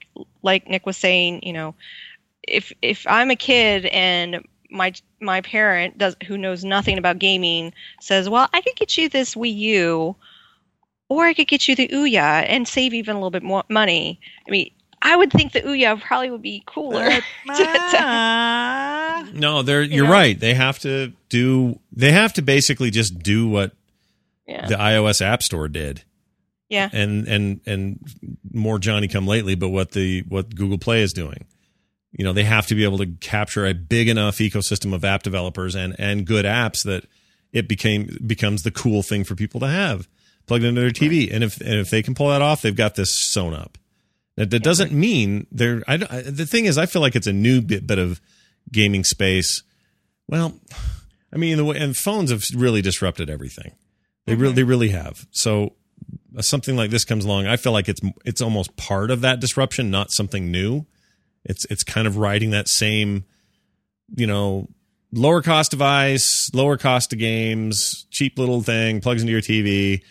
like 0.44 0.70
Nick 0.70 0.86
was 0.86 0.96
saying, 0.98 1.42
you 1.44 1.54
know, 1.54 1.74
if 2.48 2.72
if 2.84 3.08
I'm 3.08 3.32
a 3.32 3.36
kid 3.36 3.86
and 3.88 4.46
my 4.70 4.94
my 5.20 5.42
parent 5.42 5.98
does 5.98 6.16
who 6.28 6.38
knows 6.38 6.64
nothing 6.64 7.00
about 7.00 7.18
gaming 7.18 7.74
says, 8.00 8.30
"Well, 8.30 8.48
I 8.54 8.62
could 8.62 8.76
get 8.76 8.96
you 8.98 9.10
this 9.10 9.34
Wii 9.34 9.56
U, 9.56 10.16
or 11.10 11.26
I 11.26 11.34
could 11.34 11.48
get 11.48 11.68
you 11.68 11.76
the 11.76 11.88
Ouya 11.88 12.46
and 12.48 12.68
save 12.68 12.94
even 12.94 13.16
a 13.16 13.20
little 13.20 13.32
bit 13.32 13.44
more 13.44 13.64
money." 13.70 14.20
I 14.48 14.52
mean, 14.52 14.72
I 15.02 15.16
would 15.16 15.32
think 15.32 15.54
the 15.54 15.62
Ouya 15.62 16.02
probably 16.02 16.32
would 16.32 16.42
be 16.42 16.64
cooler. 16.66 17.10
Uh, 17.50 19.24
no, 19.34 19.62
they're 19.62 19.84
you're 19.84 20.06
know? 20.06 20.12
right. 20.12 20.40
They 20.40 20.54
have 20.54 20.80
to 20.80 21.14
do. 21.30 21.80
They 21.92 22.12
have 22.12 22.34
to 22.34 22.42
basically 22.42 22.90
just 22.90 23.20
do 23.20 23.48
what 23.48 23.74
yeah. 24.48 24.68
the 24.68 24.76
iOS 24.76 25.22
App 25.22 25.44
Store 25.44 25.68
did, 25.68 26.04
Yeah. 26.70 26.90
and 26.92 27.28
and 27.28 27.62
and 27.66 28.00
more 28.52 28.80
Johnny 28.80 29.08
come 29.08 29.28
lately. 29.28 29.56
But 29.56 29.70
what 29.70 29.92
the 29.92 30.24
what 30.28 30.56
Google 30.56 30.78
Play 30.80 31.02
is 31.04 31.14
doing, 31.14 31.46
you 32.12 32.26
know, 32.26 32.34
they 32.34 32.44
have 32.44 32.66
to 32.68 32.76
be 32.76 32.84
able 32.84 32.98
to 32.98 33.06
capture 33.06 33.66
a 33.68 33.74
big 33.74 34.10
enough 34.10 34.38
ecosystem 34.38 34.94
of 34.94 35.06
app 35.06 35.22
developers 35.24 35.76
and 35.76 35.96
and 36.00 36.26
good 36.26 36.46
apps 36.46 36.84
that 36.84 37.06
it 37.54 37.68
became 37.68 38.18
becomes 38.26 38.64
the 38.64 38.72
cool 38.72 39.04
thing 39.04 39.24
for 39.24 39.36
people 39.36 39.60
to 39.60 39.68
have 39.68 40.08
plugged 40.48 40.64
into 40.64 40.82
their 40.82 40.90
TV. 40.90 41.32
And 41.32 41.44
if 41.44 41.60
and 41.62 41.76
if 41.76 41.90
they 41.90 42.02
can 42.02 42.16
pull 42.16 42.30
that 42.30 42.42
off, 42.42 42.62
they've 42.62 42.76
got 42.76 42.96
this 42.96 43.14
sewn 43.14 43.54
up. 43.54 43.78
That, 44.36 44.50
that 44.52 44.64
doesn't 44.64 44.92
mean 44.92 45.48
they're. 45.52 45.84
I, 45.88 45.98
don't- 45.98 46.12
I, 46.12 46.22
the 46.22 46.46
thing 46.46 46.66
is, 46.66 46.78
I 46.78 46.86
feel 46.86 47.02
like 47.02 47.16
it's 47.16 47.28
a 47.28 47.34
new 47.34 47.62
bit, 47.62 47.86
bit 47.88 48.00
of 48.00 48.20
gaming 48.72 49.04
space. 49.04 49.64
Well, 50.28 50.60
I 51.34 51.38
mean, 51.38 51.58
the 51.58 51.66
way 51.66 51.78
and 51.78 51.96
phones 51.96 52.32
have 52.32 52.44
really 52.56 52.82
disrupted 52.82 53.30
everything. 53.30 53.74
They 54.26 54.36
really, 54.36 54.54
they 54.54 54.64
really 54.64 54.90
have. 54.90 55.26
So 55.32 55.74
uh, 56.38 56.42
something 56.42 56.76
like 56.76 56.90
this 56.92 57.06
comes 57.06 57.24
along. 57.26 57.48
I 57.48 57.56
feel 57.58 57.72
like 57.72 57.88
it's 57.90 58.02
it's 58.26 58.42
almost 58.42 58.76
part 58.76 59.10
of 59.10 59.22
that 59.22 59.40
disruption, 59.40 59.90
not 59.90 60.12
something 60.12 60.52
new. 60.52 60.86
It's 61.46 61.66
it's 61.70 61.84
kind 61.84 62.08
of 62.08 62.18
riding 62.18 62.52
that 62.52 62.68
same, 62.68 63.24
you 64.16 64.28
know, 64.28 64.68
lower 65.14 65.42
cost 65.42 65.72
device, 65.72 66.52
lower 66.54 66.78
cost 66.78 67.14
of 67.14 67.20
games, 67.20 68.06
cheap 68.12 68.38
little 68.38 68.62
thing, 68.62 69.00
plugs 69.02 69.22
into 69.22 69.32
your 69.32 69.42
TV. 69.42 70.02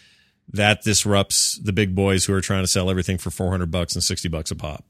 That 0.52 0.82
disrupts 0.82 1.58
the 1.58 1.72
big 1.72 1.94
boys 1.94 2.24
who 2.24 2.34
are 2.34 2.40
trying 2.40 2.62
to 2.62 2.68
sell 2.68 2.90
everything 2.90 3.18
for 3.18 3.30
four 3.30 3.50
hundred 3.50 3.70
bucks 3.70 3.94
and 3.94 4.02
sixty 4.02 4.28
bucks 4.28 4.50
a 4.50 4.56
pop. 4.56 4.84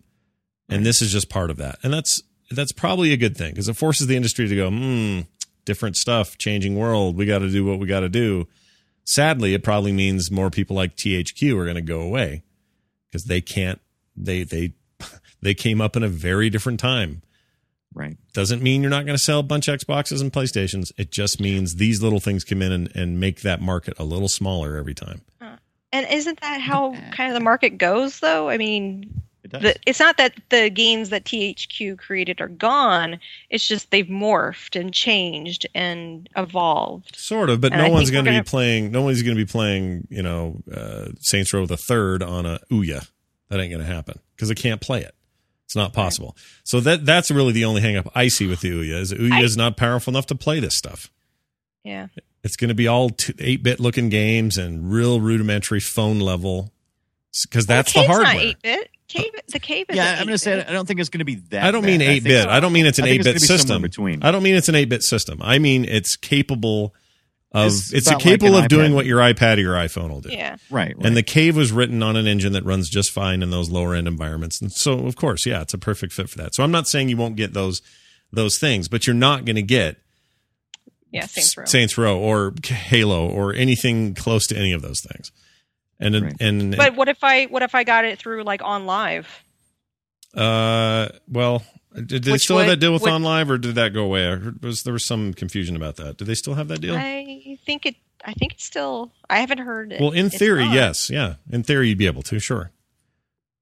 And 0.69 0.85
this 0.85 1.01
is 1.01 1.13
just 1.13 1.29
part 1.29 1.51
of 1.51 1.57
that, 1.59 1.79
and 1.83 1.93
that's 1.93 2.23
that's 2.51 2.73
probably 2.73 3.13
a 3.13 3.17
good 3.17 3.37
thing 3.37 3.53
because 3.53 3.69
it 3.69 3.77
forces 3.77 4.07
the 4.07 4.17
industry 4.17 4.49
to 4.49 4.57
go, 4.57 4.71
hmm, 4.71 5.21
different 5.65 5.97
stuff, 5.97 6.39
changing 6.39 6.77
world. 6.77 7.17
We 7.17 7.27
got 7.27 7.41
to 7.41 7.51
do 7.51 7.65
what 7.65 7.79
we 7.79 7.87
got 7.87 8.01
to 8.01 8.09
do. 8.09 8.49
Sadly, 9.05 9.55
it 9.55 9.63
probably 9.63 9.93
means 9.93 10.31
more 10.31 10.51
people 10.51 10.75
like 10.75 10.97
THQ 10.97 11.57
are 11.57 11.65
going 11.65 11.77
to 11.77 11.83
go 11.83 12.01
away 12.01 12.43
because 13.09 13.25
they 13.25 13.41
can't. 13.41 13.81
They 14.17 14.45
they 14.45 14.75
they 15.43 15.55
came 15.55 15.81
up 15.81 15.97
in 15.97 16.03
a 16.03 16.09
very 16.09 16.51
different 16.51 16.81
time. 16.81 17.23
Right. 17.95 18.19
Doesn't 18.35 18.63
mean 18.63 18.83
you're 18.83 18.91
not 18.91 19.07
going 19.07 19.17
to 19.17 19.23
sell 19.23 19.41
a 19.41 19.43
bunch 19.43 19.69
of 19.69 19.79
Xboxes 19.79 20.21
and 20.21 20.31
PlayStations. 20.31 20.93
It 20.99 21.11
just 21.11 21.41
means 21.41 21.77
these 21.77 22.03
little 22.03 22.21
things 22.21 22.45
come 22.45 22.61
in 22.61 22.71
and, 22.71 22.95
and 22.95 23.19
make 23.19 23.41
that 23.41 23.63
market 23.63 23.95
a 23.99 24.05
little 24.05 24.29
smaller 24.29 24.77
every 24.77 24.93
time. 24.93 25.23
And 25.97 26.07
isn't 26.13 26.41
that 26.41 26.61
how 26.61 26.95
kind 27.13 27.31
of 27.31 27.35
the 27.35 27.45
market 27.45 27.79
goes, 27.79 28.21
though? 28.21 28.49
I 28.49 28.57
mean, 28.59 29.23
It 29.45 29.51
the, 29.53 29.77
it's 29.87 30.01
not 30.01 30.17
that 30.19 30.35
the 30.51 30.69
games 30.71 31.11
that 31.11 31.25
THQ 31.25 31.99
created 31.99 32.41
are 32.41 32.49
gone. 32.49 33.19
It's 33.51 33.67
just 33.67 33.91
they've 33.91 34.07
morphed 34.07 34.79
and 34.79 34.93
changed 34.93 35.67
and 35.75 36.29
evolved. 36.37 37.17
Sort 37.17 37.49
of, 37.51 37.61
but 37.61 37.73
And 37.73 37.81
no 37.81 37.87
I 37.87 37.91
one's 37.91 38.11
going 38.11 38.25
to 38.27 38.31
be 38.33 38.43
playing. 38.43 38.91
No 38.91 39.03
one's 39.03 39.23
going 39.23 39.37
to 39.37 39.43
be 39.43 39.51
playing. 39.51 40.07
You 40.11 40.23
know, 40.23 40.61
uh, 40.73 41.09
Saints 41.21 41.53
Row 41.53 41.67
the 41.67 41.77
Third 41.77 42.23
on 42.23 42.45
a 42.47 42.59
Ouya. 42.71 43.09
That 43.49 43.61
ain't 43.61 43.71
going 43.73 43.85
to 43.87 43.93
happen 43.93 44.19
because 44.35 44.49
they 44.49 44.55
can't 44.57 44.81
play 44.81 45.03
it. 45.03 45.15
It's 45.65 45.77
not 45.77 45.93
possible. 45.93 46.37
So 46.65 46.81
that 46.81 47.05
that's 47.07 47.31
really 47.31 47.53
the 47.53 47.65
only 47.65 47.81
hang 47.81 47.97
up 47.97 48.09
I 48.15 48.29
see 48.29 48.47
with 48.47 48.61
the 48.61 48.71
Ouya 48.71 49.01
is 49.01 49.13
Ouya 49.13 49.33
I- 49.33 49.43
is 49.43 49.57
not 49.57 49.77
powerful 49.77 50.13
enough 50.13 50.27
to 50.27 50.35
play 50.35 50.61
this 50.61 50.77
stuff. 50.77 51.11
Yeah. 51.85 52.09
It's 52.47 52.57
going 52.57 52.69
to 52.69 52.75
be 52.75 52.89
all 52.89 53.11
eight 53.39 53.63
bit 53.63 53.79
looking 53.81 54.09
games 54.09 54.57
and 54.57 54.91
real 54.91 55.21
rudimentary 55.21 55.81
phone 55.81 56.21
level 56.21 56.73
because 57.43 57.67
that's 57.67 57.93
the 57.93 58.01
Cave's 58.01 58.07
hardware. 58.09 58.35
Not 58.35 58.43
eight 58.43 58.63
bit. 58.63 58.91
Cave, 59.09 59.31
the 59.53 59.61
cave 59.61 59.87
is. 59.89 59.97
yeah, 59.97 60.13
I'm 60.19 60.25
going 60.27 60.29
to 60.29 60.39
say 60.39 60.65
I 60.65 60.73
don't 60.73 60.87
think 60.87 60.99
it's 60.99 61.11
going 61.11 61.21
to 61.21 61.25
be 61.25 61.37
that. 61.51 61.63
I 61.65 61.71
don't 61.71 61.85
mean 61.85 62.01
eight 62.01 62.23
think- 62.23 62.25
bit. 62.25 62.49
I 62.49 62.59
don't 62.59 62.73
mean 62.73 62.87
it's 62.87 62.99
an 62.99 63.05
eight 63.05 63.23
think 63.23 63.25
bit 63.25 63.37
it's 63.37 63.47
gonna 63.47 63.59
be 63.59 63.61
somewhere 63.63 63.77
system. 63.79 63.83
between. 63.83 64.23
I 64.23 64.31
don't 64.31 64.43
mean 64.43 64.55
it's 64.57 64.69
an 64.69 64.75
eight 64.75 64.89
bit 64.89 65.03
system. 65.03 65.41
I 65.43 65.59
mean 65.59 65.85
it's 65.85 66.17
capable 66.17 66.95
of 67.53 67.67
It's 67.69 67.93
it's, 67.93 68.07
about 68.09 68.17
like 68.17 68.23
capable 68.25 68.57
an 68.57 68.65
of 68.65 68.69
doing 68.69 68.95
what 68.95 69.07
your 69.07 69.21
iPad 69.21 69.59
or 69.59 69.61
your 69.61 69.75
iPhone 69.75 70.11
will 70.11 70.21
do. 70.21 70.31
Yeah. 70.31 70.57
Right, 70.71 70.97
right. 70.97 71.07
And 71.07 71.17
the 71.17 71.23
cave 71.23 71.57
was 71.57 71.71
written 71.73 72.03
on 72.03 72.17
an 72.17 72.27
engine 72.27 72.53
that 72.55 72.65
runs 72.65 72.91
just 72.91 73.13
fine 73.13 73.43
in 73.43 73.51
those 73.51 73.71
lower 73.71 73.95
end 73.95 74.09
environments. 74.09 74.61
And 74.61 74.73
so 74.73 75.07
of 75.07 75.15
course, 75.17 75.47
yeah, 75.47 75.63
it's 75.63 75.75
a 75.75 75.79
perfect 75.79 76.13
fit 76.13 76.29
for 76.29 76.39
that. 76.39 76.55
So 76.55 76.63
I'm 76.65 76.73
not 76.73 76.87
saying 76.89 77.09
you 77.09 77.17
won't 77.17 77.37
get 77.37 77.55
those 77.55 77.83
those 78.33 78.59
things, 78.59 78.89
but 78.89 79.07
you're 79.07 79.15
not 79.15 79.45
going 79.45 79.57
to 79.57 79.63
get 79.63 79.99
Yeah, 81.13 81.27
Saints 81.27 81.57
Row. 81.57 81.65
Saints 81.67 81.97
Row 81.99 82.19
or 82.19 82.53
Halo 82.65 83.29
or 83.29 83.55
anything 83.55 84.15
close 84.15 84.47
to 84.49 84.57
any 84.57 84.73
of 84.73 84.83
those 84.83 85.01
things. 85.01 85.33
And 85.99 86.15
Right. 86.23 86.37
and 86.41 86.77
But 86.77 86.95
what 86.97 87.09
if 87.09 87.23
I 87.23 87.45
what 87.47 87.63
if 87.63 87.75
I 87.75 87.85
got 87.85 88.05
it 88.05 88.19
through 88.19 88.43
like 88.45 88.61
OnLive? 88.61 89.25
uh, 90.35 91.09
well, 91.29 91.65
did 91.95 92.25
they 92.25 92.33
Which 92.33 92.43
still 92.43 92.59
have 92.59 92.67
that 92.67 92.77
deal 92.77 92.93
with 92.93 93.03
would- 93.03 93.11
OnLive, 93.13 93.49
or 93.49 93.57
did 93.59 93.75
that 93.77 93.95
go 93.95 94.05
away? 94.05 94.27
I 94.29 94.37
heard, 94.37 94.63
was 94.63 94.83
there 94.83 94.93
was 94.93 95.05
some 95.07 95.33
confusion 95.33 95.77
about 95.77 95.97
that? 95.97 96.19
Do 96.19 96.25
they 96.25 96.35
still 96.35 96.55
have 96.55 96.69
that 96.69 96.81
deal? 96.81 96.95
I 96.97 97.57
think 97.65 97.87
it. 97.87 97.97
I 98.25 98.33
think 98.35 98.55
it's 98.55 98.65
still. 98.65 99.13
I 99.31 99.39
haven't 99.39 99.59
heard 99.59 99.93
it. 99.93 100.01
well, 100.01 100.11
in 100.11 100.29
theory, 100.31 100.65
on. 100.65 100.73
yes, 100.75 101.09
yeah. 101.11 101.35
In 101.51 101.63
theory, 101.63 101.89
you'd 101.89 101.99
be 101.99 102.07
able 102.07 102.23
to, 102.25 102.39
sure. 102.41 102.73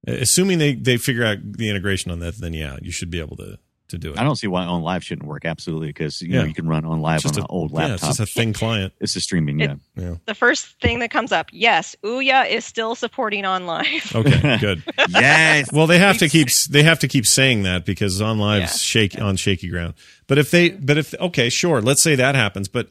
Assuming 0.06 0.58
they 0.58 0.74
they 0.74 0.96
figure 0.96 1.24
out 1.24 1.38
the 1.52 1.68
integration 1.70 2.10
on 2.10 2.18
that, 2.20 2.36
then 2.38 2.52
yeah, 2.54 2.76
you 2.82 2.90
should 2.90 3.10
be 3.10 3.20
able 3.20 3.36
to 3.36 3.58
to 3.88 3.98
do 3.98 4.12
it. 4.12 4.18
I 4.18 4.24
don't 4.24 4.36
see 4.36 4.46
why 4.46 4.64
OnLive 4.64 5.02
shouldn't 5.02 5.28
work 5.28 5.44
absolutely 5.44 5.88
because 5.88 6.22
you 6.22 6.30
know 6.32 6.44
you 6.44 6.54
can 6.54 6.66
run 6.66 6.84
OnLive 6.84 7.26
on 7.26 7.38
an 7.38 7.46
old 7.50 7.70
yeah, 7.72 7.94
it's 7.94 8.02
just 8.02 8.18
a 8.20 8.26
thin 8.26 8.52
client. 8.52 8.92
it's 9.00 9.14
a 9.16 9.20
streaming, 9.20 9.60
It- 9.60 9.70
yeah. 9.96 10.02
Yeah. 10.02 10.14
The 10.24 10.34
first 10.34 10.80
thing 10.80 11.00
that 11.00 11.10
comes 11.10 11.32
up, 11.32 11.48
yes, 11.52 11.94
Ouya 12.02 12.48
is 12.50 12.64
still 12.64 12.94
supporting 12.94 13.44
OnLive. 13.44 14.14
Okay, 14.14 14.58
good. 14.60 14.82
yes. 15.10 15.70
Well, 15.72 15.86
they 15.86 15.98
have 15.98 16.18
to 16.18 16.28
keep 16.28 16.48
they 16.70 16.82
have 16.82 16.98
to 17.00 17.08
keep 17.08 17.26
saying 17.26 17.64
that 17.64 17.84
because 17.84 18.20
OnLive's 18.20 18.60
Yeah. 18.60 18.66
shake 18.66 19.20
on 19.20 19.36
shaky 19.36 19.68
ground. 19.68 19.94
But 20.26 20.38
if 20.38 20.50
they 20.50 20.70
but 20.70 20.96
if 20.96 21.14
okay, 21.20 21.48
sure, 21.50 21.80
let's 21.82 22.02
say 22.02 22.14
that 22.14 22.34
happens, 22.34 22.68
but 22.68 22.88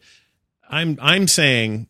I'm 0.70 0.98
I'm 1.02 1.28
saying 1.28 1.88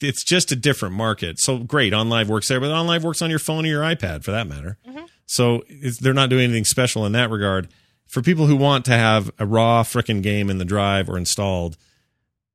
it's 0.00 0.22
just 0.22 0.52
a 0.52 0.56
different 0.56 0.94
market. 0.94 1.40
So 1.40 1.58
great, 1.58 1.92
OnLive 1.92 2.26
works 2.28 2.46
there, 2.46 2.60
but 2.60 2.68
OnLive 2.70 3.02
works 3.02 3.20
on 3.20 3.30
your 3.30 3.40
phone 3.40 3.64
or 3.64 3.68
your 3.68 3.82
iPad 3.82 4.22
for 4.22 4.30
that 4.30 4.46
matter. 4.46 4.78
Mm-hmm. 4.88 5.06
So 5.26 5.64
it's, 5.68 5.98
they're 5.98 6.14
not 6.14 6.30
doing 6.30 6.44
anything 6.44 6.64
special 6.64 7.04
in 7.04 7.12
that 7.12 7.30
regard. 7.30 7.68
For 8.08 8.22
people 8.22 8.46
who 8.46 8.56
want 8.56 8.84
to 8.86 8.92
have 8.92 9.30
a 9.38 9.46
raw 9.46 9.82
frickin' 9.84 10.22
game 10.22 10.48
in 10.50 10.58
the 10.58 10.64
drive 10.64 11.08
or 11.08 11.16
installed, 11.18 11.76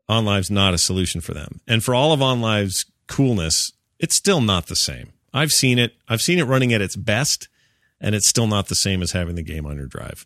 OnLive's 0.10 0.52
not 0.52 0.74
a 0.74 0.78
solution 0.78 1.22
for 1.22 1.34
them. 1.34 1.62
And 1.68 1.84
for 1.84 1.94
all 1.96 2.12
of 2.12 2.20
OnLive's 2.20 2.86
coolness, 3.08 3.72
it's 4.00 4.16
still 4.16 4.42
not 4.42 4.66
the 4.68 4.76
same. 4.76 5.14
I've 5.34 5.52
seen 5.52 5.80
it. 5.80 5.94
I've 6.10 6.22
seen 6.22 6.40
it 6.40 6.44
running 6.44 6.74
at 6.74 6.82
its 6.82 6.96
best, 6.96 7.48
and 8.02 8.14
it's 8.16 8.28
still 8.28 8.48
not 8.48 8.68
the 8.68 8.76
same 8.76 9.02
as 9.02 9.12
having 9.12 9.36
the 9.36 9.44
game 9.44 9.66
on 9.66 9.78
your 9.78 9.88
drive. 9.88 10.26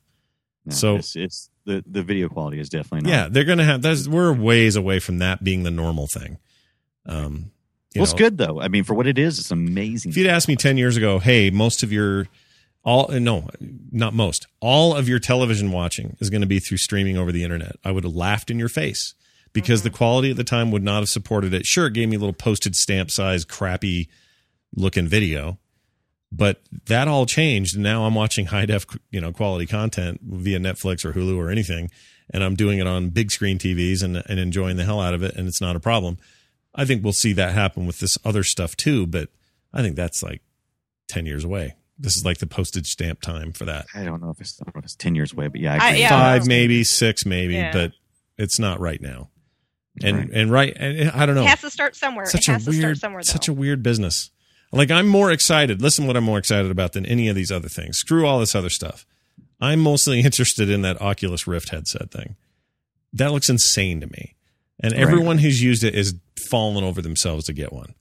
No, 0.66 0.74
So- 0.74 0.96
it's, 0.96 1.16
it's 1.16 1.50
the 1.66 1.84
the 1.86 2.02
video 2.02 2.30
quality 2.30 2.60
is 2.60 2.70
definitely 2.70 3.10
not. 3.10 3.16
Yeah, 3.16 3.28
they're 3.30 3.44
gonna 3.44 3.66
have. 3.66 3.82
That's 3.82 4.08
we're 4.08 4.34
ways 4.34 4.76
away 4.78 5.00
from 5.00 5.20
that 5.20 5.44
being 5.44 5.64
the 5.64 5.72
normal 5.72 6.08
thing. 6.08 6.38
Um, 7.06 7.52
you 7.94 8.00
Well, 8.00 8.04
it's 8.04 8.14
good 8.14 8.38
though. 8.38 8.62
I 8.62 8.70
mean, 8.70 8.86
for 8.86 8.94
what 8.94 9.06
it 9.08 9.20
is, 9.20 9.38
it's 9.40 9.52
amazing. 9.52 10.12
If 10.12 10.18
you'd 10.18 10.28
asked 10.28 10.48
me 10.48 10.56
ten 10.56 10.78
years 10.78 10.96
ago, 10.96 11.20
hey, 11.20 11.50
most 11.50 11.84
of 11.84 11.92
your 11.92 12.28
all 12.88 13.12
uh, 13.12 13.20
no, 13.20 13.50
not 13.92 14.14
most, 14.14 14.48
all 14.62 14.96
of 14.96 15.10
your 15.10 15.20
television 15.20 15.74
watching 15.74 16.16
is 16.22 16.30
going 16.30 16.42
to 16.42 16.48
be 16.48 16.60
through 16.60 16.78
streaming 16.78 17.18
over 17.18 17.34
the 17.34 17.44
internet, 17.44 17.76
I 17.84 17.92
would 17.92 18.06
have 18.06 18.16
laughed 18.16 18.50
in 18.50 18.58
your 18.58 18.70
face 18.70 19.14
because 19.52 19.84
the 19.84 19.90
mm-hmm. 19.90 19.98
quality 19.98 20.32
at 20.32 20.38
the 20.38 20.46
time 20.46 20.72
would 20.72 20.84
not 20.84 21.00
have 21.00 21.10
supported 21.10 21.54
it. 21.54 21.66
Sure, 21.66 21.88
it 21.88 21.94
gave 21.94 22.08
me 22.08 22.16
a 22.16 22.20
little 22.20 22.32
postage 22.32 22.76
stamp 22.76 23.12
size, 23.12 23.44
crappy 23.44 24.08
looking 24.74 25.06
video, 25.06 25.60
but 26.32 26.62
that 26.86 27.10
all 27.10 27.26
changed. 27.26 27.76
And 27.76 27.84
now 27.84 28.06
I'm 28.06 28.16
watching 28.16 28.46
high 28.48 28.66
def, 28.66 28.86
you 29.12 29.20
know, 29.20 29.34
quality 29.34 29.66
content 29.66 30.22
via 30.24 30.58
Netflix 30.58 31.04
or 31.04 31.12
Hulu 31.12 31.38
or 31.38 31.50
anything, 31.50 31.92
and 32.34 32.42
I'm 32.42 32.56
doing 32.56 32.80
it 32.80 32.88
on 32.88 33.10
big 33.10 33.32
screen 33.32 33.60
TVs 33.60 34.02
and 34.02 34.24
and 34.28 34.40
enjoying 34.40 34.78
the 34.78 34.86
hell 34.86 35.02
out 35.02 35.14
of 35.14 35.24
it, 35.24 35.36
and 35.36 35.50
it's 35.50 35.60
not 35.60 35.76
a 35.76 35.82
problem. 35.82 36.20
I 36.74 36.86
think 36.86 37.04
we'll 37.04 37.12
see 37.12 37.34
that 37.34 37.54
happen 37.54 37.86
with 37.86 38.00
this 38.00 38.18
other 38.24 38.44
stuff 38.44 38.78
too, 38.78 39.06
but 39.06 39.28
I 39.74 39.82
think 39.82 39.98
that's 39.98 40.24
like 40.24 40.42
10 41.10 41.26
years 41.26 41.44
away. 41.44 41.76
This 42.00 42.16
is 42.16 42.24
like 42.26 42.38
the 42.38 42.48
postage 42.48 42.88
stamp 42.88 43.22
time 43.22 43.54
for 43.54 43.66
that. 43.66 43.86
I 43.96 44.04
don't 44.04 44.22
know 44.22 44.30
if 44.30 44.40
it's, 44.40 44.60
know 44.62 44.72
if 44.76 44.84
it's 44.84 44.96
ten 44.96 45.16
years 45.16 45.34
away, 45.34 45.48
but 45.48 45.60
yeah, 45.62 45.78
I 45.82 45.90
I- 45.92 45.96
yeah. 45.96 46.10
Five, 46.10 46.48
maybe 46.48 46.84
six, 46.84 47.26
maybe, 47.26 47.56
Yeah. 47.56 47.72
but 47.74 47.94
it's 48.38 48.60
not 48.60 48.80
right 48.80 49.02
now. 49.02 49.30
And, 50.04 50.18
Right. 50.18 50.30
and 50.32 50.52
right. 50.52 50.74
And 50.78 51.10
I 51.12 51.26
don't 51.26 51.34
know. 51.36 51.42
It 51.42 51.48
has 51.50 51.62
to 51.62 51.72
start 51.72 51.96
somewhere. 51.96 52.28
Such 52.28 52.42
it 52.42 52.50
a 52.50 52.52
has 52.54 52.66
to 52.66 52.72
start 52.72 52.84
weird, 52.84 52.98
somewhere. 53.00 53.22
Though. 53.26 53.32
such 53.32 53.48
a 53.48 53.54
weird 53.54 53.82
business. 53.82 54.30
Like 54.72 54.92
I'm 54.92 55.08
more 55.08 55.32
excited. 55.32 55.82
Listen, 55.82 56.06
what 56.06 56.16
I'm 56.18 56.24
more 56.24 56.38
excited 56.38 56.70
about 56.70 56.94
than 56.94 57.06
any 57.06 57.30
of 57.30 57.36
these 57.36 57.52
other 57.52 57.70
things. 57.70 57.98
Screw 57.98 58.28
all 58.28 58.40
this 58.40 58.54
other 58.54 58.70
stuff. 58.70 59.06
I'm 59.60 59.80
mostly 59.80 60.20
interested 60.26 60.70
in 60.70 60.84
that 60.84 61.02
Oculus 61.02 61.48
Rift 61.48 61.70
headset 61.70 62.12
thing. 62.12 62.36
That 63.14 63.32
looks 63.32 63.50
insane 63.50 64.02
to 64.02 64.08
me. 64.08 64.36
And 64.80 64.94
Right. 64.94 65.02
everyone 65.02 65.40
who's 65.40 65.64
used 65.64 65.84
it 65.84 65.96
is 65.96 66.14
falling 66.50 66.84
over 66.84 67.02
themselves 67.02 67.46
to 67.46 67.54
get 67.54 67.74
one. 67.74 67.96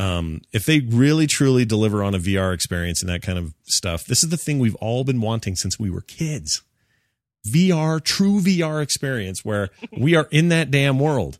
Um, 0.00 0.40
if 0.52 0.64
they 0.64 0.80
really 0.80 1.26
truly 1.26 1.66
deliver 1.66 2.02
on 2.02 2.14
a 2.14 2.18
VR 2.18 2.54
experience 2.54 3.02
and 3.02 3.10
that 3.10 3.20
kind 3.20 3.38
of 3.38 3.52
stuff, 3.64 4.06
this 4.06 4.24
is 4.24 4.30
the 4.30 4.38
thing 4.38 4.58
we've 4.58 4.74
all 4.76 5.04
been 5.04 5.20
wanting 5.20 5.56
since 5.56 5.78
we 5.78 5.90
were 5.90 6.00
kids. 6.00 6.62
VR, 7.46 8.02
true 8.02 8.40
VR 8.40 8.82
experience 8.82 9.44
where 9.44 9.68
we 9.96 10.14
are 10.14 10.26
in 10.30 10.48
that 10.48 10.70
damn 10.70 10.98
world. 10.98 11.38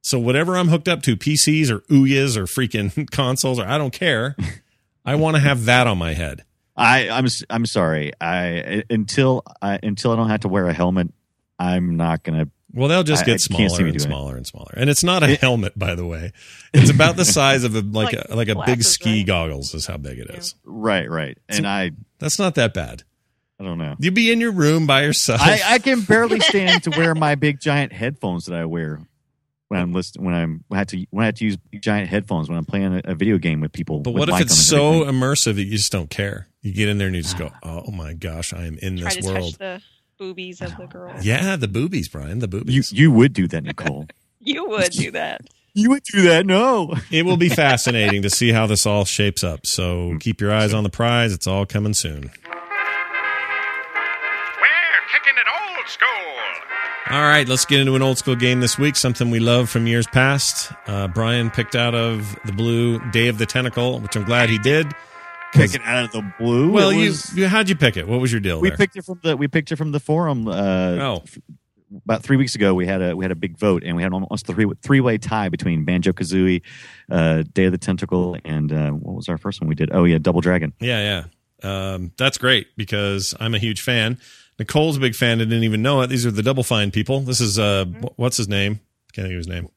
So 0.00 0.18
whatever 0.18 0.56
I'm 0.56 0.68
hooked 0.68 0.88
up 0.88 1.02
to, 1.02 1.16
PCs 1.16 1.70
or 1.70 1.80
Ouyas 1.80 2.36
or 2.36 2.44
freaking 2.44 3.10
consoles 3.10 3.58
or 3.58 3.66
I 3.66 3.76
don't 3.76 3.92
care. 3.92 4.36
I 5.04 5.16
want 5.16 5.36
to 5.36 5.42
have 5.42 5.66
that 5.66 5.86
on 5.86 5.98
my 5.98 6.14
head. 6.14 6.44
I 6.76 7.10
I'm 7.10 7.26
I'm 7.50 7.66
sorry. 7.66 8.12
I 8.20 8.84
until 8.88 9.42
I 9.60 9.80
until 9.82 10.12
I 10.12 10.16
don't 10.16 10.30
have 10.30 10.40
to 10.40 10.48
wear 10.48 10.66
a 10.68 10.72
helmet, 10.72 11.12
I'm 11.58 11.96
not 11.96 12.22
gonna. 12.22 12.48
Well, 12.72 12.88
they'll 12.88 13.02
just 13.02 13.24
get 13.24 13.32
I 13.32 13.34
can't 13.34 13.40
smaller 13.40 13.60
me 13.68 13.74
and 13.74 13.78
doing 13.78 13.94
it. 13.96 14.00
smaller 14.00 14.36
and 14.36 14.46
smaller. 14.46 14.74
And 14.76 14.90
it's 14.90 15.02
not 15.02 15.22
a 15.22 15.34
helmet, 15.40 15.78
by 15.78 15.94
the 15.94 16.04
way. 16.06 16.32
It's 16.74 16.90
about 16.90 17.16
the 17.16 17.24
size 17.24 17.64
of 17.64 17.74
a 17.74 17.80
like, 17.82 18.12
Like 18.12 18.26
a, 18.28 18.34
like 18.36 18.48
a 18.48 18.62
big 18.66 18.82
ski 18.82 19.18
right? 19.18 19.26
goggles 19.26 19.72
is 19.74 19.86
how 19.86 19.96
big 19.96 20.18
it 20.18 20.28
is. 20.30 20.54
Right, 20.64 21.08
right. 21.10 21.38
And 21.48 21.66
I 21.66 21.92
That's 22.18 22.38
not 22.38 22.54
that 22.56 22.74
bad. 22.74 23.04
I 23.60 23.64
don't 23.64 23.78
know. 23.78 23.96
You'd 23.98 24.14
be 24.14 24.30
in 24.30 24.40
your 24.40 24.52
room 24.52 24.86
by 24.86 25.02
yourself. 25.02 25.40
I, 25.42 25.60
I 25.64 25.78
can 25.78 26.02
barely 26.02 26.38
stand 26.40 26.82
to 26.84 26.90
wear 26.90 27.14
my 27.14 27.34
big 27.34 27.58
giant 27.58 27.92
headphones 27.92 28.44
that 28.46 28.54
I 28.54 28.66
wear 28.66 29.00
when 29.68 29.80
I'm 29.80 29.92
listening. 29.92 30.26
When 30.26 30.34
I'm 30.34 30.64
when 30.68 30.76
I 30.76 30.80
have 30.80 30.86
to 30.88 31.06
when 31.10 31.22
I 31.22 31.26
have 31.26 31.34
to 31.36 31.44
use 31.44 31.56
giant 31.80 32.08
headphones 32.08 32.48
when 32.48 32.56
I'm 32.58 32.64
playing 32.66 32.94
a, 32.94 33.00
a 33.12 33.14
video 33.14 33.36
game 33.38 33.60
with 33.60 33.72
people. 33.72 34.00
but 34.00 34.12
with 34.12 34.28
what 34.28 34.40
if 34.40 34.46
it's 34.46 34.54
so 34.56 35.02
everything. 35.02 35.14
immersive 35.20 35.54
that 35.56 35.64
you 35.64 35.72
just 35.72 35.90
don't 35.90 36.08
care? 36.10 36.48
You 36.62 36.72
get 36.72 36.88
in 36.88 36.98
there 36.98 37.06
and 37.08 37.16
you 37.16 37.22
just 37.22 37.36
go, 37.38 37.50
"Oh 37.64 37.90
my 37.90 38.12
gosh, 38.12 38.52
I 38.52 38.66
am 38.66 38.78
in 38.78 38.98
Try 38.98 39.14
this 39.14 39.24
to 39.24 39.32
world." 39.32 39.58
touch 39.58 39.58
the 39.58 39.82
boobies 40.18 40.60
of 40.60 40.76
the 40.76 40.86
girls. 40.86 41.24
Yeah, 41.24 41.56
the 41.56 41.68
boobies, 41.68 42.08
Brian, 42.08 42.40
the 42.40 42.46
You 42.46 42.50
boobies. 42.60 42.92
you 42.92 43.10
would 43.12 43.32
do 43.32 43.46
that, 43.48 43.64
Nicole. 43.64 44.06
You 44.40 44.66
would 44.68 44.90
do 44.92 45.10
that. 45.10 45.42
you 45.74 45.90
would 45.90 46.04
do 46.04 46.22
that. 46.22 46.46
No. 46.46 46.94
it 47.10 47.26
will 47.26 47.36
be 47.36 47.48
fascinating 47.50 48.22
to 48.22 48.30
see 48.30 48.50
how 48.52 48.66
this 48.66 48.86
all 48.86 49.04
shapes 49.04 49.42
up. 49.44 49.66
So 49.66 50.16
keep 50.20 50.40
your 50.40 50.52
eyes 50.54 50.72
on 50.72 50.84
the 50.84 50.88
prize. 50.90 51.32
It's 51.34 51.46
all 51.46 51.66
coming 51.66 51.92
soon. 51.92 52.22
We're 52.22 52.30
kicking 55.12 55.34
it 55.36 55.46
old 55.76 55.88
school. 55.88 56.06
All 57.10 57.22
right, 57.22 57.46
let's 57.48 57.64
get 57.66 57.80
into 57.80 57.94
an 57.96 58.00
old 58.02 58.16
school 58.16 58.36
game 58.36 58.60
this 58.60 58.78
week. 58.78 58.94
Something 58.96 59.30
we 59.30 59.40
love 59.40 59.68
from 59.68 59.86
years 59.86 60.06
past. 60.06 60.72
Uh, 60.86 61.08
Brian 61.08 61.50
picked 61.50 61.74
out 61.74 61.94
of 61.94 62.38
the 62.46 62.52
blue 62.52 63.00
Day 63.10 63.28
of 63.28 63.38
the 63.38 63.46
Tentacle, 63.46 63.98
which 64.00 64.16
I'm 64.16 64.24
glad 64.24 64.48
he 64.50 64.58
did. 64.58 64.86
'Cause- 65.52 65.72
Pick 65.72 65.80
it 65.80 65.86
out 65.86 66.04
of 66.04 66.12
the 66.12 66.32
blue. 66.38 66.70
well, 66.70 66.90
It 66.90 66.96
you, 66.98 67.08
was- 67.08 67.34
you 67.36 67.48
how'd 67.48 67.68
you 67.68 67.76
pick 67.76 67.96
it? 67.96 68.06
What 68.06 68.20
was 68.20 68.30
your 68.32 68.40
deal 68.40 68.60
we 68.60 68.68
there? 68.68 68.76
picked 68.76 68.96
it 68.96 69.04
from 69.04 69.18
the 69.22 69.36
we 69.36 69.48
picked 69.48 69.72
it 69.72 69.76
from 69.76 69.92
the 69.92 70.00
forum. 70.00 70.46
Uh, 70.46 70.52
oh, 71.00 71.24
about 72.04 72.22
three 72.22 72.36
weeks 72.36 72.54
ago, 72.54 72.74
we 72.74 72.86
had 72.86 73.00
a 73.00 73.16
we 73.16 73.24
had 73.24 73.32
a 73.32 73.34
big 73.36 73.56
vote, 73.58 73.82
and 73.84 73.96
we 73.96 74.02
had 74.02 74.12
almost 74.12 74.48
a 74.48 74.52
three 74.52 74.66
three 74.82 75.00
way 75.00 75.16
tie 75.16 75.48
between 75.48 75.84
Banjo 75.84 76.12
Kazooie, 76.12 76.60
uh, 77.10 77.44
Day 77.54 77.64
of 77.64 77.72
the 77.72 77.78
Tentacle, 77.78 78.36
and 78.44 78.70
uh, 78.72 78.90
what 78.90 79.14
was 79.16 79.28
our 79.30 79.38
first 79.38 79.60
one 79.60 79.68
we 79.68 79.74
did? 79.74 79.90
Oh 79.92 80.04
yeah, 80.04 80.18
Double 80.18 80.40
Dragon. 80.42 80.72
yeah, 80.80 81.24
yeah. 81.62 81.94
Um, 81.94 82.12
that's 82.18 82.36
great 82.38 82.68
because 82.76 83.34
I'm 83.40 83.54
a 83.54 83.58
huge 83.58 83.80
fan. 83.80 84.18
Nicole's 84.58 84.96
a 84.96 85.00
big 85.00 85.14
fan. 85.14 85.40
I 85.40 85.44
didn't 85.44 85.64
even 85.64 85.80
know 85.82 86.02
it. 86.02 86.08
These 86.08 86.26
are 86.26 86.30
the 86.30 86.42
Double 86.42 86.62
Fine 86.62 86.90
people. 86.90 87.20
This 87.20 87.40
is 87.40 87.58
uh, 87.58 87.84
wh- 87.86 88.18
what's 88.18 88.36
his 88.36 88.48
name? 88.48 88.80
Can't 89.14 89.26
think 89.26 89.32
of 89.32 89.38
his 89.38 89.48
name. 89.48 89.68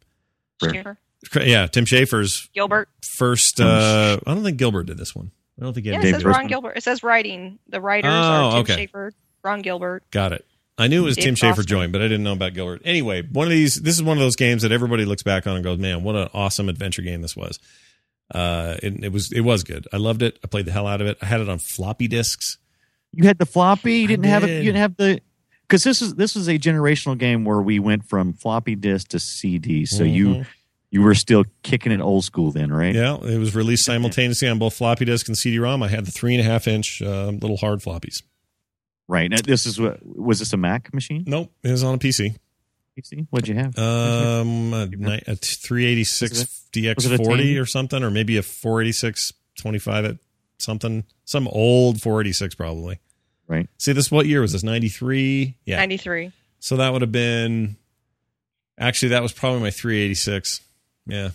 Schafer. 0.62 0.98
Yeah, 1.46 1.68
Tim 1.68 1.86
Schafer's 1.86 2.50
Gilbert. 2.54 2.90
first. 3.16 3.62
Uh, 3.62 4.20
I 4.28 4.34
don't 4.34 4.44
think 4.44 4.58
Gilbert 4.58 4.84
did 4.88 4.98
this 4.98 5.16
one. 5.16 5.32
I 5.62 5.64
don't 5.64 5.74
think 5.74 5.86
he 5.86 5.92
Yeah, 5.92 6.00
it 6.00 6.02
Dave 6.02 6.16
says 6.16 6.24
Gilbert. 6.24 6.38
Ron 6.38 6.48
Gilbert. 6.48 6.74
It 6.78 6.84
says 6.84 7.04
writing. 7.04 7.60
The 7.70 7.80
writers 7.80 8.12
Oh, 8.12 8.18
are 8.18 8.52
Tim 8.64 8.76
okay. 8.76 8.88
Schafer, 8.88 9.12
Ron 9.44 9.62
Gilbert. 9.62 10.04
Got 10.12 10.34
it. 10.34 10.46
I 10.78 10.88
knew 10.88 11.04
it 11.04 11.06
was 11.06 11.16
Dave 11.16 11.26
Tim 11.26 11.36
Schafer 11.36 11.50
Foster. 11.58 11.64
joined, 11.64 11.92
but 11.92 12.02
I 12.02 12.06
didn't 12.06 12.24
know 12.24 12.34
about 12.34 12.54
Gilbert. 12.56 12.82
Anyway, 12.84 13.22
one 13.22 13.46
of 13.46 13.52
these. 13.52 13.76
This 13.76 13.96
is 13.96 14.02
one 14.04 14.18
of 14.18 14.22
those 14.22 14.36
games 14.36 14.64
that 14.64 14.72
everybody 14.72 15.06
looks 15.06 15.22
back 15.24 15.46
on 15.46 15.56
and 15.56 15.64
goes, 15.64 15.78
"Man, 15.78 16.04
what 16.04 16.16
an 16.16 16.30
awesome 16.34 16.68
adventure 16.70 17.04
game 17.04 17.22
this 17.22 17.36
was." 17.38 17.60
Uh, 18.34 18.78
it, 18.82 19.04
it 19.06 19.12
was. 19.12 19.32
It 19.32 19.42
was 19.42 19.64
good. 19.64 19.88
I 19.94 19.98
loved 19.98 20.24
it. 20.24 20.40
I 20.44 20.48
played 20.48 20.66
the 20.66 20.72
hell 20.72 20.88
out 20.88 21.02
of 21.02 21.08
it. 21.08 21.18
I 21.22 21.26
had 21.26 21.42
it 21.42 21.50
on 21.50 21.60
floppy 21.60 22.08
disks. 22.08 22.58
You 23.12 23.26
had 23.26 23.38
the 23.38 23.46
floppy. 23.46 24.00
You 24.00 24.08
didn't 24.08 24.26
have 24.26 24.44
it. 24.44 24.50
You 24.64 24.72
didn't 24.72 24.78
have 24.78 24.96
the 24.98 25.22
because 25.68 25.84
this 25.84 26.02
is 26.02 26.16
this 26.16 26.34
was 26.34 26.48
a 26.48 26.58
generational 26.58 27.18
game 27.18 27.44
where 27.46 27.62
we 27.62 27.78
went 27.78 28.06
from 28.06 28.34
floppy 28.34 28.76
disk 28.76 29.10
to 29.10 29.20
CD. 29.20 29.86
So 29.86 30.04
you 30.04 30.28
Mhm. 30.28 30.46
You 30.92 31.02
were 31.02 31.16
still 31.16 31.46
kicking 31.64 31.92
it 31.92 32.02
old 32.02 32.24
school 32.24 32.52
then, 32.52 32.72
right? 32.72 32.94
yeah, 32.94 33.16
it 33.16 33.38
was 33.38 33.56
released 33.56 33.86
simultaneously 33.86 34.48
on 34.48 34.60
both 34.60 34.76
floppy 34.76 35.06
disk 35.06 35.28
and 35.28 35.38
CD-ROM. 35.38 35.82
I 35.82 35.88
had 35.88 36.06
the 36.06 36.12
three 36.12 36.36
and 36.36 36.42
a 36.42 36.44
half 36.44 36.68
inch 36.68 37.02
uh, 37.02 37.28
little 37.28 37.58
hard 37.58 37.80
floppies. 37.80 38.22
Right. 39.08 39.30
Now, 39.30 39.38
this 39.44 39.66
is 39.66 39.80
what 39.80 40.00
was 40.06 40.40
this 40.40 40.54
a 40.54 40.58
Mac 40.58 40.94
machine? 40.94 41.24
Nope, 41.26 41.52
it 41.64 41.72
was 41.72 41.84
on 41.84 41.96
a 41.96 41.98
PC. 41.98 42.36
PC? 42.98 43.28
What'd 43.30 43.48
you 43.48 43.56
have? 43.56 43.78
Um, 43.78 44.74
a, 44.74 45.22
a 45.28 45.36
386 45.36 46.32
Was 46.32 46.42
it 46.42 46.50
a 46.76 46.96
DX40 46.96 47.62
or 47.62 47.66
something, 47.66 48.04
or 48.04 48.12
maybe 48.12 48.38
a 48.38 48.44
486 48.44 49.34
25 49.58 50.06
at 50.06 50.18
something, 50.60 51.06
some 51.26 51.48
old 51.48 52.02
486 52.02 52.56
probably. 52.56 53.00
Right. 53.48 53.68
See, 53.78 53.94
this 53.94 54.12
what 54.12 54.28
year 54.28 54.42
was 54.42 54.54
this? 54.54 54.64
93? 54.64 55.58
Yeah. 55.66 55.78
93. 55.78 56.32
So 56.60 56.78
that 56.78 56.94
would 56.94 57.02
have 57.02 57.12
been 57.12 57.78
Actually, 58.82 59.10
that 59.10 59.22
was 59.22 59.32
probably 59.32 59.62
my 59.62 59.70
386. 59.70 60.62
Yeah, 61.12 61.30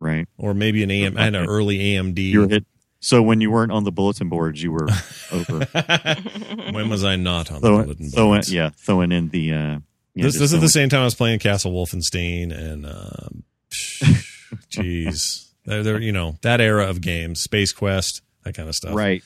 right? 0.00 0.26
or 0.36 0.54
maybe 0.54 0.82
an 0.82 0.90
AM. 0.90 1.18
I 1.18 1.24
had 1.24 1.34
an 1.34 1.46
early 1.46 1.78
AMD. 1.78 2.18
You 2.18 2.40
were 2.40 2.48
hit. 2.48 2.64
So 3.00 3.22
when 3.22 3.40
you 3.40 3.50
weren't 3.50 3.70
on 3.70 3.84
the 3.84 3.92
bulletin 3.92 4.28
boards, 4.28 4.62
you 4.62 4.72
were 4.72 4.88
over. 5.30 5.64
when 6.72 6.88
was 6.88 7.04
I 7.04 7.16
not 7.16 7.50
on 7.52 7.60
the 7.60 7.68
throwing, 7.68 7.84
bulletin 7.84 8.10
throwing, 8.10 8.30
boards? 8.30 8.52
yeah, 8.52 8.70
throwing 8.70 9.12
in 9.12 9.28
the. 9.28 9.52
Uh, 9.52 9.78
yeah, 10.14 10.24
this, 10.24 10.38
this 10.38 10.52
is 10.52 10.60
the 10.60 10.68
same 10.68 10.88
time 10.88 11.02
I 11.02 11.04
was 11.04 11.14
playing 11.14 11.38
Castle 11.38 11.72
Wolfenstein 11.72 12.52
and 12.52 12.86
um, 12.86 13.44
jeez, 13.70 15.48
they're, 15.64 15.82
they're, 15.82 16.00
you 16.00 16.12
know 16.12 16.36
that 16.42 16.60
era 16.60 16.88
of 16.88 17.00
games, 17.00 17.40
Space 17.40 17.72
Quest, 17.72 18.22
that 18.44 18.54
kind 18.54 18.68
of 18.68 18.74
stuff. 18.74 18.94
Right. 18.94 19.22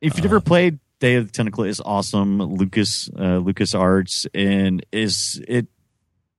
If 0.00 0.16
you've 0.16 0.24
ever 0.24 0.40
played 0.40 0.78
Day 0.98 1.16
of 1.16 1.26
the 1.26 1.32
Tentacle, 1.32 1.64
is 1.64 1.80
awesome. 1.84 2.40
Lucas 2.42 3.10
uh, 3.16 3.40
LucasArts 3.40 4.26
and 4.34 4.84
is 4.92 5.42
it 5.46 5.66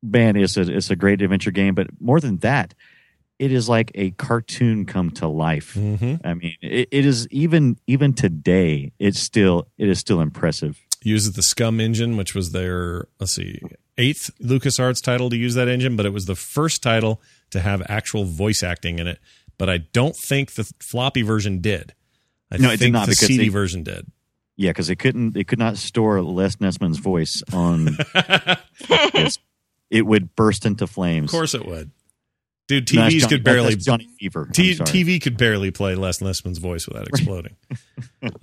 man 0.01 0.35
it's 0.35 0.57
a 0.57 0.61
it's 0.61 0.89
a 0.89 0.95
great 0.95 1.21
adventure 1.21 1.51
game, 1.51 1.75
but 1.75 1.87
more 1.99 2.19
than 2.19 2.37
that, 2.37 2.73
it 3.41 3.51
is 3.51 3.67
like 3.67 3.91
a 3.95 4.11
cartoon 4.11 4.85
come 4.85 5.09
to 5.11 5.27
life. 5.27 5.73
hmm 5.73 6.15
I 6.23 6.35
mean, 6.35 6.55
it, 6.61 6.87
it 6.91 7.05
is 7.05 7.27
even 7.29 7.77
even 7.87 8.13
today. 8.13 8.91
It's 8.99 9.19
still 9.19 9.67
it 9.77 9.89
is 9.89 9.99
still 9.99 10.21
impressive. 10.21 10.79
Uses 11.03 11.33
the 11.33 11.41
SCUMM 11.41 11.81
engine, 11.81 12.15
which 12.17 12.35
was 12.35 12.51
their 12.51 13.07
let's 13.19 13.33
see 13.33 13.59
eighth 13.97 14.29
LucasArts 14.41 15.01
title 15.03 15.29
to 15.31 15.35
use 15.37 15.55
that 15.55 15.67
engine, 15.67 15.95
but 15.95 16.05
it 16.05 16.13
was 16.13 16.25
the 16.25 16.35
first 16.35 16.83
title 16.83 17.19
to 17.49 17.59
have 17.59 17.81
actual 17.89 18.23
voice 18.25 18.61
acting 18.63 18.99
in 18.99 19.07
it. 19.07 19.19
But 19.57 19.69
I 19.69 19.79
don't 19.79 20.15
think 20.15 20.51
the 20.53 20.63
floppy 20.79 21.23
version 21.23 21.59
did. 21.61 21.93
I 22.51 22.57
No, 22.57 22.67
it 22.69 22.71
did 22.73 22.79
think 22.79 22.93
not 22.93 23.07
the 23.07 23.15
CD 23.15 23.43
they- 23.45 23.49
version 23.49 23.83
did. 23.83 24.05
Yeah, 24.57 24.69
because 24.71 24.89
it 24.91 24.97
couldn't 24.97 25.35
it 25.35 25.47
could 25.47 25.57
not 25.59 25.77
store 25.77 26.21
Les 26.21 26.57
Nessman's 26.57 26.99
voice 26.99 27.41
on. 27.51 27.97
It 29.89 30.05
would 30.05 30.35
burst 30.37 30.65
into 30.65 30.87
flames. 30.87 31.25
Of 31.33 31.37
course 31.37 31.53
it 31.53 31.65
would. 31.65 31.91
Dude, 32.79 32.93
No, 32.95 33.01
TVs 33.01 33.09
Johnny- 33.19 33.29
could 33.35 33.43
barely 33.43 33.75
Johnny 33.75 34.07
Fever. 34.17 34.47
T- 34.53 34.75
TV 34.75 35.21
could 35.21 35.35
barely 35.37 35.71
play 35.71 35.95
Les 35.95 36.19
Nessman's 36.21 36.57
voice 36.57 36.87
without 36.87 37.05
exploding. 37.09 37.57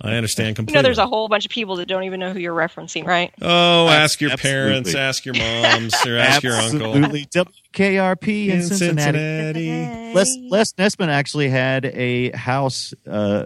I 0.01 0.15
understand 0.15 0.57
You 0.67 0.73
know, 0.75 0.81
there's 0.83 0.99
a 0.99 1.07
whole 1.07 1.27
bunch 1.29 1.45
of 1.45 1.51
people 1.51 1.77
that 1.77 1.87
don't 1.87 2.03
even 2.03 2.19
know 2.19 2.31
who 2.31 2.37
you're 2.39 2.55
referencing, 2.55 3.05
right? 3.07 3.33
oh, 3.41 3.87
Abs- 3.87 4.11
ask 4.13 4.21
your 4.21 4.37
parents, 4.37 4.93
ask 4.93 5.25
your 5.25 5.33
moms, 5.35 5.95
or 6.05 6.15
ask 6.17 6.43
your 6.43 6.53
uncle. 6.53 6.93
Absolutely. 6.95 7.25
WKRP 7.73 8.47
in, 8.49 8.51
In 8.57 8.61
Cincinnati. 8.63 9.17
Cincinnati. 9.17 10.13
Les, 10.13 10.37
Les 10.49 10.73
Nessman 10.73 11.07
actually 11.07 11.49
had 11.49 11.85
a 11.85 12.29
house 12.37 12.93
uh, 13.09 13.45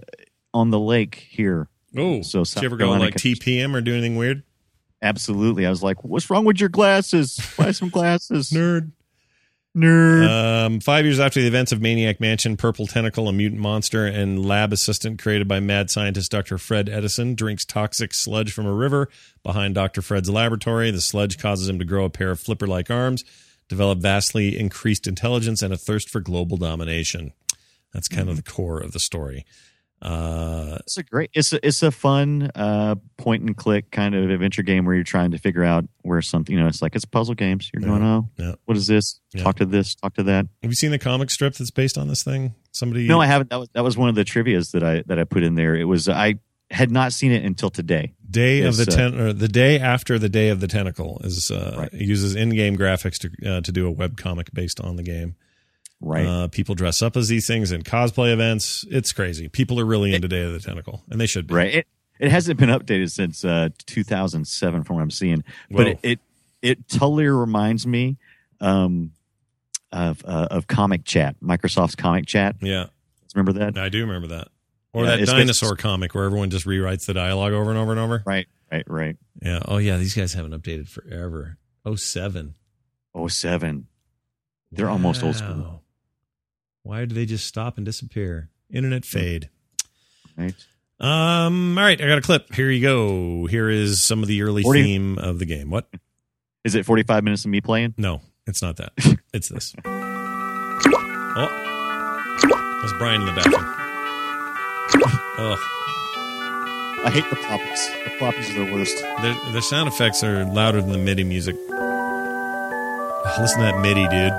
on 0.54 0.70
the 0.70 0.80
lake 0.80 1.16
here. 1.30 1.70
Oh, 1.96 2.22
So 2.24 2.44
did 2.44 2.56
you 2.62 2.66
ever 2.66 2.76
go 2.76 2.86
Carolina 2.86 3.06
like 3.06 3.14
TPM 3.16 3.74
or 3.74 3.80
do 3.82 3.94
anything 3.94 4.18
weird? 4.18 4.44
Absolutely. 5.02 5.66
I 5.66 5.70
was 5.70 5.84
like, 5.84 6.04
what's 6.04 6.30
wrong 6.30 6.46
with 6.46 6.60
your 6.60 6.70
glasses? 6.70 7.40
Buy 7.58 7.72
some 7.72 7.90
glasses. 7.90 8.50
Nerd. 8.54 8.92
Nerd. 9.76 10.28
Um, 10.28 10.80
five 10.80 11.04
years 11.04 11.20
after 11.20 11.42
the 11.42 11.48
events 11.48 11.72
of 11.72 11.82
Maniac 11.82 12.20
Mansion, 12.20 12.58
Purple 12.58 12.86
Tentacle, 12.86 13.28
a 13.28 13.34
mutant 13.34 13.60
monster 13.60 14.06
and 14.06 14.46
lab 14.46 14.72
assistant 14.72 15.20
created 15.20 15.48
by 15.48 15.60
mad 15.60 15.90
scientist 15.90 16.32
Dr. 16.32 16.60
Fred 16.60 16.90
Edison, 16.90 17.34
drinks 17.34 17.66
toxic 17.66 18.14
sludge 18.14 18.52
from 18.52 18.68
a 18.68 18.74
river 18.74 19.10
behind 19.42 19.74
Dr. 19.74 20.04
Fred's 20.04 20.30
laboratory. 20.30 20.92
The 20.92 21.02
sludge 21.02 21.40
causes 21.40 21.68
him 21.68 21.80
to 21.80 21.86
grow 21.86 22.06
a 22.06 22.12
pair 22.12 22.30
of 22.30 22.40
flipper 22.40 22.68
like 22.68 22.92
arms, 22.92 23.24
develop 23.68 23.98
vastly 23.98 24.60
increased 24.60 25.08
intelligence, 25.08 25.64
and 25.64 25.74
a 25.74 25.78
thirst 25.78 26.08
for 26.08 26.20
global 26.20 26.58
domination. 26.58 27.34
That's 27.94 28.08
kind 28.08 28.30
of 28.30 28.36
the 28.36 28.44
core 28.44 28.80
of 28.80 28.92
the 28.92 29.00
story. 29.00 29.44
Uh, 30.04 30.78
It's 30.82 30.98
a 30.98 31.04
great. 31.04 31.30
It's 31.34 31.54
a 31.54 31.66
it's 31.66 31.82
a 31.82 31.90
fun 31.92 32.52
uh, 32.56 32.96
point 33.18 33.44
and 33.44 33.56
click 33.56 33.90
kind 33.90 34.14
of 34.16 34.30
adventure 34.30 34.62
game 34.62 34.86
where 34.86 34.96
you're 34.96 35.04
trying 35.04 35.32
to 35.32 35.38
figure 35.38 35.64
out 35.64 35.86
where 36.02 36.22
something. 36.22 36.54
You 36.56 36.62
know, 36.62 36.68
it's 36.68 36.82
like 36.82 36.96
it's 36.96 37.06
puzzle 37.06 37.36
games. 37.36 37.72
You're 37.74 37.82
going, 37.88 38.04
oh, 38.04 38.30
yeah. 38.38 38.56
what 38.66 38.76
is 38.76 38.88
this? 38.88 39.20
Yeah. 39.34 39.44
Talk 39.44 39.56
to 39.58 39.66
this. 39.66 39.96
Talk 39.96 40.16
to 40.16 40.24
that. 40.24 40.48
Have 40.62 40.72
you 40.72 40.76
seen 40.76 40.92
the 40.92 41.00
comic 41.00 41.30
strip 41.30 41.54
that's 41.56 41.72
based 41.72 41.98
on 41.98 42.08
this 42.10 42.24
thing? 42.24 42.54
Somebody? 42.74 43.08
No, 43.08 43.22
I 43.22 43.28
haven't. 43.28 43.50
That 43.50 43.60
was 43.60 43.70
that 43.74 43.84
was 43.84 43.98
one 43.98 44.10
of 44.10 44.16
the 44.16 44.26
trivia's 44.26 44.72
that 44.72 44.84
I 44.84 45.04
that 45.08 45.18
I 45.20 45.24
put 45.24 45.44
in 45.44 45.56
there. 45.56 45.76
It 45.76 45.86
was 45.86 46.10
I 46.10 46.36
had 46.70 46.92
not 46.92 47.14
seen 47.14 47.32
it 47.32 47.46
until 47.46 47.70
today. 47.70 48.14
Day 48.30 48.60
of 48.62 48.76
Yes, 48.78 48.86
the 48.86 48.92
uh, 48.92 48.96
ten, 48.96 49.20
or 49.20 49.32
the 49.32 49.48
day 49.48 49.80
after 49.80 50.18
the 50.18 50.30
day 50.30 50.50
of 50.50 50.60
the 50.60 50.68
tentacle 50.68 51.22
is 51.24 51.52
uh, 51.52 51.76
Right. 51.78 51.94
uses 51.94 52.36
in-game 52.36 52.76
graphics 52.78 53.20
to 53.20 53.30
uh, 53.58 53.62
to 53.62 53.72
do 53.72 53.86
a 53.88 53.92
web 53.92 54.18
comic 54.18 54.52
based 54.54 54.82
on 54.82 54.96
the 54.96 55.04
game. 55.04 55.36
Right. 56.04 56.26
Uh, 56.26 56.48
people 56.50 56.76
dress 56.76 57.02
up 57.02 57.16
as 57.16 57.30
these 57.30 57.48
things 57.48 57.72
in 57.72 57.82
cosplay 57.84 58.34
events. 58.34 58.86
It's 58.92 59.14
crazy. 59.14 59.48
People 59.48 59.80
are 59.80 59.86
really 59.86 60.14
into 60.14 60.28
Day 60.28 60.44
of 60.44 60.52
the 60.52 60.60
Tentacle, 60.60 61.02
and 61.10 61.20
they 61.20 61.28
should 61.28 61.48
be. 61.48 61.54
right. 61.56 61.74
It 61.76 61.88
it 62.20 62.30
hasn't 62.30 62.60
been 62.60 62.70
updated 62.70 63.12
since 63.12 63.44
uh, 63.44 63.70
2007 63.86 64.84
from 64.84 64.96
what 64.96 65.02
I'm 65.02 65.12
seeing, 65.12 65.44
but 65.72 65.88
it, 65.88 66.00
it 66.04 66.20
it 66.62 66.88
totally 66.90 67.26
reminds 67.28 67.88
me 67.88 68.18
um, 68.62 69.12
of 69.92 70.24
uh, 70.26 70.48
of 70.52 70.68
Comic 70.68 71.06
Chat, 71.06 71.36
Microsoft's 71.42 71.96
Comic 71.96 72.26
Chat. 72.28 72.58
Yeah, 72.62 72.88
Remember 73.34 73.54
that? 73.60 73.78
I 73.78 73.90
do 73.90 74.02
remember 74.02 74.28
that. 74.28 74.50
Or 74.94 75.06
Yeah, 75.06 75.16
that 75.18 75.26
dinosaur 75.26 75.76
comic 75.76 76.14
where 76.14 76.24
everyone 76.26 76.50
just 76.52 76.68
rewrites 76.68 77.06
the 77.06 77.16
dialogue 77.16 77.54
over 77.54 77.72
and 77.72 77.80
over 77.80 77.92
and 77.92 78.00
over. 78.00 78.24
Right. 78.26 78.48
Right. 78.72 78.84
Right. 78.88 79.18
Yeah. 79.42 79.60
Oh 79.66 79.78
yeah, 79.78 79.98
these 79.98 80.14
guys 80.14 80.34
haven't 80.34 80.52
updated 80.52 80.88
forever. 80.88 81.58
Oh 81.86 81.96
seven. 81.96 82.56
Oh 83.16 83.28
seven. 83.28 83.88
They're 84.72 84.90
almost 84.90 85.24
old 85.24 85.36
school. 85.36 85.83
Why 86.84 87.06
do 87.06 87.16
they 87.16 87.26
just 87.26 87.46
stop 87.46 87.78
and 87.78 87.86
disappear? 87.86 88.50
Internet 88.70 89.06
fade. 89.06 89.50
Right. 90.38 90.54
Um. 91.00 91.78
All 91.78 91.84
right, 91.84 92.00
I 92.00 92.08
got 92.08 92.18
a 92.18 92.22
clip. 92.22 92.54
Here 92.54 92.70
you 92.70 92.82
go. 92.82 93.46
Here 93.46 93.70
is 93.70 94.02
some 94.04 94.22
of 94.22 94.28
the 94.28 94.42
early 94.44 94.64
40 94.64 94.84
theme 94.84 95.18
of 95.18 95.40
the 95.40 95.46
game. 95.46 95.70
What? 95.70 95.90
Is 96.64 96.76
it 96.76 96.86
45 96.86 97.24
minutes 97.24 97.44
of 97.46 97.52
me 97.52 97.62
playing? 97.62 97.94
No, 97.98 98.22
it's 98.48 98.62
not 98.62 98.78
that. 98.78 98.92
It's 99.34 99.50
this. 99.50 99.74
Oh, 99.84 101.48
that's 102.82 102.94
Brian 103.00 103.22
in 103.22 103.28
the 103.28 103.34
bathroom. 103.34 103.66
Oh, 105.36 105.56
I 107.04 107.10
hate 107.12 107.28
the 107.32 107.36
ploppies. 107.38 107.88
The 108.04 108.12
ploppies 108.12 108.52
are 108.56 108.66
the 108.66 108.72
worst. 108.72 108.96
their, 109.24 109.36
their 109.52 109.62
sound 109.64 109.88
effects 109.90 110.24
are 110.24 110.46
louder 110.46 110.80
than 110.80 110.92
the 110.92 111.00
MIDI 111.00 111.24
music. 111.24 111.56
Oh, 111.72 113.36
listen 113.40 113.58
to 113.62 113.66
that 113.66 113.80
MIDI, 113.82 114.08
dude. 114.08 114.32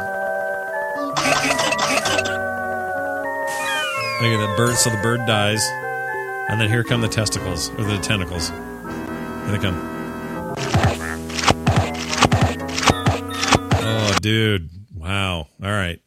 Look 4.24 4.40
at 4.40 4.46
that 4.46 4.56
bird. 4.56 4.74
So 4.76 4.88
the 4.90 4.96
bird 5.02 5.26
dies, 5.26 5.62
and 6.48 6.58
then 6.60 6.68
here 6.70 6.82
come 6.82 7.00
the 7.02 7.08
testicles 7.08 7.68
or 7.70 7.84
the 7.84 7.98
tentacles. 7.98 8.48
Here 8.48 9.52
they 9.52 9.58
come. 9.58 9.90
Oh, 13.86 14.16
dude! 14.22 14.70
Wow. 14.94 15.48
All 15.62 15.70
right. 15.70 16.00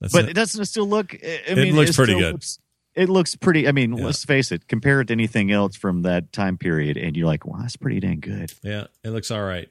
That's 0.00 0.12
But 0.12 0.24
it. 0.24 0.30
it 0.30 0.34
doesn't 0.34 0.64
still 0.66 0.86
look. 0.88 1.14
I 1.14 1.18
I 1.26 1.52
It 1.52 1.56
mean, 1.58 1.76
looks 1.76 1.94
pretty 1.94 2.14
good. 2.18 2.32
Looks, 2.32 2.58
it 2.96 3.08
looks 3.08 3.36
pretty. 3.36 3.68
I 3.68 3.72
mean, 3.72 3.96
Yeah. 3.96 4.06
let's 4.06 4.24
face 4.24 4.50
it. 4.50 4.66
Compare 4.66 5.02
it 5.02 5.06
to 5.06 5.12
anything 5.12 5.52
else 5.52 5.76
from 5.76 6.02
that 6.02 6.32
time 6.32 6.58
period, 6.58 6.96
and 6.96 7.16
you're 7.16 7.26
like, 7.26 7.46
"Wow, 7.46 7.58
that's 7.60 7.76
pretty 7.76 8.00
dang 8.00 8.18
good." 8.20 8.52
Yeah, 8.62 8.86
it 9.04 9.10
looks 9.10 9.30
all 9.30 9.42
right. 9.42 9.68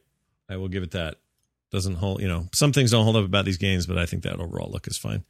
I 0.50 0.56
will 0.56 0.70
give 0.70 0.84
it 0.84 0.92
that. 0.92 1.18
Doesn't 1.72 1.96
hold, 1.96 2.22
you 2.22 2.28
know, 2.28 2.48
some 2.54 2.74
things 2.74 2.92
don't 2.92 3.04
hold 3.06 3.16
up 3.16 3.24
about 3.26 3.46
these 3.46 3.58
games, 3.58 3.86
but 3.86 3.98
I 3.98 4.06
think 4.06 4.24
that 4.24 4.40
overall 4.40 4.70
look 4.72 4.88
is 4.88 4.98
fine. 4.98 5.24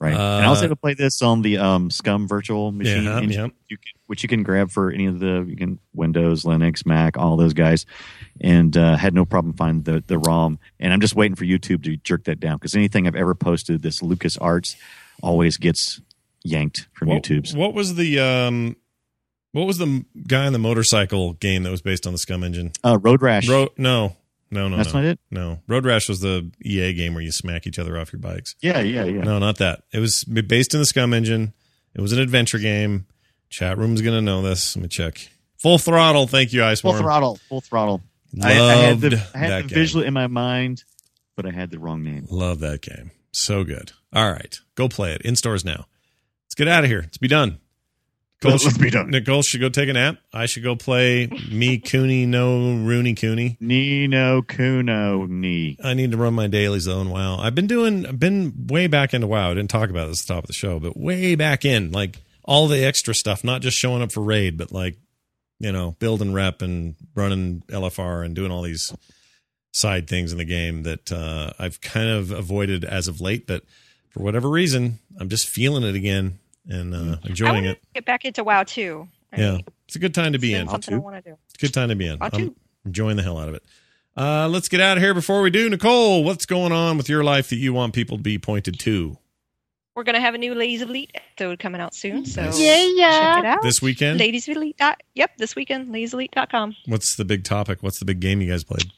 Right. 0.00 0.14
and 0.14 0.20
I 0.22 0.46
Uh, 0.46 0.50
was 0.50 0.62
able 0.62 0.70
to 0.70 0.76
play 0.80 0.94
this 0.94 1.20
on 1.20 1.42
the 1.42 1.58
um, 1.58 1.90
SCUMM 1.90 2.26
virtual 2.26 2.72
machine, 2.72 3.04
Yeah, 3.04 3.18
engine, 3.18 3.30
yeah. 3.32 3.46
You 3.68 3.76
can, 3.76 3.92
which 4.06 4.22
you 4.22 4.28
can 4.30 4.42
grab 4.42 4.70
for 4.70 4.90
any 4.90 5.04
of 5.04 5.18
the 5.20 5.44
you 5.46 5.56
can 5.56 5.78
Windows, 5.94 6.44
Linux, 6.44 6.86
Mac, 6.86 7.18
all 7.18 7.36
those 7.36 7.52
guys, 7.52 7.84
and 8.40 8.74
uh, 8.78 8.96
had 8.96 9.12
no 9.14 9.24
problem 9.26 9.52
finding 9.54 9.82
the 9.82 10.02
the 10.06 10.18
ROM. 10.18 10.58
And 10.78 10.92
I'm 10.94 11.00
just 11.00 11.14
waiting 11.14 11.34
for 11.36 11.44
YouTube 11.44 11.84
to 11.84 11.96
jerk 11.98 12.24
that 12.24 12.40
down 12.40 12.56
because 12.56 12.74
anything 12.74 13.06
I've 13.06 13.14
ever 13.14 13.34
posted, 13.34 13.82
this 13.82 14.00
LucasArts, 14.00 14.74
always 15.22 15.58
gets 15.58 16.00
yanked 16.44 16.88
from 16.94 17.08
What, 17.08 17.22
YouTube's. 17.22 17.54
what 17.54 17.74
was 17.74 17.96
the 17.96 18.18
um, 18.20 18.76
what 19.52 19.66
was 19.66 19.76
the 19.76 20.06
guy 20.26 20.46
on 20.46 20.54
the 20.54 20.58
motorcycle 20.58 21.34
game 21.34 21.64
that 21.64 21.70
was 21.70 21.82
based 21.82 22.06
on 22.06 22.14
the 22.14 22.18
SCUMM 22.18 22.44
engine? 22.44 22.72
Uh, 22.82 22.98
Road 23.02 23.20
Rash. 23.20 23.46
Road? 23.48 23.68
No, 23.76 24.16
no, 24.50 24.68
no, 24.68 24.76
That's 24.76 24.92
no, 24.92 25.00
not 25.00 25.08
it. 25.08 25.18
no. 25.30 25.60
Road 25.68 25.84
Rash 25.84 26.08
was 26.08 26.20
the 26.20 26.50
EA 26.64 26.92
game 26.92 27.14
where 27.14 27.22
you 27.22 27.32
smack 27.32 27.66
each 27.66 27.78
other 27.78 27.98
off 27.98 28.12
your 28.12 28.20
bikes. 28.20 28.56
Yeah, 28.60 28.80
yeah, 28.80 29.04
yeah. 29.04 29.22
No, 29.22 29.38
not 29.38 29.58
that. 29.58 29.82
It 29.92 29.98
was 30.00 30.24
based 30.24 30.74
in 30.74 30.80
the 30.80 30.86
SCUMM 30.86 31.14
engine. 31.14 31.52
It 31.94 32.00
was 32.00 32.12
an 32.12 32.18
adventure 32.20 32.58
game. 32.58 33.06
Chat 33.48 33.78
room's 33.78 34.00
gonna 34.02 34.20
know 34.22 34.42
this. 34.42 34.76
Let 34.76 34.82
me 34.82 34.88
check. 34.88 35.28
Full 35.58 35.78
throttle. 35.78 36.26
Thank 36.26 36.52
you, 36.52 36.64
Ice 36.64 36.80
Full 36.80 36.94
throttle. 36.94 37.36
Full 37.48 37.60
throttle. 37.60 38.00
Loved 38.32 38.44
I, 38.46 38.50
I 38.52 38.74
had 38.76 39.00
the, 39.00 39.26
I 39.34 39.38
had 39.38 39.64
the 39.64 39.68
game. 39.68 39.74
visual 39.74 40.04
in 40.04 40.14
my 40.14 40.28
mind, 40.28 40.84
but 41.36 41.46
I 41.46 41.50
had 41.50 41.70
the 41.70 41.78
wrong 41.80 42.02
name. 42.04 42.26
Love 42.30 42.60
that 42.60 42.80
game. 42.80 43.10
So 43.32 43.64
good. 43.64 43.92
All 44.12 44.30
right. 44.30 44.58
Go 44.76 44.88
play 44.88 45.12
it 45.12 45.22
in 45.22 45.34
stores 45.36 45.64
now. 45.64 45.86
Let's 46.46 46.54
get 46.56 46.68
out 46.68 46.84
of 46.84 46.90
here. 46.90 47.00
Let's 47.02 47.18
be 47.18 47.28
done. 47.28 47.58
Cole 48.40 48.52
Let's 48.52 48.64
should, 48.64 48.80
be 48.80 48.90
done. 48.90 49.10
Nicole 49.10 49.42
should 49.42 49.60
go 49.60 49.68
take 49.68 49.90
a 49.90 49.92
nap. 49.92 50.16
I 50.32 50.46
should 50.46 50.62
go 50.62 50.74
play 50.74 51.26
me 51.52 51.78
Cooney 51.78 52.24
no 52.24 52.74
Rooney 52.74 53.14
Cooney. 53.14 53.58
Nino 53.60 54.40
Kuno 54.40 55.26
Ni. 55.26 55.76
I 55.84 55.92
need 55.92 56.12
to 56.12 56.16
run 56.16 56.32
my 56.32 56.46
dailies 56.46 56.86
though 56.86 57.02
in 57.02 57.10
WoW. 57.10 57.38
I've 57.38 57.54
been 57.54 57.66
doing 57.66 58.06
I've 58.06 58.18
been 58.18 58.66
way 58.68 58.86
back 58.86 59.12
into 59.12 59.26
WoW. 59.26 59.50
I 59.50 59.54
didn't 59.54 59.68
talk 59.68 59.90
about 59.90 60.08
this 60.08 60.22
at 60.22 60.26
the 60.28 60.34
top 60.34 60.44
of 60.44 60.48
the 60.48 60.54
show, 60.54 60.80
but 60.80 60.96
way 60.96 61.34
back 61.34 61.66
in, 61.66 61.92
like 61.92 62.22
all 62.42 62.66
the 62.66 62.82
extra 62.82 63.14
stuff, 63.14 63.44
not 63.44 63.60
just 63.60 63.76
showing 63.76 64.00
up 64.00 64.10
for 64.10 64.22
raid, 64.22 64.56
but 64.56 64.72
like, 64.72 64.96
you 65.58 65.70
know, 65.70 65.92
building 65.98 66.32
rep 66.32 66.62
and 66.62 66.94
running 67.14 67.62
LFR 67.68 68.24
and 68.24 68.34
doing 68.34 68.50
all 68.50 68.62
these 68.62 68.90
side 69.72 70.08
things 70.08 70.32
in 70.32 70.38
the 70.38 70.46
game 70.46 70.84
that 70.84 71.12
uh, 71.12 71.52
I've 71.58 71.82
kind 71.82 72.08
of 72.08 72.30
avoided 72.30 72.86
as 72.86 73.06
of 73.06 73.20
late. 73.20 73.46
But 73.46 73.64
for 74.08 74.22
whatever 74.22 74.48
reason, 74.48 74.98
I'm 75.18 75.28
just 75.28 75.46
feeling 75.46 75.82
it 75.82 75.94
again 75.94 76.38
and 76.70 76.94
uh, 76.94 76.98
Mm. 76.98 77.18
I 77.24 77.28
enjoying 77.28 77.64
it. 77.66 77.80
get 77.94 78.04
back 78.06 78.24
into 78.24 78.42
WoW 78.44 78.62
too. 78.64 79.08
I 79.32 79.40
Yeah, 79.40 79.50
mean, 79.52 79.64
it's 79.86 79.96
a 79.96 79.98
good 79.98 80.14
time 80.14 80.32
to 80.32 80.38
be 80.38 80.54
in. 80.54 80.68
something 80.68 80.94
I 80.94 80.98
want 80.98 81.16
to 81.22 81.30
do. 81.30 81.36
It's 81.46 81.54
a 81.62 81.66
good 81.66 81.74
time 81.74 81.88
to 81.90 81.96
be 81.96 82.06
in. 82.06 82.16
I'll 82.20 82.30
I'm 82.32 82.40
too. 82.48 82.56
enjoying 82.84 83.16
the 83.16 83.22
hell 83.22 83.38
out 83.38 83.48
of 83.48 83.54
it. 83.54 83.62
Uh, 84.16 84.48
let's 84.48 84.68
get 84.68 84.80
out 84.80 84.96
of 84.96 85.02
here 85.02 85.14
before 85.14 85.40
we 85.42 85.50
do. 85.50 85.68
Nicole, 85.70 86.24
what's 86.24 86.44
going 86.46 86.72
on 86.72 86.96
with 86.96 87.08
your 87.08 87.22
life 87.22 87.48
that 87.50 87.56
you 87.56 87.72
want 87.72 87.94
people 87.94 88.16
to 88.16 88.22
be 88.22 88.38
pointed 88.38 88.78
to 88.80 89.16
We're 89.94 90.02
gonna 90.04 90.20
have 90.20 90.34
a 90.34 90.38
new 90.38 90.54
Ladies 90.54 90.82
of 90.82 90.88
Elite 90.90 91.12
episode 91.14 91.58
coming 91.58 91.80
out 91.80 91.94
soon, 91.94 92.24
so 92.26 92.42
Nice. 92.42 92.58
check 92.58 93.38
it 93.38 93.44
out. 93.46 93.62
this 93.62 93.80
weekend? 93.82 94.18
Ladies 94.18 94.48
of 94.48 94.56
Elite. 94.56 94.76
Dot, 94.78 95.00
yep, 95.14 95.36
this 95.38 95.54
weekend. 95.54 95.88
LadiesOfElite.com. 95.94 96.74
What's 96.86 97.14
the 97.16 97.24
big 97.24 97.44
topic? 97.44 97.82
What's 97.82 97.98
the 97.98 98.04
big 98.04 98.20
game 98.20 98.40
you 98.40 98.50
guys 98.50 98.64
played? 98.64 98.90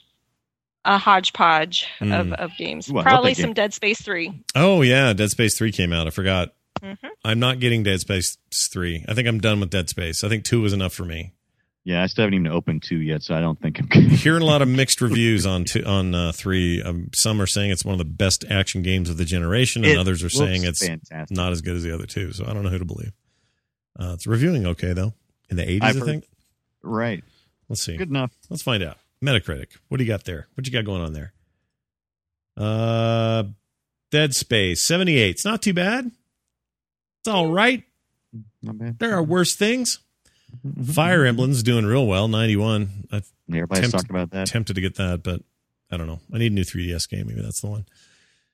A 0.85 0.99
hodgepodge 0.99 1.87
of, 2.01 2.09
Mm. 2.09 2.33
of 2.35 2.51
games. 2.59 2.89
Ooh, 2.91 3.03
Probably 3.03 3.33
that 3.33 3.37
game. 3.37 3.45
some 3.49 3.53
Dead 3.55 3.73
Space 3.75 4.01
Three. 4.01 4.33
Oh 4.55 4.83
yeah, 4.83 5.13
Dead 5.13 5.31
Space 5.31 5.57
Three 5.57 5.71
came 5.73 5.93
out. 5.93 6.07
I 6.07 6.11
forgot. 6.11 6.55
Hmm 6.83 6.93
I'm 7.25 7.39
not 7.39 7.61
getting 7.61 7.83
Dead 7.83 8.01
Space 8.01 8.39
Three. 8.53 9.05
I 9.09 9.15
think 9.15 9.29
I'm 9.29 9.39
done 9.41 9.61
with 9.61 9.71
Dead 9.71 9.89
Space. 9.89 10.25
I 10.25 10.29
think 10.29 10.45
two 10.45 10.61
was 10.61 10.73
enough 10.73 10.93
for 10.93 11.05
me. 11.05 11.33
Yeah, 11.85 12.03
I 12.03 12.07
still 12.07 12.23
haven't 12.23 12.35
even 12.35 12.47
opened 12.47 12.83
two 12.85 12.99
yet, 12.99 13.23
so 13.23 13.35
I 13.35 13.41
don't 13.41 13.61
think 13.61 13.81
I'm 13.81 13.87
going 13.87 14.09
Hearing 14.11 14.43
a 14.43 14.47
lot 14.47 14.63
of 14.63 14.69
mixed 14.69 15.01
reviews 15.01 15.47
on 15.47 15.65
two, 15.65 15.85
on 15.85 16.15
uh, 16.15 16.31
three. 16.33 16.81
Um, 16.83 17.09
some 17.13 17.41
are 17.43 17.47
saying 17.47 17.71
it's 17.73 17.85
one 17.85 17.93
of 17.95 17.99
the 17.99 18.05
best 18.05 18.45
action 18.49 18.83
games 18.83 19.11
of 19.11 19.17
the 19.17 19.25
generation, 19.25 19.83
and 19.85 19.93
It 19.95 19.99
others 19.99 20.23
are 20.23 20.29
saying 20.31 20.63
it's 20.65 20.87
fantastic. 20.87 21.37
not 21.37 21.51
as 21.53 21.61
good 21.61 21.75
as 21.77 21.83
the 21.83 21.93
other 21.93 22.07
two. 22.07 22.33
So 22.33 22.45
I 22.47 22.53
don't 22.53 22.63
know 22.63 22.69
who 22.71 22.79
to 22.79 22.85
believe. 22.85 23.13
Uh, 23.99 24.13
it's 24.15 24.27
reviewing 24.27 24.65
okay 24.67 24.93
though. 24.93 25.15
In 25.51 25.57
the 25.57 25.65
80s, 25.65 25.83
I 25.83 25.89
I've 25.89 25.97
heard- 25.97 26.05
think. 26.05 26.25
right. 26.83 27.23
Let's 27.69 27.83
see. 27.83 27.97
Good 27.97 28.11
enough. 28.11 28.33
Let's 28.51 28.63
find 28.63 28.83
out. 28.83 28.99
Metacritic. 29.25 29.77
What 29.89 29.99
do 29.99 30.05
you 30.05 30.09
got 30.09 30.25
there? 30.25 30.47
What 30.55 30.67
you 30.67 30.73
got 30.73 30.85
going 30.85 31.01
on 31.03 31.13
there? 31.15 31.33
Uh, 32.57 33.45
Dead 34.11 34.35
Space 34.35 34.83
78. 34.83 35.31
It's 35.31 35.45
not 35.45 35.63
too 35.63 35.73
bad. 35.73 36.11
It's 37.25 37.29
all 37.33 37.47
right. 37.47 37.85
Not 38.63 38.79
bad. 38.79 38.99
There 38.99 39.15
are 39.15 39.23
worse 39.23 39.55
things. 39.55 40.01
Mm-hmm. 40.67 40.83
Fire 40.93 41.25
Emblem's 41.25 41.63
doing 41.63 41.87
real 41.87 42.07
well. 42.07 42.27
91. 42.29 43.07
I've 43.13 43.31
Everybody's 43.49 43.83
Tempt- 43.83 43.93
talked 43.97 44.11
about 44.11 44.31
that. 44.33 44.47
tempted 44.49 44.75
to 44.75 44.81
get 44.81 44.97
that, 44.97 45.23
but 45.23 45.41
I 45.91 45.97
don't 45.97 46.07
know. 46.09 46.19
I 46.35 46.39
need 46.39 46.51
a 46.53 46.55
new 46.55 46.65
3DS 46.65 47.09
game. 47.09 47.27
Maybe 47.29 47.41
that's 47.43 47.61
the 47.61 47.69
one. 47.69 47.87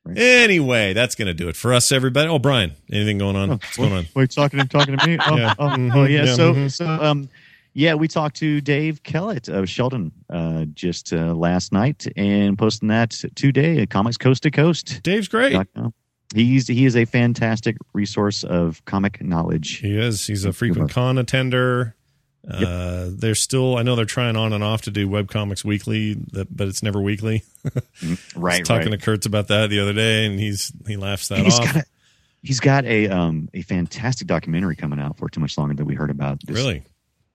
Right. 0.05 0.19
Anyway, 0.19 0.93
that's 0.93 1.15
going 1.15 1.27
to 1.29 1.35
do 1.35 1.49
it 1.49 1.57
for 1.57 1.73
us, 1.73 1.91
everybody. 1.93 2.29
Oh, 2.29 2.39
Brian, 2.39 2.73
anything 2.93 3.19
going 3.19 3.37
on? 3.37 3.51
Oh, 3.51 3.53
What's 3.55 3.77
going 3.77 3.93
on? 3.93 4.07
Wait, 4.15 4.31
talking 4.31 4.59
to 4.61 4.67
talking 4.67 4.97
to 4.99 5.07
me? 5.07 5.19
Oh, 5.27 5.37
Yeah. 5.37 5.55
oh, 5.59 5.65
Mhm. 5.69 5.95
oh, 5.95 6.05
yeah. 6.05 6.25
Yeah, 6.25 6.35
So, 6.35 6.55
mhm. 6.55 6.71
so, 6.73 6.87
um, 6.87 7.29
yeah, 7.75 7.95
we 7.95 8.07
talked 8.09 8.37
to 8.37 8.61
Dave 8.61 9.03
Kellett 9.03 9.49
of 9.49 9.69
Sheldon 9.69 10.13
uh, 10.31 10.67
just 10.75 11.13
uh, 11.13 11.33
last 11.35 11.73
night 11.73 12.07
and 12.17 12.59
posting 12.59 12.89
that 12.89 13.11
today 13.35 13.79
at 13.81 13.91
Comics 13.91 14.17
Coast 14.19 14.43
to 14.45 14.51
Coast. 14.51 15.03
Dave's 15.03 15.29
great. 15.29 15.57
He's 16.35 16.69
he 16.69 16.85
is 16.85 16.95
a 16.97 17.05
fantastic 17.07 17.77
resource 17.95 18.45
of 18.45 18.85
comic 18.85 19.23
knowledge. 19.23 19.79
He 19.79 19.97
is. 19.99 20.27
He's 20.27 20.45
a 20.45 20.53
frequent 20.53 20.91
con 20.91 21.17
attender. 21.19 21.95
Uh, 22.49 23.09
they're 23.11 23.35
still. 23.35 23.77
I 23.77 23.83
know 23.83 23.97
they're 23.97 24.05
trying 24.05 24.37
on 24.37 24.53
and 24.53 24.63
off 24.65 24.83
to 24.83 24.91
do 24.91 25.09
webcomics 25.09 25.65
weekly, 25.65 26.17
but 26.33 26.69
it's 26.69 26.83
never 26.83 27.01
weekly. 27.01 27.43
I 27.65 27.71
Right, 28.37 28.61
was 28.61 28.69
talking 28.69 28.91
right. 28.91 28.99
to 29.01 29.05
Kurtz 29.05 29.27
about 29.27 29.49
that 29.49 29.69
the 29.71 29.81
other 29.81 29.93
day, 29.93 30.25
and 30.27 30.39
he's 30.39 30.73
he 30.87 30.97
laughs 30.97 31.29
that 31.29 31.41
He's 31.41 31.59
off. 31.59 31.75
got 31.75 31.85
he's 32.43 32.61
got 32.61 32.85
a 32.87 33.09
um 33.09 33.49
a 33.53 33.63
fantastic 33.63 34.27
documentary 34.29 34.77
coming 34.77 34.99
out 34.99 35.19
for 35.19 35.29
too 35.29 35.41
much 35.41 35.59
longer 35.59 35.75
than 35.75 35.87
we 35.87 35.95
heard 35.95 36.11
about. 36.11 36.41
This- 36.47 36.57
really? 36.57 36.85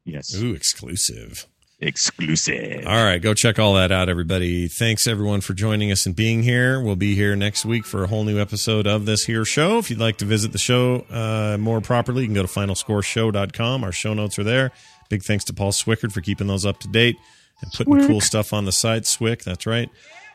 Yes. 0.06 0.34
Ooh, 0.36 0.54
exclusive. 0.54 1.48
Exclusive. 1.84 2.88
All 2.88 3.04
right, 3.04 3.22
go 3.22 3.34
check 3.34 3.60
all 3.60 3.74
that 3.74 3.92
out, 3.92 4.08
everybody. 4.08 4.68
Thanks 4.68 5.06
everyone 5.06 5.42
for 5.42 5.54
joining 5.54 5.92
us 5.92 6.06
and 6.06 6.16
being 6.16 6.42
here. 6.42 6.80
We'll 6.80 6.96
be 6.96 7.14
here 7.14 7.36
next 7.36 7.66
week 7.66 7.86
for 7.86 8.04
a 8.04 8.08
whole 8.08 8.24
new 8.24 8.40
episode 8.40 8.88
of 8.88 9.06
this 9.06 9.26
here 9.26 9.44
show. 9.44 9.80
If 9.80 9.90
you'd 9.90 10.00
like 10.00 10.18
to 10.18 10.26
visit 10.26 10.54
the 10.54 10.58
show 10.58 11.06
uh, 11.10 11.58
more 11.60 11.82
properly, 11.82 12.22
you 12.22 12.28
can 12.28 12.36
go 12.36 12.42
to 12.42 12.48
finalscoreshow.com. 12.48 13.84
Our 13.84 13.92
show 13.92 14.14
notes 14.14 14.40
are 14.40 14.44
there. 14.44 14.72
Big 15.10 15.24
thanks 15.24 15.44
to 15.46 15.54
Paul 15.54 15.72
Swickard 15.72 16.14
for 16.14 16.22
keeping 16.22 16.48
those 16.48 16.66
up 16.66 16.80
to 16.80 16.88
date 16.88 17.18
and 17.62 17.72
putting 17.72 18.08
cool 18.08 18.22
stuff 18.22 18.54
on 18.54 18.66
the 18.66 18.72
site. 18.72 19.06
Swick, 19.06 19.44
that's 19.44 19.66
right. 19.66 19.90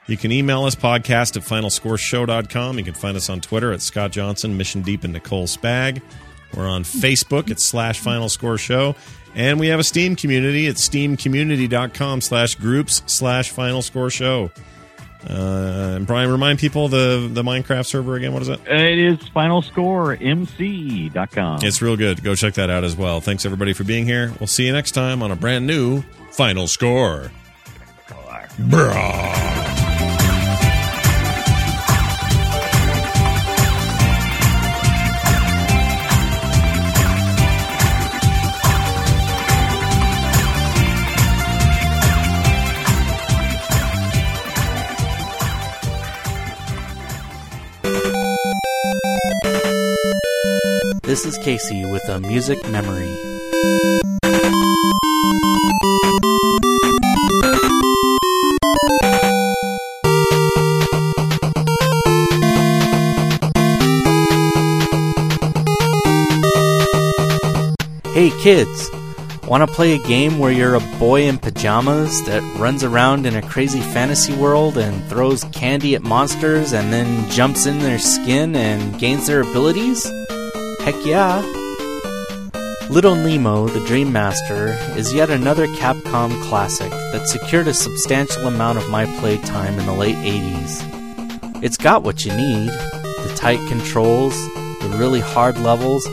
You 0.07 0.17
can 0.17 0.33
email 0.33 0.65
us 0.65 0.75
podcast 0.75 1.37
at 1.37 1.43
finalscoreshow.com. 1.43 2.79
You 2.79 2.85
can 2.85 2.95
find 2.95 3.17
us 3.17 3.29
on 3.29 3.41
Twitter 3.41 3.73
at 3.73 3.83
Scott 3.83 4.13
Johnson, 4.13 4.57
Mission 4.57 4.83
Deep, 4.83 5.05
and 5.05 5.13
Nicole 5.13 5.47
Spag. 5.47 6.01
We're 6.55 6.69
on 6.69 6.83
Facebook 6.83 7.51
at 7.51 7.61
slash 7.61 8.01
Final 8.01 8.29
Score 8.29 8.57
Show. 8.57 8.95
And 9.35 9.61
we 9.61 9.69
have 9.69 9.81
a 9.81 9.85
Steam 9.85 10.17
community 10.17 10.67
at 10.67 10.77
steamcommunity.com 10.77 12.21
slash 12.21 12.55
groups 12.57 13.03
slash 13.07 13.51
Final 13.51 13.83
Score 13.83 14.11
Show. 14.11 14.51
Uh, 15.29 15.95
and 15.97 16.07
Brian, 16.07 16.31
remind 16.31 16.59
people 16.59 16.89
the, 16.89 17.29
the 17.33 17.43
Minecraft 17.43 17.87
server 17.87 18.17
again. 18.17 18.33
What 18.33 18.43
is 18.43 18.49
it? 18.49 18.61
It 18.67 18.99
is 18.99 19.19
finalscoremc.com. 19.31 21.59
It's 21.63 21.83
real 21.83 21.97
good. 21.97 22.23
Go 22.23 22.35
check 22.35 22.55
that 22.55 22.71
out 22.71 22.85
as 22.85 22.97
well. 22.97 23.21
Thanks 23.21 23.45
everybody 23.45 23.73
for 23.73 23.85
being 23.85 24.07
here. 24.07 24.33
We'll 24.39 24.47
see 24.47 24.67
you 24.67 24.73
next 24.73 24.93
time 24.93 25.23
on 25.23 25.31
a 25.31 25.37
brand 25.37 25.67
new 25.67 26.03
Final 26.33 26.69
Score. 26.69 27.31
Brah. 28.59 29.88
This 51.09 51.25
is 51.25 51.39
Casey 51.39 51.87
with 51.87 52.07
a 52.11 52.21
music 52.21 52.63
memory. 52.69 53.09
Hey 68.13 68.29
kids, 68.43 68.91
want 69.47 69.67
to 69.67 69.75
play 69.75 69.95
a 69.95 69.99
game 70.07 70.39
where 70.39 70.53
you're 70.53 70.75
a 70.75 70.81
boy 70.99 71.23
in 71.23 71.39
pajamas 71.39 72.23
that 72.27 72.43
runs 72.59 72.85
around 72.85 73.25
in 73.25 73.35
a 73.35 73.41
crazy 73.41 73.81
fantasy 73.81 74.35
world 74.35 74.77
and 74.77 75.03
throws 75.09 75.43
candy 75.55 75.95
at 75.95 76.03
monsters 76.03 76.75
and 76.75 76.93
then 76.93 77.31
jumps 77.31 77.65
in 77.65 77.79
their 77.79 77.99
skin 77.99 78.55
and 78.55 79.01
gains 79.01 79.27
their 79.27 79.41
abilities? 79.41 80.07
Heck 80.89 81.05
yeah! 81.05 81.43
Little 82.89 83.15
Nemo, 83.15 83.69
the 83.69 83.87
Dream 83.87 84.11
Master, 84.11 84.69
is 84.97 85.13
yet 85.13 85.29
another 85.29 85.67
Capcom 85.67 86.43
classic 86.45 86.91
that 87.13 87.29
secured 87.29 87.69
a 87.69 87.75
substantial 87.75 88.47
amount 88.47 88.79
of 88.79 88.89
my 88.89 89.05
playtime 89.21 89.79
in 89.79 89.85
the 89.85 89.93
late 89.93 90.17
80s. 90.17 91.63
It's 91.63 91.77
got 91.77 92.05
what 92.05 92.25
you 92.25 92.35
need 92.35 92.71
the 92.71 93.33
tight 93.37 93.59
controls, 93.69 94.35
the 94.81 94.95
really 94.97 95.21
hard 95.21 95.59
levels, 95.59 96.09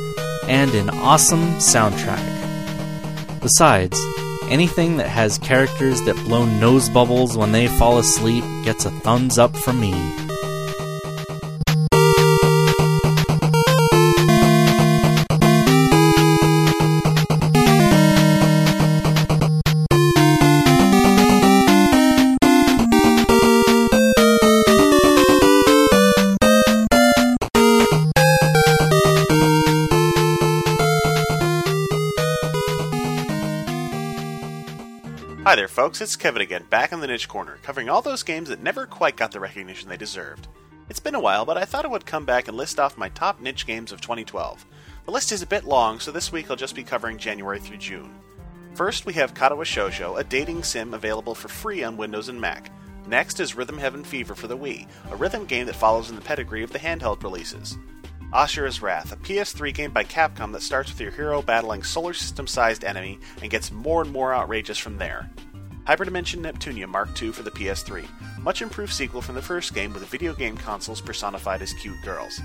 and 0.50 0.76
an 0.76 0.90
awesome 0.90 1.54
soundtrack. 1.54 3.40
Besides, 3.42 3.98
anything 4.50 4.98
that 4.98 5.08
has 5.08 5.38
characters 5.38 6.02
that 6.02 6.18
blow 6.26 6.44
nose 6.44 6.90
bubbles 6.90 7.38
when 7.38 7.54
they 7.54 7.70
fall 7.70 7.98
asleep 7.98 8.44
gets 8.66 8.84
a 8.84 8.92
thumbs 8.92 9.38
up 9.38 9.56
from 9.56 9.80
me. 9.80 10.25
Folks. 35.76 36.00
It's 36.00 36.16
Kevin 36.16 36.42
again, 36.42 36.64
back 36.70 36.94
in 36.94 37.02
the 37.02 37.08
niche 37.08 37.28
corner, 37.28 37.58
covering 37.62 37.90
all 37.90 38.02
those 38.02 38.24
games 38.24 38.48
that 38.48 38.64
never 38.64 38.86
quite 38.86 39.18
got 39.18 39.34
the 39.34 39.42
recognition 39.42 39.90
they 39.90 39.98
deserved. 39.98 40.48
It's 40.88 41.02
been 41.02 41.16
a 41.16 41.20
while, 41.20 41.44
but 41.44 41.58
I 41.58 41.66
thought 41.66 41.84
I 41.84 41.90
would 41.90 42.06
come 42.06 42.24
back 42.24 42.48
and 42.48 42.56
list 42.56 42.80
off 42.80 42.98
my 42.98 43.10
top 43.10 43.42
niche 43.42 43.68
games 43.68 43.92
of 43.92 44.00
2012. 44.00 44.66
The 45.04 45.12
list 45.12 45.34
is 45.34 45.42
a 45.42 45.46
bit 45.46 45.66
long, 45.66 46.00
so 46.00 46.14
this 46.14 46.32
week 46.32 46.50
I'll 46.50 46.56
just 46.56 46.76
be 46.76 46.84
covering 46.86 47.18
January 47.18 47.60
through 47.60 47.76
June. 47.76 48.10
First, 48.74 49.06
we 49.06 49.12
have 49.16 49.34
Katawa 49.34 49.66
Shoujo, 49.66 50.18
a 50.18 50.24
dating 50.24 50.64
sim 50.64 50.94
available 50.94 51.36
for 51.36 51.50
free 51.50 51.84
on 51.84 51.98
Windows 51.98 52.30
and 52.30 52.40
Mac. 52.40 52.72
Next 53.06 53.42
is 53.42 53.58
Rhythm 53.58 53.78
Heaven 53.78 54.06
Fever 54.06 54.34
for 54.34 54.48
the 54.48 54.58
Wii, 54.58 54.88
a 55.12 55.18
rhythm 55.18 55.44
game 55.44 55.66
that 55.66 55.76
follows 55.76 56.10
in 56.10 56.16
the 56.16 56.22
pedigree 56.22 56.64
of 56.64 56.72
the 56.72 56.80
handheld 56.80 57.22
releases. 57.22 57.78
Asura's 58.32 58.82
Wrath, 58.82 59.12
a 59.12 59.18
PS3 59.18 59.74
game 59.74 59.92
by 59.92 60.06
Capcom 60.06 60.54
that 60.54 60.62
starts 60.62 60.90
with 60.90 61.02
your 61.02 61.12
hero 61.12 61.42
battling 61.42 61.84
solar 61.84 62.14
system 62.14 62.48
sized 62.48 62.86
enemy 62.86 63.20
and 63.42 63.52
gets 63.52 63.74
more 63.74 64.02
and 64.02 64.14
more 64.14 64.34
outrageous 64.34 64.78
from 64.78 65.00
there. 65.00 65.30
Hyperdimension 65.86 66.42
Neptunia 66.42 66.88
Mark 66.88 67.10
II 67.22 67.32
for 67.32 67.44
the 67.44 67.52
PS3, 67.52 68.08
much 68.42 68.64
improved 68.64 68.92
sequel 68.92 69.22
from 69.22 69.36
the 69.36 69.42
first 69.42 69.74
game 69.76 69.94
with 69.94 70.04
video 70.08 70.34
game 70.34 70.58
consoles 70.58 71.00
personified 71.00 71.62
as 71.62 71.74
cute 71.74 72.02
girls. 72.04 72.42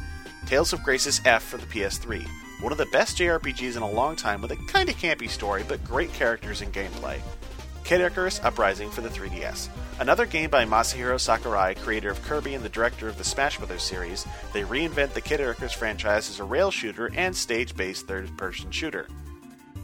Tales 0.47 0.75
of 0.75 0.83
Graces 0.83 1.23
F 1.25 1.43
for 1.43 1.57
the 1.57 1.67
PS3, 1.67 2.27
one 2.61 2.73
of 2.73 2.79
the 2.79 2.87
best 2.87 3.17
JRPGs 3.17 3.77
in 3.77 3.83
a 3.83 3.91
long 3.91 4.15
time 4.15 4.43
with 4.43 4.51
a 4.51 4.57
kinda 4.57 4.93
campy 4.93 5.29
story 5.29 5.65
but 5.67 5.83
great 5.85 6.13
characters 6.13 6.61
and 6.61 6.73
gameplay. 6.73 7.19
Kid 7.83 8.03
Icarus 8.03 8.41
Uprising 8.45 8.91
for 8.91 9.01
the 9.01 9.09
3DS. 9.09 9.69
Another 9.99 10.27
game 10.27 10.51
by 10.51 10.67
Masahiro 10.67 11.19
Sakurai, 11.19 11.75
creator 11.75 12.11
of 12.11 12.23
Kirby 12.23 12.55
and 12.55 12.65
the 12.65 12.69
director 12.69 13.09
of 13.09 13.17
the 13.17 13.25
Smash 13.25 13.59
Bros. 13.59 13.83
series, 13.83 14.27
they 14.53 14.63
reinvent 14.63 15.15
the 15.15 15.21
Kid 15.21 15.41
Icarus 15.41 15.73
franchise 15.73 16.29
as 16.29 16.41
a 16.41 16.45
rail 16.45 16.71
shooter 16.71 17.11
and 17.15 17.35
stage 17.35 17.75
based 17.75 18.07
third 18.07 18.37
person 18.37 18.71
shooter. 18.71 19.09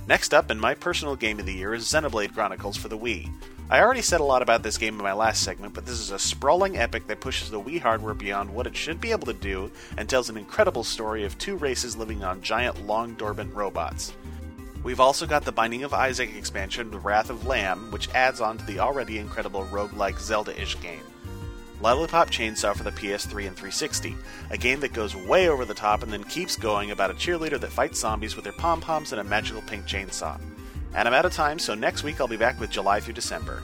Next 0.09 0.33
up, 0.33 0.51
and 0.51 0.61
my 0.61 0.74
personal 0.74 1.16
game 1.16 1.41
of 1.41 1.47
the 1.47 1.55
year, 1.55 1.74
is 1.74 1.85
Xenoblade 1.85 2.33
Chronicles 2.33 2.77
for 2.77 2.87
the 2.87 2.99
Wii. 2.99 3.28
I 3.69 3.81
already 3.81 4.03
said 4.03 4.20
a 4.20 4.24
lot 4.24 4.41
about 4.41 4.62
this 4.62 4.78
game 4.78 4.95
in 4.95 5.03
my 5.03 5.12
last 5.12 5.43
segment, 5.43 5.74
but 5.74 5.85
this 5.85 5.99
is 5.99 6.12
a 6.12 6.19
sprawling 6.19 6.77
epic 6.77 7.09
that 7.09 7.19
pushes 7.19 7.51
the 7.51 7.61
Wii 7.61 7.81
hardware 7.81 8.15
beyond 8.15 8.55
what 8.55 8.69
it 8.69 8.77
should 8.77 9.01
be 9.01 9.11
able 9.11 9.27
to 9.27 9.33
do 9.33 9.73
and 9.97 10.09
tells 10.09 10.31
an 10.31 10.37
incredible 10.37 10.85
story 10.85 11.24
of 11.24 11.37
two 11.39 11.57
races 11.57 11.97
living 11.97 12.23
on 12.23 12.41
giant, 12.41 12.87
long 12.87 13.15
dormant 13.15 13.53
robots. 13.53 14.12
We've 14.85 15.01
also 15.01 15.27
got 15.27 15.45
the 15.45 15.51
Binding 15.51 15.83
of 15.83 15.93
Isaac 15.93 16.37
expansion, 16.37 16.93
The 16.93 17.01
Wrath 17.01 17.28
of 17.28 17.45
Lamb, 17.45 17.91
which 17.91 18.09
adds 18.11 18.41
on 18.41 18.59
to 18.59 18.65
the 18.66 18.78
already 18.78 19.19
incredible 19.19 19.65
roguelike 19.65 20.20
Zelda 20.20 20.61
ish 20.62 20.81
game. 20.81 21.03
Lollipop 21.81 22.31
Chainsaw 22.31 22.74
for 22.74 22.85
the 22.85 22.90
PS3 22.90 23.47
and 23.47 23.57
360, 23.57 24.16
a 24.51 24.57
game 24.57 24.81
that 24.81 24.93
goes 24.93 25.15
way 25.15 25.48
over 25.48 25.65
the 25.65 25.74
top 25.74 26.03
and 26.03 26.12
then 26.12 26.24
keeps 26.24 26.57
going 26.57 26.90
about 26.90 27.11
a 27.11 27.15
cheerleader 27.15 27.61
that 27.61 27.70
fights 27.70 28.01
zombies 28.01 28.35
with 28.35 28.44
their 28.44 28.53
pom 28.55 28.81
poms 28.81 29.12
and 29.12 29.20
a 29.20 29.24
magical 29.24 29.62
pink 29.62 29.86
chainsaw. 29.86 30.40
And 30.94 31.07
I'm 31.07 31.15
out 31.15 31.27
of 31.27 31.32
time, 31.32 31.59
so 31.59 31.74
next 31.74 32.03
week 32.03 32.20
I'll 32.20 32.28
be 32.28 32.36
back 32.36 32.59
with 32.59 32.70
July 32.70 33.01
through 33.01 33.15
December. 33.15 33.62